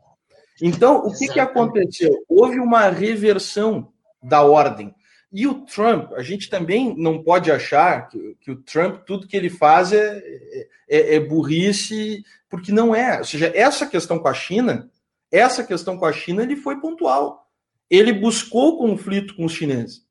Então, 0.61 0.97
o 0.97 1.17
que, 1.17 1.27
que 1.29 1.39
aconteceu? 1.39 2.11
Houve 2.29 2.59
uma 2.59 2.89
reversão 2.89 3.91
da 4.21 4.43
ordem. 4.43 4.93
E 5.32 5.45
o 5.45 5.66
Trump, 5.66 6.14
a 6.14 6.24
gente 6.24 6.49
também 6.49 6.95
não 6.98 7.22
pode 7.22 7.52
achar 7.52 8.08
que, 8.08 8.38
que 8.40 8.52
o 8.52 8.62
Trump, 8.62 9.04
tudo 9.06 9.28
que 9.28 9.36
ele 9.36 9.49
faz 9.49 9.91
é, 9.91 10.24
é, 10.88 11.16
é, 11.16 11.20
burrice, 11.20 12.24
porque 12.49 12.72
não 12.72 12.95
é. 12.95 13.20
Ou 13.20 13.26
seja, 13.26 13.52
essa 13.54 13.86
questão 13.86 14.20
com 14.20 14.28
a 14.28 14.34
China, 14.34 14.90
essa 15.32 15.64
questão 15.64 15.98
com 15.98 16.06
a 16.06 16.14
China, 16.14 16.44
ele 16.44 16.56
foi 16.56 16.80
pontual. 16.80 17.45
Ele 17.90 18.14
buscou 18.14 18.78
conflito 18.78 19.36
com 19.36 19.45
os 19.45 19.52
chineses. 19.52 20.06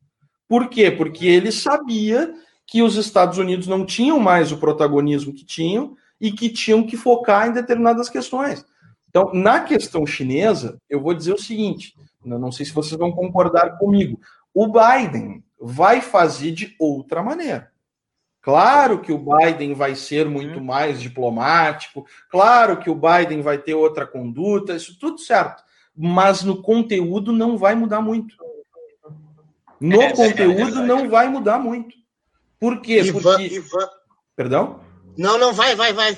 Por 0.48 0.68
quê? 0.68 0.90
Porque 0.90 1.26
ele 1.26 1.50
sabia 1.50 2.34
que 2.66 2.82
os 2.82 2.96
Estados 2.96 3.38
Unidos 3.38 3.66
não 3.66 3.86
tinham 3.86 4.20
mais 4.20 4.52
o 4.52 4.58
protagonismo 4.58 5.32
que 5.32 5.44
tinham 5.44 5.96
e 6.20 6.30
que 6.30 6.50
tinham 6.50 6.86
que 6.86 6.96
focar 6.96 7.48
em 7.48 7.52
determinadas 7.52 8.08
questões. 8.08 8.64
Então, 9.08 9.30
na 9.32 9.60
questão 9.60 10.06
chinesa, 10.06 10.78
eu 10.90 11.00
vou 11.00 11.14
dizer 11.14 11.32
o 11.32 11.38
seguinte: 11.38 11.94
não 12.24 12.52
sei 12.52 12.66
se 12.66 12.72
vocês 12.72 12.98
vão 12.98 13.12
concordar 13.12 13.78
comigo 13.78 14.20
o 14.56 14.66
Biden 14.68 15.44
vai 15.60 16.00
fazer 16.00 16.50
de 16.52 16.74
outra 16.80 17.22
maneira. 17.22 17.70
Claro 18.40 19.02
que 19.02 19.12
o 19.12 19.18
Biden 19.18 19.74
vai 19.74 19.94
ser 19.94 20.26
muito 20.26 20.62
mais 20.62 20.98
diplomático, 21.02 22.06
claro 22.30 22.78
que 22.78 22.88
o 22.88 22.94
Biden 22.94 23.42
vai 23.42 23.58
ter 23.58 23.74
outra 23.74 24.06
conduta, 24.06 24.74
isso 24.74 24.98
tudo 24.98 25.18
certo. 25.18 25.62
Mas 25.94 26.42
no 26.42 26.62
conteúdo 26.62 27.32
não 27.32 27.58
vai 27.58 27.74
mudar 27.74 28.00
muito. 28.00 28.34
No 29.78 30.00
é, 30.00 30.12
conteúdo 30.14 30.78
é 30.78 30.86
não 30.86 31.10
vai 31.10 31.28
mudar 31.28 31.58
muito. 31.58 31.94
Por 32.58 32.80
quê? 32.80 33.00
Ivan, 33.00 33.20
Porque. 33.20 33.54
Ivan. 33.56 33.88
Perdão? 34.34 34.80
Não, 35.18 35.36
não, 35.36 35.52
vai, 35.52 35.74
vai, 35.74 35.92
vai. 35.92 36.16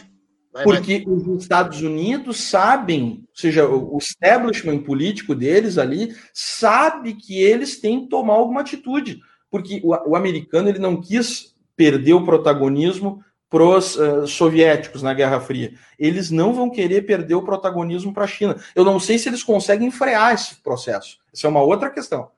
Porque 0.64 1.04
vai. 1.04 1.14
os 1.14 1.42
Estados 1.42 1.82
Unidos 1.82 2.40
sabem, 2.40 3.24
ou 3.28 3.36
seja, 3.36 3.68
o 3.68 3.98
establishment 3.98 4.78
político 4.78 5.34
deles 5.34 5.78
ali 5.78 6.14
sabe 6.32 7.14
que 7.14 7.40
eles 7.40 7.80
têm 7.80 8.02
que 8.02 8.08
tomar 8.08 8.34
alguma 8.34 8.60
atitude. 8.60 9.20
Porque 9.50 9.80
o, 9.82 10.10
o 10.10 10.16
americano 10.16 10.68
ele 10.68 10.78
não 10.78 11.00
quis 11.00 11.54
perder 11.76 12.14
o 12.14 12.24
protagonismo 12.24 13.24
para 13.50 13.64
os 13.64 13.96
uh, 13.96 14.26
soviéticos 14.26 15.02
na 15.02 15.14
Guerra 15.14 15.40
Fria. 15.40 15.72
Eles 15.98 16.30
não 16.30 16.52
vão 16.52 16.68
querer 16.68 17.06
perder 17.06 17.34
o 17.34 17.44
protagonismo 17.44 18.12
para 18.12 18.24
a 18.24 18.28
China. 18.28 18.56
Eu 18.74 18.84
não 18.84 19.00
sei 19.00 19.18
se 19.18 19.28
eles 19.28 19.42
conseguem 19.42 19.90
frear 19.90 20.34
esse 20.34 20.56
processo. 20.56 21.18
Essa 21.32 21.46
é 21.46 21.50
uma 21.50 21.62
outra 21.62 21.88
questão. 21.88 22.30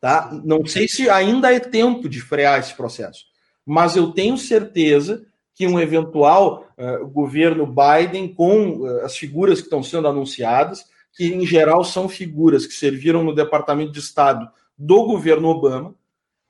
Tá? 0.00 0.30
Não 0.44 0.64
sei 0.66 0.88
se 0.88 1.08
ainda 1.08 1.52
é 1.52 1.58
tempo 1.58 2.08
de 2.08 2.20
frear 2.20 2.58
esse 2.58 2.74
processo. 2.74 3.24
Mas 3.64 3.96
eu 3.96 4.12
tenho 4.12 4.36
certeza 4.36 5.26
que 5.54 5.66
um 5.66 5.78
eventual 5.78 6.66
uh, 6.76 7.06
governo 7.06 7.66
Biden, 7.66 8.28
com 8.28 8.80
uh, 8.80 9.04
as 9.04 9.16
figuras 9.16 9.60
que 9.60 9.66
estão 9.66 9.82
sendo 9.82 10.08
anunciadas, 10.08 10.84
que 11.12 11.32
em 11.32 11.46
geral 11.46 11.84
são 11.84 12.08
figuras 12.08 12.66
que 12.66 12.74
serviram 12.74 13.22
no 13.22 13.34
Departamento 13.34 13.92
de 13.92 14.00
Estado 14.00 14.50
do 14.76 15.04
governo 15.04 15.48
Obama, 15.48 15.94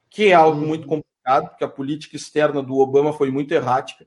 que 0.08 0.28
é 0.28 0.32
algo 0.32 0.60
uhum. 0.60 0.68
muito 0.68 0.86
complicado, 0.86 1.50
porque 1.50 1.64
a 1.64 1.68
política 1.68 2.16
externa 2.16 2.62
do 2.62 2.78
Obama 2.78 3.12
foi 3.12 3.30
muito 3.30 3.52
errática. 3.52 4.06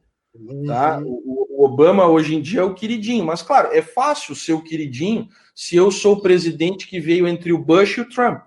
Tá? 0.65 0.99
Uhum. 0.99 1.21
O, 1.25 1.61
o, 1.61 1.65
Obama 1.65 2.07
hoje 2.07 2.35
em 2.35 2.41
dia 2.41 2.61
é 2.61 2.63
o 2.63 2.73
queridinho, 2.73 3.25
mas 3.25 3.41
claro, 3.41 3.69
é 3.71 3.81
fácil 3.81 4.35
ser 4.35 4.53
o 4.53 4.63
queridinho 4.63 5.27
se 5.55 5.75
eu 5.75 5.91
sou 5.91 6.15
o 6.15 6.21
presidente 6.21 6.87
que 6.87 6.99
veio 6.99 7.27
entre 7.27 7.51
o 7.51 7.57
Bush 7.57 7.97
e 7.97 8.01
o 8.01 8.09
Trump. 8.09 8.43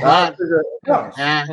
Tá? 0.00 0.34
Não, 0.86 1.06
é. 1.18 1.44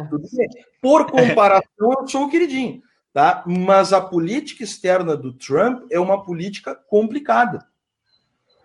Por 0.81 1.09
comparação, 1.09 1.93
eu 1.99 2.07
sou 2.07 2.25
o 2.25 2.29
queridinho. 2.29 2.81
Tá? 3.13 3.43
Mas 3.45 3.91
a 3.91 3.99
política 3.99 4.63
externa 4.63 5.17
do 5.17 5.33
Trump 5.33 5.83
é 5.91 5.99
uma 5.99 6.23
política 6.23 6.73
complicada. 6.73 7.65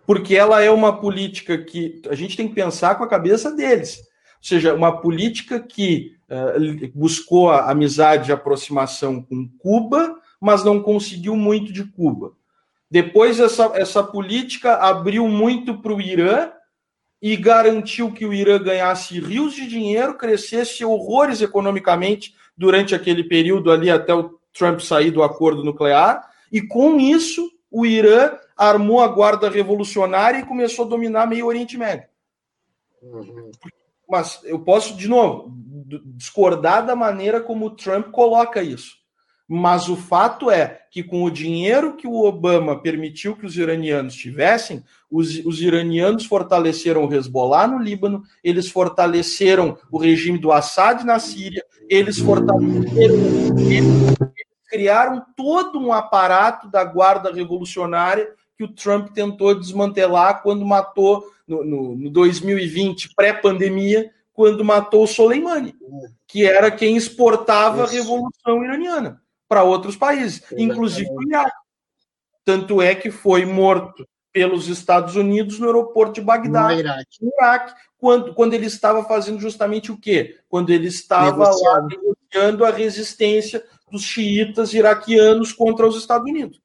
Porque 0.05 0.35
ela 0.35 0.61
é 0.61 0.71
uma 0.71 1.01
política 1.01 1.57
que 1.57 2.01
a 2.09 2.15
gente 2.15 2.37
tem 2.37 2.47
que 2.47 2.55
pensar 2.55 2.95
com 2.95 3.03
a 3.03 3.09
cabeça 3.09 3.51
deles. 3.51 3.97
Ou 3.97 4.43
seja, 4.43 4.73
uma 4.73 5.01
política 5.01 5.59
que 5.59 6.15
uh, 6.29 6.91
buscou 6.95 7.51
a 7.51 7.69
amizade 7.69 8.29
e 8.29 8.33
aproximação 8.33 9.21
com 9.21 9.49
Cuba, 9.57 10.15
mas 10.39 10.63
não 10.63 10.81
conseguiu 10.81 11.35
muito 11.35 11.73
de 11.73 11.83
Cuba. 11.83 12.31
Depois, 12.89 13.41
essa, 13.41 13.71
essa 13.75 14.01
política 14.01 14.75
abriu 14.75 15.27
muito 15.27 15.81
para 15.81 15.93
o 15.93 15.99
Irã 15.99 16.51
e 17.21 17.35
garantiu 17.35 18.13
que 18.13 18.25
o 18.25 18.33
Irã 18.33 18.61
ganhasse 18.61 19.19
rios 19.19 19.53
de 19.53 19.67
dinheiro, 19.67 20.17
crescesse 20.17 20.85
horrores 20.85 21.41
economicamente 21.41 22.33
durante 22.55 22.95
aquele 22.95 23.23
período 23.23 23.71
ali 23.71 23.89
até 23.89 24.13
o 24.13 24.36
Trump 24.57 24.79
sair 24.79 25.11
do 25.11 25.23
acordo 25.23 25.63
nuclear, 25.63 26.29
e 26.51 26.61
com 26.61 26.99
isso 26.99 27.49
o 27.69 27.85
Irã 27.85 28.31
armou 28.55 29.01
a 29.01 29.07
guarda 29.07 29.49
revolucionária 29.49 30.39
e 30.39 30.45
começou 30.45 30.85
a 30.85 30.89
dominar 30.89 31.27
meio 31.27 31.45
Oriente 31.45 31.77
Médio. 31.77 32.07
Uhum. 33.01 33.51
Mas 34.09 34.39
eu 34.43 34.59
posso, 34.59 34.95
de 34.95 35.07
novo, 35.07 35.51
discordar 36.05 36.85
da 36.85 36.95
maneira 36.95 37.41
como 37.41 37.65
o 37.65 37.75
Trump 37.75 38.07
coloca 38.07 38.63
isso. 38.63 38.95
Mas 39.49 39.87
o 39.87 39.95
fato 39.95 40.51
é 40.51 40.81
que, 40.91 41.01
com 41.01 41.23
o 41.23 41.31
dinheiro 41.31 41.95
que 41.95 42.05
o 42.05 42.25
Obama 42.25 42.81
permitiu 42.81 43.35
que 43.35 43.45
os 43.45 43.57
iranianos 43.57 44.13
tivessem, 44.13 44.83
os, 45.09 45.37
os 45.45 45.61
iranianos 45.61 46.25
fortaleceram 46.25 47.05
o 47.05 47.13
Hezbollah 47.13 47.65
no 47.65 47.79
Líbano, 47.79 48.23
eles 48.43 48.69
fortaleceram 48.69 49.77
o 49.89 49.97
regime 49.97 50.37
do 50.37 50.51
Assad 50.51 51.05
na 51.05 51.17
Síria, 51.17 51.63
eles 51.89 52.19
fortaleceram. 52.19 53.15
Eles 53.69 54.13
criaram 54.77 55.25
todo 55.35 55.79
um 55.79 55.91
aparato 55.91 56.69
da 56.69 56.83
guarda 56.83 57.33
revolucionária 57.33 58.31
que 58.55 58.63
o 58.63 58.67
Trump 58.67 59.09
tentou 59.09 59.59
desmantelar 59.59 60.43
quando 60.43 60.63
matou, 60.63 61.27
no, 61.47 61.63
no, 61.63 61.95
no 61.95 62.09
2020, 62.11 63.15
pré-pandemia, 63.15 64.11
quando 64.31 64.63
matou 64.63 65.03
o 65.03 65.07
Soleimani, 65.07 65.75
que 66.27 66.45
era 66.45 66.69
quem 66.69 66.95
exportava 66.95 67.85
Isso. 67.85 67.93
a 67.93 67.97
revolução 67.97 68.63
iraniana 68.63 69.19
para 69.49 69.63
outros 69.63 69.95
países, 69.95 70.43
inclusive 70.55 71.09
o 71.11 71.23
Iraque. 71.23 71.57
Tanto 72.45 72.79
é 72.79 72.93
que 72.93 73.09
foi 73.09 73.45
morto 73.45 74.07
pelos 74.31 74.67
Estados 74.67 75.15
Unidos 75.15 75.57
no 75.57 75.65
aeroporto 75.65 76.13
de 76.13 76.21
Bagdá, 76.21 76.67
no 76.67 76.79
Iraque, 76.79 77.17
no 77.19 77.31
Iraque 77.35 77.73
quando, 77.97 78.33
quando 78.33 78.53
ele 78.53 78.67
estava 78.67 79.03
fazendo 79.03 79.39
justamente 79.39 79.91
o 79.91 79.97
quê? 79.97 80.37
Quando 80.47 80.69
ele 80.69 80.87
estava 80.87 81.31
negociando. 81.31 81.65
lá 81.65 81.87
negociando 81.87 82.65
a 82.65 82.69
resistência 82.69 83.63
dos 83.91 84.03
xiitas 84.03 84.73
iraquianos 84.73 85.51
contra 85.53 85.87
os 85.87 85.97
Estados 85.97 86.29
Unidos. 86.29 86.59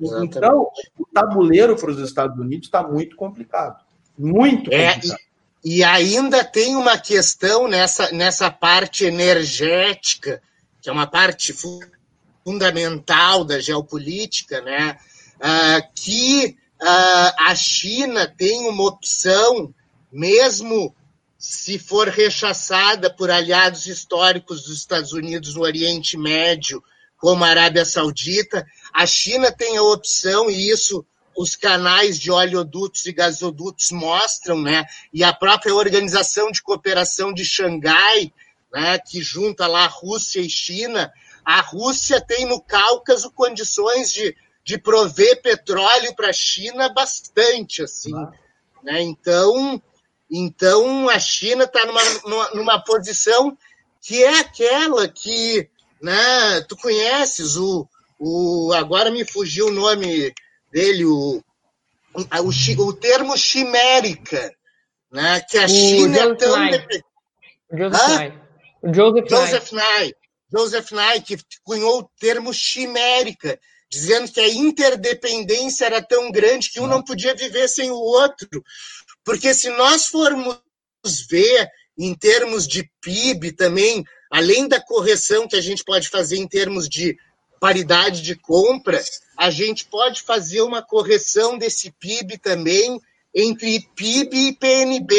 Exatamente. 0.00 0.38
Então, 0.38 0.68
o 0.98 1.06
tabuleiro 1.12 1.76
para 1.76 1.90
os 1.90 1.98
Estados 2.00 2.38
Unidos 2.38 2.66
está 2.66 2.82
muito 2.82 3.16
complicado. 3.16 3.84
Muito 4.18 4.72
é, 4.72 4.94
complicado. 4.94 5.20
E, 5.64 5.78
e 5.78 5.84
ainda 5.84 6.44
tem 6.44 6.76
uma 6.76 6.98
questão 6.98 7.68
nessa, 7.68 8.10
nessa 8.12 8.50
parte 8.50 9.04
energética, 9.04 10.42
que 10.80 10.88
é 10.88 10.92
uma 10.92 11.06
parte 11.06 11.54
fundamental 12.44 13.44
da 13.44 13.58
geopolítica, 13.58 14.60
né? 14.60 14.98
Uh, 15.36 15.88
que 15.94 16.56
uh, 16.80 17.48
a 17.48 17.54
China 17.54 18.26
tem 18.26 18.68
uma 18.68 18.84
opção, 18.84 19.74
mesmo 20.12 20.94
se 21.46 21.78
for 21.78 22.08
rechaçada 22.08 23.10
por 23.10 23.30
aliados 23.30 23.84
históricos 23.84 24.62
dos 24.62 24.78
Estados 24.78 25.12
Unidos 25.12 25.56
no 25.56 25.60
Oriente 25.60 26.16
Médio, 26.16 26.82
como 27.18 27.44
a 27.44 27.48
Arábia 27.48 27.84
Saudita, 27.84 28.66
a 28.90 29.04
China 29.04 29.52
tem 29.52 29.76
a 29.76 29.82
opção, 29.82 30.50
e 30.50 30.70
isso 30.70 31.04
os 31.36 31.54
canais 31.54 32.18
de 32.18 32.30
oleodutos 32.30 33.04
e 33.04 33.12
gasodutos 33.12 33.90
mostram, 33.90 34.62
né? 34.62 34.86
E 35.12 35.22
a 35.22 35.34
própria 35.34 35.74
Organização 35.74 36.50
de 36.50 36.62
Cooperação 36.62 37.30
de 37.30 37.44
Xangai, 37.44 38.32
né, 38.72 38.98
que 38.98 39.20
junta 39.20 39.66
lá 39.66 39.86
Rússia 39.86 40.40
e 40.40 40.48
China, 40.48 41.12
a 41.44 41.60
Rússia 41.60 42.22
tem 42.22 42.46
no 42.46 42.58
Cáucaso 42.58 43.30
condições 43.30 44.10
de, 44.10 44.34
de 44.64 44.78
prover 44.78 45.42
petróleo 45.42 46.16
para 46.16 46.30
a 46.30 46.32
China 46.32 46.88
bastante, 46.88 47.82
assim. 47.82 48.16
Ah. 48.16 48.32
Né? 48.82 49.02
Então, 49.02 49.82
então, 50.36 51.08
a 51.08 51.18
China 51.18 51.64
está 51.64 51.86
numa, 51.86 52.02
numa, 52.24 52.50
numa, 52.50 52.84
posição 52.84 53.56
que 54.00 54.22
é 54.22 54.40
aquela 54.40 55.06
que, 55.08 55.68
né, 56.02 56.60
tu 56.68 56.76
conheces 56.76 57.56
o, 57.56 57.88
o 58.18 58.72
agora 58.74 59.10
me 59.10 59.24
fugiu 59.24 59.68
o 59.68 59.72
nome 59.72 60.34
dele, 60.72 61.04
o, 61.04 61.42
o, 62.14 62.82
o 62.82 62.92
termo 62.92 63.36
chimérica, 63.36 64.52
né, 65.12 65.40
que 65.48 65.56
a 65.56 65.66
o 65.66 65.68
China 65.68 66.18
é 66.18 66.34
tão... 66.34 66.56
Joseph 67.72 68.44
Joseph, 68.92 69.28
Joseph 69.30 69.72
Nye. 69.72 70.14
Joseph 70.52 70.90
Nye, 70.92 71.20
que 71.20 71.36
cunhou 71.64 72.00
o 72.00 72.10
termo 72.20 72.52
chimérica, 72.52 73.58
dizendo 73.90 74.30
que 74.30 74.40
a 74.40 74.48
interdependência 74.48 75.86
era 75.86 76.02
tão 76.02 76.30
grande 76.30 76.70
que 76.70 76.80
um 76.80 76.86
não 76.86 77.02
podia 77.02 77.34
viver 77.34 77.68
sem 77.68 77.90
o 77.90 77.96
outro. 77.96 78.62
Porque 79.24 79.54
se 79.54 79.70
nós 79.70 80.06
formos 80.06 80.58
ver 81.28 81.68
em 81.96 82.14
termos 82.14 82.66
de 82.66 82.90
PIB 83.00 83.52
também, 83.52 84.04
além 84.30 84.68
da 84.68 84.80
correção 84.80 85.48
que 85.48 85.56
a 85.56 85.60
gente 85.60 85.84
pode 85.84 86.08
fazer 86.08 86.36
em 86.36 86.46
termos 86.46 86.88
de 86.88 87.16
paridade 87.60 88.20
de 88.20 88.34
compra, 88.34 89.02
a 89.36 89.50
gente 89.50 89.86
pode 89.86 90.22
fazer 90.22 90.60
uma 90.60 90.82
correção 90.82 91.56
desse 91.56 91.90
PIB 91.92 92.38
também 92.38 93.00
entre 93.34 93.80
PIB 93.96 94.48
e 94.48 94.56
PNB, 94.56 95.14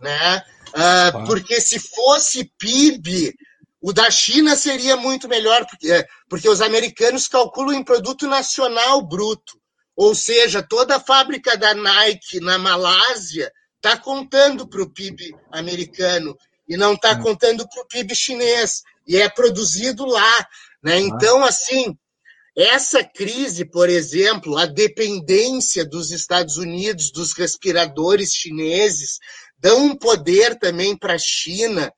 né? 0.00 0.42
Ah, 0.74 1.24
porque 1.26 1.60
se 1.60 1.78
fosse 1.78 2.50
PIB, 2.58 3.34
o 3.80 3.92
da 3.92 4.10
China 4.10 4.56
seria 4.56 4.96
muito 4.96 5.28
melhor, 5.28 5.66
porque, 5.66 6.06
porque 6.28 6.48
os 6.48 6.60
americanos 6.60 7.28
calculam 7.28 7.74
em 7.74 7.84
produto 7.84 8.26
nacional 8.26 9.02
bruto. 9.02 9.60
Ou 9.96 10.14
seja, 10.14 10.62
toda 10.62 10.96
a 10.96 11.00
fábrica 11.00 11.56
da 11.56 11.74
Nike 11.74 12.40
na 12.40 12.58
Malásia 12.58 13.52
está 13.76 13.96
contando 13.96 14.66
para 14.66 14.82
o 14.82 14.90
PIB 14.90 15.34
americano 15.50 16.36
e 16.68 16.76
não 16.76 16.94
está 16.94 17.12
hum. 17.12 17.22
contando 17.22 17.68
para 17.68 17.82
o 17.82 17.86
PIB 17.86 18.14
chinês. 18.14 18.82
E 19.06 19.16
é 19.16 19.28
produzido 19.28 20.06
lá. 20.06 20.46
Né? 20.82 21.00
Então, 21.00 21.44
assim, 21.44 21.96
essa 22.56 23.02
crise, 23.02 23.64
por 23.64 23.88
exemplo, 23.88 24.56
a 24.56 24.66
dependência 24.66 25.84
dos 25.84 26.10
Estados 26.10 26.56
Unidos 26.56 27.10
dos 27.10 27.32
respiradores 27.32 28.32
chineses, 28.34 29.18
dão 29.58 29.86
um 29.86 29.96
poder 29.96 30.58
também 30.58 30.96
para 30.96 31.14
a 31.14 31.18
China 31.18 31.92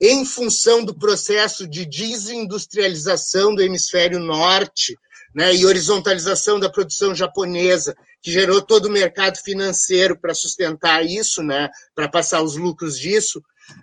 em 0.00 0.24
função 0.24 0.82
do 0.82 0.96
processo 0.98 1.68
de 1.68 1.84
desindustrialização 1.84 3.54
do 3.54 3.62
hemisfério 3.62 4.18
norte 4.18 4.96
né, 5.34 5.54
e 5.54 5.64
horizontalização 5.64 6.58
da 6.58 6.68
produção 6.68 7.14
japonesa, 7.14 7.96
que 8.22 8.32
gerou 8.32 8.60
todo 8.60 8.86
o 8.86 8.90
mercado 8.90 9.38
financeiro 9.38 10.18
para 10.18 10.34
sustentar 10.34 11.04
isso, 11.04 11.42
né, 11.42 11.70
para 11.94 12.08
passar 12.08 12.42
os 12.42 12.56
lucros 12.56 12.98
disso. 12.98 13.42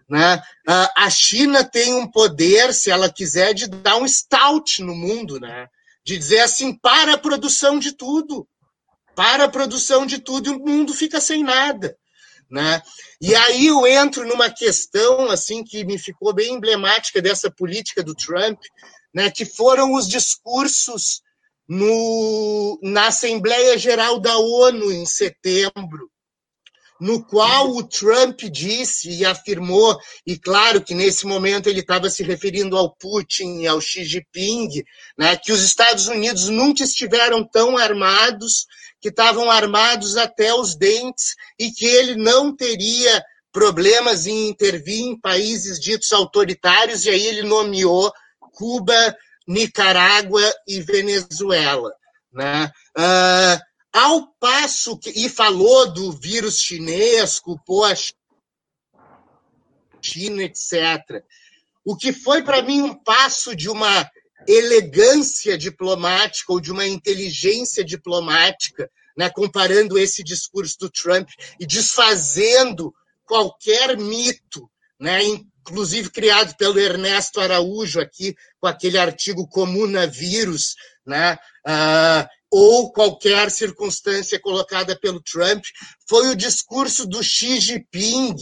Né? 0.09 0.41
A 0.67 1.09
China 1.09 1.63
tem 1.63 1.93
um 1.93 2.09
poder, 2.09 2.73
se 2.73 2.91
ela 2.91 3.09
quiser, 3.09 3.53
de 3.53 3.67
dar 3.67 3.97
um 3.97 4.07
stout 4.07 4.83
no 4.83 4.93
mundo, 4.93 5.39
né? 5.39 5.67
de 6.03 6.17
dizer 6.17 6.39
assim, 6.39 6.73
para 6.73 7.13
a 7.13 7.17
produção 7.17 7.79
de 7.79 7.91
tudo, 7.91 8.47
para 9.15 9.45
a 9.45 9.49
produção 9.49 10.05
de 10.05 10.19
tudo 10.19 10.49
e 10.49 10.53
o 10.53 10.59
mundo 10.59 10.93
fica 10.93 11.19
sem 11.19 11.43
nada. 11.43 11.97
Né? 12.49 12.81
E 13.19 13.35
aí 13.35 13.67
eu 13.67 13.85
entro 13.85 14.25
numa 14.25 14.49
questão 14.49 15.29
assim 15.29 15.63
que 15.63 15.83
me 15.83 15.97
ficou 15.97 16.33
bem 16.33 16.53
emblemática 16.53 17.21
dessa 17.21 17.51
política 17.51 18.01
do 18.01 18.15
Trump, 18.15 18.57
né, 19.13 19.29
que 19.29 19.43
foram 19.43 19.93
os 19.93 20.07
discursos 20.07 21.21
no, 21.67 22.79
na 22.81 23.07
Assembleia 23.07 23.77
Geral 23.77 24.19
da 24.19 24.37
ONU 24.37 24.91
em 24.91 25.05
setembro, 25.05 26.09
no 26.99 27.23
qual 27.23 27.75
o 27.75 27.83
Trump 27.83 28.39
disse 28.51 29.09
e 29.09 29.25
afirmou, 29.25 29.97
e 30.25 30.37
claro 30.37 30.81
que 30.81 30.95
nesse 30.95 31.27
momento 31.27 31.67
ele 31.67 31.81
estava 31.81 32.09
se 32.09 32.23
referindo 32.23 32.75
ao 32.75 32.95
Putin 32.95 33.59
e 33.59 33.67
ao 33.67 33.79
Xi 33.79 34.03
Jinping, 34.03 34.83
né, 35.17 35.35
que 35.37 35.51
os 35.51 35.63
Estados 35.63 36.07
Unidos 36.07 36.49
nunca 36.49 36.83
estiveram 36.83 37.43
tão 37.43 37.77
armados 37.77 38.65
que 38.99 39.09
estavam 39.09 39.51
armados 39.51 40.17
até 40.17 40.53
os 40.53 40.75
dentes 40.75 41.35
e 41.59 41.71
que 41.71 41.85
ele 41.85 42.15
não 42.15 42.55
teria 42.55 43.23
problemas 43.51 44.25
em 44.25 44.49
intervir 44.49 45.01
em 45.01 45.19
países 45.19 45.79
ditos 45.79 46.11
autoritários, 46.13 47.05
e 47.05 47.09
aí 47.11 47.25
ele 47.27 47.43
nomeou 47.43 48.11
Cuba, 48.53 49.15
Nicarágua 49.47 50.43
e 50.67 50.81
Venezuela. 50.81 51.93
Né? 52.31 52.71
Uh, 52.97 53.61
ao 53.93 54.27
passo 54.39 54.97
que. 54.97 55.09
E 55.09 55.29
falou 55.29 55.91
do 55.91 56.11
vírus 56.11 56.59
chinês, 56.59 57.39
culpou 57.39 57.85
a 57.85 57.93
China, 60.01 60.43
etc. 60.43 61.23
O 61.83 61.95
que 61.95 62.11
foi 62.11 62.43
para 62.43 62.61
mim 62.61 62.81
um 62.81 62.93
passo 62.93 63.55
de 63.55 63.69
uma 63.69 64.09
elegância 64.47 65.57
diplomática 65.57 66.53
ou 66.53 66.59
de 66.59 66.71
uma 66.71 66.87
inteligência 66.87 67.83
diplomática, 67.83 68.89
né, 69.17 69.29
comparando 69.29 69.97
esse 69.97 70.23
discurso 70.23 70.77
do 70.79 70.89
Trump 70.89 71.29
e 71.59 71.65
desfazendo 71.65 72.93
qualquer 73.25 73.97
mito, 73.97 74.69
né, 74.99 75.19
inclusive 75.67 76.09
criado 76.09 76.55
pelo 76.55 76.79
Ernesto 76.79 77.41
Araújo 77.41 77.99
aqui 77.99 78.35
com 78.59 78.67
aquele 78.67 78.97
artigo 78.97 79.47
Comunavírus, 79.47 80.75
né, 81.05 81.37
uh, 81.67 82.27
ou 82.49 82.91
qualquer 82.93 83.51
circunstância 83.51 84.39
colocada 84.39 84.97
pelo 84.97 85.21
Trump, 85.21 85.63
foi 86.07 86.29
o 86.29 86.35
discurso 86.35 87.05
do 87.05 87.21
Xi 87.21 87.59
Jinping. 87.59 88.35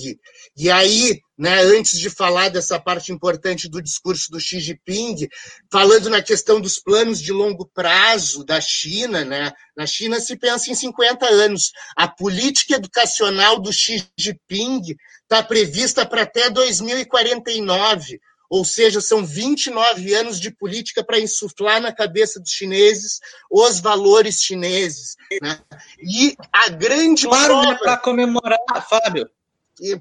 E 0.55 0.69
aí, 0.69 1.19
né, 1.35 1.61
antes 1.63 1.99
de 1.99 2.09
falar 2.11 2.49
dessa 2.49 2.79
parte 2.79 3.11
importante 3.11 3.67
do 3.67 3.81
discurso 3.81 4.29
do 4.29 4.39
Xi 4.39 4.59
Jinping, 4.59 5.27
falando 5.71 6.09
na 6.09 6.21
questão 6.21 6.61
dos 6.61 6.79
planos 6.79 7.19
de 7.19 7.31
longo 7.31 7.67
prazo 7.73 8.45
da 8.45 8.61
China, 8.61 9.25
né, 9.25 9.51
na 9.75 9.87
China 9.87 10.19
se 10.19 10.37
pensa 10.37 10.69
em 10.69 10.75
50 10.75 11.25
anos. 11.25 11.71
A 11.95 12.07
política 12.07 12.75
educacional 12.75 13.59
do 13.59 13.73
Xi 13.73 14.07
Jinping 14.17 14.95
está 15.25 15.43
prevista 15.43 16.05
para 16.05 16.21
até 16.21 16.49
2049 16.49 18.19
ou 18.49 18.63
seja, 18.63 19.01
são 19.01 19.25
29 19.25 20.13
anos 20.13 20.39
de 20.39 20.51
política 20.51 21.03
para 21.03 21.19
insuflar 21.19 21.81
na 21.81 21.91
cabeça 21.91 22.39
dos 22.39 22.51
chineses 22.51 23.19
os 23.49 23.79
valores 23.79 24.41
chineses. 24.41 25.15
Né? 25.41 25.59
E 25.99 26.37
a 26.53 26.69
grande 26.69 27.25
claro, 27.27 27.59
prova... 27.59 27.77
para 27.79 27.97
comemorar, 27.97 28.59
Fábio. 28.87 29.29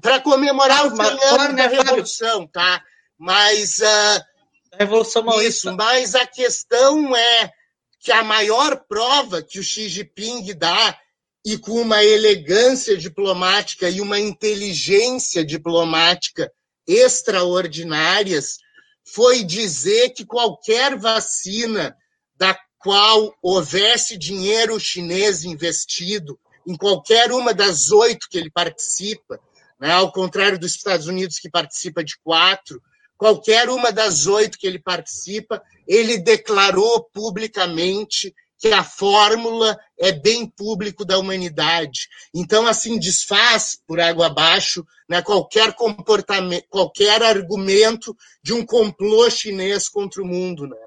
Para 0.01 0.21
comemorar 0.21 0.87
o 0.87 0.95
claro, 0.95 1.53
né, 1.53 1.67
da 1.67 1.83
Revolução, 1.83 2.47
tá? 2.47 2.81
Mas... 3.17 3.79
Uh, 3.79 4.23
a 4.71 4.77
Revolução 4.79 5.23
Maoísta. 5.23 5.69
Isso, 5.69 5.77
mas 5.77 6.15
a 6.15 6.25
questão 6.25 7.15
é 7.15 7.51
que 7.99 8.11
a 8.11 8.23
maior 8.23 8.85
prova 8.87 9.41
que 9.41 9.59
o 9.59 9.63
Xi 9.63 9.89
Jinping 9.89 10.53
dá 10.55 10.97
e 11.45 11.59
com 11.59 11.73
uma 11.73 12.03
elegância 12.03 12.97
diplomática 12.97 13.87
e 13.87 14.01
uma 14.01 14.19
inteligência 14.19 15.45
diplomática 15.45 16.51
extraordinárias 16.87 18.57
foi 19.03 19.43
dizer 19.43 20.09
que 20.09 20.25
qualquer 20.25 20.97
vacina 20.97 21.95
da 22.35 22.57
qual 22.79 23.35
houvesse 23.43 24.17
dinheiro 24.17 24.79
chinês 24.79 25.43
investido 25.43 26.39
em 26.67 26.75
qualquer 26.75 27.31
uma 27.31 27.53
das 27.53 27.91
oito 27.91 28.27
que 28.27 28.39
ele 28.39 28.49
participa, 28.49 29.39
né, 29.79 29.91
ao 29.91 30.11
contrário 30.11 30.57
dos 30.57 30.75
Estados 30.75 31.05
Unidos 31.05 31.37
que 31.37 31.49
participa 31.49 32.03
de 32.03 32.17
quatro, 32.23 32.81
qualquer 33.17 33.69
uma 33.69 33.91
das 33.91 34.25
oito 34.25 34.57
que 34.57 34.65
ele 34.65 34.79
participa, 34.79 35.61
ele 35.87 36.17
declarou 36.17 37.03
publicamente 37.13 38.33
que 38.65 38.73
a 38.73 38.83
fórmula 38.83 39.77
é 39.95 40.11
bem 40.11 40.47
público 40.47 41.05
da 41.05 41.19
humanidade. 41.19 42.09
Então, 42.33 42.65
assim, 42.65 42.97
desfaz 42.97 43.79
por 43.85 43.99
água 43.99 44.25
abaixo 44.25 44.83
né, 45.07 45.21
qualquer 45.21 45.73
comportamento, 45.73 46.65
qualquer 46.67 47.21
argumento 47.21 48.17
de 48.41 48.53
um 48.53 48.65
complô 48.65 49.29
chinês 49.29 49.87
contra 49.87 50.19
o 50.19 50.25
mundo. 50.25 50.67
Né? 50.67 50.77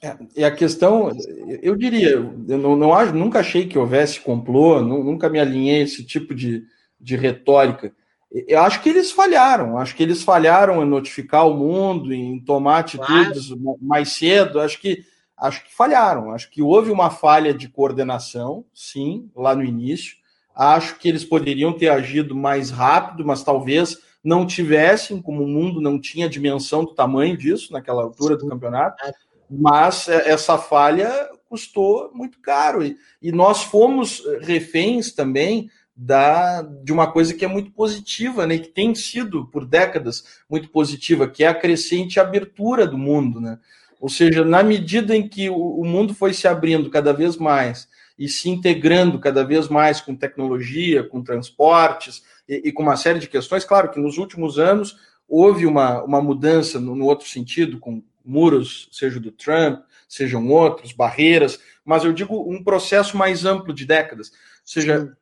É, 0.00 0.16
e 0.34 0.42
a 0.42 0.50
questão, 0.50 1.12
eu 1.60 1.76
diria, 1.76 2.12
eu 2.12 2.58
não, 2.58 2.74
não, 2.74 3.12
nunca 3.12 3.40
achei 3.40 3.68
que 3.68 3.78
houvesse 3.78 4.20
complô, 4.20 4.80
nunca 4.80 5.28
me 5.28 5.38
alinhei 5.38 5.82
a 5.82 5.84
esse 5.84 6.02
tipo 6.02 6.34
de, 6.34 6.64
de 6.98 7.14
retórica. 7.14 7.92
Eu 8.32 8.60
acho 8.60 8.80
que 8.80 8.88
eles 8.88 9.10
falharam, 9.10 9.76
acho 9.76 9.94
que 9.94 10.02
eles 10.02 10.22
falharam 10.22 10.82
em 10.82 10.88
notificar 10.88 11.46
o 11.46 11.54
mundo, 11.54 12.14
em 12.14 12.38
tomar 12.40 12.78
atitudes 12.78 13.48
claro. 13.48 13.76
mais 13.82 14.10
cedo. 14.12 14.60
Acho 14.60 14.80
que 14.80 15.04
acho 15.40 15.64
que 15.64 15.74
falharam. 15.74 16.32
Acho 16.32 16.50
que 16.50 16.62
houve 16.62 16.90
uma 16.90 17.10
falha 17.10 17.54
de 17.54 17.68
coordenação, 17.68 18.64
sim, 18.74 19.30
lá 19.34 19.54
no 19.54 19.64
início. 19.64 20.16
Acho 20.54 20.98
que 20.98 21.08
eles 21.08 21.24
poderiam 21.24 21.72
ter 21.72 21.88
agido 21.88 22.34
mais 22.34 22.70
rápido, 22.70 23.24
mas 23.24 23.42
talvez 23.42 23.98
não 24.22 24.46
tivessem, 24.46 25.22
como 25.22 25.42
o 25.42 25.48
mundo 25.48 25.80
não 25.80 25.98
tinha 25.98 26.28
dimensão 26.28 26.84
do 26.84 26.94
tamanho 26.94 27.36
disso 27.36 27.72
naquela 27.72 28.02
altura 28.02 28.36
do 28.36 28.46
campeonato. 28.46 29.02
Mas 29.50 30.08
é, 30.08 30.30
essa 30.30 30.58
falha 30.58 31.10
custou 31.48 32.10
muito 32.14 32.38
caro. 32.40 32.84
E, 32.84 32.96
e 33.22 33.32
nós 33.32 33.62
fomos 33.62 34.22
reféns 34.42 35.12
também 35.12 35.70
da, 35.96 36.62
de 36.62 36.92
uma 36.92 37.10
coisa 37.10 37.34
que 37.34 37.44
é 37.44 37.48
muito 37.48 37.72
positiva, 37.72 38.46
né, 38.46 38.56
que 38.58 38.68
tem 38.68 38.94
sido 38.94 39.46
por 39.46 39.66
décadas 39.66 40.24
muito 40.48 40.70
positiva, 40.70 41.28
que 41.28 41.44
é 41.44 41.48
a 41.48 41.54
crescente 41.54 42.18
abertura 42.18 42.86
do 42.86 42.96
mundo, 42.96 43.40
né? 43.40 43.58
Ou 44.00 44.08
seja, 44.08 44.42
na 44.44 44.62
medida 44.62 45.14
em 45.14 45.28
que 45.28 45.50
o, 45.50 45.84
mundo 45.84 46.14
foi 46.14 46.32
se 46.32 46.48
abrindo 46.48 46.88
cada 46.88 47.12
vez 47.12 47.36
mais 47.36 47.86
e 48.18 48.28
se 48.28 48.48
integrando 48.48 49.18
cada 49.18 49.44
vez 49.44 49.68
mais 49.68 50.00
com 50.00 50.16
tecnologia, 50.16 51.04
com 51.04 51.22
transportes 51.22 52.22
e, 52.48 52.68
e 52.68 52.72
com 52.72 52.82
uma 52.82 52.96
série 52.96 53.18
de 53.18 53.28
questões. 53.28 53.64
Claro 53.64 53.90
que 53.90 54.00
nos 54.00 54.16
últimos 54.16 54.58
anos 54.58 54.96
houve 55.28 55.66
uma, 55.66 56.02
uma 56.02 56.20
mudança 56.22 56.80
no, 56.80 56.96
no 56.96 57.04
outro 57.04 57.28
sentido, 57.28 57.78
com 57.78 58.02
muros, 58.24 58.88
seja 58.90 59.20
do 59.20 59.30
Trump, 59.30 59.82
sejam 60.08 60.48
outros, 60.48 60.92
barreiras, 60.92 61.60
mas 61.84 62.02
eu 62.02 62.12
digo 62.12 62.50
um 62.50 62.64
processo 62.64 63.16
mais 63.16 63.44
amplo 63.44 63.72
de 63.72 63.84
décadas. 63.84 64.30
Ou 64.30 64.36
seja, 64.64 65.16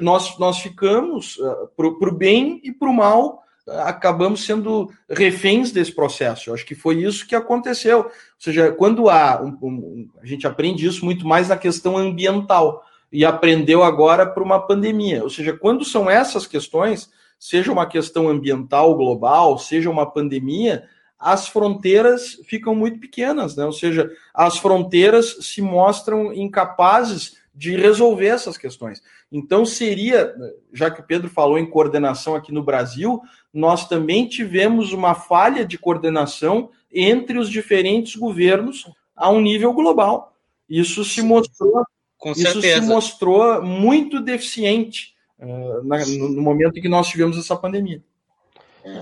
nós, 0.00 0.38
nós 0.38 0.58
ficamos, 0.58 1.36
uh, 1.38 1.68
para 1.76 1.86
o 2.08 2.14
bem 2.14 2.60
e 2.62 2.70
para 2.70 2.88
o 2.88 2.94
mal, 2.94 3.42
acabamos 3.68 4.44
sendo 4.44 4.90
reféns 5.08 5.70
desse 5.70 5.92
processo. 5.92 6.50
Eu 6.50 6.54
acho 6.54 6.66
que 6.66 6.74
foi 6.74 7.02
isso 7.02 7.26
que 7.26 7.34
aconteceu. 7.34 7.98
Ou 8.00 8.10
seja, 8.38 8.72
quando 8.72 9.08
há. 9.08 9.40
Um, 9.42 9.58
um, 9.62 10.08
a 10.22 10.26
gente 10.26 10.46
aprende 10.46 10.86
isso 10.86 11.04
muito 11.04 11.26
mais 11.26 11.48
na 11.48 11.56
questão 11.56 11.96
ambiental 11.96 12.84
e 13.12 13.24
aprendeu 13.24 13.82
agora 13.82 14.26
para 14.26 14.42
uma 14.42 14.58
pandemia. 14.60 15.22
Ou 15.22 15.30
seja, 15.30 15.52
quando 15.52 15.84
são 15.84 16.08
essas 16.08 16.46
questões, 16.46 17.10
seja 17.38 17.72
uma 17.72 17.86
questão 17.86 18.28
ambiental 18.28 18.94
global, 18.94 19.58
seja 19.58 19.90
uma 19.90 20.10
pandemia, 20.10 20.84
as 21.18 21.48
fronteiras 21.48 22.40
ficam 22.46 22.74
muito 22.74 22.98
pequenas, 22.98 23.56
né? 23.56 23.64
Ou 23.64 23.72
seja, 23.72 24.10
as 24.32 24.56
fronteiras 24.58 25.36
se 25.40 25.60
mostram 25.60 26.32
incapazes 26.32 27.38
de 27.54 27.76
resolver 27.76 28.28
essas 28.28 28.56
questões. 28.56 29.02
Então, 29.30 29.66
seria, 29.66 30.34
já 30.72 30.90
que 30.90 31.00
o 31.00 31.04
Pedro 31.04 31.28
falou 31.28 31.58
em 31.58 31.68
coordenação 31.68 32.34
aqui 32.34 32.52
no 32.52 32.62
Brasil, 32.62 33.20
nós 33.52 33.88
também 33.88 34.26
tivemos 34.26 34.92
uma 34.92 35.14
falha 35.14 35.64
de 35.64 35.78
coordenação 35.78 36.70
entre 36.92 37.38
os 37.38 37.48
diferentes 37.48 38.16
governos 38.16 38.84
a 39.16 39.30
um 39.30 39.40
nível 39.40 39.72
global. 39.72 40.36
Isso 40.68 41.04
se 41.04 41.22
mostrou, 41.22 41.84
isso 42.36 42.62
se 42.62 42.80
mostrou 42.80 43.62
muito 43.62 44.20
deficiente 44.20 45.14
uh, 45.38 45.84
na, 45.84 45.98
no 46.06 46.42
momento 46.42 46.78
em 46.78 46.82
que 46.82 46.88
nós 46.88 47.08
tivemos 47.08 47.36
essa 47.36 47.56
pandemia. 47.56 48.02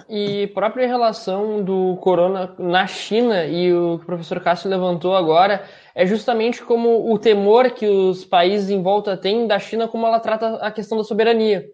E 0.09 0.49
própria 0.49 0.89
relação 0.89 1.63
do 1.63 1.97
corona 2.01 2.53
na 2.59 2.87
China 2.87 3.45
e 3.45 3.73
o 3.73 3.99
que 3.99 4.05
o 4.05 4.07
professor 4.07 4.41
Cássio 4.41 4.69
levantou 4.69 5.15
agora 5.15 5.65
é 5.95 6.05
justamente 6.05 6.63
como 6.63 7.13
o 7.13 7.19
temor 7.19 7.71
que 7.71 7.87
os 7.87 8.25
países 8.25 8.71
em 8.71 8.83
volta 8.83 9.17
têm 9.17 9.47
da 9.47 9.59
China, 9.59 9.87
como 9.87 10.07
ela 10.07 10.19
trata 10.19 10.57
a 10.57 10.71
questão 10.73 10.99
da 10.99 11.05
soberania. 11.05 11.65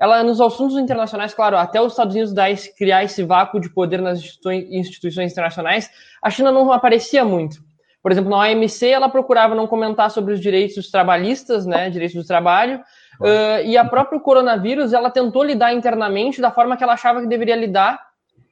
Ela, 0.00 0.22
nos 0.22 0.40
assuntos 0.40 0.78
internacionais, 0.78 1.34
claro, 1.34 1.56
até 1.56 1.80
os 1.80 1.92
Estados 1.92 2.14
Unidos 2.14 2.32
dar 2.32 2.50
esse, 2.50 2.74
criar 2.74 3.04
esse 3.04 3.22
vácuo 3.22 3.60
de 3.60 3.68
poder 3.68 4.00
nas 4.00 4.20
instituições 4.20 5.30
internacionais, 5.30 5.90
a 6.22 6.30
China 6.30 6.50
não 6.50 6.72
aparecia 6.72 7.24
muito. 7.24 7.58
Por 8.02 8.10
exemplo, 8.10 8.30
na 8.30 8.38
OMC, 8.38 8.86
ela 8.86 9.10
procurava 9.10 9.54
não 9.54 9.66
comentar 9.66 10.10
sobre 10.10 10.32
os 10.32 10.40
direitos 10.40 10.90
trabalhistas, 10.90 11.66
né, 11.66 11.90
direitos 11.90 12.16
do 12.16 12.26
trabalho, 12.26 12.82
Uh, 13.20 13.60
e 13.66 13.76
a 13.76 13.84
própria 13.84 14.18
coronavírus, 14.18 14.94
ela 14.94 15.10
tentou 15.10 15.44
lidar 15.44 15.74
internamente 15.74 16.40
da 16.40 16.50
forma 16.50 16.74
que 16.74 16.82
ela 16.82 16.94
achava 16.94 17.20
que 17.20 17.26
deveria 17.26 17.54
lidar, 17.54 18.00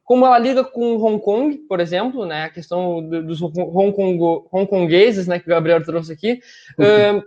como 0.04 0.26
ela 0.26 0.38
liga 0.38 0.62
com 0.62 0.96
Hong 0.96 1.22
Kong, 1.22 1.56
por 1.66 1.80
exemplo, 1.80 2.26
né, 2.26 2.44
a 2.44 2.50
questão 2.50 3.02
dos 3.02 3.40
Hong 3.40 3.92
Kong, 3.92 4.18
hongkongueses, 4.52 5.26
né, 5.26 5.38
que 5.38 5.46
o 5.46 5.48
Gabriel 5.48 5.82
trouxe 5.82 6.12
aqui, 6.12 6.40
uh, 6.78 7.22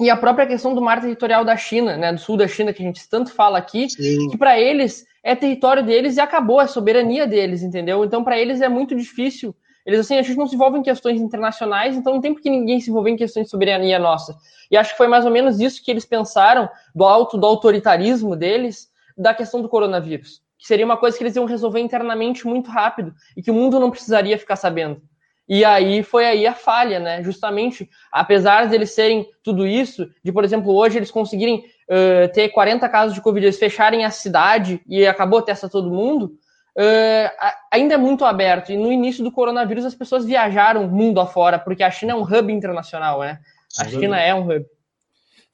e 0.00 0.10
a 0.10 0.16
própria 0.16 0.46
questão 0.46 0.74
do 0.74 0.80
mar 0.80 1.00
territorial 1.00 1.44
da 1.44 1.56
China, 1.56 1.96
né, 1.96 2.12
do 2.12 2.20
sul 2.20 2.36
da 2.36 2.46
China, 2.46 2.72
que 2.72 2.82
a 2.82 2.86
gente 2.86 3.08
tanto 3.08 3.32
fala 3.32 3.58
aqui, 3.58 3.88
Sim. 3.90 4.28
que 4.30 4.38
para 4.38 4.58
eles 4.58 5.04
é 5.22 5.34
território 5.34 5.84
deles 5.84 6.16
e 6.16 6.20
acabou, 6.20 6.60
é 6.60 6.66
soberania 6.66 7.26
deles, 7.26 7.62
entendeu? 7.62 8.04
Então, 8.04 8.22
para 8.22 8.38
eles 8.38 8.60
é 8.60 8.68
muito 8.68 8.94
difícil 8.94 9.54
eles 9.88 10.00
assim, 10.00 10.18
a 10.18 10.22
gente 10.22 10.36
não 10.36 10.46
se 10.46 10.54
envolve 10.54 10.78
em 10.78 10.82
questões 10.82 11.18
internacionais, 11.18 11.96
então 11.96 12.12
não 12.12 12.20
tem 12.20 12.34
por 12.34 12.42
que 12.42 12.50
ninguém 12.50 12.78
se 12.78 12.90
envolver 12.90 13.08
em 13.08 13.16
questões 13.16 13.44
de 13.44 13.50
soberania 13.50 13.98
nossa. 13.98 14.36
E 14.70 14.76
acho 14.76 14.90
que 14.90 14.98
foi 14.98 15.08
mais 15.08 15.24
ou 15.24 15.30
menos 15.30 15.58
isso 15.60 15.82
que 15.82 15.90
eles 15.90 16.04
pensaram 16.04 16.68
do 16.94 17.04
alto 17.04 17.38
do 17.38 17.46
autoritarismo 17.46 18.36
deles, 18.36 18.90
da 19.16 19.32
questão 19.32 19.62
do 19.62 19.68
coronavírus. 19.68 20.42
Que 20.58 20.66
seria 20.66 20.84
uma 20.84 20.98
coisa 20.98 21.16
que 21.16 21.24
eles 21.24 21.36
iam 21.36 21.46
resolver 21.46 21.80
internamente 21.80 22.46
muito 22.46 22.70
rápido 22.70 23.14
e 23.34 23.42
que 23.42 23.50
o 23.50 23.54
mundo 23.54 23.80
não 23.80 23.90
precisaria 23.90 24.36
ficar 24.36 24.56
sabendo. 24.56 25.00
E 25.48 25.64
aí 25.64 26.02
foi 26.02 26.26
aí 26.26 26.46
a 26.46 26.52
falha, 26.52 27.00
né? 27.00 27.22
Justamente, 27.22 27.88
apesar 28.12 28.68
de 28.68 28.74
eles 28.74 28.90
serem 28.90 29.26
tudo 29.42 29.66
isso, 29.66 30.06
de, 30.22 30.30
por 30.30 30.44
exemplo, 30.44 30.74
hoje 30.74 30.98
eles 30.98 31.10
conseguirem 31.10 31.64
uh, 31.88 32.30
ter 32.34 32.50
40 32.50 32.86
casos 32.88 33.14
de 33.14 33.22
Covid, 33.22 33.46
eles 33.46 33.58
fecharem 33.58 34.04
a 34.04 34.10
cidade 34.10 34.82
e 34.86 35.06
acabou 35.06 35.38
a 35.38 35.42
testa 35.42 35.68
todo 35.68 35.90
mundo, 35.90 36.34
uh, 36.76 37.46
ainda 37.72 37.94
é 37.94 37.96
muito 37.96 38.26
aberto. 38.26 38.70
E 38.70 38.76
no 38.76 38.92
início 38.92 39.24
do 39.24 39.32
coronavírus 39.32 39.86
as 39.86 39.94
pessoas 39.94 40.26
viajaram 40.26 40.86
mundo 40.86 41.18
afora, 41.18 41.58
porque 41.58 41.82
a 41.82 41.90
China 41.90 42.12
é 42.12 42.16
um 42.16 42.22
hub 42.22 42.52
internacional, 42.52 43.20
né? 43.20 43.38
A 43.78 43.88
China 43.88 44.20
é 44.20 44.34
um 44.34 44.42
hub. 44.42 44.66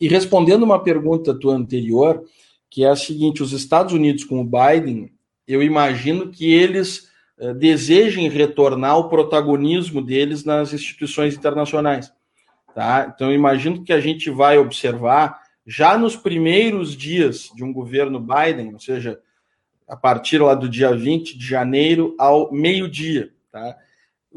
E 0.00 0.08
respondendo 0.08 0.64
uma 0.64 0.82
pergunta 0.82 1.38
tua 1.38 1.54
anterior, 1.54 2.24
que 2.68 2.84
é 2.84 2.88
a 2.88 2.96
seguinte: 2.96 3.44
os 3.44 3.52
Estados 3.52 3.92
Unidos 3.92 4.24
com 4.24 4.40
o 4.40 4.44
Biden, 4.44 5.12
eu 5.46 5.62
imagino 5.62 6.30
que 6.30 6.52
eles 6.52 7.08
desejem 7.56 8.28
retornar 8.28 8.98
o 8.98 9.08
protagonismo 9.08 10.00
deles 10.00 10.44
nas 10.44 10.72
instituições 10.72 11.34
internacionais. 11.34 12.12
Tá? 12.74 13.12
Então, 13.14 13.32
imagino 13.32 13.84
que 13.84 13.92
a 13.92 14.00
gente 14.00 14.30
vai 14.30 14.58
observar 14.58 15.40
já 15.66 15.96
nos 15.96 16.16
primeiros 16.16 16.96
dias 16.96 17.50
de 17.54 17.64
um 17.64 17.72
governo 17.72 18.20
Biden, 18.20 18.74
ou 18.74 18.80
seja, 18.80 19.20
a 19.88 19.96
partir 19.96 20.38
lá 20.38 20.54
do 20.54 20.68
dia 20.68 20.94
20 20.94 21.38
de 21.38 21.46
janeiro 21.46 22.14
ao 22.18 22.52
meio-dia, 22.52 23.32
tá? 23.50 23.76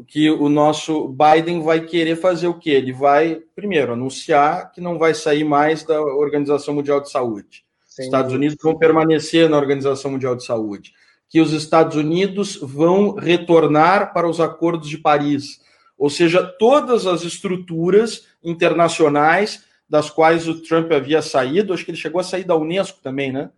Que 0.06 0.30
o 0.30 0.48
nosso 0.48 1.08
Biden 1.08 1.62
vai 1.62 1.80
querer 1.80 2.16
fazer 2.16 2.46
o 2.46 2.58
quê? 2.58 2.70
Ele 2.70 2.92
vai, 2.92 3.42
primeiro, 3.56 3.94
anunciar 3.94 4.70
que 4.70 4.80
não 4.80 4.96
vai 4.96 5.12
sair 5.12 5.42
mais 5.42 5.82
da 5.82 6.00
Organização 6.00 6.74
Mundial 6.74 7.00
de 7.00 7.10
Saúde. 7.10 7.64
Os 7.88 7.98
Estados 7.98 8.32
Unidos 8.32 8.56
vão 8.62 8.78
permanecer 8.78 9.50
na 9.50 9.56
Organização 9.56 10.12
Mundial 10.12 10.36
de 10.36 10.44
Saúde. 10.44 10.92
Que 11.28 11.40
os 11.40 11.52
Estados 11.52 11.96
Unidos 11.96 12.58
vão 12.60 13.14
retornar 13.14 14.12
para 14.12 14.28
os 14.28 14.40
acordos 14.40 14.88
de 14.88 14.98
Paris. 14.98 15.60
Ou 15.96 16.08
seja, 16.08 16.42
todas 16.42 17.06
as 17.06 17.22
estruturas 17.22 18.26
internacionais 18.42 19.64
das 19.88 20.10
quais 20.10 20.46
o 20.46 20.60
Trump 20.62 20.92
havia 20.92 21.22
saído, 21.22 21.72
acho 21.72 21.84
que 21.84 21.90
ele 21.90 21.98
chegou 21.98 22.20
a 22.20 22.24
sair 22.24 22.44
da 22.44 22.56
Unesco 22.56 23.00
também, 23.02 23.32
né? 23.32 23.50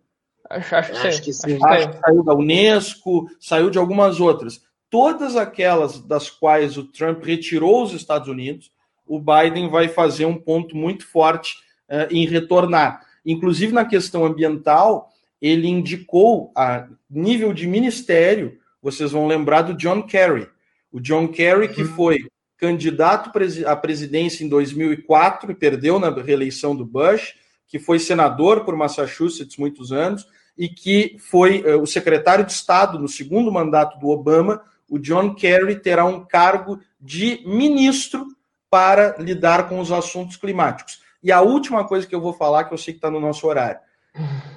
Acho, 0.49 0.75
acho, 0.75 0.91
que, 0.91 1.07
acho 1.07 1.21
que 1.21 1.33
sim. 1.33 1.59
Acho 1.63 1.89
que 1.89 1.99
saiu 1.99 2.23
da 2.23 2.33
Unesco, 2.33 3.29
saiu 3.39 3.69
de 3.69 3.77
algumas 3.77 4.19
outras. 4.19 4.61
Todas 4.89 5.35
aquelas 5.35 5.99
das 5.99 6.29
quais 6.29 6.77
o 6.77 6.83
Trump 6.83 7.23
retirou 7.23 7.83
os 7.83 7.93
Estados 7.93 8.27
Unidos, 8.27 8.71
o 9.05 9.19
Biden 9.19 9.69
vai 9.69 9.87
fazer 9.87 10.25
um 10.25 10.37
ponto 10.37 10.75
muito 10.75 11.05
forte 11.05 11.55
uh, 11.89 12.13
em 12.13 12.25
retornar. 12.25 13.01
Inclusive 13.25 13.71
na 13.71 13.85
questão 13.85 14.25
ambiental, 14.25 15.10
ele 15.41 15.67
indicou 15.67 16.51
a 16.55 16.87
nível 17.09 17.53
de 17.53 17.67
ministério, 17.67 18.59
vocês 18.81 19.11
vão 19.11 19.27
lembrar 19.27 19.63
do 19.63 19.73
John 19.73 20.03
Kerry. 20.03 20.47
O 20.91 20.99
John 20.99 21.27
Kerry, 21.27 21.69
que 21.69 21.81
uhum. 21.81 21.95
foi 21.95 22.27
candidato 22.57 23.31
à 23.65 23.75
presidência 23.75 24.43
em 24.43 24.49
2004 24.49 25.51
e 25.51 25.55
perdeu 25.55 25.99
na 25.99 26.11
reeleição 26.11 26.75
do 26.75 26.85
Bush, 26.85 27.33
que 27.67 27.79
foi 27.79 27.97
senador 27.97 28.63
por 28.63 28.75
Massachusetts 28.75 29.57
muitos 29.57 29.91
anos, 29.91 30.27
e 30.55 30.69
que 30.69 31.15
foi 31.17 31.61
uh, 31.61 31.81
o 31.81 31.87
secretário 31.87 32.45
de 32.45 32.51
Estado 32.51 32.99
no 32.99 33.07
segundo 33.07 33.51
mandato 33.51 33.97
do 33.97 34.09
Obama, 34.09 34.61
o 34.87 34.99
John 34.99 35.33
Kerry 35.33 35.79
terá 35.79 36.05
um 36.05 36.23
cargo 36.23 36.79
de 36.99 37.41
ministro 37.45 38.27
para 38.69 39.15
lidar 39.17 39.67
com 39.67 39.79
os 39.79 39.91
assuntos 39.91 40.35
climáticos. 40.37 41.01
E 41.23 41.31
a 41.31 41.41
última 41.41 41.87
coisa 41.87 42.05
que 42.05 42.13
eu 42.13 42.21
vou 42.21 42.33
falar, 42.33 42.65
que 42.65 42.73
eu 42.73 42.77
sei 42.77 42.93
que 42.93 42.97
está 42.97 43.09
no 43.09 43.19
nosso 43.19 43.47
horário. 43.47 43.79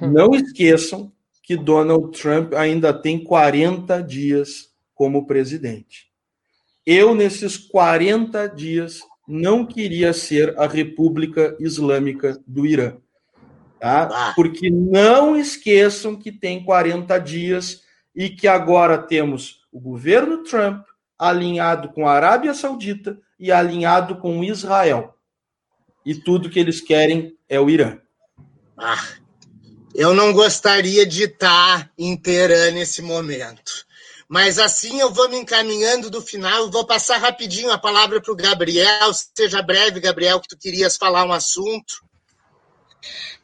Não 0.01 0.35
esqueçam 0.35 1.12
que 1.43 1.56
Donald 1.56 2.18
Trump 2.18 2.55
ainda 2.55 2.93
tem 2.93 3.22
40 3.22 4.02
dias 4.02 4.70
como 4.94 5.26
presidente. 5.26 6.10
Eu, 6.86 7.14
nesses 7.14 7.56
40 7.56 8.47
dias, 8.48 9.01
não 9.26 9.64
queria 9.64 10.12
ser 10.12 10.59
a 10.59 10.66
República 10.66 11.56
Islâmica 11.59 12.40
do 12.47 12.66
Irã. 12.66 12.97
Tá? 13.78 14.09
Ah. 14.10 14.32
Porque 14.35 14.70
não 14.70 15.36
esqueçam 15.36 16.16
que 16.16 16.32
tem 16.32 16.64
40 16.64 17.18
dias 17.18 17.82
e 18.14 18.31
que 18.31 18.47
agora 18.47 18.98
temos 18.98 19.66
o 19.72 19.81
governo 19.81 20.43
Trump 20.43 20.85
alinhado 21.18 21.89
com 21.90 22.06
a 22.06 22.12
Arábia 22.12 22.55
Saudita 22.55 23.18
e 23.39 23.51
alinhado 23.51 24.16
com 24.16 24.44
Israel. 24.44 25.14
E 26.05 26.14
tudo 26.14 26.51
que 26.51 26.59
eles 26.59 26.81
querem 26.81 27.36
é 27.48 27.59
o 27.59 27.68
Irã. 27.70 27.98
Ah, 28.76 29.02
eu 29.95 30.12
não 30.12 30.33
gostaria 30.33 31.07
de 31.07 31.23
estar 31.25 31.91
em 31.97 32.21
nesse 32.73 33.01
momento. 33.01 33.87
Mas 34.29 34.59
assim 34.59 34.99
eu 34.99 35.12
vou 35.12 35.29
me 35.29 35.37
encaminhando 35.37 36.11
do 36.11 36.21
final, 36.21 36.71
vou 36.71 36.85
passar 36.85 37.19
rapidinho 37.19 37.71
a 37.71 37.79
palavra 37.79 38.21
para 38.21 38.33
o 38.33 38.37
Gabriel. 38.37 39.12
Seja 39.12 39.62
breve, 39.62 40.01
Gabriel, 40.01 40.41
que 40.41 40.49
tu 40.49 40.59
querias 40.59 40.97
falar 40.97 41.25
um 41.25 41.33
assunto. 41.33 42.05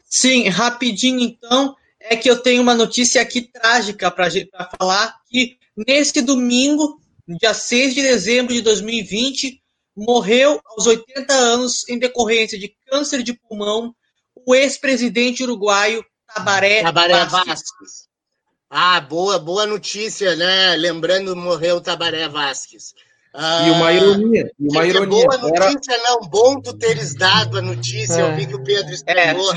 Sim, 0.08 0.48
rapidinho 0.48 1.20
então, 1.20 1.76
é 2.00 2.16
que 2.16 2.28
eu 2.28 2.42
tenho 2.42 2.62
uma 2.62 2.74
notícia 2.74 3.22
aqui 3.22 3.42
trágica 3.42 4.10
para 4.10 4.28
falar 4.76 5.20
que 5.30 5.56
nesse 5.76 6.20
domingo, 6.20 7.00
dia 7.28 7.54
6 7.54 7.94
de 7.94 8.02
dezembro 8.02 8.52
de 8.52 8.62
2020, 8.62 9.62
morreu 9.96 10.60
aos 10.64 10.86
80 10.86 11.32
anos 11.32 11.88
em 11.88 11.98
decorrência 11.98 12.58
de 12.58 12.74
câncer 12.88 13.22
de 13.22 13.34
pulmão 13.34 13.94
o 14.46 14.54
ex-presidente 14.54 15.42
uruguaio 15.42 16.04
Tabaré, 16.34 16.82
Tabaré. 16.82 17.24
Vasquez. 17.26 18.08
Ah, 18.68 19.00
boa, 19.00 19.38
boa 19.38 19.66
notícia, 19.66 20.36
né? 20.36 20.76
Lembrando, 20.76 21.34
morreu 21.34 21.80
Tabaré 21.80 22.28
Vasquez. 22.28 22.94
Ah, 23.34 23.66
E 23.66 23.70
uma 23.70 23.92
ironia, 23.92 24.50
e 24.58 24.68
uma 24.72 24.82
que 24.82 24.88
ironia. 24.88 25.24
boa 25.26 25.34
Era, 25.54 25.70
notícia, 25.70 25.98
não. 25.98 26.20
Bom 26.28 26.60
tu 26.60 26.76
teres 26.76 27.14
dado 27.14 27.58
a 27.58 27.62
notícia. 27.62 28.14
É. 28.14 28.22
Eu 28.22 28.36
vi 28.36 28.46
que 28.46 28.54
o 28.54 28.62
Pedro 28.62 28.92
estranhou. 28.92 29.52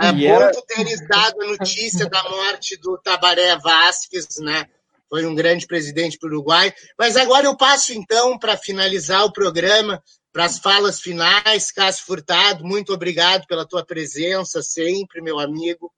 É, 0.00 0.08
E 0.08 0.12
bom 0.12 0.34
era- 0.34 0.52
tu 0.52 0.62
teres 0.62 1.00
dado 1.08 1.42
a 1.42 1.46
notícia 1.46 2.08
da 2.08 2.22
morte 2.28 2.76
do 2.76 2.96
Tabaré 2.98 3.56
Vasquez, 3.58 4.26
né? 4.38 4.64
Foi 5.08 5.26
um 5.26 5.34
grande 5.34 5.66
presidente 5.66 6.16
para 6.18 6.28
o 6.28 6.32
Uruguai. 6.32 6.72
Mas 6.96 7.16
agora 7.16 7.46
eu 7.46 7.56
passo, 7.56 7.92
então, 7.92 8.38
para 8.38 8.56
finalizar 8.56 9.24
o 9.24 9.32
programa, 9.32 10.00
para 10.32 10.44
as 10.44 10.58
falas 10.60 11.00
finais. 11.00 11.72
Cássio 11.72 12.04
Furtado, 12.06 12.64
muito 12.64 12.92
obrigado 12.92 13.44
pela 13.48 13.66
tua 13.66 13.84
presença 13.84 14.62
sempre, 14.62 15.20
meu 15.20 15.40
amigo. 15.40 15.92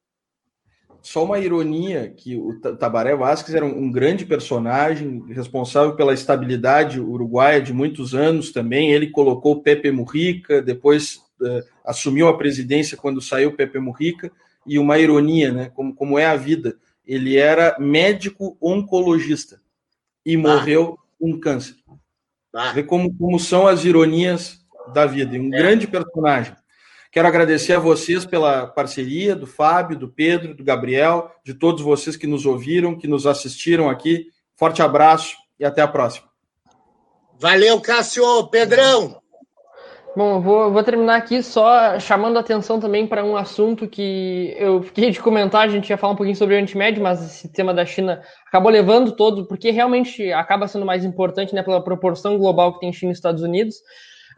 Só 1.02 1.24
uma 1.24 1.38
ironia 1.38 2.08
que 2.16 2.36
o 2.36 2.60
Ta- 2.60 2.76
Tabaré 2.76 3.14
Vázquez 3.16 3.54
era 3.54 3.64
um, 3.64 3.84
um 3.84 3.90
grande 3.92 4.24
personagem, 4.24 5.24
responsável 5.28 5.96
pela 5.96 6.14
estabilidade 6.14 7.00
uruguaia 7.00 7.60
de 7.60 7.72
muitos 7.72 8.14
anos 8.14 8.52
também. 8.52 8.92
Ele 8.92 9.10
colocou 9.10 9.60
Pepe 9.62 9.90
Mujica, 9.90 10.62
depois 10.62 11.20
eh, 11.42 11.64
assumiu 11.84 12.28
a 12.28 12.38
presidência 12.38 12.96
quando 12.96 13.20
saiu 13.20 13.52
Pepe 13.56 13.78
Mujica. 13.80 14.30
E 14.64 14.78
uma 14.78 14.96
ironia, 14.96 15.52
né? 15.52 15.70
Como, 15.74 15.92
como 15.92 16.16
é 16.18 16.24
a 16.26 16.36
vida. 16.36 16.76
Ele 17.04 17.36
era 17.36 17.76
médico 17.80 18.56
oncologista 18.60 19.60
e 20.24 20.36
morreu 20.36 20.96
com 21.18 21.36
câncer. 21.40 21.74
Ah, 22.54 22.72
Vê 22.72 22.82
como, 22.84 23.12
como 23.16 23.40
são 23.40 23.66
as 23.66 23.84
ironias 23.84 24.64
da 24.94 25.04
vida. 25.04 25.34
E 25.36 25.40
um 25.40 25.50
grande 25.50 25.86
personagem. 25.88 26.54
Quero 27.12 27.28
agradecer 27.28 27.74
a 27.74 27.78
vocês 27.78 28.24
pela 28.24 28.66
parceria, 28.66 29.36
do 29.36 29.46
Fábio, 29.46 29.98
do 29.98 30.08
Pedro, 30.08 30.54
do 30.54 30.64
Gabriel, 30.64 31.30
de 31.44 31.52
todos 31.52 31.82
vocês 31.82 32.16
que 32.16 32.26
nos 32.26 32.46
ouviram, 32.46 32.96
que 32.96 33.06
nos 33.06 33.26
assistiram 33.26 33.90
aqui. 33.90 34.28
Forte 34.56 34.80
abraço 34.80 35.36
e 35.60 35.64
até 35.64 35.82
a 35.82 35.86
próxima. 35.86 36.26
Valeu, 37.38 37.78
Cássio. 37.82 38.46
Pedrão. 38.46 39.20
Bom, 40.16 40.36
eu 40.36 40.40
vou, 40.40 40.72
vou 40.72 40.82
terminar 40.82 41.16
aqui 41.16 41.42
só 41.42 42.00
chamando 42.00 42.38
a 42.38 42.40
atenção 42.40 42.80
também 42.80 43.06
para 43.06 43.22
um 43.22 43.36
assunto 43.36 43.86
que 43.86 44.54
eu 44.56 44.82
fiquei 44.82 45.10
de 45.10 45.20
comentar, 45.20 45.66
a 45.66 45.70
gente 45.70 45.90
ia 45.90 45.98
falar 45.98 46.14
um 46.14 46.16
pouquinho 46.16 46.36
sobre 46.36 46.54
o 46.54 46.56
Oriente 46.56 46.78
mas 46.98 47.22
esse 47.22 47.46
tema 47.52 47.74
da 47.74 47.84
China 47.84 48.22
acabou 48.46 48.70
levando 48.70 49.12
todo, 49.12 49.46
porque 49.46 49.70
realmente 49.70 50.32
acaba 50.32 50.66
sendo 50.66 50.86
mais 50.86 51.04
importante 51.04 51.54
né, 51.54 51.62
pela 51.62 51.84
proporção 51.84 52.38
global 52.38 52.72
que 52.72 52.80
tem 52.80 52.92
China 52.92 53.12
e 53.12 53.14
Estados 53.14 53.42
Unidos, 53.42 53.76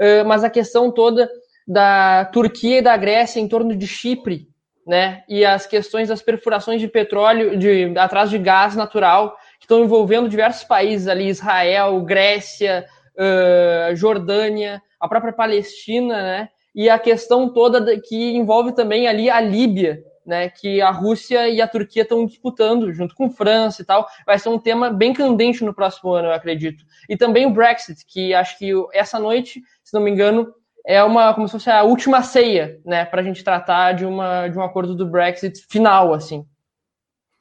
uh, 0.00 0.26
mas 0.26 0.42
a 0.42 0.50
questão 0.50 0.90
toda 0.90 1.28
da 1.66 2.24
Turquia 2.26 2.78
e 2.78 2.82
da 2.82 2.96
Grécia 2.96 3.40
em 3.40 3.48
torno 3.48 3.74
de 3.74 3.86
Chipre, 3.86 4.48
né, 4.86 5.24
e 5.28 5.44
as 5.44 5.66
questões 5.66 6.08
das 6.08 6.20
perfurações 6.20 6.80
de 6.80 6.88
petróleo, 6.88 7.56
de 7.56 7.98
atrás 7.98 8.28
de 8.28 8.38
gás 8.38 8.76
natural, 8.76 9.36
que 9.58 9.64
estão 9.64 9.82
envolvendo 9.82 10.28
diversos 10.28 10.64
países 10.64 11.08
ali, 11.08 11.28
Israel, 11.28 12.02
Grécia, 12.02 12.84
uh, 13.14 13.96
Jordânia, 13.96 14.82
a 15.00 15.08
própria 15.08 15.32
Palestina, 15.32 16.22
né? 16.22 16.48
E 16.74 16.90
a 16.90 16.98
questão 16.98 17.52
toda 17.52 17.98
que 18.00 18.36
envolve 18.36 18.72
também 18.72 19.06
ali 19.06 19.30
a 19.30 19.40
Líbia, 19.40 20.02
né? 20.26 20.50
Que 20.50 20.80
a 20.80 20.90
Rússia 20.90 21.48
e 21.48 21.60
a 21.60 21.68
Turquia 21.68 22.02
estão 22.02 22.26
disputando 22.26 22.92
junto 22.92 23.14
com 23.14 23.30
França 23.30 23.82
e 23.82 23.84
tal. 23.84 24.06
Vai 24.26 24.38
ser 24.38 24.48
um 24.48 24.58
tema 24.58 24.90
bem 24.90 25.12
candente 25.12 25.64
no 25.64 25.74
próximo 25.74 26.12
ano, 26.12 26.28
eu 26.28 26.32
acredito. 26.32 26.84
E 27.08 27.16
também 27.16 27.46
o 27.46 27.50
Brexit, 27.50 28.04
que 28.06 28.34
acho 28.34 28.58
que 28.58 28.72
essa 28.92 29.18
noite, 29.18 29.62
se 29.82 29.94
não 29.94 30.02
me 30.02 30.10
engano, 30.10 30.52
é 30.86 31.02
uma 31.02 31.32
como 31.34 31.48
se 31.48 31.52
fosse 31.52 31.70
a 31.70 31.82
última 31.82 32.22
ceia, 32.22 32.80
né? 32.84 33.04
Para 33.04 33.22
a 33.22 33.24
gente 33.24 33.42
tratar 33.42 33.92
de 33.92 34.04
uma 34.04 34.48
de 34.48 34.58
um 34.58 34.62
acordo 34.62 34.94
do 34.94 35.06
Brexit 35.06 35.64
final, 35.68 36.12
assim. 36.12 36.44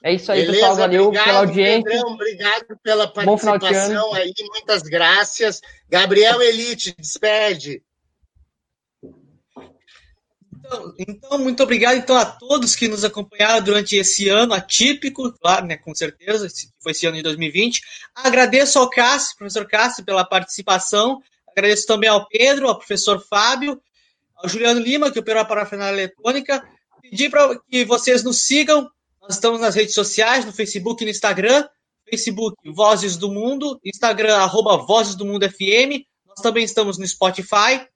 É 0.03 0.14
isso 0.14 0.32
aí, 0.32 0.41
Beleza, 0.41 0.60
pessoal. 0.60 0.76
Valeu 0.76 1.03
obrigado, 1.06 1.26
pela 1.26 1.40
audiência. 1.40 1.84
Pedrão, 1.84 2.14
obrigado 2.14 2.80
pela 2.84 3.07
participação 3.07 4.14
aí, 4.14 4.34
muitas 4.52 4.84
graças. 4.84 5.61
Gabriel 5.90 6.41
Elite, 6.41 6.94
despede. 6.98 7.82
Então, 10.65 10.94
então, 10.98 11.38
muito 11.40 11.61
obrigado 11.61 11.98
então 11.98 12.15
a 12.18 12.26
todos 12.26 12.76
que 12.76 12.88
nos 12.88 13.03
acompanharam 13.03 13.61
durante 13.61 13.95
esse 13.95 14.30
ano 14.30 14.53
atípico, 14.53 15.32
claro, 15.34 15.65
né, 15.65 15.76
com 15.76 15.94
certeza, 15.94 16.48
foi 16.82 16.94
esse 16.94 17.06
ano 17.06 17.18
de 17.18 17.24
2020. 17.24 17.82
Agradeço 18.15 18.80
ao 18.80 18.90
Cássio, 18.90 19.38
professor 19.38 19.68
Cássio, 19.68 20.06
pela 20.06 20.24
participação. 20.24 21.22
Agradeço 21.56 21.86
também 21.86 22.10
ao 22.10 22.28
Pedro, 22.28 22.68
ao 22.68 22.78
professor 22.78 23.24
Fábio, 23.26 23.82
ao 24.36 24.50
Juliano 24.50 24.80
Lima, 24.80 25.12
que 25.12 25.20
operou 25.20 25.42
a 25.42 25.46
parafernália 25.46 26.02
eletrônica. 26.02 26.64
Pedir 27.02 27.30
para 27.30 27.58
que 27.70 27.86
vocês 27.86 28.24
nos 28.24 28.42
sigam. 28.42 28.90
Nós 29.22 29.36
estamos 29.36 29.62
nas 29.62 29.76
redes 29.76 29.94
sociais, 29.94 30.46
no 30.46 30.52
Facebook 30.52 31.04
e 31.04 31.06
no 31.06 31.12
Instagram. 31.12 31.68
Facebook 32.10 32.58
Vozes 32.72 33.16
do 33.16 33.32
Mundo, 33.32 33.80
Instagram 33.84 34.36
arroba 34.36 34.78
Vozes 34.78 35.16
do 35.16 35.26
Mundo 35.26 35.50
FM. 35.50 36.04
Nós 36.28 36.42
também 36.42 36.64
estamos 36.64 36.98
no 36.98 37.08
Spotify. 37.08 37.88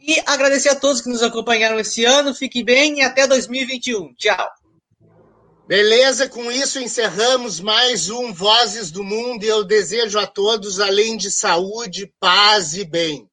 E 0.00 0.20
agradecer 0.26 0.70
a 0.70 0.74
todos 0.74 1.00
que 1.00 1.08
nos 1.08 1.22
acompanharam 1.22 1.78
esse 1.78 2.04
ano. 2.04 2.34
Fique 2.34 2.62
bem 2.62 2.98
e 2.98 3.02
até 3.02 3.26
2021. 3.26 4.14
Tchau. 4.14 4.63
Beleza, 5.66 6.28
com 6.28 6.52
isso 6.52 6.78
encerramos 6.78 7.58
mais 7.58 8.10
um 8.10 8.34
Vozes 8.34 8.90
do 8.90 9.02
Mundo 9.02 9.44
e 9.44 9.48
eu 9.48 9.64
desejo 9.64 10.18
a 10.18 10.26
todos, 10.26 10.78
além 10.78 11.16
de 11.16 11.30
saúde, 11.30 12.12
paz 12.20 12.74
e 12.74 12.84
bem. 12.84 13.26